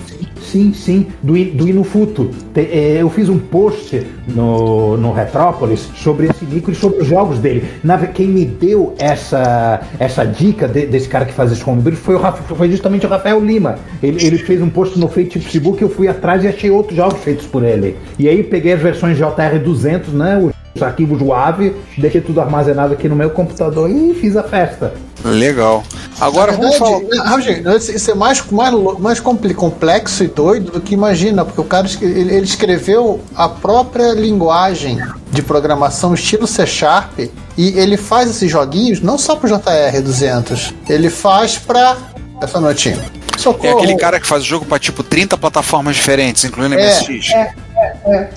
Sim, 0.54 0.72
sim, 0.72 1.06
do, 1.20 1.32
do 1.32 1.68
Inufuto. 1.68 2.30
Eh, 2.54 2.98
eu 3.00 3.10
fiz 3.10 3.28
um 3.28 3.36
post 3.40 4.06
no, 4.28 4.96
no 4.96 5.12
Retrópolis 5.12 5.80
sobre 5.96 6.28
esse 6.28 6.44
micro 6.44 6.70
e 6.70 6.76
sobre 6.76 7.00
os 7.00 7.08
jogos 7.08 7.40
dele. 7.40 7.64
Na, 7.82 7.98
quem 8.06 8.28
me 8.28 8.44
deu 8.44 8.94
essa, 8.96 9.80
essa 9.98 10.24
dica 10.24 10.68
de- 10.68 10.86
desse 10.86 11.08
cara 11.08 11.24
que 11.24 11.32
faz 11.32 11.50
esse 11.50 11.68
homebrew 11.68 11.96
foi, 11.96 12.14
foi 12.56 12.70
justamente 12.70 13.04
o 13.04 13.08
Rafael 13.08 13.44
Lima. 13.44 13.80
Ele, 14.00 14.24
ele 14.24 14.38
fez 14.38 14.62
um 14.62 14.70
post 14.70 14.96
no 14.96 15.08
Facebook, 15.08 15.82
eu 15.82 15.88
fui 15.88 16.06
atrás 16.06 16.44
e 16.44 16.46
achei 16.46 16.70
outros 16.70 16.94
jogos 16.96 17.18
feitos 17.24 17.46
por 17.46 17.64
ele. 17.64 17.96
E 18.16 18.28
aí 18.28 18.40
peguei 18.44 18.74
as 18.74 18.80
versões 18.80 19.18
JR200, 19.18 20.12
né, 20.12 20.52
os 20.74 20.82
arquivos 20.82 21.20
WAV, 21.22 21.74
deixei 21.96 22.20
tudo 22.20 22.40
armazenado 22.40 22.94
aqui 22.94 23.08
no 23.08 23.16
meu 23.16 23.30
computador 23.30 23.88
e 23.88 24.14
fiz 24.14 24.36
a 24.36 24.42
festa. 24.42 24.92
Legal. 25.24 25.82
Agora 26.20 26.52
Na 26.52 26.58
vamos 26.58 26.76
falar. 26.76 26.98
verdade, 26.98 27.24
né, 27.24 27.30
Rogério, 27.30 27.76
isso 27.76 28.10
é 28.10 28.14
mais, 28.14 28.44
mais, 28.50 28.74
mais 28.98 29.20
complexo 29.20 30.22
e 30.24 30.26
doido 30.28 30.72
do 30.72 30.80
que 30.80 30.94
imagina, 30.94 31.44
porque 31.44 31.60
o 31.60 31.64
cara 31.64 31.88
ele, 32.00 32.34
ele 32.34 32.44
escreveu 32.44 33.20
a 33.34 33.48
própria 33.48 34.12
linguagem 34.12 34.98
de 35.30 35.42
programação 35.42 36.12
estilo 36.12 36.46
C 36.46 36.66
Sharp 36.66 37.18
e 37.56 37.78
ele 37.78 37.96
faz 37.96 38.28
esses 38.30 38.50
joguinhos 38.50 39.00
não 39.00 39.16
só 39.16 39.36
pro 39.36 39.48
JR200, 39.48 40.74
ele 40.88 41.08
faz 41.08 41.56
pra. 41.56 41.96
Essa 42.40 42.60
notinha. 42.60 42.96
É 43.34 43.38
Socorro. 43.38 43.78
aquele 43.78 43.96
cara 43.96 44.20
que 44.20 44.26
faz 44.26 44.42
o 44.42 44.46
jogo 44.46 44.64
pra 44.64 44.78
tipo 44.78 45.02
30 45.02 45.36
plataformas 45.36 45.96
diferentes, 45.96 46.44
incluindo 46.44 46.74
É, 46.74 46.86
MSX. 46.86 47.28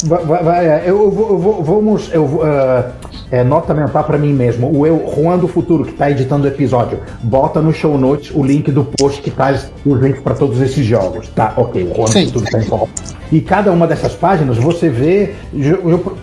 Vai, 0.06 0.26
vai- 0.26 0.44
vai, 0.44 0.66
é, 0.68 0.84
eu, 0.86 1.04
eu 1.04 1.12
vou, 1.12 1.30
eu 1.30 1.38
vou- 1.40 1.64
vamos, 1.64 2.10
eu 2.12 2.42
ah, 2.44 2.92
é, 3.32 3.44
nota 3.44 3.74
mental 3.74 4.04
pra 4.04 4.18
mim 4.18 4.34
mesmo. 4.34 4.72
O 4.76 4.86
eu, 4.86 5.12
Juan 5.16 5.38
do 5.38 5.48
Futuro, 5.48 5.86
que 5.86 5.94
tá 5.94 6.10
editando 6.12 6.46
o 6.46 6.48
episódio, 6.48 7.00
bota 7.24 7.62
no 7.62 7.74
show 7.74 7.98
notes 7.98 8.32
o 8.34 8.44
link 8.44 8.72
do 8.72 8.84
post 8.84 9.22
que 9.22 9.32
traz 9.32 9.72
os 9.86 10.00
links 10.02 10.22
pra 10.22 10.34
todos 10.36 10.60
esses 10.62 10.86
jogos. 10.86 11.28
Tá, 11.30 11.54
ok, 11.58 11.84
o 11.84 11.96
Juan 11.96 12.06
do 12.06 12.12
Sim. 12.12 12.26
Futuro 12.26 12.46
tá 12.52 12.60
informado. 12.60 12.90
E 13.30 13.42
cada 13.42 13.72
uma 13.74 13.86
dessas 13.86 14.14
páginas 14.14 14.58
você 14.58 14.88
vê, 14.88 15.34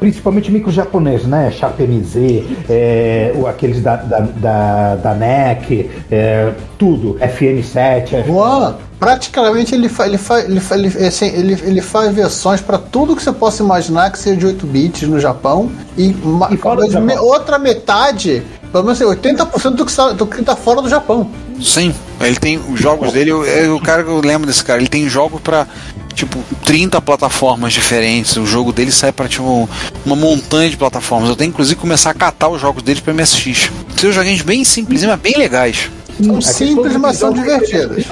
principalmente 0.01 0.51
micro 0.51 0.70
japonês, 0.70 1.24
né? 1.24 1.51
MZ, 1.78 2.45
é, 2.68 3.32
o- 3.36 3.47
aqueles 3.47 3.82
da, 3.82 3.97
da, 3.97 4.20
da, 4.20 4.97
da 4.97 5.14
NEC, 5.14 5.90
é, 6.11 6.51
tudo, 6.78 7.18
FN7. 7.20 8.24
Juan, 8.26 8.76
praticamente 8.99 9.74
ele, 9.74 9.88
fa, 9.88 10.07
ele, 10.07 10.18
fa, 10.18 10.40
ele, 10.40 10.61
fa, 10.61 10.74
ele, 10.76 10.88
assim, 11.07 11.26
ele, 11.26 11.53
ele 11.62 11.80
faz 11.80 12.12
versões 12.14 12.61
para 12.61 12.78
tudo 12.78 13.14
que 13.16 13.22
você 13.22 13.32
possa 13.32 13.62
imaginar 13.62 14.11
que 14.11 14.18
seja 14.18 14.36
de 14.36 14.47
8 14.47 14.66
bits 14.66 15.09
no 15.09 15.18
Japão 15.20 15.70
e, 15.97 16.14
E 16.51 16.57
fora 16.57 16.88
Japão. 16.90 17.24
outra 17.24 17.59
metade, 17.59 18.42
pelo 18.72 18.84
menos 18.84 19.01
assim, 19.01 19.11
80% 19.11 19.70
do 19.70 19.84
que 19.84 19.90
está 19.90 20.12
do 20.12 20.26
que 20.26 20.42
tá 20.42 20.57
fora 20.57 20.80
do 20.82 20.88
Japão. 20.88 21.30
Sim, 21.61 21.95
ele 22.20 22.36
tem 22.36 22.59
os 22.59 22.80
jogos 22.80 23.12
dele. 23.12 23.30
eu- 23.30 23.45
é 23.45 23.68
o 23.68 23.80
cara 23.80 24.03
que 24.03 24.11
eu 24.11 24.20
lembro 24.20 24.47
desse 24.47 24.64
cara. 24.64 24.80
Ele 24.80 24.88
tem 24.88 25.09
jogos 25.09 25.40
pra 25.40 25.66
tipo 26.14 26.38
30 26.64 27.01
plataformas 27.01 27.72
diferentes. 27.72 28.36
O 28.36 28.45
jogo 28.47 28.72
dele 28.72 28.90
sai 28.90 29.12
pra 29.12 29.28
tipo 29.28 29.68
uma 30.05 30.16
montanha 30.16 30.68
de 30.68 30.76
plataformas. 30.76 31.28
Eu 31.28 31.36
tenho 31.36 31.51
inclusive 31.51 31.76
que 31.76 31.80
começar 31.80 32.11
a 32.11 32.14
catar 32.14 32.49
os 32.49 32.61
jogos 32.61 32.82
dele 32.82 33.01
pra 33.01 33.12
MSX. 33.14 33.70
São 33.97 34.11
joguinhos 34.12 34.42
bem 34.42 34.64
simples, 34.64 35.05
mas 35.05 35.20
bem 35.20 35.34
legais. 35.36 35.90
São 36.20 36.40
simples, 36.40 36.97
mas 36.97 37.18
são 37.18 37.32
divertidos. 37.32 38.05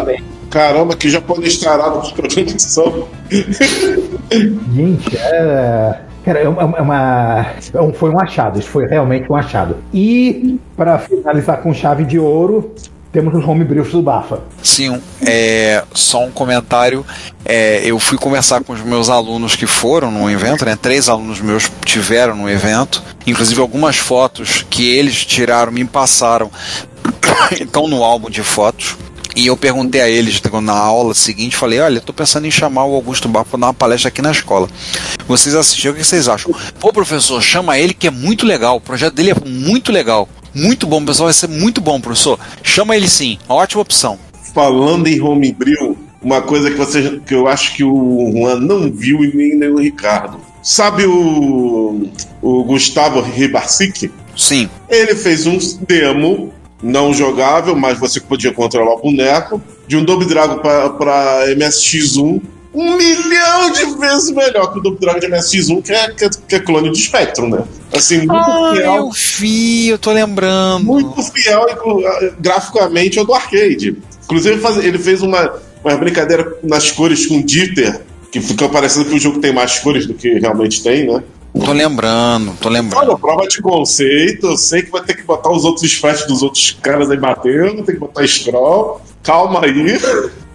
Caramba, 0.53 0.95
que 0.95 1.09
japonês 1.11 1.57
tarado 1.59 2.03
de 2.07 2.13
programação. 2.13 3.09
Gente, 4.75 5.17
é. 5.17 5.99
Cara, 6.25 6.39
é 6.39 6.49
uma, 6.49 6.63
é 6.63 6.81
uma- 6.83 7.47
é 7.75 7.81
um- 7.81 7.93
foi 7.93 8.11
um 8.11 8.21
achado, 8.21 8.59
isso 8.59 8.69
foi 8.69 8.87
realmente 8.87 9.27
um 9.31 9.35
achado. 9.35 9.77
E, 9.93 10.59
para 10.77 10.97
finalizar 10.99 11.61
com 11.63 11.75
chave 11.75 12.05
de 12.05 12.17
ouro, 12.19 12.73
temos 13.11 13.35
os 13.35 13.45
homebrews 13.47 13.91
do 13.91 14.01
Bafa. 14.01 14.41
Sim, 14.63 15.03
é, 15.27 15.83
só 15.93 16.25
um 16.25 16.31
comentário. 16.31 17.05
É, 17.45 17.83
eu 17.85 17.99
fui 17.99 18.17
conversar 18.17 18.63
com 18.63 18.73
os 18.73 18.81
meus 18.83 19.09
alunos 19.11 19.57
que 19.57 19.67
foram 19.67 20.13
no 20.13 20.31
evento, 20.31 20.65
né? 20.65 20.79
Três 20.81 21.09
alunos 21.09 21.41
meus 21.41 21.69
tiveram 21.85 22.37
no 22.37 22.49
evento. 22.49 23.03
Inclusive 23.27 23.61
algumas 23.61 23.97
fotos 23.97 24.65
que 24.71 24.89
eles 24.97 25.25
tiraram 25.27 25.73
me 25.73 25.85
passaram. 25.85 26.51
Estão 27.51 27.89
no 27.89 28.05
álbum 28.05 28.31
de 28.31 28.43
fotos. 28.45 28.97
E 29.35 29.47
eu 29.47 29.57
perguntei 29.57 30.01
a 30.01 30.09
eles 30.09 30.41
na 30.63 30.73
aula 30.73 31.15
seguinte, 31.15 31.57
falei, 31.57 31.81
olha, 31.81 32.01
tô 32.01 32.13
pensando 32.13 32.47
em 32.47 32.51
chamar 32.51 32.85
o 32.85 32.95
Augusto 32.95 33.29
Bar 33.29 33.45
para 33.45 33.59
dar 33.59 33.67
uma 33.67 33.75
palestra 33.75 34.09
aqui 34.09 34.21
na 34.21 34.31
escola. 34.31 34.69
Vocês 35.27 35.55
assistiram, 35.55 35.95
o 35.95 35.97
que 35.97 36.05
vocês 36.05 36.29
acham? 36.29 36.55
Pô, 36.79 36.93
professor, 36.93 37.41
chama 37.43 37.79
ele 37.79 37.95
que 37.95 38.07
é 38.07 38.11
muito 38.11 38.45
legal. 38.45 38.77
O 38.77 38.81
projeto 38.81 39.15
dele 39.15 39.31
é 39.31 39.49
muito 39.49 39.91
legal. 39.91 40.29
Muito 40.55 40.87
bom, 40.87 41.03
pessoal, 41.03 41.27
vai 41.27 41.35
ser 41.35 41.49
muito 41.49 41.81
bom, 41.81 42.01
professor. 42.01 42.39
Chama 42.63 42.95
ele 42.95 43.09
sim, 43.09 43.39
ótima 43.49 43.81
opção. 43.81 44.19
Falando 44.55 45.07
em 45.07 45.21
homebrew, 45.21 45.97
uma 46.21 46.43
coisa 46.43 46.71
que, 46.71 46.77
você, 46.77 47.21
que 47.27 47.35
eu 47.35 47.49
acho 47.49 47.75
que 47.75 47.83
o 47.83 48.33
Juan 48.35 48.61
não 48.61 48.93
viu 48.93 49.25
e 49.25 49.35
nem, 49.35 49.57
nem 49.57 49.71
o 49.71 49.79
Ricardo. 49.79 50.39
Sabe 50.63 51.07
o, 51.07 52.09
o 52.43 52.65
Gustavo 52.65 53.21
Ribarsic? 53.21 54.11
Sim. 54.37 54.69
Ele 54.89 55.15
fez 55.15 55.47
um 55.47 55.59
demo 55.87 56.53
não 56.83 57.15
jogável, 57.15 57.77
mas 57.77 57.99
você 57.99 58.21
podia 58.21 58.53
controlar 58.53 58.95
o 58.95 59.01
boneco, 59.01 59.63
de 59.87 59.97
um 59.97 60.05
Double 60.05 60.27
Dragon 60.27 60.59
para 60.59 61.47
MSX1. 61.57 62.41
Um 62.75 62.97
milhão 62.97 63.71
de 63.71 63.85
vezes 63.99 64.31
melhor 64.31 64.73
que 64.73 64.79
o 64.79 64.83
Double 64.83 64.99
Dragon 64.99 65.21
de 65.21 65.27
MSX1, 65.27 65.83
que 65.83 65.93
é, 65.93 66.11
que 66.11 66.25
é, 66.25 66.31
que 66.49 66.55
é 66.55 66.59
clone 66.59 66.91
de 66.91 66.99
Spectrum, 67.03 67.49
né? 67.51 67.63
Assim, 67.95 68.19
muito 68.19 68.33
Ah, 68.33 68.73
fiel. 68.75 68.95
eu 68.97 69.11
vi, 69.11 69.89
eu 69.89 69.99
tô 69.99 70.11
lembrando. 70.11 70.85
Muito 70.85 71.23
fiel 71.23 71.67
inclu- 71.71 72.03
graficamente 72.41 73.19
ao 73.19 73.25
do 73.27 73.35
arcade. 73.35 73.97
Inclusive, 74.25 74.59
faz- 74.59 74.79
ele 74.83 74.99
fez 74.99 75.21
uma, 75.21 75.53
uma 75.85 75.97
brincadeira 75.97 76.57
nas 76.63 76.91
cores 76.91 77.27
com 77.27 77.43
Dieter, 77.43 78.01
que 78.31 78.41
fica 78.41 78.67
parecendo 78.71 79.05
que 79.11 79.17
o 79.17 79.21
jogo 79.21 79.39
tem 79.39 79.53
mais 79.53 79.79
cores 79.79 80.07
do 80.07 80.15
que 80.15 80.39
realmente 80.39 80.83
tem, 80.83 81.07
né? 81.07 81.23
Tô 81.53 81.73
lembrando, 81.73 82.55
tô 82.61 82.69
lembrando. 82.69 83.09
Olha, 83.11 83.19
prova 83.19 83.47
de 83.47 83.61
conceito, 83.61 84.47
eu 84.47 84.57
sei 84.57 84.83
que 84.83 84.91
vai 84.91 85.03
ter 85.03 85.15
que 85.15 85.23
botar 85.23 85.51
os 85.51 85.65
outros 85.65 85.93
flash 85.93 86.27
dos 86.27 86.43
outros 86.43 86.79
caras 86.81 87.11
aí 87.11 87.17
batendo, 87.19 87.85
tem 87.85 87.95
que 87.95 88.01
botar 88.01 88.27
scroll. 88.27 89.01
Calma 89.23 89.65
aí. 89.65 89.99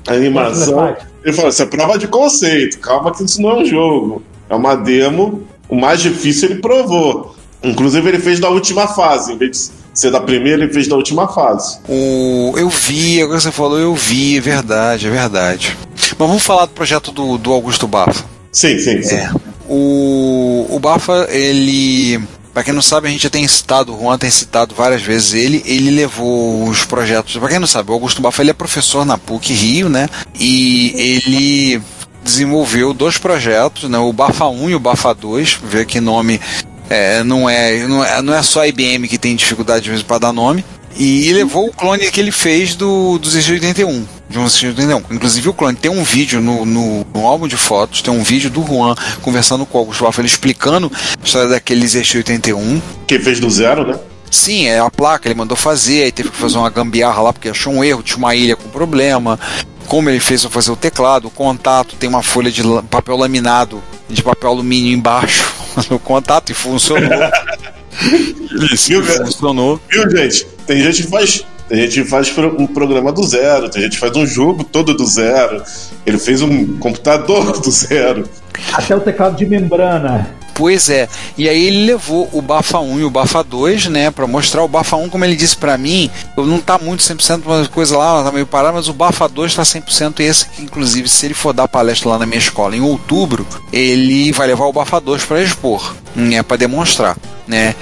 A 0.08 0.14
animação. 0.14 0.96
Ele 1.24 1.34
falou: 1.34 1.50
isso 1.50 1.62
é 1.62 1.66
prova 1.66 1.98
de 1.98 2.08
conceito. 2.08 2.80
Calma, 2.80 3.12
que 3.12 3.24
isso 3.24 3.42
não 3.42 3.52
é 3.52 3.56
um 3.58 3.66
jogo. 3.66 4.24
É 4.50 4.56
uma 4.56 4.76
demo. 4.76 5.44
O 5.70 5.76
mais 5.76 6.02
difícil 6.02 6.50
ele 6.50 6.62
provou. 6.62 7.36
Inclusive, 7.62 8.08
ele 8.08 8.20
fez 8.20 8.40
da 8.40 8.50
última 8.50 8.88
fase. 8.88 9.34
Em 9.34 9.38
vez 9.38 9.72
de 9.94 10.00
ser 10.00 10.12
da 10.12 10.22
primeira, 10.22 10.64
ele 10.64 10.74
fez 10.74 10.88
da 10.88 10.96
última 10.96 11.28
fase. 11.28 11.80
O, 11.88 12.54
eu 12.56 12.70
vi, 12.70 13.22
agora 13.22 13.40
você 13.40 13.52
falou, 13.52 13.78
eu 13.78 13.94
vi, 13.94 14.38
é 14.38 14.42
verdade, 14.42 15.08
é 15.08 15.10
verdade. 15.10 15.78
Mas 16.18 16.28
vamos 16.28 16.44
falar 16.44 16.66
do 16.66 16.72
projeto 16.72 17.12
do, 17.12 17.38
do 17.38 17.52
Augusto 17.52 17.88
Bafa. 17.88 18.24
Sim, 18.52 18.80
sim, 18.80 19.02
sim. 19.02 19.16
É. 19.16 19.32
O, 19.68 20.68
o 20.70 20.80
Bafa, 20.80 21.28
ele. 21.30 22.20
Pra 22.54 22.64
quem 22.64 22.74
não 22.74 22.82
sabe, 22.82 23.08
a 23.08 23.12
gente 23.12 23.22
já 23.22 23.30
tem 23.30 23.48
citado, 23.48 23.94
o 23.94 24.00
Juan 24.00 24.18
tem 24.18 24.32
citado 24.32 24.74
várias 24.74 25.02
vezes 25.02 25.34
ele. 25.34 25.62
Ele 25.66 25.92
levou 25.92 26.68
os 26.68 26.84
projetos. 26.86 27.38
Pra 27.38 27.50
quem 27.50 27.60
não 27.60 27.68
sabe, 27.68 27.92
o 27.92 27.94
Augusto 27.94 28.22
Bafa 28.22 28.42
ele 28.42 28.50
é 28.50 28.54
professor 28.54 29.06
na 29.06 29.18
PUC 29.18 29.54
Rio, 29.54 29.90
né? 29.90 30.10
E 30.40 30.94
ele 30.96 31.82
desenvolveu 32.24 32.94
dois 32.94 33.18
projetos, 33.18 33.90
né? 33.90 33.98
O 33.98 34.12
Bafa 34.12 34.48
1 34.48 34.70
e 34.72 34.76
o 34.76 34.80
Bafa 34.80 35.14
2. 35.14 35.60
Ver 35.64 35.86
que 35.86 36.02
nome 36.02 36.42
é, 36.90 37.24
não, 37.24 37.50
é, 37.50 37.86
não 37.86 38.04
é 38.04 38.22
não 38.22 38.34
é 38.34 38.42
só 38.42 38.62
a 38.62 38.68
IBM 38.68 39.08
que 39.08 39.18
tem 39.18 39.36
dificuldade 39.36 39.90
mesmo 39.90 40.06
para 40.06 40.20
dar 40.20 40.34
nome. 40.34 40.64
E 41.00 41.32
levou 41.32 41.68
o 41.68 41.72
clone 41.72 42.10
que 42.10 42.20
ele 42.20 42.32
fez 42.32 42.76
do, 42.76 43.20
do 43.20 43.30
Z81, 43.30 44.04
de 44.28 44.40
um 44.40 44.46
Z81. 44.46 45.04
Inclusive 45.12 45.50
o 45.50 45.54
clone 45.54 45.78
tem 45.78 45.92
um 45.92 46.04
vídeo 46.04 46.42
no, 46.42 46.66
no, 46.66 47.06
no, 47.14 47.28
álbum 47.28 47.48
de 47.48 47.56
fotos, 47.56 48.02
tem 48.02 48.12
um 48.12 48.24
vídeo 48.24 48.50
do 48.50 48.66
Juan 48.66 48.96
conversando 49.22 49.64
com 49.66 49.78
o 49.78 49.82
Augusto 49.82 50.04
Waffle, 50.04 50.26
explicando 50.26 50.92
a 50.96 51.24
história 51.24 51.50
daquele 51.50 51.86
Z81. 51.86 52.82
Que 53.06 53.20
fez 53.20 53.40
do 53.40 53.50
zero, 53.50 53.86
né? 53.86 54.00
Sim, 54.32 54.66
é 54.66 54.80
a 54.80 54.90
placa, 54.90 55.28
ele 55.28 55.36
mandou 55.36 55.56
fazer, 55.56 56.04
aí 56.04 56.12
teve 56.12 56.30
que 56.30 56.38
fazer 56.38 56.58
uma 56.58 56.70
gambiarra 56.70 57.22
lá 57.22 57.32
porque 57.32 57.50
achou 57.50 57.74
um 57.74 57.84
erro, 57.84 58.02
tinha 58.02 58.18
uma 58.18 58.36
ilha 58.36 58.56
com 58.56 58.68
problema. 58.70 59.40
Como 59.88 60.10
ele 60.10 60.20
fez 60.20 60.42
para 60.42 60.50
fazer 60.50 60.72
o 60.72 60.76
teclado, 60.76 61.28
o 61.28 61.32
contato 61.32 61.96
tem 61.96 62.10
uma 62.10 62.24
folha 62.24 62.52
de 62.52 62.62
papel 62.90 63.16
laminado, 63.16 63.82
de 64.10 64.22
papel 64.22 64.50
alumínio 64.50 64.92
embaixo 64.92 65.57
no 65.90 66.00
contato 66.00 66.52
e 66.52 66.56
funcionou. 66.56 67.10
Isso, 68.72 68.90
viu, 68.90 69.04
funcionou. 69.04 69.80
Viu, 69.90 70.10
gente? 70.10 70.46
Tem 70.66 70.82
gente 70.82 71.04
que 71.04 71.10
faz. 71.10 71.44
Tem 71.68 71.82
gente 71.82 72.04
que 72.04 72.10
faz 72.10 72.34
um 72.38 72.66
programa 72.66 73.12
do 73.12 73.24
zero, 73.24 73.70
tem 73.70 73.82
gente 73.82 73.94
que 73.94 74.00
faz 74.00 74.16
um 74.16 74.26
jogo 74.26 74.64
todo 74.64 74.94
do 74.94 75.06
zero. 75.06 75.62
Ele 76.06 76.18
fez 76.18 76.42
um 76.42 76.78
computador 76.78 77.60
do 77.60 77.70
zero. 77.70 78.28
Até 78.74 78.96
o 78.96 79.00
teclado 79.00 79.36
de 79.36 79.46
membrana. 79.46 80.28
Pois 80.58 80.90
é. 80.90 81.08
E 81.38 81.48
aí 81.48 81.68
ele 81.68 81.86
levou 81.86 82.28
o 82.34 82.42
Bafa 82.42 82.80
1 82.80 83.02
e 83.02 83.04
o 83.04 83.12
Bafa 83.12 83.44
2, 83.44 83.90
né, 83.90 84.10
para 84.10 84.26
mostrar 84.26 84.64
o 84.64 84.68
Bafa 84.68 84.96
1, 84.96 85.08
como 85.08 85.24
ele 85.24 85.36
disse 85.36 85.56
para 85.56 85.78
mim, 85.78 86.10
não 86.36 86.60
tá 86.60 86.80
muito 86.80 87.04
100% 87.04 87.46
uma 87.46 87.68
coisa 87.68 87.96
lá, 87.96 88.24
tá 88.24 88.32
meio 88.32 88.48
parado, 88.48 88.74
mas 88.74 88.88
o 88.88 88.94
Bafa 88.94 89.30
2 89.30 89.54
tá 89.54 89.62
100% 89.62 90.20
e 90.20 90.24
esse 90.24 90.50
que 90.50 90.64
inclusive 90.64 91.08
se 91.08 91.28
ele 91.28 91.36
for 91.36 91.54
dar 91.54 91.68
palestra 91.68 92.10
lá 92.10 92.18
na 92.18 92.26
minha 92.26 92.40
escola 92.40 92.76
em 92.76 92.82
outubro, 92.82 93.46
ele 93.72 94.32
vai 94.32 94.48
levar 94.48 94.66
o 94.66 94.74
Bafa 94.74 95.00
2 95.00 95.26
para 95.26 95.44
expor, 95.44 95.94
né, 96.16 96.42
para 96.42 96.58
demonstrar, 96.58 97.16
né? 97.48 97.76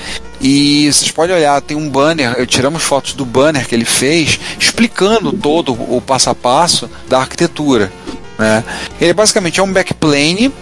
E 0.48 0.94
vocês 0.94 1.10
podem 1.10 1.36
olhar, 1.36 1.60
tem 1.60 1.76
um 1.76 1.90
banner, 1.90 2.36
eu 2.38 2.46
tiramos 2.46 2.84
fotos 2.84 3.14
do 3.14 3.26
banner 3.26 3.68
que 3.68 3.74
ele 3.74 3.84
fez, 3.84 4.40
explicando 4.60 5.34
todo 5.34 5.74
o 5.74 6.00
passo 6.00 6.30
a 6.30 6.36
passo 6.36 6.88
da 7.10 7.18
arquitetura. 7.18 7.92
Né? 8.38 8.64
Ele 9.02 9.12
basicamente 9.12 9.60
é 9.60 9.64
um 9.64 9.74
backplane 9.74 10.54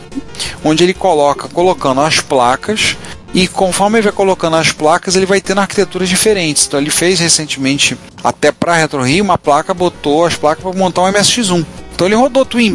onde 0.64 0.86
ele 0.86 0.94
coloca 0.94 1.50
colocando 1.50 2.00
as 2.00 2.22
placas 2.22 2.96
e 3.34 3.46
conforme 3.46 3.98
ele 3.98 4.04
vai 4.04 4.14
colocando 4.14 4.56
as 4.56 4.72
placas, 4.72 5.18
ele 5.18 5.26
vai 5.26 5.42
tendo 5.42 5.60
arquiteturas 5.60 6.08
diferentes. 6.08 6.66
Então 6.66 6.80
ele 6.80 6.90
fez 6.90 7.20
recentemente, 7.20 7.98
até 8.24 8.54
para 8.54 8.78
RetroRio, 8.78 9.22
uma 9.22 9.38
placa, 9.38 9.74
botou 9.74 10.26
as 10.26 10.38
placas 10.38 10.64
para 10.64 10.72
montar 10.80 11.02
um 11.02 11.12
MSX1. 11.12 11.66
Então 11.94 12.08
ele 12.08 12.16
rodou 12.16 12.46
Twin 12.46 12.74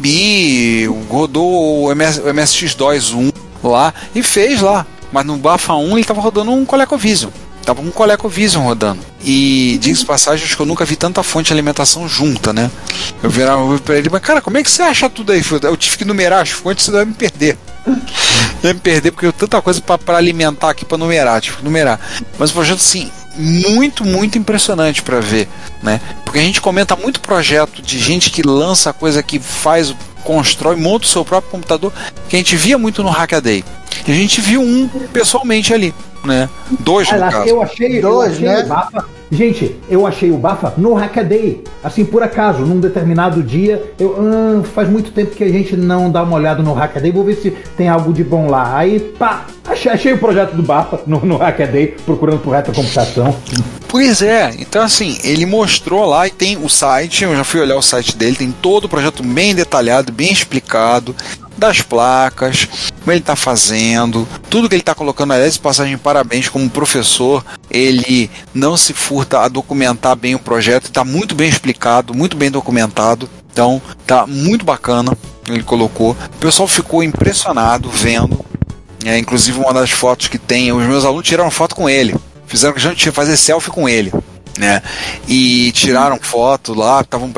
rodou 1.09 1.85
o, 1.85 1.91
MS, 1.91 2.21
o 2.21 2.25
MSX2 2.25 3.15
1 3.15 3.33
lá 3.67 3.95
e 4.15 4.23
fez 4.23 4.61
lá. 4.61 4.87
Mas 5.13 5.25
no 5.25 5.37
Bafa 5.37 5.75
1 5.75 5.91
ele 5.93 6.01
estava 6.01 6.21
rodando 6.21 6.51
um 6.51 6.65
ColecoVision. 6.65 7.31
Tava 7.65 7.83
um 7.83 7.91
ColecoVision 7.91 8.65
rodando. 8.65 9.01
E 9.23 9.79
diz 9.81 10.03
passagem, 10.03 10.45
acho 10.45 10.57
que 10.57 10.63
eu 10.63 10.67
nunca 10.67 10.85
vi 10.85 10.97
tanta 10.97 11.23
fonte 11.23 11.49
de 11.49 11.53
alimentação 11.53 12.09
junta, 12.09 12.53
né? 12.53 12.71
Eu 13.23 13.29
virava 13.29 13.79
pra 13.81 13.99
ele, 13.99 14.09
mas 14.11 14.23
cara, 14.23 14.41
como 14.41 14.57
é 14.57 14.63
que 14.63 14.71
você 14.71 14.83
acha 14.83 15.09
tudo 15.11 15.33
aí? 15.33 15.43
Eu 15.63 15.77
tive 15.77 15.99
que 15.99 16.05
numerar 16.05 16.43
as 16.43 16.51
fontes, 16.51 16.85
você 16.85 16.91
vai 16.91 17.05
me 17.05 17.13
perder. 17.13 17.59
vai 18.63 18.73
me 18.73 18.81
perder 18.81 19.11
porque 19.11 19.27
eu 19.27 19.33
tenho 19.33 19.49
tanta 19.49 19.61
coisa 19.61 19.81
para 19.81 20.17
alimentar 20.17 20.71
aqui 20.71 20.85
para 20.85 20.97
numerar, 20.97 21.41
que 21.41 21.51
numerar. 21.63 22.01
Mas 22.39 22.51
o 22.51 22.55
projeto, 22.55 22.79
assim, 22.79 23.11
muito, 23.37 24.05
muito 24.05 24.37
impressionante 24.37 25.03
para 25.03 25.21
ver, 25.21 25.49
né? 25.83 26.01
Porque 26.25 26.39
a 26.39 26.43
gente 26.43 26.61
comenta 26.61 26.97
muito 26.97 27.21
projeto 27.21 27.81
de 27.81 27.99
gente 27.99 28.31
que 28.31 28.43
lança 28.43 28.93
coisa 28.93 29.23
que 29.23 29.39
faz, 29.39 29.95
constrói, 30.25 30.77
monta 30.77 31.07
o 31.07 31.09
seu 31.09 31.25
próprio 31.25 31.51
computador, 31.51 31.93
que 32.29 32.37
a 32.37 32.39
gente 32.39 32.57
via 32.57 32.77
muito 32.77 33.03
no 33.03 33.11
Hackaday. 33.11 33.65
E 34.09 34.11
a 34.11 34.15
gente 34.15 34.41
viu 34.41 34.63
um 34.63 34.89
pessoalmente 35.13 35.73
ali 35.73 35.95
né? 36.25 36.49
Dois, 36.81 37.11
no 37.11 37.19
caso. 37.19 37.49
Eu 37.49 37.63
achei, 37.63 38.01
Dois, 38.01 38.41
eu 38.41 38.49
achei 38.49 38.49
né? 38.49 38.65
o 38.65 38.69
Bafa. 38.69 39.05
Gente, 39.31 39.77
eu 39.91 40.07
achei 40.07 40.31
o 40.31 40.39
Bafa 40.39 40.73
no 40.79 40.95
Hackaday. 40.95 41.63
Assim, 41.85 42.05
por 42.05 42.23
acaso, 42.23 42.61
num 42.61 42.81
determinado 42.81 43.43
dia, 43.43 43.93
eu 43.99 44.19
hum, 44.19 44.63
faz 44.65 44.89
muito 44.89 45.11
tempo 45.11 45.35
que 45.35 45.45
a 45.45 45.49
gente 45.49 45.77
não 45.77 46.11
dá 46.11 46.23
uma 46.23 46.37
olhada 46.37 46.63
no 46.63 46.73
Hackaday, 46.73 47.13
vou 47.13 47.25
ver 47.25 47.37
se 47.37 47.51
tem 47.77 47.89
algo 47.89 48.13
de 48.13 48.25
bom 48.25 48.49
lá. 48.49 48.77
Aí, 48.77 49.01
pá, 49.01 49.45
achei, 49.67 49.93
achei 49.93 50.13
o 50.15 50.19
projeto 50.19 50.55
do 50.55 50.63
Bafa 50.63 51.01
no, 51.07 51.21
no 51.27 51.37
Hackaday, 51.37 51.97
procurando 52.07 52.39
por 52.39 52.55
retrocomputação. 52.55 53.37
Pois 53.87 54.23
é, 54.23 54.51
então 54.59 54.83
assim, 54.83 55.19
ele 55.25 55.47
mostrou 55.47 56.05
lá 56.05 56.27
e 56.27 56.31
tem 56.31 56.57
o 56.57 56.69
site, 56.69 57.25
eu 57.25 57.35
já 57.35 57.45
fui 57.45 57.61
olhar 57.61 57.77
o 57.77 57.83
site 57.83 58.17
dele, 58.17 58.37
tem 58.37 58.53
todo 58.53 58.85
o 58.85 58.89
projeto 58.89 59.23
bem 59.23 59.55
detalhado, 59.55 60.13
bem 60.13 60.31
explicado 60.31 61.15
das 61.57 61.81
placas, 61.81 62.69
como 63.09 63.13
ele 63.15 63.21
está 63.21 63.35
fazendo, 63.35 64.29
tudo 64.51 64.69
que 64.69 64.75
ele 64.75 64.83
está 64.83 64.95
colocando. 64.95 65.33
Aliás, 65.33 65.57
passagem 65.57 65.97
parabéns 65.97 66.47
como 66.47 66.69
professor, 66.69 67.43
ele 67.71 68.31
não 68.53 68.77
se 68.77 68.93
furta 68.93 69.41
a 69.41 69.49
documentar 69.49 70.15
bem 70.15 70.35
o 70.35 70.39
projeto, 70.39 70.85
está 70.85 71.03
muito 71.05 71.35
bem 71.35 71.49
explicado, 71.49 72.13
muito 72.13 72.37
bem 72.37 72.51
documentado. 72.51 73.27
Então, 73.51 73.81
tá 74.07 74.27
muito 74.27 74.63
bacana. 74.63 75.17
Ele 75.49 75.63
colocou. 75.63 76.11
O 76.11 76.39
pessoal 76.39 76.69
ficou 76.69 77.03
impressionado 77.03 77.89
vendo. 77.89 78.45
É, 79.03 79.17
inclusive, 79.17 79.59
uma 79.59 79.73
das 79.73 79.91
fotos 79.91 80.29
que 80.29 80.39
tem, 80.39 80.71
os 80.71 80.85
meus 80.85 81.07
alunos 81.07 81.27
tiraram 81.27 81.51
foto 81.51 81.75
com 81.75 81.89
ele. 81.89 82.15
Fizeram 82.47 82.75
que 82.75 82.87
a 82.87 82.91
gente 82.91 83.11
fazer 83.11 83.39
selfie 83.39 83.71
com 83.71 83.89
ele 83.89 84.13
né? 84.59 84.83
E 85.29 85.71
tiraram 85.71 86.19
foto 86.21 86.75
lá, 86.75 87.01
estavam 87.01 87.33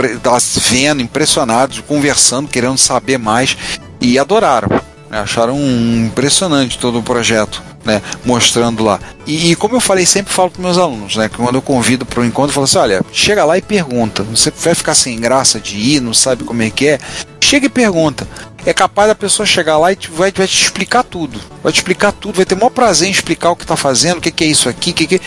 vendo, 0.70 1.02
impressionados, 1.02 1.78
conversando, 1.80 2.48
querendo 2.48 2.78
saber 2.78 3.18
mais 3.18 3.58
e 4.00 4.18
adoraram. 4.18 4.80
Né? 5.10 5.18
Acharam 5.18 5.58
impressionante 5.58 6.78
todo 6.78 7.00
o 7.00 7.02
projeto, 7.02 7.62
né? 7.84 8.00
Mostrando 8.24 8.84
lá. 8.84 9.00
E, 9.26 9.50
e, 9.50 9.56
como 9.56 9.74
eu 9.74 9.80
falei, 9.80 10.06
sempre 10.06 10.32
falo 10.32 10.50
para 10.50 10.62
meus 10.62 10.78
alunos, 10.78 11.16
né? 11.16 11.28
Que 11.28 11.36
quando 11.36 11.56
eu 11.56 11.62
convido 11.62 12.06
para 12.06 12.20
o 12.20 12.24
encontro, 12.24 12.50
eu 12.50 12.54
falo 12.54 12.64
assim: 12.64 12.78
olha, 12.78 13.04
chega 13.12 13.44
lá 13.44 13.58
e 13.58 13.62
pergunta. 13.62 14.22
Você 14.22 14.50
vai 14.50 14.74
ficar 14.74 14.94
sem 14.94 15.18
graça 15.18 15.58
de 15.58 15.76
ir, 15.76 16.00
não 16.00 16.14
sabe 16.14 16.44
como 16.44 16.62
é 16.62 16.70
que 16.70 16.86
é? 16.86 16.98
Chega 17.40 17.66
e 17.66 17.70
pergunta. 17.70 18.26
É 18.64 18.72
capaz 18.72 19.08
da 19.08 19.14
pessoa 19.14 19.46
chegar 19.46 19.78
lá 19.78 19.90
e 19.90 19.98
vai, 20.10 20.30
vai 20.30 20.46
te 20.46 20.62
explicar 20.62 21.02
tudo. 21.02 21.40
Vai 21.62 21.72
te 21.72 21.76
explicar 21.76 22.12
tudo, 22.12 22.36
vai 22.36 22.44
ter 22.44 22.54
o 22.54 22.58
maior 22.58 22.70
prazer 22.70 23.08
em 23.08 23.10
explicar 23.10 23.50
o 23.50 23.56
que 23.56 23.64
está 23.64 23.76
fazendo, 23.76 24.18
o 24.18 24.20
que, 24.20 24.30
que 24.30 24.44
é 24.44 24.46
isso 24.46 24.68
aqui, 24.68 24.90
o 24.90 24.94
que, 24.94 25.06
que. 25.06 25.20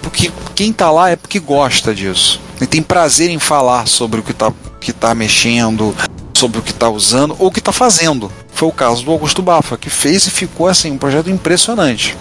Porque 0.00 0.30
quem 0.54 0.70
está 0.70 0.90
lá 0.90 1.10
é 1.10 1.16
porque 1.16 1.38
gosta 1.38 1.94
disso. 1.94 2.40
E 2.60 2.66
tem 2.66 2.82
prazer 2.82 3.30
em 3.30 3.38
falar 3.38 3.86
sobre 3.86 4.20
o 4.20 4.22
que 4.22 4.32
está 4.32 4.52
que 4.80 4.94
tá 4.94 5.14
mexendo, 5.14 5.94
sobre 6.40 6.58
o 6.58 6.62
que 6.62 6.70
está 6.70 6.88
usando 6.88 7.36
ou 7.38 7.48
o 7.48 7.52
que 7.52 7.58
está 7.58 7.72
fazendo. 7.72 8.32
Foi 8.52 8.68
o 8.68 8.72
caso 8.72 9.04
do 9.04 9.10
Augusto 9.10 9.42
Bafa, 9.42 9.76
que 9.76 9.90
fez 9.90 10.26
e 10.26 10.30
ficou 10.30 10.66
assim 10.66 10.90
um 10.90 10.98
projeto 10.98 11.28
impressionante. 11.28 12.16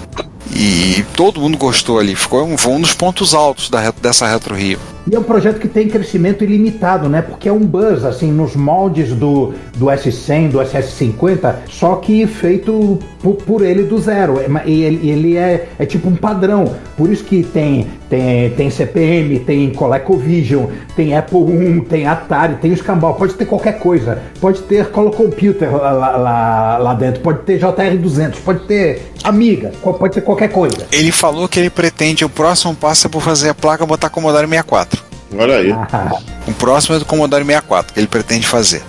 E 0.53 1.05
todo 1.15 1.39
mundo 1.39 1.57
gostou 1.57 1.99
ali. 1.99 2.15
Ficou 2.15 2.43
um, 2.45 2.55
um 2.67 2.81
dos 2.81 2.93
pontos 2.93 3.33
altos 3.33 3.69
da, 3.69 3.91
dessa 3.91 4.27
Retro 4.27 4.55
Rio. 4.55 4.79
E 5.09 5.15
é 5.15 5.19
um 5.19 5.23
projeto 5.23 5.59
que 5.59 5.67
tem 5.67 5.87
crescimento 5.87 6.43
ilimitado, 6.43 7.09
né? 7.09 7.23
Porque 7.23 7.49
é 7.49 7.51
um 7.51 7.65
buzz, 7.65 8.05
assim, 8.05 8.31
nos 8.31 8.55
moldes 8.55 9.09
do, 9.09 9.53
do 9.75 9.87
S100, 9.87 10.49
do 10.49 10.59
SS50, 10.59 11.55
só 11.67 11.95
que 11.95 12.27
feito 12.27 12.99
por, 13.19 13.35
por 13.35 13.65
ele 13.65 13.83
do 13.83 13.97
zero. 13.97 14.39
E 14.65 14.83
ele, 14.83 15.09
ele 15.09 15.37
é, 15.37 15.69
é 15.79 15.85
tipo 15.85 16.09
um 16.09 16.15
padrão. 16.15 16.75
Por 16.95 17.09
isso 17.09 17.23
que 17.23 17.41
tem, 17.41 17.87
tem, 18.07 18.51
tem 18.51 18.69
CPM, 18.69 19.39
tem 19.39 19.71
ColecoVision, 19.71 20.65
tem 20.95 21.17
Apple 21.17 21.39
I, 21.39 21.81
tem 21.81 22.05
Atari, 22.05 22.55
tem 22.55 22.71
o 22.71 22.77
Scambau. 22.77 23.15
Pode 23.15 23.33
ter 23.33 23.45
qualquer 23.45 23.79
coisa. 23.79 24.21
Pode 24.39 24.61
ter 24.61 24.91
Colocomputer 24.91 25.75
lá, 25.75 25.91
lá, 25.91 26.77
lá 26.77 26.93
dentro. 26.93 27.21
Pode 27.21 27.39
ter 27.39 27.59
JR200. 27.59 28.35
Pode 28.45 28.59
ter 28.67 29.09
Amiga. 29.23 29.71
Pode 29.81 30.13
ter 30.13 30.21
qualquer 30.21 30.49
coisa. 30.49 30.87
Ele 30.91 31.11
falou 31.11 31.47
que 31.47 31.59
ele 31.59 31.69
pretende, 31.69 32.23
o 32.23 32.29
próximo 32.29 32.75
passo 32.75 33.07
é 33.07 33.09
por 33.09 33.21
fazer 33.21 33.49
a 33.49 33.53
placa 33.53 33.85
botar 33.85 34.09
Commodore 34.09 34.47
64. 34.47 34.98
Olha 35.37 35.55
aí. 35.57 35.73
O 36.47 36.53
próximo 36.53 36.95
é 36.95 36.99
do 36.99 37.05
Commodore 37.05 37.45
64 37.45 37.93
que 37.93 37.99
ele 37.99 38.07
pretende 38.07 38.47
fazer. 38.47 38.81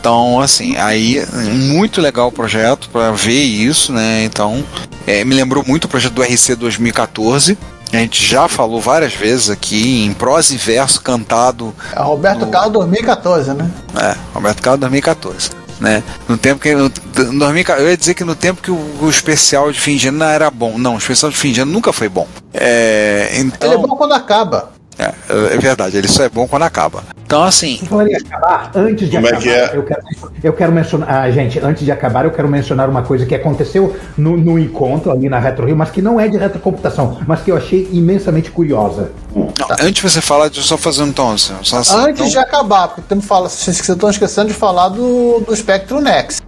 Então, 0.00 0.40
assim, 0.40 0.76
aí 0.76 1.24
muito 1.52 2.00
legal 2.00 2.28
o 2.28 2.32
projeto 2.32 2.88
para 2.90 3.12
ver 3.12 3.42
isso, 3.42 3.92
né? 3.92 4.24
Então, 4.24 4.64
é, 5.06 5.24
me 5.24 5.32
lembrou 5.34 5.62
muito 5.64 5.84
o 5.84 5.88
projeto 5.88 6.14
do 6.14 6.22
RC 6.22 6.56
2014, 6.56 7.56
A 7.92 7.98
gente 7.98 8.24
já 8.26 8.48
falou 8.48 8.80
várias 8.80 9.14
vezes 9.14 9.48
aqui 9.50 10.04
em 10.04 10.12
prosa 10.14 10.52
e 10.52 10.56
verso 10.56 11.00
cantado. 11.00 11.72
É 11.94 12.00
Roberto 12.00 12.40
No- 12.40 12.50
Carlos 12.50 12.72
2014, 12.72 13.54
né? 13.54 13.70
É, 13.96 14.16
Roberto 14.34 14.60
Carlos 14.62 14.80
2014. 14.80 15.50
Né? 15.78 16.02
No 16.28 16.36
tempo 16.36 16.60
que. 16.60 16.74
No, 16.74 16.84
no 16.84 17.38
2014 17.38 17.84
eu 17.84 17.90
ia 17.90 17.96
dizer 17.96 18.14
que 18.14 18.24
no 18.24 18.34
tempo 18.34 18.60
que 18.62 18.70
o, 18.70 18.96
o 19.02 19.08
especial 19.10 19.70
de 19.70 19.78
fim 19.78 19.96
de 19.96 20.08
ano 20.08 20.18
não 20.18 20.26
era 20.26 20.50
bom. 20.50 20.76
Não, 20.78 20.94
o 20.94 20.98
especial 20.98 21.30
de 21.30 21.36
fim 21.36 21.52
de 21.52 21.60
ano 21.60 21.70
nunca 21.70 21.92
foi 21.92 22.08
bom. 22.08 22.26
É, 22.52 23.30
então. 23.34 23.70
Ele 23.72 23.84
é 23.84 23.86
bom 23.86 23.94
quando 23.94 24.14
acaba. 24.14 24.72
É, 24.98 25.12
é 25.54 25.58
verdade, 25.58 25.96
ele 25.96 26.08
só 26.08 26.24
é 26.24 26.28
bom 26.28 26.46
quando 26.48 26.62
acaba. 26.62 27.02
Então, 27.26 27.42
assim, 27.42 27.80
em 27.82 28.14
acabar, 28.14 28.70
antes 28.74 29.10
de 29.10 29.16
Como 29.16 29.26
é 29.26 29.30
acabar, 29.30 29.42
que 29.42 29.50
é? 29.50 29.70
eu, 29.76 29.82
quero, 29.82 30.00
eu 30.44 30.52
quero 30.52 30.72
mencionar. 30.72 31.08
Ah, 31.10 31.30
gente, 31.30 31.58
antes 31.58 31.84
de 31.84 31.90
acabar, 31.92 32.24
eu 32.24 32.30
quero 32.30 32.48
mencionar 32.48 32.88
uma 32.88 33.02
coisa 33.02 33.26
que 33.26 33.34
aconteceu 33.34 33.94
no, 34.16 34.36
no 34.36 34.58
encontro 34.58 35.10
ali 35.10 35.28
na 35.28 35.38
Retro 35.38 35.66
Rio, 35.66 35.76
mas 35.76 35.90
que 35.90 36.00
não 36.00 36.18
é 36.20 36.28
de 36.28 36.36
retrocomputação, 36.38 37.18
mas 37.26 37.40
que 37.42 37.50
eu 37.50 37.56
achei 37.56 37.88
imensamente 37.92 38.50
curiosa. 38.50 39.10
não, 39.34 39.50
antes 39.72 39.94
de 39.94 40.02
você 40.02 40.20
falar, 40.20 40.44
deixa 40.46 40.60
eu 40.60 40.64
só 40.64 40.78
fazer 40.78 41.02
um 41.02 41.12
tom. 41.12 41.32
Assim, 41.32 41.52
só 41.62 41.78
assim, 41.78 41.96
Antes 41.96 42.14
então- 42.20 42.28
de 42.28 42.38
acabar, 42.38 42.88
porque 42.88 43.02
temos 43.02 43.24
fala, 43.26 43.48
vocês 43.48 43.86
estão 43.86 44.08
esquecendo 44.08 44.48
de 44.48 44.54
falar 44.54 44.88
do, 44.90 45.40
do 45.40 45.54
Spectrum 45.54 46.00
Next. 46.00 46.40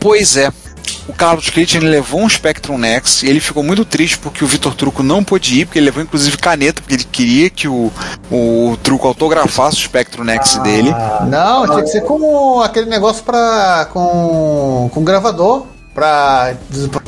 Pois 0.00 0.36
é. 0.36 0.50
O 1.08 1.12
Carlos 1.14 1.48
Cleiton 1.48 1.78
levou 1.78 2.20
um 2.20 2.28
Spectrum 2.28 2.76
Next 2.76 3.24
e 3.24 3.30
ele 3.30 3.40
ficou 3.40 3.62
muito 3.62 3.82
triste 3.82 4.18
porque 4.18 4.44
o 4.44 4.46
Vitor 4.46 4.74
Truco 4.74 5.02
não 5.02 5.24
pôde 5.24 5.60
ir, 5.60 5.64
porque 5.64 5.78
ele 5.78 5.86
levou 5.86 6.02
inclusive 6.02 6.36
caneta, 6.36 6.82
porque 6.82 6.94
ele 6.94 7.04
queria 7.04 7.48
que 7.48 7.66
o, 7.66 7.90
o 8.30 8.76
Truco 8.82 9.08
autografasse 9.08 9.78
o 9.78 9.80
Spectrum 9.80 10.22
Next 10.22 10.60
dele. 10.60 10.94
Não, 11.28 11.66
tinha 11.66 11.82
que 11.82 11.88
ser 11.88 12.02
com 12.02 12.60
aquele 12.60 12.86
negócio 12.86 13.24
pra. 13.24 13.88
com. 13.90 14.90
com 14.92 15.02
gravador. 15.02 15.64
Pra, 15.94 16.54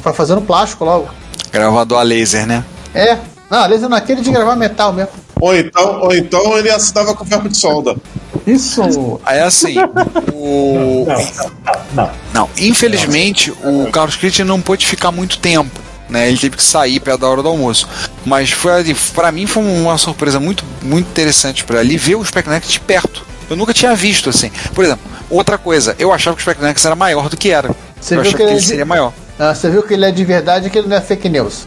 pra 0.02 0.12
fazer 0.12 0.34
no 0.34 0.42
plástico 0.42 0.84
logo. 0.84 1.08
Gravador 1.52 2.00
a 2.00 2.02
laser, 2.02 2.44
né? 2.46 2.64
É. 2.92 3.16
Não, 3.48 3.58
aliás, 3.58 3.82
não 3.82 3.96
é 3.96 3.98
aquele 3.98 4.20
de 4.20 4.30
gravar 4.30 4.56
metal 4.56 4.92
mesmo. 4.92 5.12
Ou 5.40 5.54
então, 5.54 6.00
ou 6.00 6.14
então 6.14 6.56
ele 6.56 6.70
assinava 6.70 7.14
com 7.14 7.24
ferro 7.24 7.48
de 7.48 7.56
solda. 7.56 7.96
Isso. 8.52 9.20
Aí 9.24 9.40
assim, 9.40 9.76
o. 10.32 11.06
Não. 11.94 12.10
Não, 12.32 12.50
infelizmente 12.58 13.50
o 13.50 13.90
Carlos 13.90 14.16
Cleiton 14.16 14.44
não 14.44 14.60
pôde 14.60 14.86
ficar 14.86 15.12
muito 15.12 15.38
tempo. 15.38 15.80
Né, 16.08 16.28
ele 16.28 16.38
teve 16.38 16.56
que 16.56 16.62
sair 16.64 16.98
perto 16.98 17.20
da 17.20 17.28
hora 17.28 17.40
do 17.40 17.48
almoço. 17.48 17.88
Mas 18.26 18.50
foi 18.50 18.72
pra 19.14 19.30
mim 19.30 19.46
foi 19.46 19.62
uma 19.62 19.96
surpresa 19.96 20.40
muito, 20.40 20.64
muito 20.82 21.06
interessante 21.06 21.62
para 21.62 21.78
ali 21.78 21.96
ver 21.96 22.16
o 22.16 22.24
Spectrum 22.24 22.52
Next 22.52 22.72
de 22.72 22.80
perto. 22.80 23.24
Eu 23.48 23.54
nunca 23.54 23.72
tinha 23.72 23.94
visto 23.94 24.28
assim. 24.28 24.50
Por 24.74 24.84
exemplo, 24.84 25.08
outra 25.28 25.56
coisa, 25.56 25.94
eu 26.00 26.12
achava 26.12 26.34
que 26.34 26.40
o 26.40 26.42
Spectrum 26.42 26.66
Next 26.66 26.84
era 26.84 26.96
maior 26.96 27.28
do 27.28 27.36
que 27.36 27.50
era. 27.50 27.70
Você 28.00 28.16
eu 28.16 28.20
achava 28.22 28.36
que 28.36 28.42
que 28.42 28.50
ele 28.50 28.58
é 28.58 28.60
seria 28.60 28.84
maior. 28.84 29.12
Ah, 29.42 29.54
você 29.54 29.70
viu 29.70 29.82
que 29.82 29.94
ele 29.94 30.04
é 30.04 30.10
de 30.10 30.22
verdade 30.22 30.66
e 30.66 30.70
que 30.70 30.76
ele 30.78 30.86
não 30.86 30.96
é 30.98 31.00
fake 31.00 31.26
news. 31.30 31.66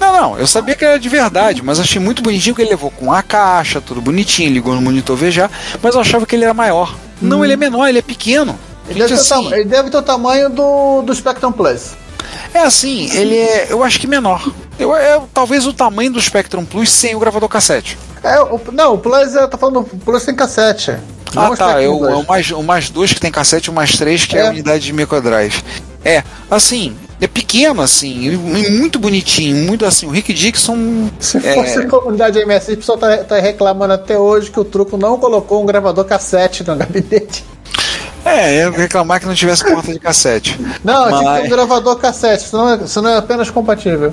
Não, 0.00 0.10
não, 0.10 0.38
eu 0.38 0.46
sabia 0.46 0.74
que 0.74 0.82
era 0.84 0.98
de 0.98 1.08
verdade, 1.08 1.62
mas 1.62 1.78
achei 1.78 2.00
muito 2.00 2.22
bonitinho 2.22 2.54
que 2.54 2.62
ele 2.62 2.70
levou 2.70 2.90
com 2.90 3.12
a 3.12 3.22
caixa, 3.22 3.78
tudo 3.80 4.00
bonitinho, 4.00 4.50
ligou 4.50 4.74
no 4.74 4.80
monitor 4.80 5.16
VGA, 5.16 5.50
mas 5.82 5.94
eu 5.94 6.00
achava 6.00 6.24
que 6.24 6.34
ele 6.34 6.44
era 6.44 6.54
maior. 6.54 6.96
Não, 7.20 7.44
ele 7.44 7.52
é 7.52 7.56
menor, 7.56 7.86
ele 7.88 7.98
é 7.98 8.02
pequeno. 8.02 8.58
Ele 8.88 8.98
deve, 9.00 9.08
ter 9.08 9.18
o 9.18 9.20
assim, 9.20 9.28
tam- 9.48 9.54
ele 9.54 9.64
deve 9.66 9.90
ter 9.90 9.96
o 9.98 10.02
tamanho 10.02 10.48
do, 10.48 11.02
do 11.02 11.14
Spectrum 11.14 11.52
Plus. 11.52 11.90
é 12.54 12.60
assim, 12.60 13.10
ele 13.14 13.36
é, 13.36 13.66
eu 13.68 13.84
acho 13.84 14.00
que 14.00 14.06
menor. 14.06 14.50
Eu, 14.78 14.96
é 14.96 15.20
talvez 15.34 15.66
o 15.66 15.74
tamanho 15.74 16.10
do 16.10 16.20
Spectrum 16.22 16.64
Plus 16.64 16.90
sem 16.90 17.14
o 17.14 17.18
gravador 17.20 17.48
cassete. 17.50 17.98
É, 18.24 18.40
o, 18.40 18.58
não, 18.72 18.94
o 18.94 18.98
Plus, 18.98 19.34
eu 19.34 19.46
tô 19.46 19.58
falando, 19.58 19.80
o 19.80 19.84
Plus 19.84 20.24
tem 20.24 20.34
cassete. 20.34 20.92
Ah, 21.36 21.50
o 21.50 21.56
tá. 21.56 21.66
Spectrum 21.72 21.80
Eu, 21.82 21.98
Plus. 21.98 22.10
é 22.10 22.14
o, 22.16 22.26
mais, 22.26 22.50
o 22.50 22.62
mais 22.62 22.88
dois 22.90 23.12
que 23.12 23.20
tem 23.20 23.30
cassete 23.30 23.68
e 23.68 23.70
o 23.70 23.74
mais 23.74 23.92
três 23.92 24.24
que 24.24 24.36
é, 24.36 24.40
É. 24.40 24.46
a 24.46 24.50
unidade 24.50 24.84
de 24.84 24.92
microdrive. 24.94 25.62
É, 26.02 26.24
assim, 26.50 26.96
é 27.20 27.26
pequeno, 27.26 27.82
assim, 27.82 28.28
e 28.28 28.36
muito 28.70 28.98
bonitinho, 28.98 29.56
muito 29.66 29.84
assim. 29.84 30.06
O 30.06 30.10
Rick 30.10 30.32
Dixon. 30.32 31.10
Se 31.18 31.36
é, 31.38 31.54
fosse 31.54 31.86
comunidade 31.86 32.38
MS, 32.38 32.72
o 32.72 32.76
pessoal 32.78 32.98
tá, 32.98 33.18
tá 33.18 33.38
reclamando 33.38 33.92
até 33.92 34.18
hoje 34.18 34.50
que 34.50 34.58
o 34.58 34.64
truco 34.64 34.96
não 34.96 35.18
colocou 35.18 35.62
um 35.62 35.66
gravador 35.66 36.04
cassete 36.04 36.66
no 36.66 36.74
gabinete. 36.76 37.44
É, 38.30 38.64
eu 38.64 38.72
reclamar 38.72 39.20
que 39.20 39.26
não 39.26 39.34
tivesse 39.34 39.64
porta 39.64 39.92
de 39.92 39.98
cassete. 39.98 40.58
Não, 40.84 41.06
tinha 41.08 41.18
que 41.18 41.18
ter 41.18 41.24
Mas- 41.24 41.44
um 41.44 41.48
gravador 41.48 41.96
cassete, 41.96 42.44
senão 42.48 42.68
é, 42.68 42.86
senão 42.86 43.10
é 43.10 43.16
apenas 43.18 43.50
compatível. 43.50 44.12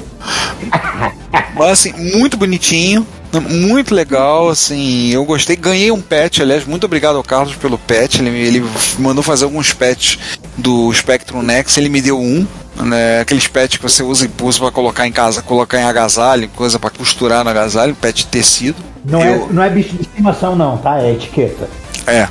Mas 1.55 1.71
assim, 1.71 1.93
muito 2.17 2.37
bonitinho, 2.37 3.05
muito 3.49 3.93
legal, 3.93 4.49
assim, 4.49 5.09
eu 5.11 5.25
gostei, 5.25 5.55
ganhei 5.55 5.91
um 5.91 6.01
patch, 6.01 6.39
aliás, 6.39 6.65
muito 6.65 6.85
obrigado 6.85 7.15
ao 7.17 7.23
Carlos 7.23 7.55
pelo 7.55 7.77
patch, 7.77 8.19
ele, 8.19 8.29
ele 8.29 8.65
mandou 8.99 9.23
fazer 9.23 9.45
alguns 9.45 9.73
patches 9.73 10.19
do 10.55 10.93
Spectrum 10.93 11.41
Next, 11.41 11.79
ele 11.79 11.89
me 11.89 12.01
deu 12.01 12.19
um, 12.19 12.45
né, 12.75 13.21
aqueles 13.21 13.47
patches 13.47 13.77
que 13.77 13.83
você 13.83 14.03
usa 14.03 14.25
e 14.25 14.43
usa 14.43 14.59
para 14.59 14.71
colocar 14.71 15.07
em 15.07 15.11
casa, 15.11 15.41
colocar 15.41 15.79
em 15.79 15.83
agasalho, 15.83 16.47
coisa 16.55 16.77
para 16.79 16.89
costurar 16.91 17.43
no 17.43 17.49
agasalho, 17.49 17.95
patch 17.95 18.17
de 18.19 18.27
tecido. 18.27 18.77
Não, 19.03 19.21
Eu- 19.21 19.47
é, 19.49 19.53
não 19.53 19.63
é 19.63 19.69
bicho 19.69 19.95
de 19.95 20.01
estimação, 20.03 20.55
não, 20.55 20.77
tá? 20.77 20.99
É 21.01 21.11
etiqueta. 21.13 21.67
É, 22.05 22.27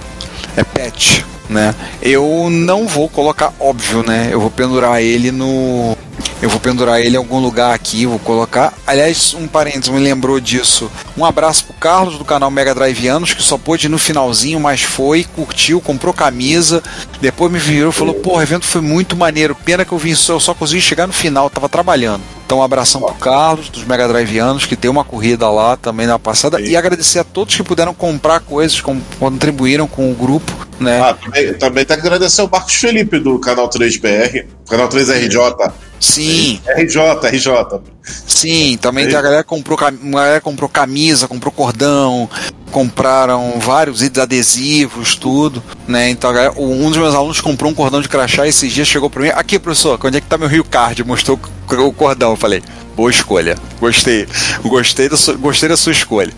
é 0.57 0.63
patch, 0.65 1.23
né? 1.49 1.75
Eu 2.03 2.49
não 2.51 2.87
vou 2.87 3.09
colocar, 3.09 3.53
óbvio, 3.59 4.03
né? 4.03 4.29
Eu 4.31 4.41
vou 4.41 4.51
pendurar 4.51 5.03
ele 5.03 5.31
no. 5.31 5.96
Eu 6.43 6.51
vou 6.51 6.61
pendurar 6.61 7.01
ele 7.01 7.15
em 7.15 7.19
algum 7.19 7.39
lugar 7.39 7.75
aqui, 7.75 8.05
vou 8.05 8.19
colocar. 8.19 8.75
Aliás, 8.87 9.35
um 9.35 9.49
parênteses 9.49 9.89
me 9.89 9.99
lembrou 9.99 10.39
disso. 10.39 10.91
Um 11.17 11.25
abraço 11.25 11.65
pro 11.65 11.75
Carlos 11.75 12.19
do 12.19 12.25
canal 12.25 12.51
Mega 12.51 12.75
Driveanos, 12.75 13.33
que 13.33 13.43
só 13.43 13.57
pôde 13.57 13.87
ir 13.87 13.89
no 13.89 13.99
finalzinho, 13.99 14.61
mas 14.61 14.83
foi, 14.83 15.25
curtiu, 15.25 15.81
comprou 15.81 16.13
camisa. 16.13 16.83
Depois 17.21 17.51
me 17.51 17.59
virou 17.59 17.91
e 17.91 17.95
falou: 17.95 18.15
Pô, 18.15 18.37
o 18.37 18.43
evento 18.43 18.67
foi 18.67 18.83
muito 18.83 19.17
maneiro. 19.17 19.55
Pena 19.55 19.85
que 19.85 19.93
eu 19.93 19.99
vim 19.99 20.15
só, 20.15 20.35
eu 20.35 20.41
só 20.41 20.53
consegui 20.53 20.83
chegar 20.83 21.07
no 21.07 21.13
final, 21.13 21.49
tava 21.49 21.71
trabalhando. 21.71 22.23
Então, 22.45 22.59
um 22.59 22.63
abração 22.63 23.01
pro 23.01 23.15
Carlos, 23.15 23.69
dos 23.71 23.85
Mega 23.85 24.07
Driveanos, 24.07 24.67
que 24.67 24.77
tem 24.77 24.89
uma 24.89 25.03
corrida 25.03 25.51
lá 25.51 25.77
também 25.77 26.07
na 26.07 26.17
passada. 26.17 26.61
E 26.61 26.77
agradecer 26.77 27.19
a 27.19 27.25
todos 27.25 27.57
que 27.57 27.63
puderam 27.65 27.93
comprar 27.93 28.39
coisas, 28.39 28.81
contribuíram 29.19 29.89
com 29.89 30.13
o 30.13 30.15
grupo, 30.15 30.53
né? 30.79 31.01
Ah, 31.01 31.15
também, 31.15 31.55
também 31.55 31.85
tem 31.85 31.97
que 31.97 32.03
agradecer 32.07 32.43
o 32.43 32.49
Marcos 32.49 32.75
Felipe 32.75 33.19
do 33.19 33.41
canal 33.41 33.69
3BR, 33.69 34.47
canal 34.69 34.89
3RJ. 34.89 35.73
Sim, 35.99 36.61
RJ, 36.67 37.01
RJ. 37.29 37.81
sim, 38.27 38.79
também 38.81 39.07
tem 39.07 39.17
a 39.17 39.23
galera 39.23 39.43
que 39.43 39.49
comprou, 39.49 39.79
a 39.81 39.91
galera 39.91 40.41
comprou 40.41 40.69
camisa, 40.69 41.27
comprou 41.27 41.51
cordão, 41.53 42.29
compraram 42.71 43.59
vários 43.59 44.03
itens 44.03 44.23
adesivos, 44.23 45.15
tudo, 45.15 45.63
né? 45.89 46.11
Então 46.11 46.33
galera- 46.33 46.53
um 46.59 46.89
dos 46.89 46.99
meus 46.99 47.15
alunos 47.15 47.41
comprou 47.41 47.71
um 47.71 47.75
cordão 47.75 48.01
de 48.03 48.09
crachá 48.09 48.47
esses 48.47 48.71
dias, 48.73 48.87
chegou 48.87 49.09
pra 49.09 49.23
mim, 49.23 49.29
aqui 49.29 49.59
professor, 49.59 49.99
onde 50.05 50.19
é 50.19 50.21
que 50.21 50.27
tá 50.27 50.37
meu 50.37 50.49
Rio 50.49 50.65
Card? 50.65 51.03
Mostrou 51.05 51.41
o 51.69 51.93
cordão, 51.93 52.31
eu 52.33 52.37
falei, 52.37 52.63
boa 52.95 53.11
escolha, 53.11 53.57
gostei, 53.81 54.27
gostei 54.63 55.09
da 55.09 55.17
sua, 55.17 55.35
gostei 55.35 55.69
da 55.69 55.77
sua 55.77 55.93
escolha. 55.93 56.33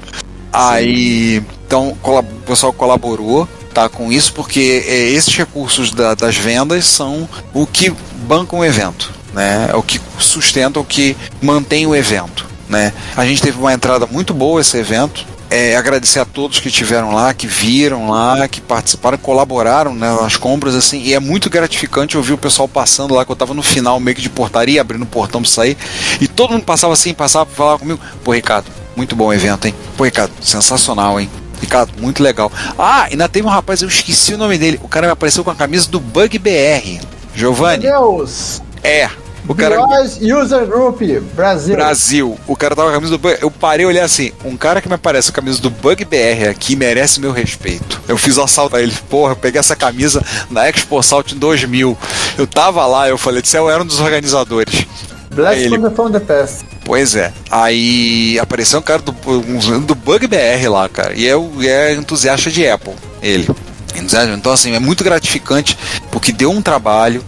Aí, 0.52 1.42
então, 1.66 1.96
o 2.02 2.22
pessoal 2.46 2.72
colaborou, 2.72 3.46
tá, 3.74 3.88
com 3.88 4.10
isso, 4.10 4.32
porque 4.32 4.82
é, 4.86 5.10
esses 5.10 5.34
recursos 5.36 5.90
da- 5.90 6.14
das 6.14 6.36
vendas 6.36 6.86
são 6.86 7.28
o 7.52 7.66
que 7.66 7.92
bancam 8.26 8.60
o 8.60 8.64
evento, 8.64 9.12
né? 9.38 9.70
É 9.72 9.76
o 9.76 9.82
que 9.82 10.00
sustenta, 10.18 10.80
o 10.80 10.84
que 10.84 11.16
mantém 11.40 11.86
o 11.86 11.94
evento, 11.94 12.44
né? 12.68 12.92
A 13.16 13.24
gente 13.24 13.40
teve 13.40 13.56
uma 13.56 13.72
entrada 13.72 14.04
muito 14.04 14.34
boa 14.34 14.60
esse 14.60 14.76
evento. 14.76 15.24
É, 15.48 15.76
agradecer 15.76 16.18
a 16.18 16.26
todos 16.26 16.58
que 16.58 16.68
estiveram 16.68 17.14
lá, 17.14 17.32
que 17.32 17.46
viram 17.46 18.10
lá, 18.10 18.46
que 18.48 18.60
participaram, 18.60 19.16
colaboraram 19.16 19.94
né, 19.94 20.14
nas 20.20 20.36
compras, 20.36 20.74
assim, 20.74 21.00
e 21.00 21.14
é 21.14 21.20
muito 21.20 21.48
gratificante 21.48 22.18
ouvir 22.18 22.34
o 22.34 22.38
pessoal 22.38 22.68
passando 22.68 23.14
lá, 23.14 23.24
que 23.24 23.32
eu 23.32 23.36
tava 23.36 23.54
no 23.54 23.62
final 23.62 23.98
meio 23.98 24.14
que 24.14 24.20
de 24.20 24.28
portaria, 24.28 24.78
abrindo 24.78 25.04
o 25.04 25.06
portão 25.06 25.40
pra 25.40 25.50
sair, 25.50 25.78
e 26.20 26.28
todo 26.28 26.50
mundo 26.50 26.64
passava 26.64 26.92
assim, 26.92 27.14
passava 27.14 27.46
pra 27.46 27.54
falar 27.54 27.78
comigo, 27.78 27.98
pô, 28.22 28.32
Ricardo, 28.32 28.66
muito 28.94 29.16
bom 29.16 29.32
evento, 29.32 29.66
hein? 29.66 29.74
Pô, 29.96 30.04
Ricardo, 30.04 30.32
sensacional, 30.42 31.18
hein? 31.18 31.30
Ricardo, 31.62 31.94
muito 31.98 32.22
legal. 32.22 32.52
Ah, 32.78 33.04
ainda 33.04 33.26
teve 33.26 33.46
um 33.46 33.50
rapaz, 33.50 33.80
eu 33.80 33.88
esqueci 33.88 34.34
o 34.34 34.38
nome 34.38 34.58
dele. 34.58 34.78
O 34.82 34.88
cara 34.88 35.06
me 35.06 35.12
apareceu 35.14 35.42
com 35.42 35.50
a 35.50 35.54
camisa 35.54 35.88
do 35.88 35.98
Bug 35.98 36.38
BR. 36.38 37.00
Giovanni? 37.34 37.84
Deus! 37.84 38.60
É. 38.82 39.08
O 39.46 39.54
cara. 39.54 39.76
Bios 39.86 40.18
User 40.20 40.66
Group 40.66 41.00
Brasil. 41.34 41.74
Brasil. 41.76 42.38
O 42.46 42.56
cara 42.56 42.74
tava 42.74 42.88
com 42.88 42.92
a 42.92 42.98
camisa 42.98 43.12
do 43.12 43.18
Bug. 43.18 43.38
Eu 43.40 43.50
parei 43.50 43.84
e 43.84 43.88
olhei 43.88 44.02
assim: 44.02 44.32
um 44.44 44.56
cara 44.56 44.80
que 44.80 44.88
me 44.88 44.94
aparece 44.94 45.30
com 45.30 45.40
a 45.40 45.42
camisa 45.42 45.60
do 45.60 45.70
Bug 45.70 46.04
BR 46.04 46.48
aqui 46.50 46.74
merece 46.76 47.20
meu 47.20 47.32
respeito. 47.32 48.00
Eu 48.08 48.16
fiz 48.16 48.36
o 48.36 48.42
assalto 48.42 48.76
a 48.76 48.82
ele. 48.82 48.92
Porra, 49.08 49.32
eu 49.32 49.36
peguei 49.36 49.58
essa 49.58 49.76
camisa 49.76 50.22
na 50.50 50.68
Expo 50.68 51.02
Salt 51.02 51.32
em 51.32 51.38
2000. 51.38 51.96
Eu 52.36 52.46
tava 52.46 52.84
lá, 52.86 53.08
eu 53.08 53.18
falei: 53.18 53.42
eu 53.54 53.70
era 53.70 53.82
um 53.82 53.86
dos 53.86 54.00
organizadores. 54.00 54.86
Blast 55.30 55.60
Ele- 55.60 55.90
from 55.90 56.10
the 56.10 56.20
Past. 56.20 56.64
Pois 56.84 57.14
é. 57.14 57.32
Aí 57.50 58.38
apareceu 58.38 58.78
um 58.78 58.82
cara 58.82 59.02
do, 59.02 59.14
um, 59.26 59.80
do 59.80 59.94
Bug 59.94 60.26
BR 60.26 60.68
lá, 60.70 60.88
cara. 60.88 61.12
E 61.14 61.28
é, 61.28 61.32
é 61.66 61.94
entusiasta 61.94 62.50
de 62.50 62.66
Apple, 62.66 62.94
ele. 63.22 63.48
Entusiasta. 63.94 64.32
Então, 64.32 64.50
assim, 64.52 64.74
é 64.74 64.78
muito 64.78 65.04
gratificante, 65.04 65.78
porque 66.10 66.32
deu 66.32 66.50
um 66.50 66.62
trabalho, 66.62 67.22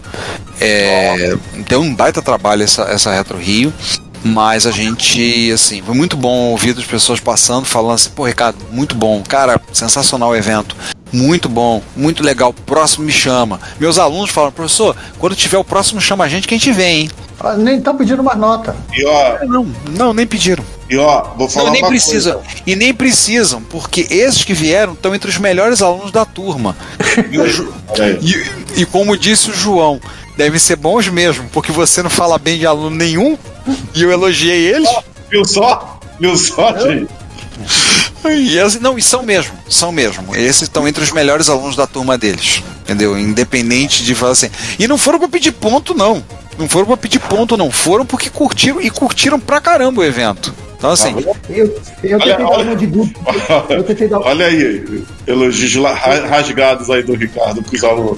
é, 0.61 1.35
deu 1.67 1.81
um 1.81 1.93
baita 1.93 2.21
trabalho 2.21 2.63
essa, 2.63 2.83
essa 2.83 3.11
Retro 3.13 3.37
Rio. 3.37 3.73
Mas 4.23 4.67
a 4.67 4.71
gente, 4.71 5.51
assim, 5.51 5.81
foi 5.81 5.95
muito 5.95 6.15
bom 6.15 6.51
ouvir 6.51 6.77
as 6.77 6.85
pessoas 6.85 7.19
passando, 7.19 7.65
falando 7.65 7.95
assim, 7.95 8.11
pô, 8.11 8.23
Ricardo, 8.27 8.59
muito 8.71 8.93
bom, 8.93 9.23
cara, 9.27 9.59
sensacional 9.73 10.29
o 10.29 10.35
evento. 10.35 10.75
Muito 11.11 11.49
bom, 11.49 11.81
muito 11.95 12.23
legal. 12.23 12.53
Próximo 12.53 13.03
me 13.03 13.11
chama. 13.11 13.59
Meus 13.79 13.97
alunos 13.97 14.29
falam, 14.29 14.51
professor, 14.51 14.95
quando 15.17 15.35
tiver 15.35 15.57
o 15.57 15.63
próximo, 15.63 15.99
chama 15.99 16.23
a 16.23 16.27
gente 16.29 16.47
que 16.47 16.53
a 16.53 16.57
gente 16.57 16.71
vem, 16.71 16.99
hein? 17.01 17.11
Ah, 17.39 17.53
Nem 17.55 17.77
estão 17.79 17.97
pedindo 17.97 18.23
mais 18.23 18.37
nota. 18.37 18.75
E 18.93 19.03
ó, 19.03 19.43
Não, 19.47 19.67
não, 19.89 20.13
nem 20.13 20.27
pediram. 20.27 20.63
e 20.87 20.95
ó, 20.97 21.23
vou 21.35 21.49
falar 21.49 21.65
Não, 21.65 21.73
nem 21.73 21.81
uma 21.81 21.89
precisam. 21.89 22.35
coisa. 22.35 22.47
E 22.67 22.75
nem 22.75 22.93
precisam, 22.93 23.59
porque 23.63 24.05
esses 24.11 24.43
que 24.43 24.53
vieram 24.53 24.93
estão 24.93 25.15
entre 25.15 25.31
os 25.31 25.37
melhores 25.39 25.81
alunos 25.81 26.11
da 26.11 26.25
turma. 26.25 26.77
E, 27.31 27.39
o 27.39 27.47
e- 28.21 28.81
e 28.81 28.85
como 28.85 29.17
disse 29.17 29.49
o 29.49 29.53
João, 29.55 29.99
devem 30.41 30.59
ser 30.59 30.75
bons 30.75 31.07
mesmo, 31.07 31.47
porque 31.53 31.71
você 31.71 32.01
não 32.01 32.09
fala 32.09 32.39
bem 32.39 32.57
de 32.57 32.65
aluno 32.65 32.95
nenhum 32.95 33.37
e 33.93 34.01
eu 34.01 34.11
elogiei 34.11 34.73
eles. 34.73 34.89
Viu 35.29 35.45
só? 35.45 35.99
Viu 36.19 36.35
só, 36.35 36.75
gente? 36.79 37.07
E 38.25 38.59
assim, 38.59 38.79
não, 38.79 38.97
e 38.97 39.01
são 39.03 39.23
mesmo, 39.23 39.53
são 39.69 39.91
mesmo. 39.91 40.35
Esses 40.35 40.63
estão 40.63 40.87
entre 40.87 41.03
os 41.03 41.11
melhores 41.11 41.47
alunos 41.47 41.75
da 41.75 41.85
turma 41.85 42.17
deles. 42.17 42.63
Entendeu? 42.81 43.17
Independente 43.17 44.03
de 44.03 44.15
falar 44.15 44.31
assim. 44.31 44.49
E 44.79 44.87
não 44.87 44.97
foram 44.97 45.19
pra 45.19 45.27
pedir 45.27 45.51
ponto, 45.51 45.93
não. 45.93 46.23
Não 46.57 46.67
foram 46.67 46.87
pra 46.87 46.97
pedir 46.97 47.19
ponto, 47.19 47.55
não. 47.55 47.69
Foram 47.71 48.05
porque 48.05 48.29
curtiram 48.29 48.81
e 48.81 48.89
curtiram 48.89 49.39
pra 49.39 49.61
caramba 49.61 50.01
o 50.01 50.03
evento. 50.03 50.53
Então, 50.81 50.89
assim, 50.89 51.13
Eu, 51.47 51.75
eu 52.03 52.17
Olha, 52.19 52.35
tentei 52.35 52.45
dar 52.47 52.57
uma 52.59 52.75
de. 52.75 52.87
Eu 53.69 53.83
tentei 53.83 54.07
dar 54.07 54.19
Olha 54.19 54.47
aí, 54.47 55.03
elogios 55.27 55.75
rasgados 56.27 56.89
aí 56.89 57.03
do 57.03 57.13
Ricardo 57.13 57.61
pros 57.61 57.83
alunos. 57.83 58.17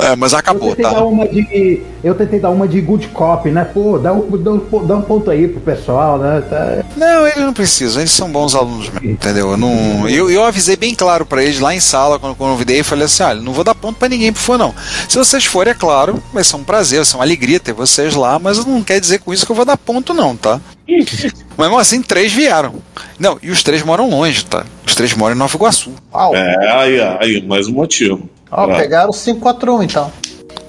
é, 0.00 0.16
mas 0.16 0.32
Eu 0.32 0.38
acabou, 0.38 0.70
tentei, 0.70 0.84
tá? 0.86 0.92
dar 0.94 1.04
uma 1.04 1.28
de, 1.28 1.82
eu 2.02 2.14
tentei 2.14 2.40
dar 2.40 2.48
uma 2.48 2.66
de 2.66 2.80
good 2.80 3.08
cop, 3.08 3.50
né? 3.50 3.62
Pô, 3.74 3.98
dá 3.98 4.14
um, 4.14 4.26
dá 4.38 4.52
um, 4.52 4.86
dá 4.86 4.96
um 4.96 5.02
ponto 5.02 5.30
aí 5.30 5.48
pro 5.48 5.60
pessoal, 5.60 6.16
né? 6.16 6.42
Tá- 6.48 6.82
Não, 6.96 7.26
eles 7.26 7.42
não 7.42 7.52
precisam, 7.52 8.00
eles 8.00 8.12
são 8.12 8.32
bons 8.32 8.54
alunos 8.54 8.88
mesmo, 8.88 9.10
entendeu? 9.10 9.50
Eu, 9.50 9.56
não, 9.58 10.08
eu, 10.08 10.30
eu 10.30 10.42
avisei 10.44 10.76
bem 10.76 10.94
claro 10.94 11.26
pra 11.26 11.42
eles 11.42 11.60
lá 11.60 11.74
em 11.74 11.80
sala, 11.80 12.18
quando 12.18 12.32
eu 12.32 12.36
convidei, 12.36 12.80
e 12.80 12.82
falei 12.82 13.04
assim: 13.04 13.22
olha, 13.22 13.42
não 13.42 13.52
vou 13.52 13.64
dar 13.64 13.74
ponto 13.74 13.98
pra 13.98 14.08
ninguém 14.08 14.32
por 14.32 14.40
for, 14.40 14.56
não. 14.58 14.74
Se 15.06 15.18
vocês 15.18 15.44
forem, 15.44 15.72
é 15.72 15.74
claro, 15.74 16.22
vai 16.32 16.42
ser 16.42 16.56
um 16.56 16.64
prazer, 16.64 17.00
vai 17.00 17.04
ser 17.04 17.16
uma 17.16 17.24
alegria 17.24 17.60
ter 17.60 17.74
vocês 17.74 18.14
lá, 18.14 18.38
mas 18.38 18.64
não 18.64 18.82
quer 18.82 18.98
dizer 18.98 19.18
com 19.18 19.30
isso 19.34 19.44
que 19.44 19.52
eu 19.52 19.56
vou 19.56 19.66
dar 19.66 19.76
ponto, 19.76 20.14
não, 20.14 20.34
tá? 20.34 20.58
Mas 21.56 21.66
mesmo 21.68 21.78
assim, 21.78 22.02
três 22.02 22.32
vieram. 22.32 22.76
Não, 23.18 23.38
e 23.42 23.50
os 23.50 23.62
três 23.62 23.82
moram 23.82 24.08
longe, 24.08 24.44
tá? 24.44 24.64
Os 24.86 24.94
três 24.94 25.12
moram 25.14 25.34
em 25.34 25.38
Nova 25.38 25.54
Iguaçu. 25.56 25.92
Uau. 26.12 26.34
É, 26.34 26.70
aí, 26.72 27.00
aí, 27.20 27.42
mais 27.46 27.66
um 27.68 27.72
motivo. 27.72 28.28
Ó, 28.50 28.66
Pra- 28.66 28.76
pegaram 28.76 29.10
o 29.10 29.12
541 29.12 29.82
então. 29.82 30.12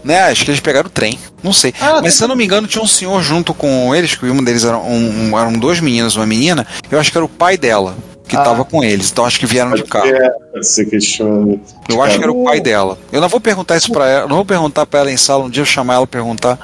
Né, 0.03 0.19
acho 0.23 0.45
que 0.45 0.51
eles 0.51 0.59
pegaram 0.61 0.87
o 0.87 0.91
trem, 0.91 1.17
não 1.43 1.51
sei. 1.51 1.73
Ah, 1.79 1.99
Mas 2.01 2.13
se 2.13 2.23
eu 2.23 2.27
não 2.27 2.35
me 2.35 2.43
engano, 2.45 2.67
tinha 2.67 2.81
um 2.81 2.87
senhor 2.87 3.21
junto 3.21 3.53
com 3.53 3.93
eles, 3.93 4.15
que 4.15 4.25
um 4.25 4.43
deles 4.43 4.63
era 4.63 4.77
um, 4.77 5.29
um- 5.31 5.37
eram 5.39 5.53
dois 5.53 5.79
meninos, 5.81 6.15
uma 6.15 6.25
menina, 6.25 6.65
eu 6.89 6.97
acho 6.99 7.11
que 7.11 7.17
era 7.17 7.25
o 7.25 7.29
pai 7.29 7.57
dela 7.57 7.95
que 8.27 8.35
Ah. 8.35 8.41
tava 8.43 8.63
com 8.63 8.81
eles, 8.83 9.11
então 9.11 9.25
acho 9.25 9.39
que 9.39 9.45
vieram 9.45 9.73
de 9.73 9.83
carro. 9.83 10.07
É, 10.07 10.31
você 10.55 10.85
questiona. 10.85 11.59
Eu 11.89 12.01
acho 12.01 12.17
que 12.17 12.23
era 12.23 12.31
o 12.31 12.43
pai 12.45 12.61
dela. 12.61 12.97
Eu 13.11 13.19
não 13.19 13.27
vou 13.27 13.41
perguntar 13.41 13.75
isso 13.75 13.91
pra 13.91 14.07
ela, 14.07 14.27
não 14.27 14.37
vou 14.37 14.45
perguntar 14.45 14.85
pra 14.85 15.01
ela 15.01 15.11
em 15.11 15.17
sala, 15.17 15.45
um 15.45 15.49
dia 15.49 15.61
eu 15.61 15.65
chamar 15.65 15.95
ela 15.95 16.03
e 16.05 16.07
perguntar. 16.07 16.57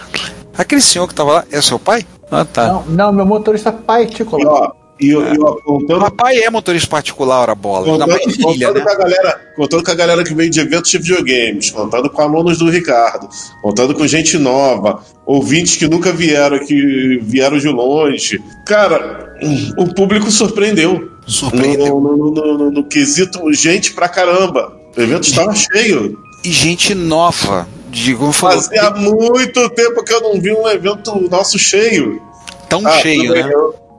Aquele 0.57 0.82
senhor 0.82 1.06
que 1.07 1.14
tava 1.14 1.34
lá, 1.34 1.44
é 1.52 1.61
seu 1.61 1.77
pai? 1.77 2.06
Ah, 2.31 2.45
tá. 2.45 2.68
Não, 2.68 2.84
não, 2.88 3.14
meu 3.14 3.26
motorista 3.26 3.69
E, 3.69 3.84
particular. 3.84 4.45
ó, 4.52 4.72
e, 4.99 5.10
eu- 5.10 5.22
e 5.34 5.35
eu 5.38 5.47
apontando 5.47 5.99
Papai 6.02 6.38
é 6.39 6.49
motorista 6.49 6.89
particular, 6.89 7.41
ora 7.41 7.56
bola. 7.56 7.85
Contando, 7.85 8.10
mais 8.10 8.23
filha, 8.35 8.43
contando 8.68 8.73
né? 8.76 8.81
com 8.81 8.89
a 8.89 8.95
galera, 8.95 9.41
contando 9.56 9.84
com 9.84 9.91
a 9.91 9.95
galera 9.95 10.23
que 10.23 10.34
vem 10.34 10.49
de 10.49 10.60
eventos 10.60 10.89
de 10.91 10.97
videogames, 10.97 11.69
contando 11.72 12.10
com 12.10 12.22
alunos 12.22 12.57
do 12.57 12.69
Ricardo, 12.69 13.27
contando 13.61 13.93
com 13.93 14.07
gente 14.07 14.38
nova, 14.38 15.02
ouvintes 15.26 15.76
que 15.76 15.88
nunca 15.88 16.11
vieram, 16.11 16.60
que 16.65 17.19
vieram 17.22 17.57
de 17.60 17.68
longe. 17.68 18.41
Cara, 18.65 19.35
o 19.77 19.93
público 19.93 20.31
surpreendeu. 20.31 21.11
Surpreendeu. 21.27 21.99
No, 21.99 22.15
no- 22.18 22.31
no- 22.31 22.57
no- 22.57 22.72
no 22.72 22.84
quesito 22.85 23.52
gente 23.53 23.93
pra 23.93 24.07
caramba. 24.10 24.73
O 24.97 25.02
evento 25.02 25.23
estava 25.23 25.53
cheio. 25.53 26.18
E 26.43 26.52
gente 26.52 26.93
nova. 26.95 27.68
De, 27.96 28.14
como 28.14 28.34
falou, 28.34 28.62
Fazia 28.62 28.90
muito 28.92 29.70
tempo 29.70 30.04
que 30.04 30.14
eu 30.14 30.20
não 30.20 30.42
vi 30.42 30.52
um 30.52 30.68
evento 30.68 31.16
nosso 31.30 31.58
cheio. 31.58 32.22
tão 32.68 32.86
Ah, 32.86 33.00
cheio, 33.00 33.34
né? 33.34 33.50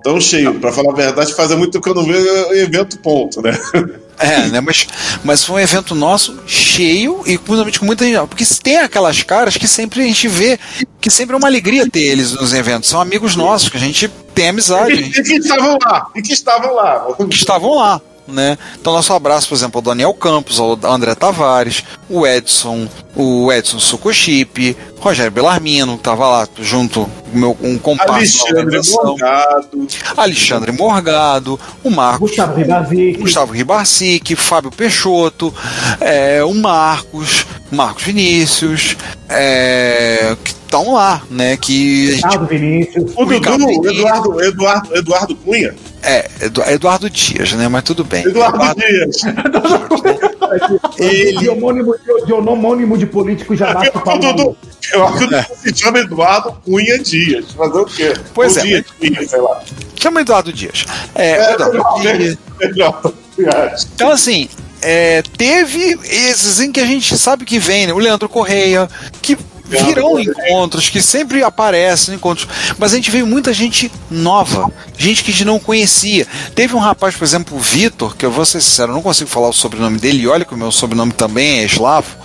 Tão 0.05 0.21
cheio. 0.21 0.55
Pra 0.61 0.71
falar 0.71 0.93
a 0.93 0.95
verdade, 0.95 1.35
fazia 1.35 1.57
muito 1.57 1.73
tempo 1.73 1.83
que 1.85 1.91
eu 1.91 1.95
não 1.95 2.05
vi 2.05 2.15
um 2.15 2.53
evento, 2.55 2.99
ponto, 2.99 3.41
né? 3.41 3.59
É, 4.19 4.49
né? 4.49 4.63
Mas, 4.63 4.87
mas 5.23 5.45
foi 5.45 5.57
um 5.57 5.61
evento 5.61 5.95
nosso 5.95 6.39
cheio 6.47 7.21
e 7.27 7.37
principalmente 7.37 7.79
com 7.79 7.85
muita 7.85 8.03
gente. 8.07 8.27
Porque 8.27 8.45
tem 8.63 8.79
aquelas 8.79 9.23
caras 9.23 9.59
que 9.59 9.69
sempre 9.69 10.01
a 10.01 10.05
gente 10.05 10.27
vê 10.27 10.59
que 11.03 11.11
sempre 11.11 11.35
é 11.35 11.39
uma 11.39 11.47
alegria 11.47 11.87
ter 11.87 12.01
eles 12.01 12.33
nos 12.33 12.55
eventos. 12.55 12.89
São 12.89 12.99
amigos 12.99 13.37
nossos, 13.37 13.69
que 13.69 13.77
a 13.77 13.81
gente 13.81 14.09
tem 14.35 14.49
amizade, 14.49 14.93
E, 14.95 15.03
gente 15.05 15.21
e 15.21 15.23
que 15.23 15.35
estavam 15.35 15.77
lá. 15.85 16.07
E 16.15 16.23
que 16.23 16.33
estavam 16.33 16.75
lá. 16.75 17.07
que 17.29 17.35
estavam 17.35 17.75
lá. 17.75 18.01
Né? 18.29 18.59
Então, 18.81 18.93
nosso 18.93 19.13
abraço, 19.13 19.49
por 19.49 19.55
exemplo, 19.55 19.79
ao 19.79 19.83
Daniel 19.83 20.13
Campos, 20.15 20.59
ao 20.59 20.79
André 20.85 21.15
Tavares, 21.15 21.85
o 22.09 22.27
Edson, 22.27 22.89
o 23.15 23.53
Edson 23.53 23.79
Sukochip, 23.79 24.77
Rogério 24.99 25.31
Belarmino, 25.31 25.93
que 25.93 26.01
estava 26.01 26.29
lá 26.29 26.49
junto 26.59 27.09
com 27.31 27.39
meu, 27.39 27.57
um 27.63 27.79
comparsa 27.79 28.45
Alexandre 28.49 28.81
Morgado. 28.91 29.87
Alexandre 30.17 30.73
Morgado, 30.73 31.61
o 31.85 31.91
Marcos 31.91 32.31
Gustavo 32.31 32.57
Ribazic. 32.57 33.19
Gustavo 33.21 33.53
Ribarcic, 33.53 34.35
Fábio 34.35 34.71
Peixoto, 34.71 35.55
é, 36.01 36.43
o 36.43 36.55
Marcos, 36.55 37.47
Marcos 37.71 38.03
Vinícius, 38.03 38.97
é, 39.29 40.37
que 40.43 40.55
estão 40.81 40.95
lá, 40.95 41.23
né? 41.31 41.57
Que 41.57 42.13
gente, 42.13 42.39
Vinícius. 42.49 43.13
O 43.17 43.25
Dudu, 43.25 43.59
Vinícius. 43.59 43.87
Eduardo, 43.99 44.43
Eduardo, 44.45 44.97
Eduardo 44.97 45.37
Cunha. 45.37 45.75
é 46.03 46.29
Edu- 46.41 46.63
Eduardo 46.67 47.11
Dias, 47.11 47.53
né? 47.53 47.69
Mas 47.69 47.83
tudo 47.85 48.05
bem. 48.05 48.25
Eduardo 48.25 48.75
Dias. 48.75 49.17
Ele... 50.99 51.39
De 51.39 51.49
homônimo 51.49 51.95
de, 51.99 52.27
de 52.27 52.33
homônimo 52.33 52.97
de 52.97 53.07
político 53.07 53.57
já 53.57 53.73
basta 53.75 53.99
O 53.99 54.01
falar. 54.05 54.19
Dudu, 54.33 54.57
eu 54.93 55.05
acho 55.07 55.19
que 55.19 55.25
o 55.25 55.27
Dudu 55.29 55.45
se 55.63 55.77
chama 55.77 55.99
Eduardo 55.99 56.53
Cunha 56.65 56.99
Dias. 56.99 57.53
Fazer 57.53 57.79
o 57.79 57.85
quê? 57.85 58.15
Pois 58.35 58.57
Ou 58.57 58.63
é. 58.63 58.65
Dias, 59.01 59.31
sei 59.31 59.41
lá. 59.41 59.61
Chama 60.01 60.21
Eduardo 60.21 60.53
Dias. 60.53 60.85
É, 61.15 61.33
É, 61.33 61.53
Eduardo 61.55 62.39
melhor, 62.61 63.13
Dias. 63.37 63.89
Então, 63.95 64.11
assim, 64.11 64.49
é, 64.81 65.23
teve 65.37 65.99
esses 66.05 66.61
em 66.61 66.71
que 66.71 66.81
a 66.81 66.87
gente 66.87 67.17
sabe 67.19 67.45
que 67.45 67.59
vem, 67.59 67.87
né? 67.89 67.93
O 67.93 67.99
Leandro 67.99 68.29
Correia, 68.29 68.89
que 69.21 69.37
virão 69.69 70.19
encontros, 70.19 70.89
que 70.89 71.03
sempre 71.03 71.43
aparecem 71.43 72.15
em 72.15 72.17
encontros, 72.17 72.49
mas 72.79 72.93
a 72.93 72.97
gente 72.97 73.11
veio 73.11 73.27
muita 73.27 73.53
gente 73.53 73.91
nova, 74.11 74.71
gente 74.97 75.25
que 75.25 75.31
a 75.31 75.35
gente 75.35 75.45
não 75.45 75.59
conhecia. 75.59 76.27
Teve 76.55 76.75
um 76.75 76.79
rapaz, 76.79 77.15
por 77.15 77.25
exemplo, 77.25 77.57
o 77.57 77.61
Vitor, 77.61 78.17
que 78.17 78.25
eu 78.25 78.31
vou 78.31 78.45
ser 78.47 78.61
sincero, 78.61 78.93
não 78.93 79.03
consigo 79.03 79.29
falar 79.29 79.49
o 79.49 79.53
sobrenome 79.53 79.99
dele, 79.99 80.23
e 80.23 80.29
olha 80.29 80.45
que 80.45 80.55
o 80.55 80.59
meu 80.59 80.71
sobrenome 80.71 81.13
também 81.13 81.61
é 81.61 81.65
eslavo, 81.65 82.17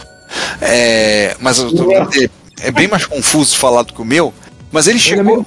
é, 0.61 1.35
mas 1.39 1.59
o 1.59 1.69
sobrenome 1.69 2.11
dele 2.11 2.31
é 2.61 2.71
bem 2.71 2.87
mais 2.87 3.05
confuso 3.05 3.51
de 3.51 3.57
falar 3.57 3.83
do 3.83 3.93
que 3.93 4.01
o 4.01 4.05
meu. 4.05 4.33
Mas 4.71 4.87
ele 4.87 4.97
Ele 4.97 4.99
é 4.99 5.15
chegou. 5.15 5.45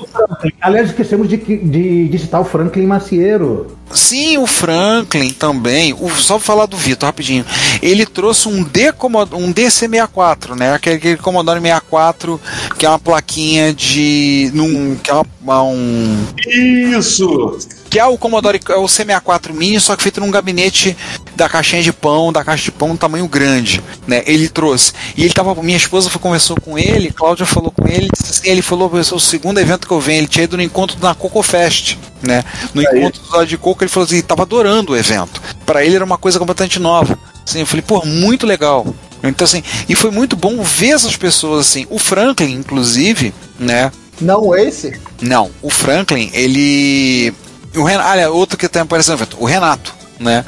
Aliás, 0.61 0.89
esquecemos 0.91 1.29
de, 1.29 1.37
de, 1.39 2.09
de 2.09 2.19
citar 2.19 2.41
o 2.41 2.45
Franklin 2.45 2.87
Macieiro. 2.87 3.77
Sim, 3.93 4.39
o 4.39 4.47
Franklin 4.47 5.31
também. 5.31 5.93
O, 5.95 6.11
só 6.11 6.35
pra 6.35 6.45
falar 6.45 6.67
do 6.67 6.77
Vitor 6.77 7.07
rapidinho. 7.07 7.45
Ele 7.81 8.05
trouxe 8.05 8.49
um, 8.49 8.63
D 8.63 8.91
um 9.33 9.53
DC64, 9.53 10.55
né? 10.57 10.75
Aquele, 10.75 10.97
aquele 10.97 11.17
Commodore 11.17 11.61
64, 11.61 12.41
que 12.79 12.85
é 12.85 12.89
uma 12.89 12.99
plaquinha 12.99 13.73
de. 13.73 14.51
Num, 14.53 14.97
que 14.97 15.11
é 15.11 15.15
uma- 15.15 15.27
uma- 15.41 15.63
um. 15.63 16.25
Isso! 16.47 17.59
Que 17.95 18.01
é 18.01 18.05
o 18.05 18.19
Commodore, 18.19 18.61
é 18.71 18.75
o 18.75 18.87
C64 18.87 19.53
Mini, 19.53 19.79
só 19.79 19.95
que 19.95 20.03
feito 20.03 20.21
num 20.21 20.29
gabinete 20.29 20.97
da 21.37 21.49
caixinha 21.49 21.81
de 21.81 21.93
pão, 21.93 22.33
da 22.33 22.43
caixa 22.43 22.65
de 22.65 22.73
pão, 22.73 22.97
tamanho 22.97 23.29
grande, 23.29 23.81
né? 24.05 24.21
Ele 24.27 24.49
trouxe. 24.49 24.93
E 25.17 25.23
ele 25.23 25.33
tava, 25.33 25.55
minha 25.63 25.77
esposa 25.77 26.11
foi, 26.11 26.21
conversou 26.21 26.61
com 26.61 26.77
ele, 26.77 27.13
Cláudia 27.13 27.47
falou 27.47 27.71
com 27.71 27.87
ele, 27.87 28.09
disse 28.13 28.33
assim, 28.33 28.51
ele 28.51 28.63
falou, 28.63 28.99
esse 28.99 29.13
é 29.13 29.17
o 29.17 29.21
segundo 29.21 29.61
evento 29.61 29.87
que 29.87 29.93
eu 29.93 30.01
venho, 30.01 30.19
ele 30.19 30.27
tinha 30.27 30.43
ido 30.43 30.57
no 30.57 30.63
encontro 30.65 30.97
da 30.97 31.15
Coco 31.15 31.41
Fest, 31.41 31.97
né? 32.21 32.43
No 32.75 32.83
encontro 32.83 33.23
do 33.23 33.47
de 33.47 33.57
Coco, 33.57 33.85
ele 33.85 33.91
falou 33.91 34.09
assim, 34.09 34.21
tava 34.23 34.43
adorando 34.43 34.93
o 34.93 34.97
evento. 34.97 35.41
Para 35.65 35.85
ele 35.85 35.95
era 35.95 36.05
uma 36.05 36.19
coisa 36.19 36.37
completamente 36.37 36.81
nova. 36.81 37.17
Assim, 37.47 37.61
eu 37.61 37.67
falei, 37.67 37.83
pô, 37.83 38.05
muito 38.05 38.45
legal. 38.45 38.93
Então, 39.23 39.45
assim, 39.45 39.63
e 39.89 39.95
foi 39.95 40.11
muito 40.11 40.35
bom 40.35 40.61
ver 40.65 40.95
essas 40.95 41.17
pessoas 41.17 41.69
assim. 41.69 41.87
O 41.89 42.01
Franklin, 42.01 42.55
inclusive, 42.55 43.33
né? 43.57 43.93
Não 44.21 44.53
Ace? 44.53 45.01
Não, 45.21 45.51
o 45.63 45.71
Franklin, 45.71 46.31
ele. 46.33 47.33
O 47.77 47.83
Renato, 47.83 48.09
olha, 48.09 48.31
outro 48.31 48.57
que 48.57 48.69
também 48.69 48.85
apareceu 48.85 49.15
no 49.17 49.19
evento, 49.19 49.37
o 49.41 49.45
Renato, 49.45 49.95
né? 50.19 50.45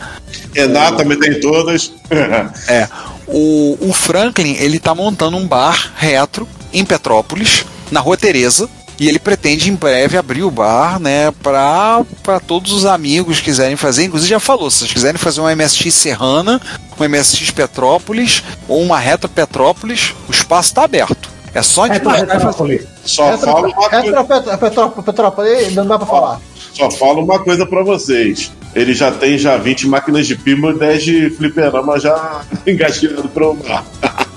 Renato 0.54 0.98
também 0.98 1.18
tem 1.18 1.40
todas. 1.40 1.92
É. 2.68 2.88
O, 3.26 3.76
o 3.80 3.92
Franklin, 3.92 4.54
ele 4.60 4.78
tá 4.78 4.94
montando 4.94 5.36
um 5.36 5.46
bar 5.46 5.92
retro 5.96 6.48
em 6.72 6.84
Petrópolis, 6.84 7.64
na 7.90 7.98
Rua 8.00 8.16
Tereza. 8.16 8.68
E 8.98 9.08
ele 9.08 9.18
pretende 9.18 9.68
em 9.68 9.74
breve 9.74 10.16
abrir 10.16 10.42
o 10.42 10.50
bar, 10.50 10.98
né, 10.98 11.30
para 11.42 12.40
todos 12.46 12.72
os 12.72 12.86
amigos 12.86 13.38
que 13.38 13.44
quiserem 13.44 13.76
fazer. 13.76 14.04
Inclusive 14.04 14.30
já 14.30 14.40
falou, 14.40 14.70
se 14.70 14.78
vocês 14.78 14.92
quiserem 14.92 15.18
fazer 15.18 15.42
uma 15.42 15.54
MSX 15.54 15.92
Serrana, 15.92 16.58
uma 16.96 17.06
MSX 17.06 17.50
Petrópolis 17.50 18.42
ou 18.66 18.80
uma 18.82 18.98
Retro 18.98 19.28
Petrópolis, 19.28 20.14
o 20.26 20.32
espaço 20.32 20.70
está 20.70 20.84
aberto. 20.84 21.28
É 21.52 21.60
só 21.60 21.86
É, 21.86 21.90
de 21.90 22.00
para 22.00 22.24
Petrópolis. 22.24 22.86
Só 23.04 23.36
coisa. 23.36 23.76
Retro 23.90 25.02
Petrópolis, 25.02 25.74
não 25.74 25.86
dá 25.86 25.98
pra 25.98 26.06
falar. 26.06 26.40
Só 26.76 26.90
falo 26.90 27.24
uma 27.24 27.38
coisa 27.38 27.64
pra 27.64 27.82
vocês. 27.82 28.52
ele 28.74 28.92
já 28.92 29.10
tem 29.10 29.38
já 29.38 29.56
20 29.56 29.86
máquinas 29.86 30.26
de 30.26 30.36
pinball 30.36 30.72
e 30.72 30.78
10 30.78 31.02
de 31.02 31.30
fliperama 31.30 31.98
já 31.98 32.42
engatilhado 32.66 33.28
para 33.30 33.48
o 33.48 33.56
mar. 33.56 33.84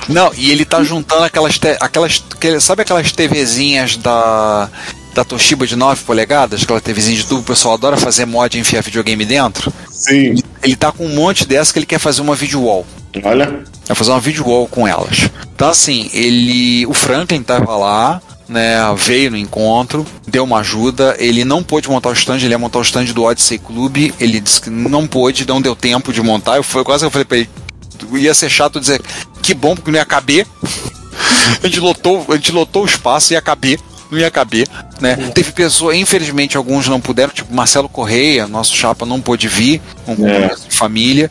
Não, 0.07 0.32
e 0.36 0.49
ele 0.49 0.64
tá 0.64 0.82
juntando 0.82 1.24
aquelas. 1.24 1.60
Aquelas 1.82 2.24
sabe 2.61 2.82
aquelas 2.84 3.11
TVzinhas 3.11 3.98
da. 3.98 4.70
Da 5.14 5.24
Toshiba 5.26 5.66
de 5.66 5.76
9 5.76 6.03
polegadas, 6.06 6.61
aquela 6.64 6.80
TVzinha 6.80 7.18
de 7.18 7.26
tubo, 7.26 7.41
o 7.41 7.44
pessoal 7.44 7.74
adora 7.74 7.98
fazer 7.98 8.26
mod 8.26 8.56
e 8.56 8.61
enfiar 8.61 8.84
videogame 8.84 9.26
dentro. 9.26 9.74
Sim. 9.90 10.36
Ele 10.64 10.76
tá 10.76 10.91
com 10.91 11.03
um 11.03 11.16
monte 11.16 11.48
dessa 11.48 11.74
que 11.74 11.80
ele 11.80 11.86
quer 11.88 11.99
fazer 11.99 12.22
uma 12.22 12.36
video 12.36 12.61
wall. 12.61 12.86
Olha. 13.24 13.64
Vai 13.88 13.95
fazer 13.95 14.11
uma 14.11 14.20
video 14.20 14.48
wall 14.48 14.68
com 14.68 14.88
elas. 14.88 15.30
Então 15.56 15.68
assim, 15.68 16.10
ele. 16.14 16.86
O 16.86 16.94
Franklin 16.94 17.41
tava 17.41 17.76
lá, 17.76 18.22
né? 18.49 18.77
Veio 18.97 19.31
no 19.31 19.38
encontro, 19.38 20.05
deu 20.27 20.43
uma 20.43 20.59
ajuda. 20.59 21.15
Ele 21.19 21.45
não 21.45 21.63
pôde 21.63 21.88
montar 21.88 22.09
o 22.09 22.13
stand, 22.13 22.38
ele 22.38 22.49
ia 22.49 22.59
montar 22.59 22.80
o 22.80 22.81
stand 22.81 23.05
do 23.05 23.23
Odyssey 23.23 23.59
Club. 23.59 24.11
Ele 24.19 24.39
disse 24.39 24.59
que 24.59 24.69
não 24.69 25.07
pôde, 25.07 25.47
não 25.47 25.61
deu 25.61 25.76
tempo 25.76 26.11
de 26.11 26.21
montar. 26.21 26.57
Eu 26.57 26.63
foi 26.63 26.84
quase 26.84 27.03
que 27.03 27.07
eu 27.07 27.11
falei 27.11 27.26
pra 27.26 27.38
ele. 27.38 27.49
Ia 28.13 28.34
ser 28.34 28.49
chato 28.49 28.80
dizer 28.80 29.01
que 29.41 29.53
bom, 29.53 29.76
porque 29.76 29.91
não 29.91 29.99
ia 29.99 30.05
caber. 30.05 30.47
a, 31.63 31.67
gente 31.67 31.80
lotou, 31.80 32.26
a 32.30 32.35
gente 32.35 32.51
lotou 32.51 32.84
o 32.84 32.88
espaço, 32.88 33.34
ia 33.34 33.41
caber. 33.41 33.80
Não 34.11 34.17
ia 34.17 34.31
caber, 34.31 34.67
né? 34.99 35.15
Teve 35.35 35.51
pessoas, 35.51 35.95
infelizmente, 35.95 36.57
alguns 36.57 36.88
não 36.88 36.99
puderam, 36.99 37.31
tipo 37.31 37.53
Marcelo 37.53 37.88
Correia, 37.88 38.47
nosso 38.47 38.76
chapa, 38.76 39.05
não 39.05 39.21
pôde 39.21 39.47
vir, 39.47 39.80
com 40.03 40.15
de 40.15 40.76
família 40.76 41.30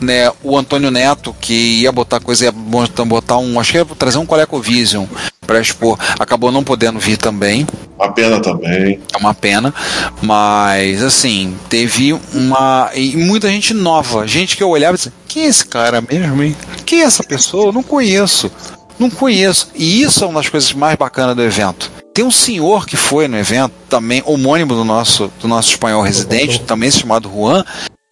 né, 0.00 0.30
o 0.42 0.56
Antônio 0.56 0.90
Neto, 0.90 1.34
que 1.40 1.80
ia 1.80 1.92
botar 1.92 2.20
coisa, 2.20 2.46
ia 2.46 2.52
botar, 2.52 3.38
um, 3.38 3.58
acho 3.58 3.72
que 3.72 3.78
ia 3.78 3.84
trazer 3.84 4.18
um 4.18 4.26
ColecoVision 4.26 5.06
para 5.46 5.60
expor, 5.60 5.98
acabou 6.18 6.50
não 6.50 6.64
podendo 6.64 6.98
vir 6.98 7.16
também. 7.16 7.66
Uma 7.98 8.12
pena 8.12 8.40
também. 8.40 9.00
É 9.14 9.16
uma 9.16 9.32
pena, 9.32 9.72
mas 10.20 11.02
assim, 11.02 11.56
teve 11.68 12.12
uma. 12.34 12.90
E 12.94 13.16
muita 13.16 13.48
gente 13.48 13.72
nova, 13.72 14.26
gente 14.26 14.56
que 14.56 14.62
eu 14.62 14.68
olhava 14.68 14.94
e 14.94 14.98
dizia: 14.98 15.12
quem 15.26 15.44
é 15.44 15.46
esse 15.46 15.64
cara 15.66 16.00
mesmo, 16.00 16.42
hein? 16.42 16.56
Quem 16.84 17.00
é 17.00 17.04
essa 17.04 17.22
pessoa? 17.22 17.66
Eu 17.66 17.72
não 17.72 17.82
conheço. 17.82 18.50
Não 18.98 19.10
conheço. 19.10 19.70
E 19.74 20.02
isso 20.02 20.24
é 20.24 20.26
uma 20.26 20.40
das 20.40 20.48
coisas 20.48 20.72
mais 20.72 20.96
bacanas 20.96 21.36
do 21.36 21.42
evento. 21.42 21.90
Tem 22.14 22.24
um 22.24 22.30
senhor 22.30 22.86
que 22.86 22.96
foi 22.96 23.28
no 23.28 23.36
evento, 23.36 23.72
também 23.90 24.22
homônimo 24.24 24.74
do 24.74 24.84
nosso, 24.84 25.30
do 25.38 25.46
nosso 25.46 25.68
espanhol 25.68 26.00
residente, 26.00 26.60
também 26.60 26.90
chamado 26.90 27.30
Juan, 27.30 27.62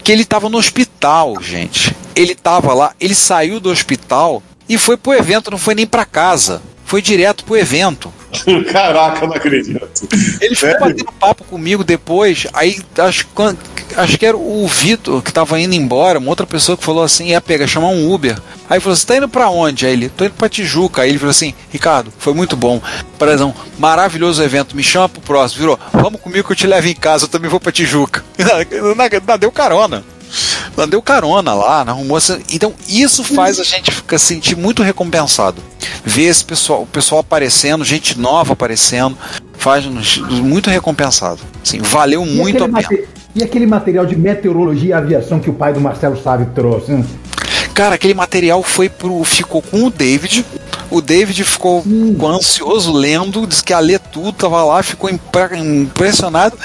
que 0.04 0.12
ele 0.12 0.22
estava 0.22 0.48
no 0.48 0.58
hospital, 0.58 1.40
gente. 1.40 1.96
Ele 2.14 2.32
estava 2.32 2.74
lá, 2.74 2.92
ele 3.00 3.14
saiu 3.14 3.58
do 3.58 3.70
hospital 3.70 4.42
e 4.68 4.76
foi 4.78 4.96
pro 4.96 5.14
evento, 5.14 5.50
não 5.50 5.58
foi 5.58 5.74
nem 5.74 5.86
para 5.86 6.04
casa. 6.04 6.62
Foi 6.84 7.00
direto 7.00 7.44
pro 7.44 7.56
evento. 7.56 8.12
Caraca, 8.70 9.26
não 9.26 9.34
acredito. 9.34 9.88
Ele 10.40 10.54
ficou 10.54 10.78
batendo 10.78 11.12
papo 11.18 11.42
comigo 11.44 11.82
depois. 11.82 12.46
Aí 12.52 12.80
acho, 12.98 13.26
quan- 13.28 13.56
acho 13.96 14.18
que 14.18 14.26
era 14.26 14.36
o 14.36 14.66
Vitor 14.66 15.22
que 15.22 15.32
tava 15.32 15.60
indo 15.60 15.74
embora, 15.74 16.18
uma 16.18 16.30
outra 16.30 16.46
pessoa 16.46 16.76
que 16.76 16.84
falou 16.84 17.02
assim: 17.02 17.28
ia 17.28 17.40
pegar, 17.40 17.66
chamar 17.66 17.88
um 17.88 18.12
Uber. 18.12 18.38
Aí 18.68 18.80
falou: 18.80 18.96
Você 18.96 19.06
tá 19.06 19.16
indo 19.16 19.28
pra 19.28 19.50
onde? 19.50 19.86
Aí 19.86 19.92
ele: 19.92 20.08
Tô 20.08 20.24
indo 20.24 20.34
pra 20.34 20.48
Tijuca. 20.48 21.02
Aí 21.02 21.10
ele 21.10 21.18
falou 21.18 21.30
assim: 21.30 21.54
Ricardo, 21.70 22.12
foi 22.18 22.34
muito 22.34 22.56
bom. 22.56 22.80
Parazão, 23.18 23.54
maravilhoso 23.78 24.42
evento. 24.42 24.76
Me 24.76 24.82
chama 24.82 25.08
pro 25.08 25.20
próximo. 25.20 25.60
Virou: 25.60 25.78
Vamos 25.92 26.20
comigo 26.20 26.46
que 26.46 26.52
eu 26.52 26.56
te 26.56 26.66
levo 26.66 26.86
em 26.86 26.94
casa. 26.94 27.24
Eu 27.24 27.28
também 27.28 27.50
vou 27.50 27.60
pra 27.60 27.72
Tijuca. 27.72 28.24
Não 29.26 29.38
deu 29.38 29.52
carona. 29.52 30.04
Não 30.76 30.88
deu 30.88 31.00
carona 31.00 31.54
lá, 31.54 31.84
não 31.84 31.92
arrumou. 31.92 32.18
Então 32.50 32.74
isso 32.88 33.22
faz 33.22 33.60
a 33.60 33.64
gente 33.64 33.90
ficar 33.92 34.18
sentir 34.18 34.56
muito 34.56 34.82
recompensado. 34.82 35.62
Ver 36.04 36.24
esse 36.24 36.44
pessoal, 36.44 36.82
o 36.82 36.86
pessoal 36.86 37.20
aparecendo, 37.20 37.84
gente 37.84 38.18
nova 38.18 38.52
aparecendo, 38.52 39.16
faz 39.56 39.84
nos 39.84 40.18
muito 40.18 40.70
recompensado. 40.70 41.40
Sim, 41.62 41.78
valeu 41.80 42.26
muito 42.26 42.64
a 42.64 42.68
pena. 42.68 42.88
E 43.34 43.42
aquele 43.42 43.66
material 43.66 44.06
de 44.06 44.16
meteorologia 44.16 44.90
e 44.90 44.92
aviação 44.92 45.40
que 45.40 45.50
o 45.50 45.54
pai 45.54 45.72
do 45.72 45.80
Marcelo 45.80 46.20
Sábio 46.20 46.50
trouxe? 46.54 46.92
hein? 46.92 47.04
Cara, 47.74 47.96
aquele 47.96 48.14
material 48.14 48.62
foi 48.62 48.88
pro. 48.88 49.24
ficou 49.24 49.60
com 49.60 49.84
o 49.84 49.90
David. 49.90 50.44
O 50.90 51.00
David 51.00 51.42
ficou, 51.42 51.82
ficou 51.82 52.28
ansioso 52.28 52.92
lendo, 52.92 53.46
disse 53.46 53.64
que 53.64 53.72
ia 53.72 53.80
ler 53.80 53.98
tudo, 53.98 54.32
tava 54.32 54.62
lá, 54.62 54.80
ficou 54.82 55.10
impre- 55.10 55.58
impressionado. 55.58 56.56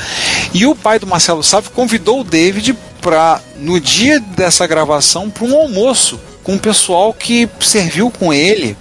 E 0.53 0.67
o 0.67 0.75
pai 0.75 0.99
do 0.99 1.07
Marcelo 1.07 1.41
Sábio 1.41 1.71
convidou 1.71 2.21
o 2.21 2.23
David 2.23 2.77
para 3.01 3.41
no 3.57 3.79
dia 3.79 4.19
dessa 4.19 4.67
gravação 4.67 5.29
para 5.31 5.45
um 5.45 5.55
almoço 5.57 6.19
com 6.43 6.55
o 6.55 6.59
pessoal 6.59 7.11
que 7.13 7.49
serviu 7.59 8.11
com 8.11 8.31
ele, 8.31 8.77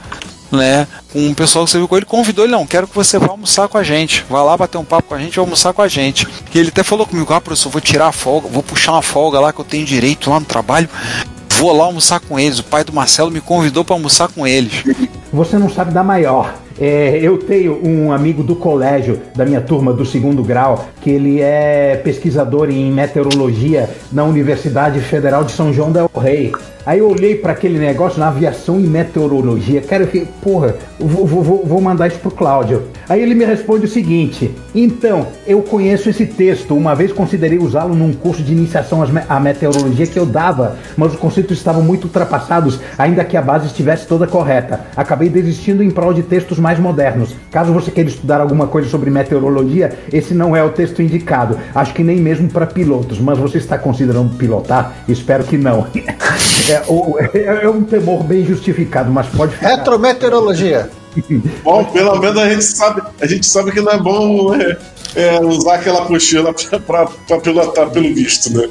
né? 0.50 0.86
Com 1.12 1.30
o 1.30 1.34
pessoal 1.34 1.64
que 1.64 1.70
serviu 1.70 1.88
com 1.88 1.96
ele, 1.96 2.06
convidou 2.06 2.44
ele, 2.44 2.52
não, 2.52 2.66
quero 2.66 2.86
que 2.86 2.94
você 2.94 3.18
vá 3.18 3.28
almoçar 3.28 3.68
com 3.68 3.78
a 3.78 3.82
gente. 3.82 4.24
Vá 4.28 4.42
lá 4.42 4.56
bater 4.56 4.78
um 4.78 4.84
papo 4.84 5.08
com 5.08 5.14
a 5.14 5.18
gente, 5.18 5.36
vai 5.36 5.44
almoçar 5.44 5.72
com 5.72 5.82
a 5.82 5.88
gente. 5.88 6.26
E 6.54 6.58
ele 6.58 6.68
até 6.68 6.82
falou 6.82 7.06
comigo, 7.06 7.32
ah, 7.32 7.40
professor, 7.40 7.70
vou 7.70 7.80
tirar 7.80 8.08
a 8.08 8.12
folga, 8.12 8.48
vou 8.48 8.62
puxar 8.62 8.92
uma 8.92 9.02
folga 9.02 9.40
lá 9.40 9.52
que 9.52 9.60
eu 9.60 9.64
tenho 9.64 9.84
direito 9.84 10.30
lá 10.30 10.40
no 10.40 10.46
trabalho. 10.46 10.88
Vou 11.58 11.72
lá 11.72 11.84
almoçar 11.84 12.20
com 12.20 12.38
eles. 12.38 12.60
O 12.60 12.64
pai 12.64 12.84
do 12.84 12.92
Marcelo 12.92 13.30
me 13.30 13.40
convidou 13.40 13.84
para 13.84 13.96
almoçar 13.96 14.28
com 14.28 14.46
eles. 14.46 14.84
Você 15.32 15.58
não 15.58 15.68
sabe 15.68 15.92
da 15.92 16.04
maior. 16.04 16.54
É, 16.80 17.18
eu 17.20 17.36
tenho 17.38 17.80
um 17.84 18.12
amigo 18.12 18.44
do 18.44 18.54
colégio, 18.54 19.20
da 19.34 19.44
minha 19.44 19.60
turma 19.60 19.92
do 19.92 20.06
segundo 20.06 20.44
grau, 20.44 20.88
que 21.02 21.10
ele 21.10 21.40
é 21.40 22.00
pesquisador 22.04 22.70
em 22.70 22.92
meteorologia 22.92 23.90
na 24.12 24.22
Universidade 24.22 25.00
Federal 25.00 25.42
de 25.42 25.50
São 25.50 25.72
João 25.72 25.90
del 25.90 26.08
Rei. 26.16 26.52
Aí 26.88 27.00
eu 27.00 27.10
olhei 27.10 27.34
para 27.34 27.52
aquele 27.52 27.78
negócio 27.78 28.18
na 28.18 28.28
aviação 28.28 28.80
e 28.80 28.84
meteorologia. 28.84 29.82
Cara, 29.82 30.04
eu 30.04 30.06
fiquei, 30.06 30.26
porra, 30.40 30.74
vou, 30.98 31.26
vou- 31.26 31.62
vou- 31.66 31.80
mandar 31.82 32.06
isso 32.08 32.18
pro 32.18 32.30
Cláudio. 32.30 32.84
Aí 33.06 33.20
ele 33.20 33.34
me 33.34 33.44
responde 33.44 33.84
o 33.84 33.88
seguinte: 33.88 34.50
então, 34.74 35.26
eu 35.46 35.60
conheço 35.60 36.08
esse 36.08 36.24
texto. 36.24 36.74
Uma 36.74 36.94
vez 36.94 37.12
considerei 37.12 37.58
usá-lo 37.58 37.94
num 37.94 38.14
curso 38.14 38.42
de 38.42 38.52
iniciação 38.54 39.04
à 39.28 39.38
meteorologia 39.38 40.06
que 40.06 40.18
eu 40.18 40.24
dava, 40.24 40.76
mas 40.96 41.12
os 41.12 41.18
conceitos 41.18 41.58
estavam 41.58 41.82
muito 41.82 42.04
ultrapassados, 42.04 42.80
ainda 42.96 43.22
que 43.22 43.36
a 43.36 43.42
base 43.42 43.66
estivesse 43.66 44.06
toda 44.06 44.26
correta. 44.26 44.80
Acabei 44.96 45.28
desistindo 45.28 45.82
em 45.82 45.90
prol 45.90 46.14
de 46.14 46.22
textos 46.22 46.58
mais 46.58 46.78
modernos. 46.78 47.36
Caso 47.50 47.70
você 47.70 47.90
queira 47.90 48.08
estudar 48.08 48.40
alguma 48.40 48.66
coisa 48.66 48.88
sobre 48.88 49.10
meteorologia, 49.10 49.92
esse 50.10 50.32
não 50.32 50.56
é 50.56 50.64
o 50.64 50.70
texto 50.70 51.02
indicado. 51.02 51.58
Acho 51.74 51.92
que 51.92 52.02
nem 52.02 52.16
mesmo 52.16 52.48
para 52.48 52.66
pilotos, 52.66 53.20
mas 53.20 53.36
você 53.38 53.58
está 53.58 53.76
considerando 53.76 54.34
pilotar? 54.38 54.94
Espero 55.06 55.44
que 55.44 55.58
não. 55.58 55.86
É, 56.70 56.77
o- 56.86 57.16
é- 57.20 57.64
é 57.64 57.68
um 57.68 57.82
temor 57.82 58.22
bem 58.22 58.44
justificado, 58.44 59.10
mas 59.10 59.26
pode 59.28 59.54
ficar. 59.54 59.76
Retrometeorologia. 59.76 60.90
Bom, 61.64 61.84
pelo 61.86 62.18
menos 62.20 62.38
a 62.38 62.48
gente 62.48 62.62
sabe, 62.64 63.02
a 63.20 63.26
gente 63.26 63.46
sabe 63.46 63.72
que 63.72 63.80
não 63.80 63.92
é 63.92 63.98
bom 63.98 64.54
é, 64.54 64.76
é, 65.14 65.40
usar 65.40 65.74
aquela 65.76 66.02
apostila 66.02 66.54
para 66.86 67.06
pilotar 67.40 67.90
pelo 67.90 68.12
visto, 68.14 68.52
né? 68.56 68.68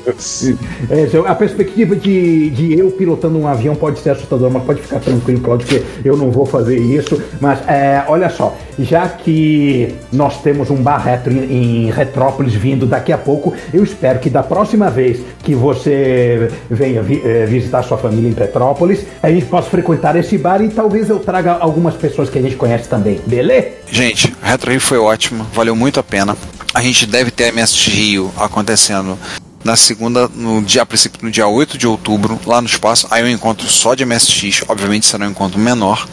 É, 0.90 1.08
a 1.28 1.36
perspectiva 1.36 1.96
de, 1.96 2.50
de 2.52 2.78
eu 2.80 2.92
pilotando 2.92 3.38
um 3.38 3.48
avião 3.48 3.76
pode 3.76 4.00
ser 4.00 4.12
assustadora, 4.12 4.52
mas 4.52 4.64
pode 4.64 4.82
ficar 4.82 5.00
tranquilo, 5.00 5.40
Claudio, 5.42 5.68
que 5.68 5.84
eu 6.04 6.16
não 6.18 6.32
vou 6.32 6.46
fazer 6.46 6.78
isso. 6.78 7.22
Mas 7.42 7.60
é, 7.68 8.04
olha 8.08 8.30
só, 8.30 8.56
já 8.80 9.08
que 9.08 9.96
nós 10.12 10.42
temos 10.42 10.70
um 10.70 10.76
bar 10.78 10.98
retro 11.04 11.32
em, 11.34 11.86
em 11.88 11.92
Retrópolis 11.92 12.54
vindo 12.54 12.86
daqui 12.86 13.12
a 13.12 13.18
pouco, 13.18 13.54
eu 13.74 13.84
espero 13.84 14.20
que 14.20 14.30
da 14.30 14.44
próxima 14.44 14.90
vez 14.90 15.20
que 15.44 15.54
você 15.56 16.50
venha 16.70 17.02
vi- 17.02 17.22
eh, 17.24 17.46
visitar 17.48 17.84
sua 17.84 17.98
família 17.98 18.30
em 18.30 18.34
Petrópolis, 18.34 19.06
a 19.22 19.30
gente 19.30 19.46
possa 19.46 19.70
frequentar 19.70 20.16
esse 20.16 20.38
bar 20.38 20.62
e 20.62 20.70
talvez 20.70 21.10
eu 21.10 21.20
traga 21.20 21.54
algumas 21.60 21.96
pessoas 21.96 22.30
que 22.30 22.38
a 22.38 22.42
gente 22.42 22.56
conhece 22.56 22.88
também, 22.90 23.20
beleza? 23.26 23.68
Gente, 23.90 24.34
a 24.42 24.50
Retro 24.52 24.72
Rio 24.72 24.82
foi 24.82 24.98
ótima, 24.98 25.46
valeu 25.54 25.76
muito 25.76 26.00
a 26.00 26.04
pena. 26.04 26.27
A 26.74 26.82
gente 26.82 27.06
deve 27.06 27.32
ter 27.32 27.46
a 27.46 27.52
MSX 27.52 27.88
Rio 27.88 28.34
acontecendo 28.38 29.18
na 29.64 29.76
segunda, 29.76 30.28
no 30.34 30.62
dia, 30.62 30.82
a 30.82 30.86
princípio 30.86 31.20
no 31.24 31.32
dia 31.32 31.48
8 31.48 31.78
de 31.78 31.86
outubro, 31.88 32.40
lá 32.46 32.62
no 32.62 32.68
espaço. 32.68 33.08
Aí 33.12 33.24
um 33.24 33.28
encontro 33.30 33.68
só 33.68 33.94
de 33.96 34.06
MSX, 34.06 34.64
obviamente 34.68 35.06
será 35.06 35.26
um 35.28 35.32
encontro 35.32 35.60
menor, 35.60 36.08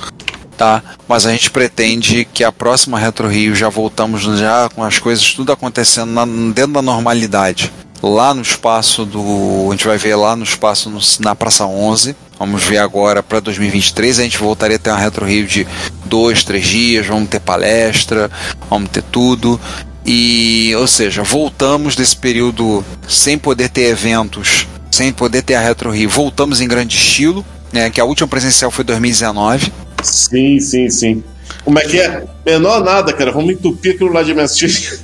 tá? 0.56 0.82
Mas 1.06 1.24
a 1.26 1.30
gente 1.30 1.50
pretende 1.50 2.24
que 2.32 2.42
a 2.42 2.50
próxima 2.50 2.98
Retro 2.98 3.28
Rio 3.28 3.54
já 3.54 3.68
voltamos 3.68 4.22
já 4.38 4.68
com 4.74 4.82
as 4.82 4.98
coisas 4.98 5.32
tudo 5.34 5.52
acontecendo 5.52 6.10
na- 6.10 6.24
dentro 6.24 6.72
da 6.72 6.82
normalidade. 6.82 7.70
Lá 8.02 8.34
no 8.34 8.42
espaço 8.42 9.04
do. 9.06 9.68
A 9.68 9.70
gente 9.72 9.86
vai 9.86 9.96
ver 9.96 10.14
lá 10.16 10.34
no 10.36 10.42
espaço 10.44 10.90
no- 10.90 11.00
na 11.20 11.34
Praça 11.34 11.64
11. 11.64 12.14
Vamos 12.38 12.62
ver 12.62 12.78
agora 12.78 13.22
para 13.22 13.40
2023. 13.40 14.18
A 14.18 14.22
gente 14.24 14.36
voltaria 14.36 14.76
a 14.76 14.78
ter 14.78 14.90
uma 14.90 14.98
Retro 14.98 15.24
Rio 15.24 15.46
de 15.46 15.66
dois, 16.04 16.44
três 16.44 16.66
dias. 16.66 17.06
Vamos 17.06 17.30
ter 17.30 17.40
palestra, 17.40 18.30
vamos 18.68 18.90
ter 18.90 19.02
tudo. 19.04 19.58
E, 20.04 20.74
ou 20.76 20.86
seja, 20.86 21.22
voltamos 21.22 21.96
desse 21.96 22.16
período 22.16 22.84
sem 23.08 23.38
poder 23.38 23.70
ter 23.70 23.84
eventos, 23.84 24.66
sem 24.90 25.12
poder 25.12 25.42
ter 25.42 25.54
a 25.54 25.60
Retro 25.60 25.90
Rio. 25.90 26.10
Voltamos 26.10 26.60
em 26.60 26.68
grande 26.68 26.96
estilo, 26.96 27.44
né? 27.72 27.88
Que 27.90 28.00
a 28.00 28.04
última 28.04 28.28
presencial 28.28 28.70
foi 28.70 28.84
2019. 28.84 29.72
Sim, 30.02 30.60
sim, 30.60 30.90
sim. 30.90 31.24
Como 31.64 31.78
é 31.78 31.82
que 31.82 31.98
é? 31.98 32.24
Menor 32.44 32.84
nada, 32.84 33.12
cara. 33.12 33.32
Vamos 33.32 33.50
entupir 33.54 33.94
aquilo 33.94 34.12
lá 34.12 34.22
de 34.22 34.34
MSX. 34.34 35.02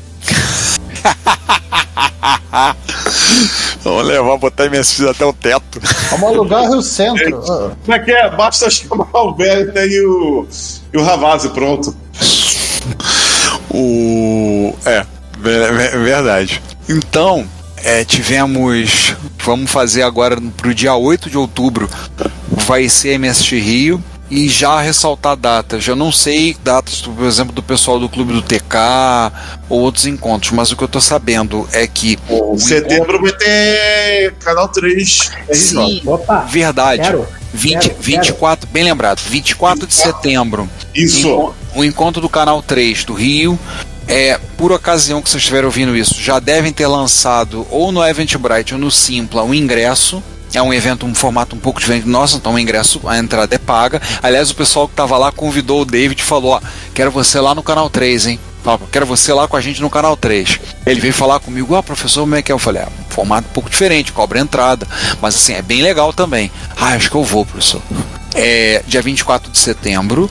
Vamos 3.82 4.06
levar, 4.06 4.36
botar 4.36 4.68
MSX 4.68 5.00
até 5.02 5.24
o 5.24 5.32
teto. 5.32 5.80
Vamos 6.10 6.28
alugar 6.28 6.68
Rio 6.68 6.82
Centro. 6.82 7.40
Como 7.40 7.94
é 7.94 7.98
que 7.98 8.10
é? 8.10 8.28
Basta 8.36 8.68
chamar 8.68 9.08
o 9.14 9.34
velho 9.34 9.72
e 9.78 10.06
o, 10.06 10.46
e 10.92 10.98
o 10.98 11.02
Ravazzi, 11.02 11.48
pronto. 11.48 11.96
O. 13.70 14.74
É, 14.84 15.04
ve- 15.38 15.70
ve- 15.72 15.98
verdade. 15.98 16.62
Então, 16.88 17.46
é, 17.76 18.04
tivemos. 18.04 19.14
Vamos 19.44 19.70
fazer 19.70 20.02
agora 20.02 20.38
pro 20.56 20.74
dia 20.74 20.94
8 20.94 21.30
de 21.30 21.38
outubro. 21.38 21.88
Vai 22.48 22.88
ser 22.88 23.12
MST 23.14 23.58
Rio. 23.58 24.04
E 24.32 24.48
já 24.48 24.80
ressaltar 24.80 25.34
datas. 25.34 25.84
Eu 25.88 25.96
não 25.96 26.12
sei 26.12 26.56
datas, 26.62 27.00
por 27.02 27.24
exemplo, 27.24 27.52
do 27.52 27.64
pessoal 27.64 27.98
do 27.98 28.08
Clube 28.08 28.32
do 28.32 28.40
TK 28.40 29.32
ou 29.68 29.80
outros 29.80 30.06
encontros, 30.06 30.52
mas 30.52 30.70
o 30.70 30.76
que 30.76 30.84
eu 30.84 30.88
tô 30.88 31.00
sabendo 31.00 31.68
é 31.72 31.84
que. 31.88 32.16
Em 32.54 32.56
setembro 32.58 33.20
vai 33.20 33.32
ter 33.32 34.32
Canal 34.38 34.68
3 34.68 35.32
Sim, 35.52 36.00
Opa, 36.06 36.42
verdade. 36.42 37.02
quero, 37.02 37.26
20, 37.52 37.80
quero, 37.80 37.96
24, 38.00 38.68
bem 38.70 38.84
lembrado, 38.84 39.20
24 39.20 39.86
de 39.86 39.94
setembro. 39.94 40.68
Isso. 40.94 41.54
O 41.74 41.84
encontro 41.84 42.20
do 42.20 42.28
canal 42.28 42.62
3 42.62 43.04
do 43.04 43.14
Rio. 43.14 43.58
É, 44.08 44.40
por 44.56 44.72
ocasião 44.72 45.22
que 45.22 45.30
vocês 45.30 45.40
estiverem 45.40 45.66
ouvindo 45.66 45.96
isso, 45.96 46.20
já 46.20 46.40
devem 46.40 46.72
ter 46.72 46.88
lançado 46.88 47.64
ou 47.70 47.92
no 47.92 48.04
Eventbrite 48.04 48.74
ou 48.74 48.80
no 48.80 48.90
Simpla 48.90 49.44
um 49.44 49.54
ingresso. 49.54 50.22
É 50.52 50.60
um 50.60 50.74
evento, 50.74 51.06
um 51.06 51.14
formato 51.14 51.54
um 51.54 51.60
pouco 51.60 51.78
diferente 51.78 52.02
do 52.02 52.10
nosso, 52.10 52.36
então 52.36 52.54
o 52.54 52.58
ingresso, 52.58 53.00
a 53.06 53.16
entrada 53.18 53.54
é 53.54 53.58
paga. 53.58 54.02
Aliás, 54.20 54.50
o 54.50 54.54
pessoal 54.56 54.88
que 54.88 54.94
estava 54.94 55.16
lá 55.16 55.30
convidou 55.30 55.82
o 55.82 55.84
David 55.84 56.20
e 56.20 56.24
falou: 56.24 56.54
Ó, 56.54 56.60
quero 56.92 57.12
você 57.12 57.38
lá 57.38 57.54
no 57.54 57.62
canal 57.62 57.88
3, 57.88 58.26
hein? 58.26 58.40
Fala, 58.64 58.80
Quero 58.90 59.06
você 59.06 59.32
lá 59.32 59.46
com 59.48 59.56
a 59.56 59.60
gente 59.60 59.80
no 59.80 59.88
canal 59.88 60.16
3. 60.16 60.58
Ele 60.84 61.00
veio 61.00 61.14
falar 61.14 61.40
comigo, 61.40 61.74
ah, 61.76 61.82
professor, 61.82 62.22
como 62.22 62.34
é 62.34 62.42
que 62.42 62.50
é? 62.50 62.54
Eu 62.54 62.58
falei, 62.58 62.82
um 62.82 62.99
formato 63.20 63.48
um 63.48 63.52
pouco 63.52 63.68
diferente, 63.68 64.12
cobra 64.12 64.40
entrada. 64.40 64.86
Mas 65.20 65.36
assim, 65.36 65.52
é 65.52 65.62
bem 65.62 65.82
legal 65.82 66.12
também. 66.12 66.50
Ah, 66.76 66.94
acho 66.94 67.10
que 67.10 67.16
eu 67.16 67.24
vou, 67.24 67.44
professor. 67.44 67.82
É, 68.34 68.82
dia 68.86 69.02
24 69.02 69.50
de 69.50 69.58
setembro, 69.58 70.30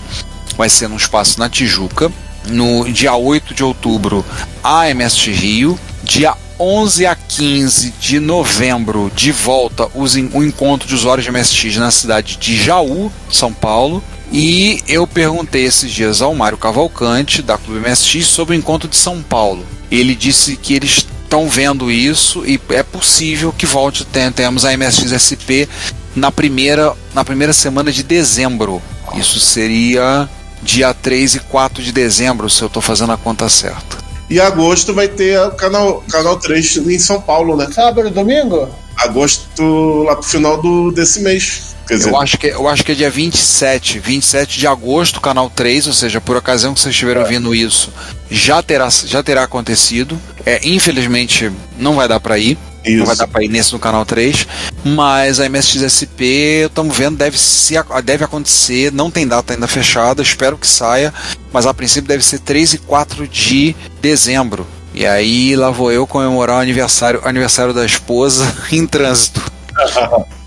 vai 0.58 0.70
ser 0.70 0.88
num 0.88 0.98
espaço 0.98 1.40
na 1.40 1.50
Tijuca. 1.50 2.12
No 2.48 2.90
dia 2.92 3.14
8 3.14 3.54
de 3.54 3.64
outubro, 3.64 4.26
a 4.64 4.90
MST 4.90 5.32
Rio. 5.32 5.80
Dia 6.04 6.34
11 6.60 7.06
a 7.06 7.16
15 7.16 7.94
de 8.00 8.20
novembro, 8.20 9.12
de 9.16 9.32
volta, 9.32 9.88
o 9.94 10.44
encontro 10.44 10.88
de 10.88 10.96
usuários 10.96 11.26
de 11.26 11.32
MSX 11.32 11.78
na 11.78 11.92
cidade 11.92 12.38
de 12.38 12.62
Jaú, 12.62 13.12
São 13.32 13.54
Paulo. 13.54 14.04
E 14.32 14.82
eu 14.88 15.06
perguntei 15.06 15.66
esses 15.66 15.92
dias 15.92 16.22
ao 16.22 16.34
Mário 16.34 16.58
Cavalcante, 16.58 17.42
da 17.42 17.58
Clube 17.58 17.88
MSX, 17.88 18.26
sobre 18.26 18.56
o 18.56 18.60
encontro 18.60 18.90
de 18.90 18.96
São 18.96 19.22
Paulo. 19.22 19.66
Ele 19.92 20.16
disse 20.16 20.56
que 20.56 20.74
eles 20.74 21.06
estão 21.30 21.48
vendo 21.48 21.92
isso 21.92 22.44
e 22.44 22.60
é 22.70 22.82
possível 22.82 23.54
que 23.56 23.68
volte, 23.68 24.04
ten- 24.04 24.32
tenhamos 24.32 24.66
a 24.66 24.74
MSX 24.76 25.12
SP 25.14 25.70
na 26.16 26.32
primeira, 26.32 26.94
na 27.14 27.24
primeira 27.24 27.54
semana 27.54 27.92
de 27.92 28.02
dezembro. 28.02 28.82
Isso 29.14 29.40
seria 29.40 30.28
dia 30.64 30.92
3 30.94 31.36
e 31.36 31.40
4 31.40 31.84
de 31.84 31.92
dezembro, 31.92 32.50
se 32.50 32.64
eu 32.64 32.68
estou 32.68 32.82
fazendo 32.82 33.12
a 33.12 33.18
conta 33.18 33.48
certa. 33.48 33.98
E 34.28 34.40
agosto 34.40 34.94
vai 34.94 35.08
ter 35.08 35.40
o 35.40 35.52
canal, 35.52 36.04
canal 36.10 36.38
3 36.38 36.78
em 36.78 37.00
São 37.00 37.22
Paulo, 37.22 37.56
né? 37.56 37.68
Sábado 37.74 38.08
e 38.08 38.12
domingo? 38.12 38.68
Agosto 38.98 40.04
lá 40.04 40.16
pro 40.16 40.24
final 40.26 40.60
do, 40.62 40.92
desse 40.92 41.22
mês. 41.22 41.76
Quer 41.88 41.96
dizer, 41.98 42.10
Eu 42.10 42.18
acho, 42.22 42.38
que, 42.38 42.48
eu 42.48 42.68
acho 42.68 42.84
que 42.84 42.92
é 42.92 42.96
dia 42.96 43.10
27, 43.10 43.98
27 44.00 44.60
de 44.60 44.68
agosto, 44.68 45.20
canal 45.20 45.50
3, 45.50 45.88
ou 45.88 45.94
seja, 45.94 46.22
por 46.22 46.36
ocasião 46.38 46.74
que 46.74 46.80
vocês 46.80 46.94
estiverem 46.94 47.24
ouvindo 47.24 47.56
isso, 47.56 47.92
já 48.30 48.62
terá, 48.62 48.88
já 48.90 49.24
terá 49.24 49.44
acontecido. 49.44 50.20
É, 50.50 50.60
infelizmente, 50.64 51.52
não 51.78 51.94
vai 51.94 52.08
dar 52.08 52.20
para 52.20 52.40
ir. 52.40 52.58
Não 52.88 53.06
vai 53.06 53.16
dar 53.16 53.28
para 53.28 53.44
ir 53.44 53.50
nesse 53.50 53.72
no 53.72 53.78
canal 53.78 54.04
3, 54.04 54.48
mas 54.84 55.40
a 55.40 55.46
MSXSP, 55.46 56.66
estamos 56.66 56.98
vendo, 56.98 57.18
deve, 57.18 57.38
se, 57.38 57.76
deve 58.04 58.24
acontecer, 58.24 58.92
não 58.92 59.12
tem 59.12 59.28
data 59.28 59.54
ainda 59.54 59.68
fechada, 59.68 60.24
espero 60.24 60.58
que 60.58 60.66
saia, 60.66 61.14
mas 61.54 61.68
a 61.68 61.74
princípio 61.74 62.08
deve 62.08 62.26
ser 62.26 62.40
3 62.40 62.74
e 62.74 62.78
4 62.80 63.28
de 63.28 63.76
dezembro. 64.02 64.66
E 64.92 65.06
aí 65.06 65.56
lá 65.56 65.70
vou 65.70 65.92
eu 65.92 66.08
comemorar 66.08 66.56
o 66.56 66.62
aniversário, 66.62 67.22
aniversário 67.26 67.72
da 67.72 67.86
esposa 67.86 68.52
em 68.72 68.88
trânsito. 68.88 69.44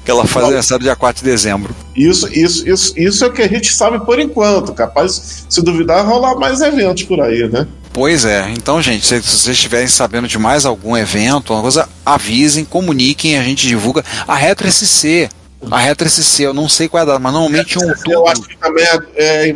que 0.05 0.11
ela 0.11 0.27
faz 0.27 0.47
aniversário 0.47 0.83
dia 0.83 0.97
4 0.97 1.23
de 1.23 1.31
dezembro. 1.31 1.77
Isso, 1.95 2.27
isso, 2.33 2.69
isso, 2.69 2.99
isso 2.99 3.25
é 3.25 3.29
o 3.29 3.33
que 3.33 3.43
a 3.43 3.49
gente 3.49 3.73
sabe 3.73 4.05
por 4.05 4.19
enquanto. 4.19 4.73
Capaz, 4.73 5.45
se 5.49 5.63
duvidar, 5.63 6.05
rolar 6.05 6.35
mais 6.35 6.61
eventos 6.61 7.05
por 7.05 7.21
aí, 7.21 7.49
né? 7.49 7.69
Pois 7.93 8.25
é, 8.25 8.49
então, 8.57 8.81
gente, 8.81 9.05
se, 9.05 9.23
se 9.23 9.29
vocês 9.29 9.57
estiverem 9.57 9.87
sabendo 9.87 10.27
de 10.27 10.39
mais 10.39 10.65
algum 10.65 10.97
evento, 10.97 11.53
uma 11.53 11.61
coisa, 11.61 11.89
avisem, 12.07 12.65
comuniquem, 12.65 13.39
a 13.39 13.43
gente 13.43 13.67
divulga. 13.67 14.03
A 14.27 14.35
Retro 14.35 14.71
SC, 14.71 15.29
a 15.71 15.79
Retro 15.79 16.09
SC, 16.09 16.41
eu 16.41 16.55
não 16.55 16.69
sei 16.69 16.89
qual 16.89 17.01
é 17.01 17.03
a 17.03 17.07
data, 17.07 17.19
mas 17.19 17.33
normalmente 17.33 17.79
em 17.79 17.85
outubro. 17.85 18.13
Eu 18.13 18.27
acho 18.27 18.43
que 18.43 18.57
também 18.57 18.85
é, 18.85 19.51
é, 19.51 19.55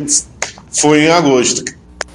foi 0.71 1.05
em 1.05 1.09
agosto. 1.09 1.63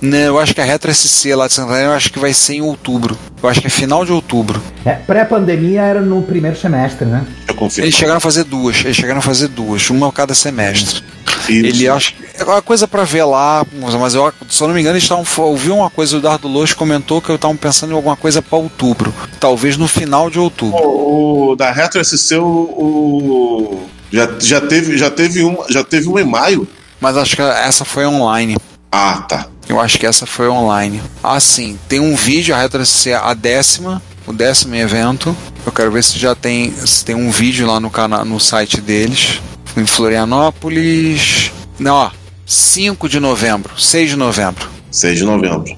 Não, 0.01 0.19
eu 0.19 0.39
acho 0.39 0.53
que 0.53 0.61
a 0.61 0.65
Retro 0.65 0.93
SC 0.93 1.35
lá 1.35 1.47
de 1.47 1.53
Santa 1.53 1.69
Catarina, 1.69 1.93
eu 1.93 1.97
acho 1.97 2.13
que 2.13 2.19
vai 2.19 2.33
ser 2.33 2.55
em 2.55 2.61
outubro. 2.61 3.17
Eu 3.41 3.49
acho 3.49 3.61
que 3.61 3.69
é 3.69 3.71
final 3.71 4.05
de 4.05 4.13
outubro. 4.13 4.61
É, 4.85 4.95
Pré-pandemia 4.95 5.83
era 5.83 6.01
no 6.01 6.23
primeiro 6.23 6.57
semestre, 6.57 7.05
né? 7.05 7.25
Eu 7.47 7.55
confio. 7.55 7.85
Eles 7.85 7.95
chegaram 7.95 8.19
a 8.19 8.21
fazer 8.21 8.45
duas, 8.45 8.85
eles 8.85 8.97
chegaram 8.97 9.21
a 9.21 9.23
fazer 9.23 9.49
duas, 9.49 9.89
uma 9.91 10.09
a 10.09 10.13
cada 10.13 10.35
semestre. 10.35 11.05
Ele 11.49 11.89
acha 11.89 12.13
é 12.35 12.45
uma 12.45 12.63
coisa 12.63 12.89
pra 12.89 13.05
ver 13.05 13.25
lá, 13.25 13.65
mas 14.01 14.15
eu, 14.15 14.33
se 14.49 14.63
eu 14.63 14.67
não 14.69 14.75
me 14.75 14.81
engano, 14.81 14.95
eles 14.97 15.05
estavam 15.05 15.25
ouviu 15.45 15.77
uma 15.77 15.91
coisa 15.91 16.17
o 16.17 16.21
Dardo 16.21 16.49
Lois 16.49 16.73
comentou 16.73 17.21
que 17.21 17.29
eu 17.31 17.37
estava 17.37 17.55
pensando 17.55 17.91
em 17.93 17.95
alguma 17.95 18.17
coisa 18.17 18.41
pra 18.43 18.59
outubro, 18.59 19.15
talvez 19.39 19.77
no 19.77 19.87
final 19.87 20.29
de 20.31 20.39
outubro. 20.39 20.77
O, 20.83 21.51
o 21.53 21.57
da 21.57 21.71
Retro 21.71 22.03
SC, 22.05 22.37
o, 22.37 22.45
o- 22.45 23.89
já, 24.11 24.29
já 24.41 24.61
teve 24.61 24.97
já 24.99 25.11
teve 25.11 25.45
um 25.45 25.57
já 25.69 25.83
teve 25.85 26.09
um 26.09 26.19
em 26.19 26.25
maio. 26.25 26.67
Mas 27.01 27.17
acho 27.17 27.35
que 27.37 27.43
essa 27.43 27.85
foi 27.85 28.07
online. 28.07 28.57
Ah, 28.91 29.25
tá. 29.29 29.47
Eu 29.69 29.81
acho 29.81 29.99
que 29.99 30.07
essa 30.07 30.27
foi 30.27 30.49
online. 30.49 31.01
Ah, 31.23 31.41
sim. 31.41 31.79
Tem 31.89 31.99
um 31.99 32.15
vídeo, 32.15 32.55
a 32.55 32.59
Retro 32.59 32.85
SC, 32.85 33.13
a 33.15 33.33
décima, 33.35 34.03
o 34.27 34.33
décimo 34.33 34.75
evento. 34.75 35.35
Eu 35.65 35.73
quero 35.73 35.91
ver 35.91 36.05
se 36.05 36.19
já 36.19 36.35
tem, 36.35 36.73
se 36.85 37.05
tem 37.05 37.15
um 37.15 37.31
vídeo 37.31 37.67
lá 37.67 37.81
no 37.81 37.91
canal, 37.91 38.25
no 38.25 38.39
site 38.39 38.81
deles. 38.81 39.41
Em 39.77 39.87
Florianópolis. 39.87 41.51
Não, 41.79 41.95
ó. 41.95 42.11
5 42.47 43.09
de 43.09 43.19
novembro. 43.21 43.73
6 43.81 44.11
de 44.11 44.17
novembro. 44.17 44.69
6 44.91 45.19
de 45.19 45.25
novembro. 45.25 45.75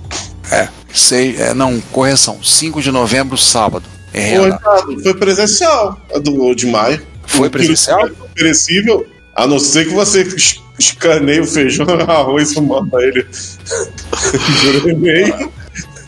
É. 0.50 0.68
Seis, 0.92 1.40
é 1.40 1.54
não, 1.54 1.80
correção. 1.92 2.38
5 2.42 2.80
de 2.82 2.90
novembro, 2.92 3.36
sábado. 3.36 3.84
É 4.12 4.36
Foi, 4.36 4.48
real. 4.48 5.02
foi 5.02 5.14
presencial, 5.14 6.00
a 6.14 6.18
do 6.18 6.54
de 6.54 6.66
maio. 6.66 7.00
Foi 7.26 7.50
presencial? 7.50 8.04
quilo 8.04 8.28
Perecível, 8.34 9.06
a 9.34 9.46
não 9.46 9.58
ser 9.58 9.86
que 9.88 9.92
você 9.94 10.22
es- 10.22 10.60
escaneie 10.78 11.40
o 11.40 11.46
feijão 11.46 11.84
no 11.86 12.02
arroz 12.10 12.52
e 12.52 12.60
manda 12.60 13.02
ele 13.02 13.24
por 14.82 14.90
e-mail. 14.90 15.52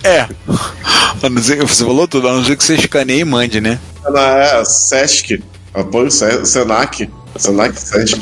É. 0.05 0.29
A 1.23 1.29
não 1.29 1.43
ser- 1.43 1.65
Você 1.65 1.85
falou 1.85 2.07
tudo, 2.07 2.29
a 2.29 2.33
não 2.35 2.45
ser 2.45 2.57
que 2.57 2.63
você 2.65 2.75
escaneie 2.77 3.21
e 3.21 3.25
mande, 3.25 3.61
né? 3.61 3.81
Na 4.05 4.21
é, 4.39 4.65
Sesc, 4.65 5.43
apoio 5.75 6.11
Se- 6.11 6.45
Senac 7.39 7.79
Sesc. 7.79 8.21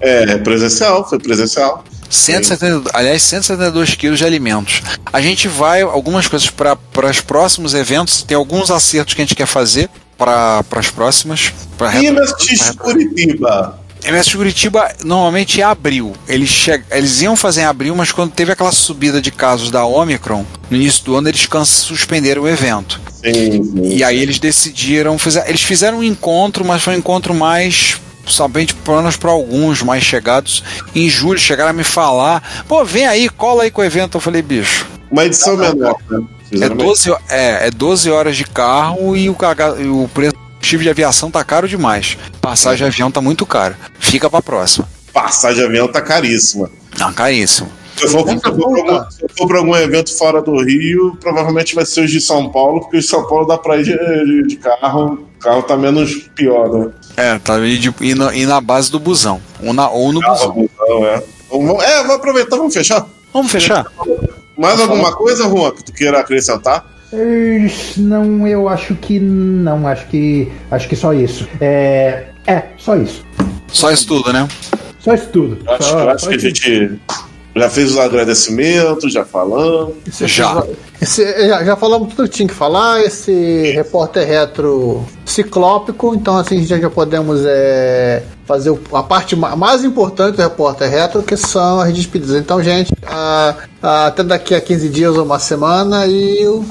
É, 0.00 0.38
presencial, 0.38 1.08
foi 1.08 1.18
presencial. 1.18 1.84
172, 2.08 2.94
aliás, 2.94 3.22
172 3.22 3.94
quilos 3.94 4.18
de 4.18 4.24
alimentos. 4.24 4.82
A 5.12 5.20
gente 5.20 5.46
vai, 5.46 5.82
algumas 5.82 6.26
coisas 6.26 6.48
para 6.48 6.78
os 7.10 7.20
próximos 7.20 7.74
eventos, 7.74 8.22
tem 8.22 8.36
alguns 8.36 8.70
acertos 8.70 9.14
que 9.14 9.20
a 9.20 9.24
gente 9.24 9.34
quer 9.34 9.46
fazer 9.46 9.90
para 10.16 10.64
as 10.72 10.90
próximas. 10.90 11.52
E 12.00 12.10
MSX 12.10 12.70
Curitiba? 12.76 13.78
MS 14.04 14.36
Curitiba 14.36 14.90
normalmente 15.04 15.60
é 15.60 15.64
abril. 15.64 16.14
Eles, 16.28 16.50
che... 16.50 16.80
eles 16.90 17.20
iam 17.20 17.36
fazer 17.36 17.62
em 17.62 17.64
abril, 17.64 17.94
mas 17.94 18.12
quando 18.12 18.32
teve 18.32 18.52
aquela 18.52 18.72
subida 18.72 19.20
de 19.20 19.30
casos 19.30 19.70
da 19.70 19.84
Omicron, 19.84 20.44
no 20.70 20.76
início 20.76 21.04
do 21.04 21.16
ano, 21.16 21.28
eles 21.28 21.48
suspenderam 21.64 22.42
o 22.42 22.48
evento. 22.48 23.00
Sim, 23.12 23.62
sim. 23.64 23.96
E 23.96 24.04
aí 24.04 24.18
eles 24.18 24.38
decidiram. 24.38 25.16
Eles 25.46 25.62
fizeram 25.62 25.98
um 25.98 26.02
encontro, 26.02 26.64
mas 26.64 26.82
foi 26.82 26.94
um 26.94 26.98
encontro 26.98 27.34
mais. 27.34 28.00
Somente 28.28 28.74
planos 28.74 29.16
para 29.16 29.30
alguns 29.30 29.82
mais 29.82 30.02
chegados. 30.04 30.62
Em 30.94 31.08
julho 31.08 31.38
chegaram 31.38 31.70
a 31.70 31.72
me 31.72 31.84
falar: 31.84 32.64
pô, 32.68 32.84
vem 32.84 33.06
aí, 33.06 33.28
cola 33.28 33.62
aí 33.64 33.70
com 33.70 33.80
o 33.80 33.84
evento. 33.84 34.16
Eu 34.16 34.20
falei, 34.20 34.42
bicho. 34.42 34.86
Uma 35.10 35.24
edição 35.24 35.56
menor, 35.56 35.96
né? 36.10 36.18
É 36.20 36.48
Fizeram 36.50 36.74
uma 36.76 36.84
12, 36.84 37.10
ho- 37.10 37.18
é, 37.28 37.66
é 37.66 37.70
12 37.70 38.10
horas 38.10 38.36
de 38.36 38.44
carro 38.44 39.14
e 39.16 39.28
o, 39.28 39.32
o 39.32 40.08
preço 40.08 40.32
do 40.32 40.38
combustível 40.38 40.84
de 40.84 40.90
aviação 40.90 41.30
tá 41.30 41.42
caro 41.44 41.68
demais. 41.68 42.16
Passagem 42.40 42.78
de 42.78 42.84
avião 42.84 43.10
tá 43.10 43.20
muito 43.20 43.44
caro. 43.44 43.74
Fica 43.98 44.30
pra 44.30 44.40
próxima. 44.42 44.88
Passagem 45.12 45.58
de 45.60 45.64
avião 45.66 45.88
tá 45.88 46.00
caríssima. 46.00 46.70
Não, 46.98 47.12
caríssimo. 47.12 47.70
Se 47.96 48.04
eu, 48.04 48.10
for, 48.10 48.28
se, 48.28 48.34
eu 48.34 48.52
algum, 48.64 49.10
se 49.10 49.22
eu 49.24 49.28
for 49.36 49.46
pra 49.48 49.58
algum 49.58 49.74
evento 49.76 50.16
fora 50.16 50.40
do 50.40 50.62
Rio, 50.64 51.16
provavelmente 51.20 51.74
vai 51.74 51.84
ser 51.84 52.04
os 52.04 52.10
de 52.10 52.20
São 52.20 52.48
Paulo, 52.50 52.80
porque 52.80 52.96
os 52.98 53.04
de 53.04 53.10
São 53.10 53.26
Paulo 53.26 53.44
dá 53.46 53.58
pra 53.58 53.76
ir 53.78 53.84
de, 53.84 53.92
de- 53.96 54.46
de 54.46 54.56
carro. 54.56 55.14
O 55.36 55.38
carro 55.40 55.62
tá 55.64 55.76
menos 55.76 56.14
pior, 56.34 56.68
né? 56.72 56.90
É, 57.18 57.36
tá 57.40 57.56
aí 57.56 57.76
de, 57.78 57.92
e, 58.00 58.14
na, 58.14 58.30
na 58.30 58.60
base 58.60 58.92
do 58.92 59.00
busão. 59.00 59.40
Ou, 59.60 59.72
na, 59.74 59.90
ou 59.90 60.12
no 60.12 60.20
busão. 60.20 60.54
Então, 60.56 61.04
é. 61.04 61.22
Vamos, 61.50 61.82
é, 61.82 61.96
vamos 61.98 62.14
aproveitar, 62.14 62.56
vamos 62.56 62.72
fechar. 62.72 63.04
Vamos 63.32 63.50
fechar? 63.50 63.86
Mais 64.56 64.80
alguma 64.80 65.12
coisa, 65.16 65.48
Juan, 65.48 65.72
que 65.72 65.82
tu 65.82 65.92
queira 65.92 66.20
acrescentar? 66.20 66.86
Não, 67.96 68.46
eu 68.46 68.68
acho 68.68 68.94
que 68.94 69.18
não. 69.18 69.86
Acho 69.88 70.06
que 70.06 70.50
acho 70.70 70.88
que 70.88 70.94
só 70.94 71.12
isso. 71.12 71.48
É, 71.60 72.26
é 72.46 72.62
só 72.76 72.94
isso. 72.96 73.24
Só 73.66 73.90
isso 73.90 74.06
tudo, 74.06 74.32
né? 74.32 74.46
Só 75.00 75.14
isso 75.14 75.28
tudo. 75.30 75.58
Acho, 75.68 75.82
Só- 75.90 76.08
acho 76.10 76.24
só 76.24 76.28
que 76.28 76.34
a 76.34 76.36
isso. 76.36 76.46
gente 76.46 77.00
Já 77.56 77.68
fez 77.68 77.90
os 77.92 77.98
agradecimentos, 77.98 79.12
já 79.12 79.24
falamos. 79.24 79.94
Já. 80.26 80.62
Esse- 81.00 81.48
já, 81.48 81.64
já 81.64 81.76
falamos 81.76 82.14
tudo 82.14 82.28
que 82.28 82.34
tinha 82.36 82.48
que 82.48 82.54
falar. 82.54 83.02
Esse 83.02 83.72
repórter 83.74 84.26
retro 84.26 85.04
ciclópico, 85.24 86.14
então 86.14 86.36
assim 86.36 86.64
já, 86.64 86.78
já 86.78 86.88
podemos 86.90 87.40
é, 87.44 88.22
fazer 88.46 88.76
a 88.92 89.02
parte 89.02 89.34
ma- 89.34 89.56
mais 89.56 89.84
importante 89.84 90.36
do 90.36 90.42
repórter 90.42 90.88
retro, 90.90 91.22
que 91.22 91.36
são 91.36 91.80
as 91.80 91.92
despedidas. 91.92 92.36
Então, 92.36 92.62
gente, 92.62 92.92
ah, 93.06 93.54
ah, 93.82 94.06
até 94.06 94.22
daqui 94.22 94.54
a 94.54 94.60
15 94.60 94.88
dias 94.88 95.16
ou 95.16 95.24
uma 95.24 95.38
semana 95.38 96.06
e 96.06 96.46
o- 96.46 96.64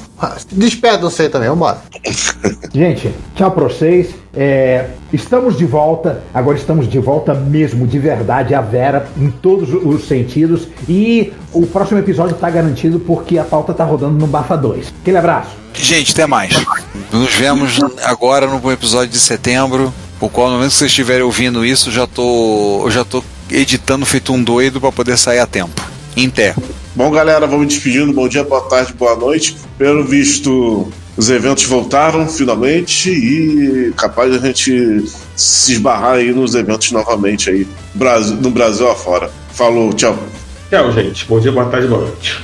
despedam-se 0.52 1.22
aí 1.24 1.30
também, 1.30 1.50
vambora. 1.50 1.80
Gente, 2.74 3.14
tchau 3.36 3.52
pra 3.52 3.64
vocês. 3.66 4.08
É, 4.40 4.90
estamos 5.12 5.58
de 5.58 5.66
volta. 5.66 6.24
Agora 6.32 6.56
estamos 6.56 6.88
de 6.88 7.00
volta 7.00 7.34
mesmo, 7.34 7.88
de 7.88 7.98
verdade, 7.98 8.54
a 8.54 8.62
Vera, 8.62 9.10
em 9.18 9.32
todos 9.32 9.70
os 9.74 10.08
sentidos. 10.08 10.68
E 10.88 11.34
o 11.52 11.66
próximo 11.66 11.98
episódio 11.98 12.36
tá 12.36 12.48
garantido 12.48 13.00
porque 13.00 13.40
a 13.40 13.44
pauta 13.44 13.74
tá 13.74 13.84
rodando 13.84 14.14
no 14.14 14.28
Bafa 14.28 14.56
2. 14.56 14.94
Aquele 15.02 15.18
abraço. 15.18 15.50
Gente, 15.74 16.12
até 16.12 16.28
mais. 16.28 16.54
Nos 17.12 17.34
vemos 17.34 17.80
agora 18.04 18.46
no 18.46 18.72
episódio 18.72 19.10
de 19.10 19.20
setembro. 19.20 19.92
O 20.20 20.30
qual, 20.30 20.50
no 20.50 20.56
momento 20.56 20.72
que 20.72 20.78
vocês 20.78 20.92
estiverem 20.92 21.24
ouvindo 21.24 21.66
isso, 21.66 21.92
já 21.92 22.06
tô, 22.06 22.84
eu 22.86 22.92
já 22.92 23.04
tô 23.04 23.24
editando 23.50 24.06
feito 24.06 24.34
um 24.34 24.44
doido 24.44 24.80
para 24.80 24.92
poder 24.92 25.18
sair 25.18 25.40
a 25.40 25.48
tempo. 25.48 25.82
Em 26.16 26.30
pé. 26.30 26.56
Bom, 26.96 27.10
galera, 27.12 27.46
vamos 27.48 27.68
despedindo. 27.68 28.14
Bom 28.14 28.28
dia, 28.28 28.44
boa 28.44 28.62
tarde, 28.62 28.94
boa 28.94 29.16
noite. 29.16 29.58
Pelo 29.78 30.04
visto, 30.04 30.92
os 31.18 31.30
eventos 31.30 31.64
voltaram 31.66 32.28
finalmente 32.28 33.10
e 33.10 33.92
capaz 33.98 34.32
de 34.32 34.38
a 34.38 34.42
gente 34.42 35.04
se 35.36 35.74
esbarrar 35.74 36.14
aí 36.14 36.32
nos 36.32 36.54
eventos 36.56 36.92
novamente 36.92 37.50
aí, 37.50 37.68
Brasil- 37.94 38.36
no 38.38 38.50
Brasil 38.52 38.90
afora. 38.90 39.30
Falou, 39.52 39.92
tchau. 39.94 40.18
Tchau, 40.70 40.92
gente. 40.92 41.26
Bom 41.26 41.40
dia, 41.40 41.52
boa 41.52 41.66
tarde, 41.66 41.88
boa 41.88 42.02
noite. 42.02 42.40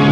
you. 0.06 0.11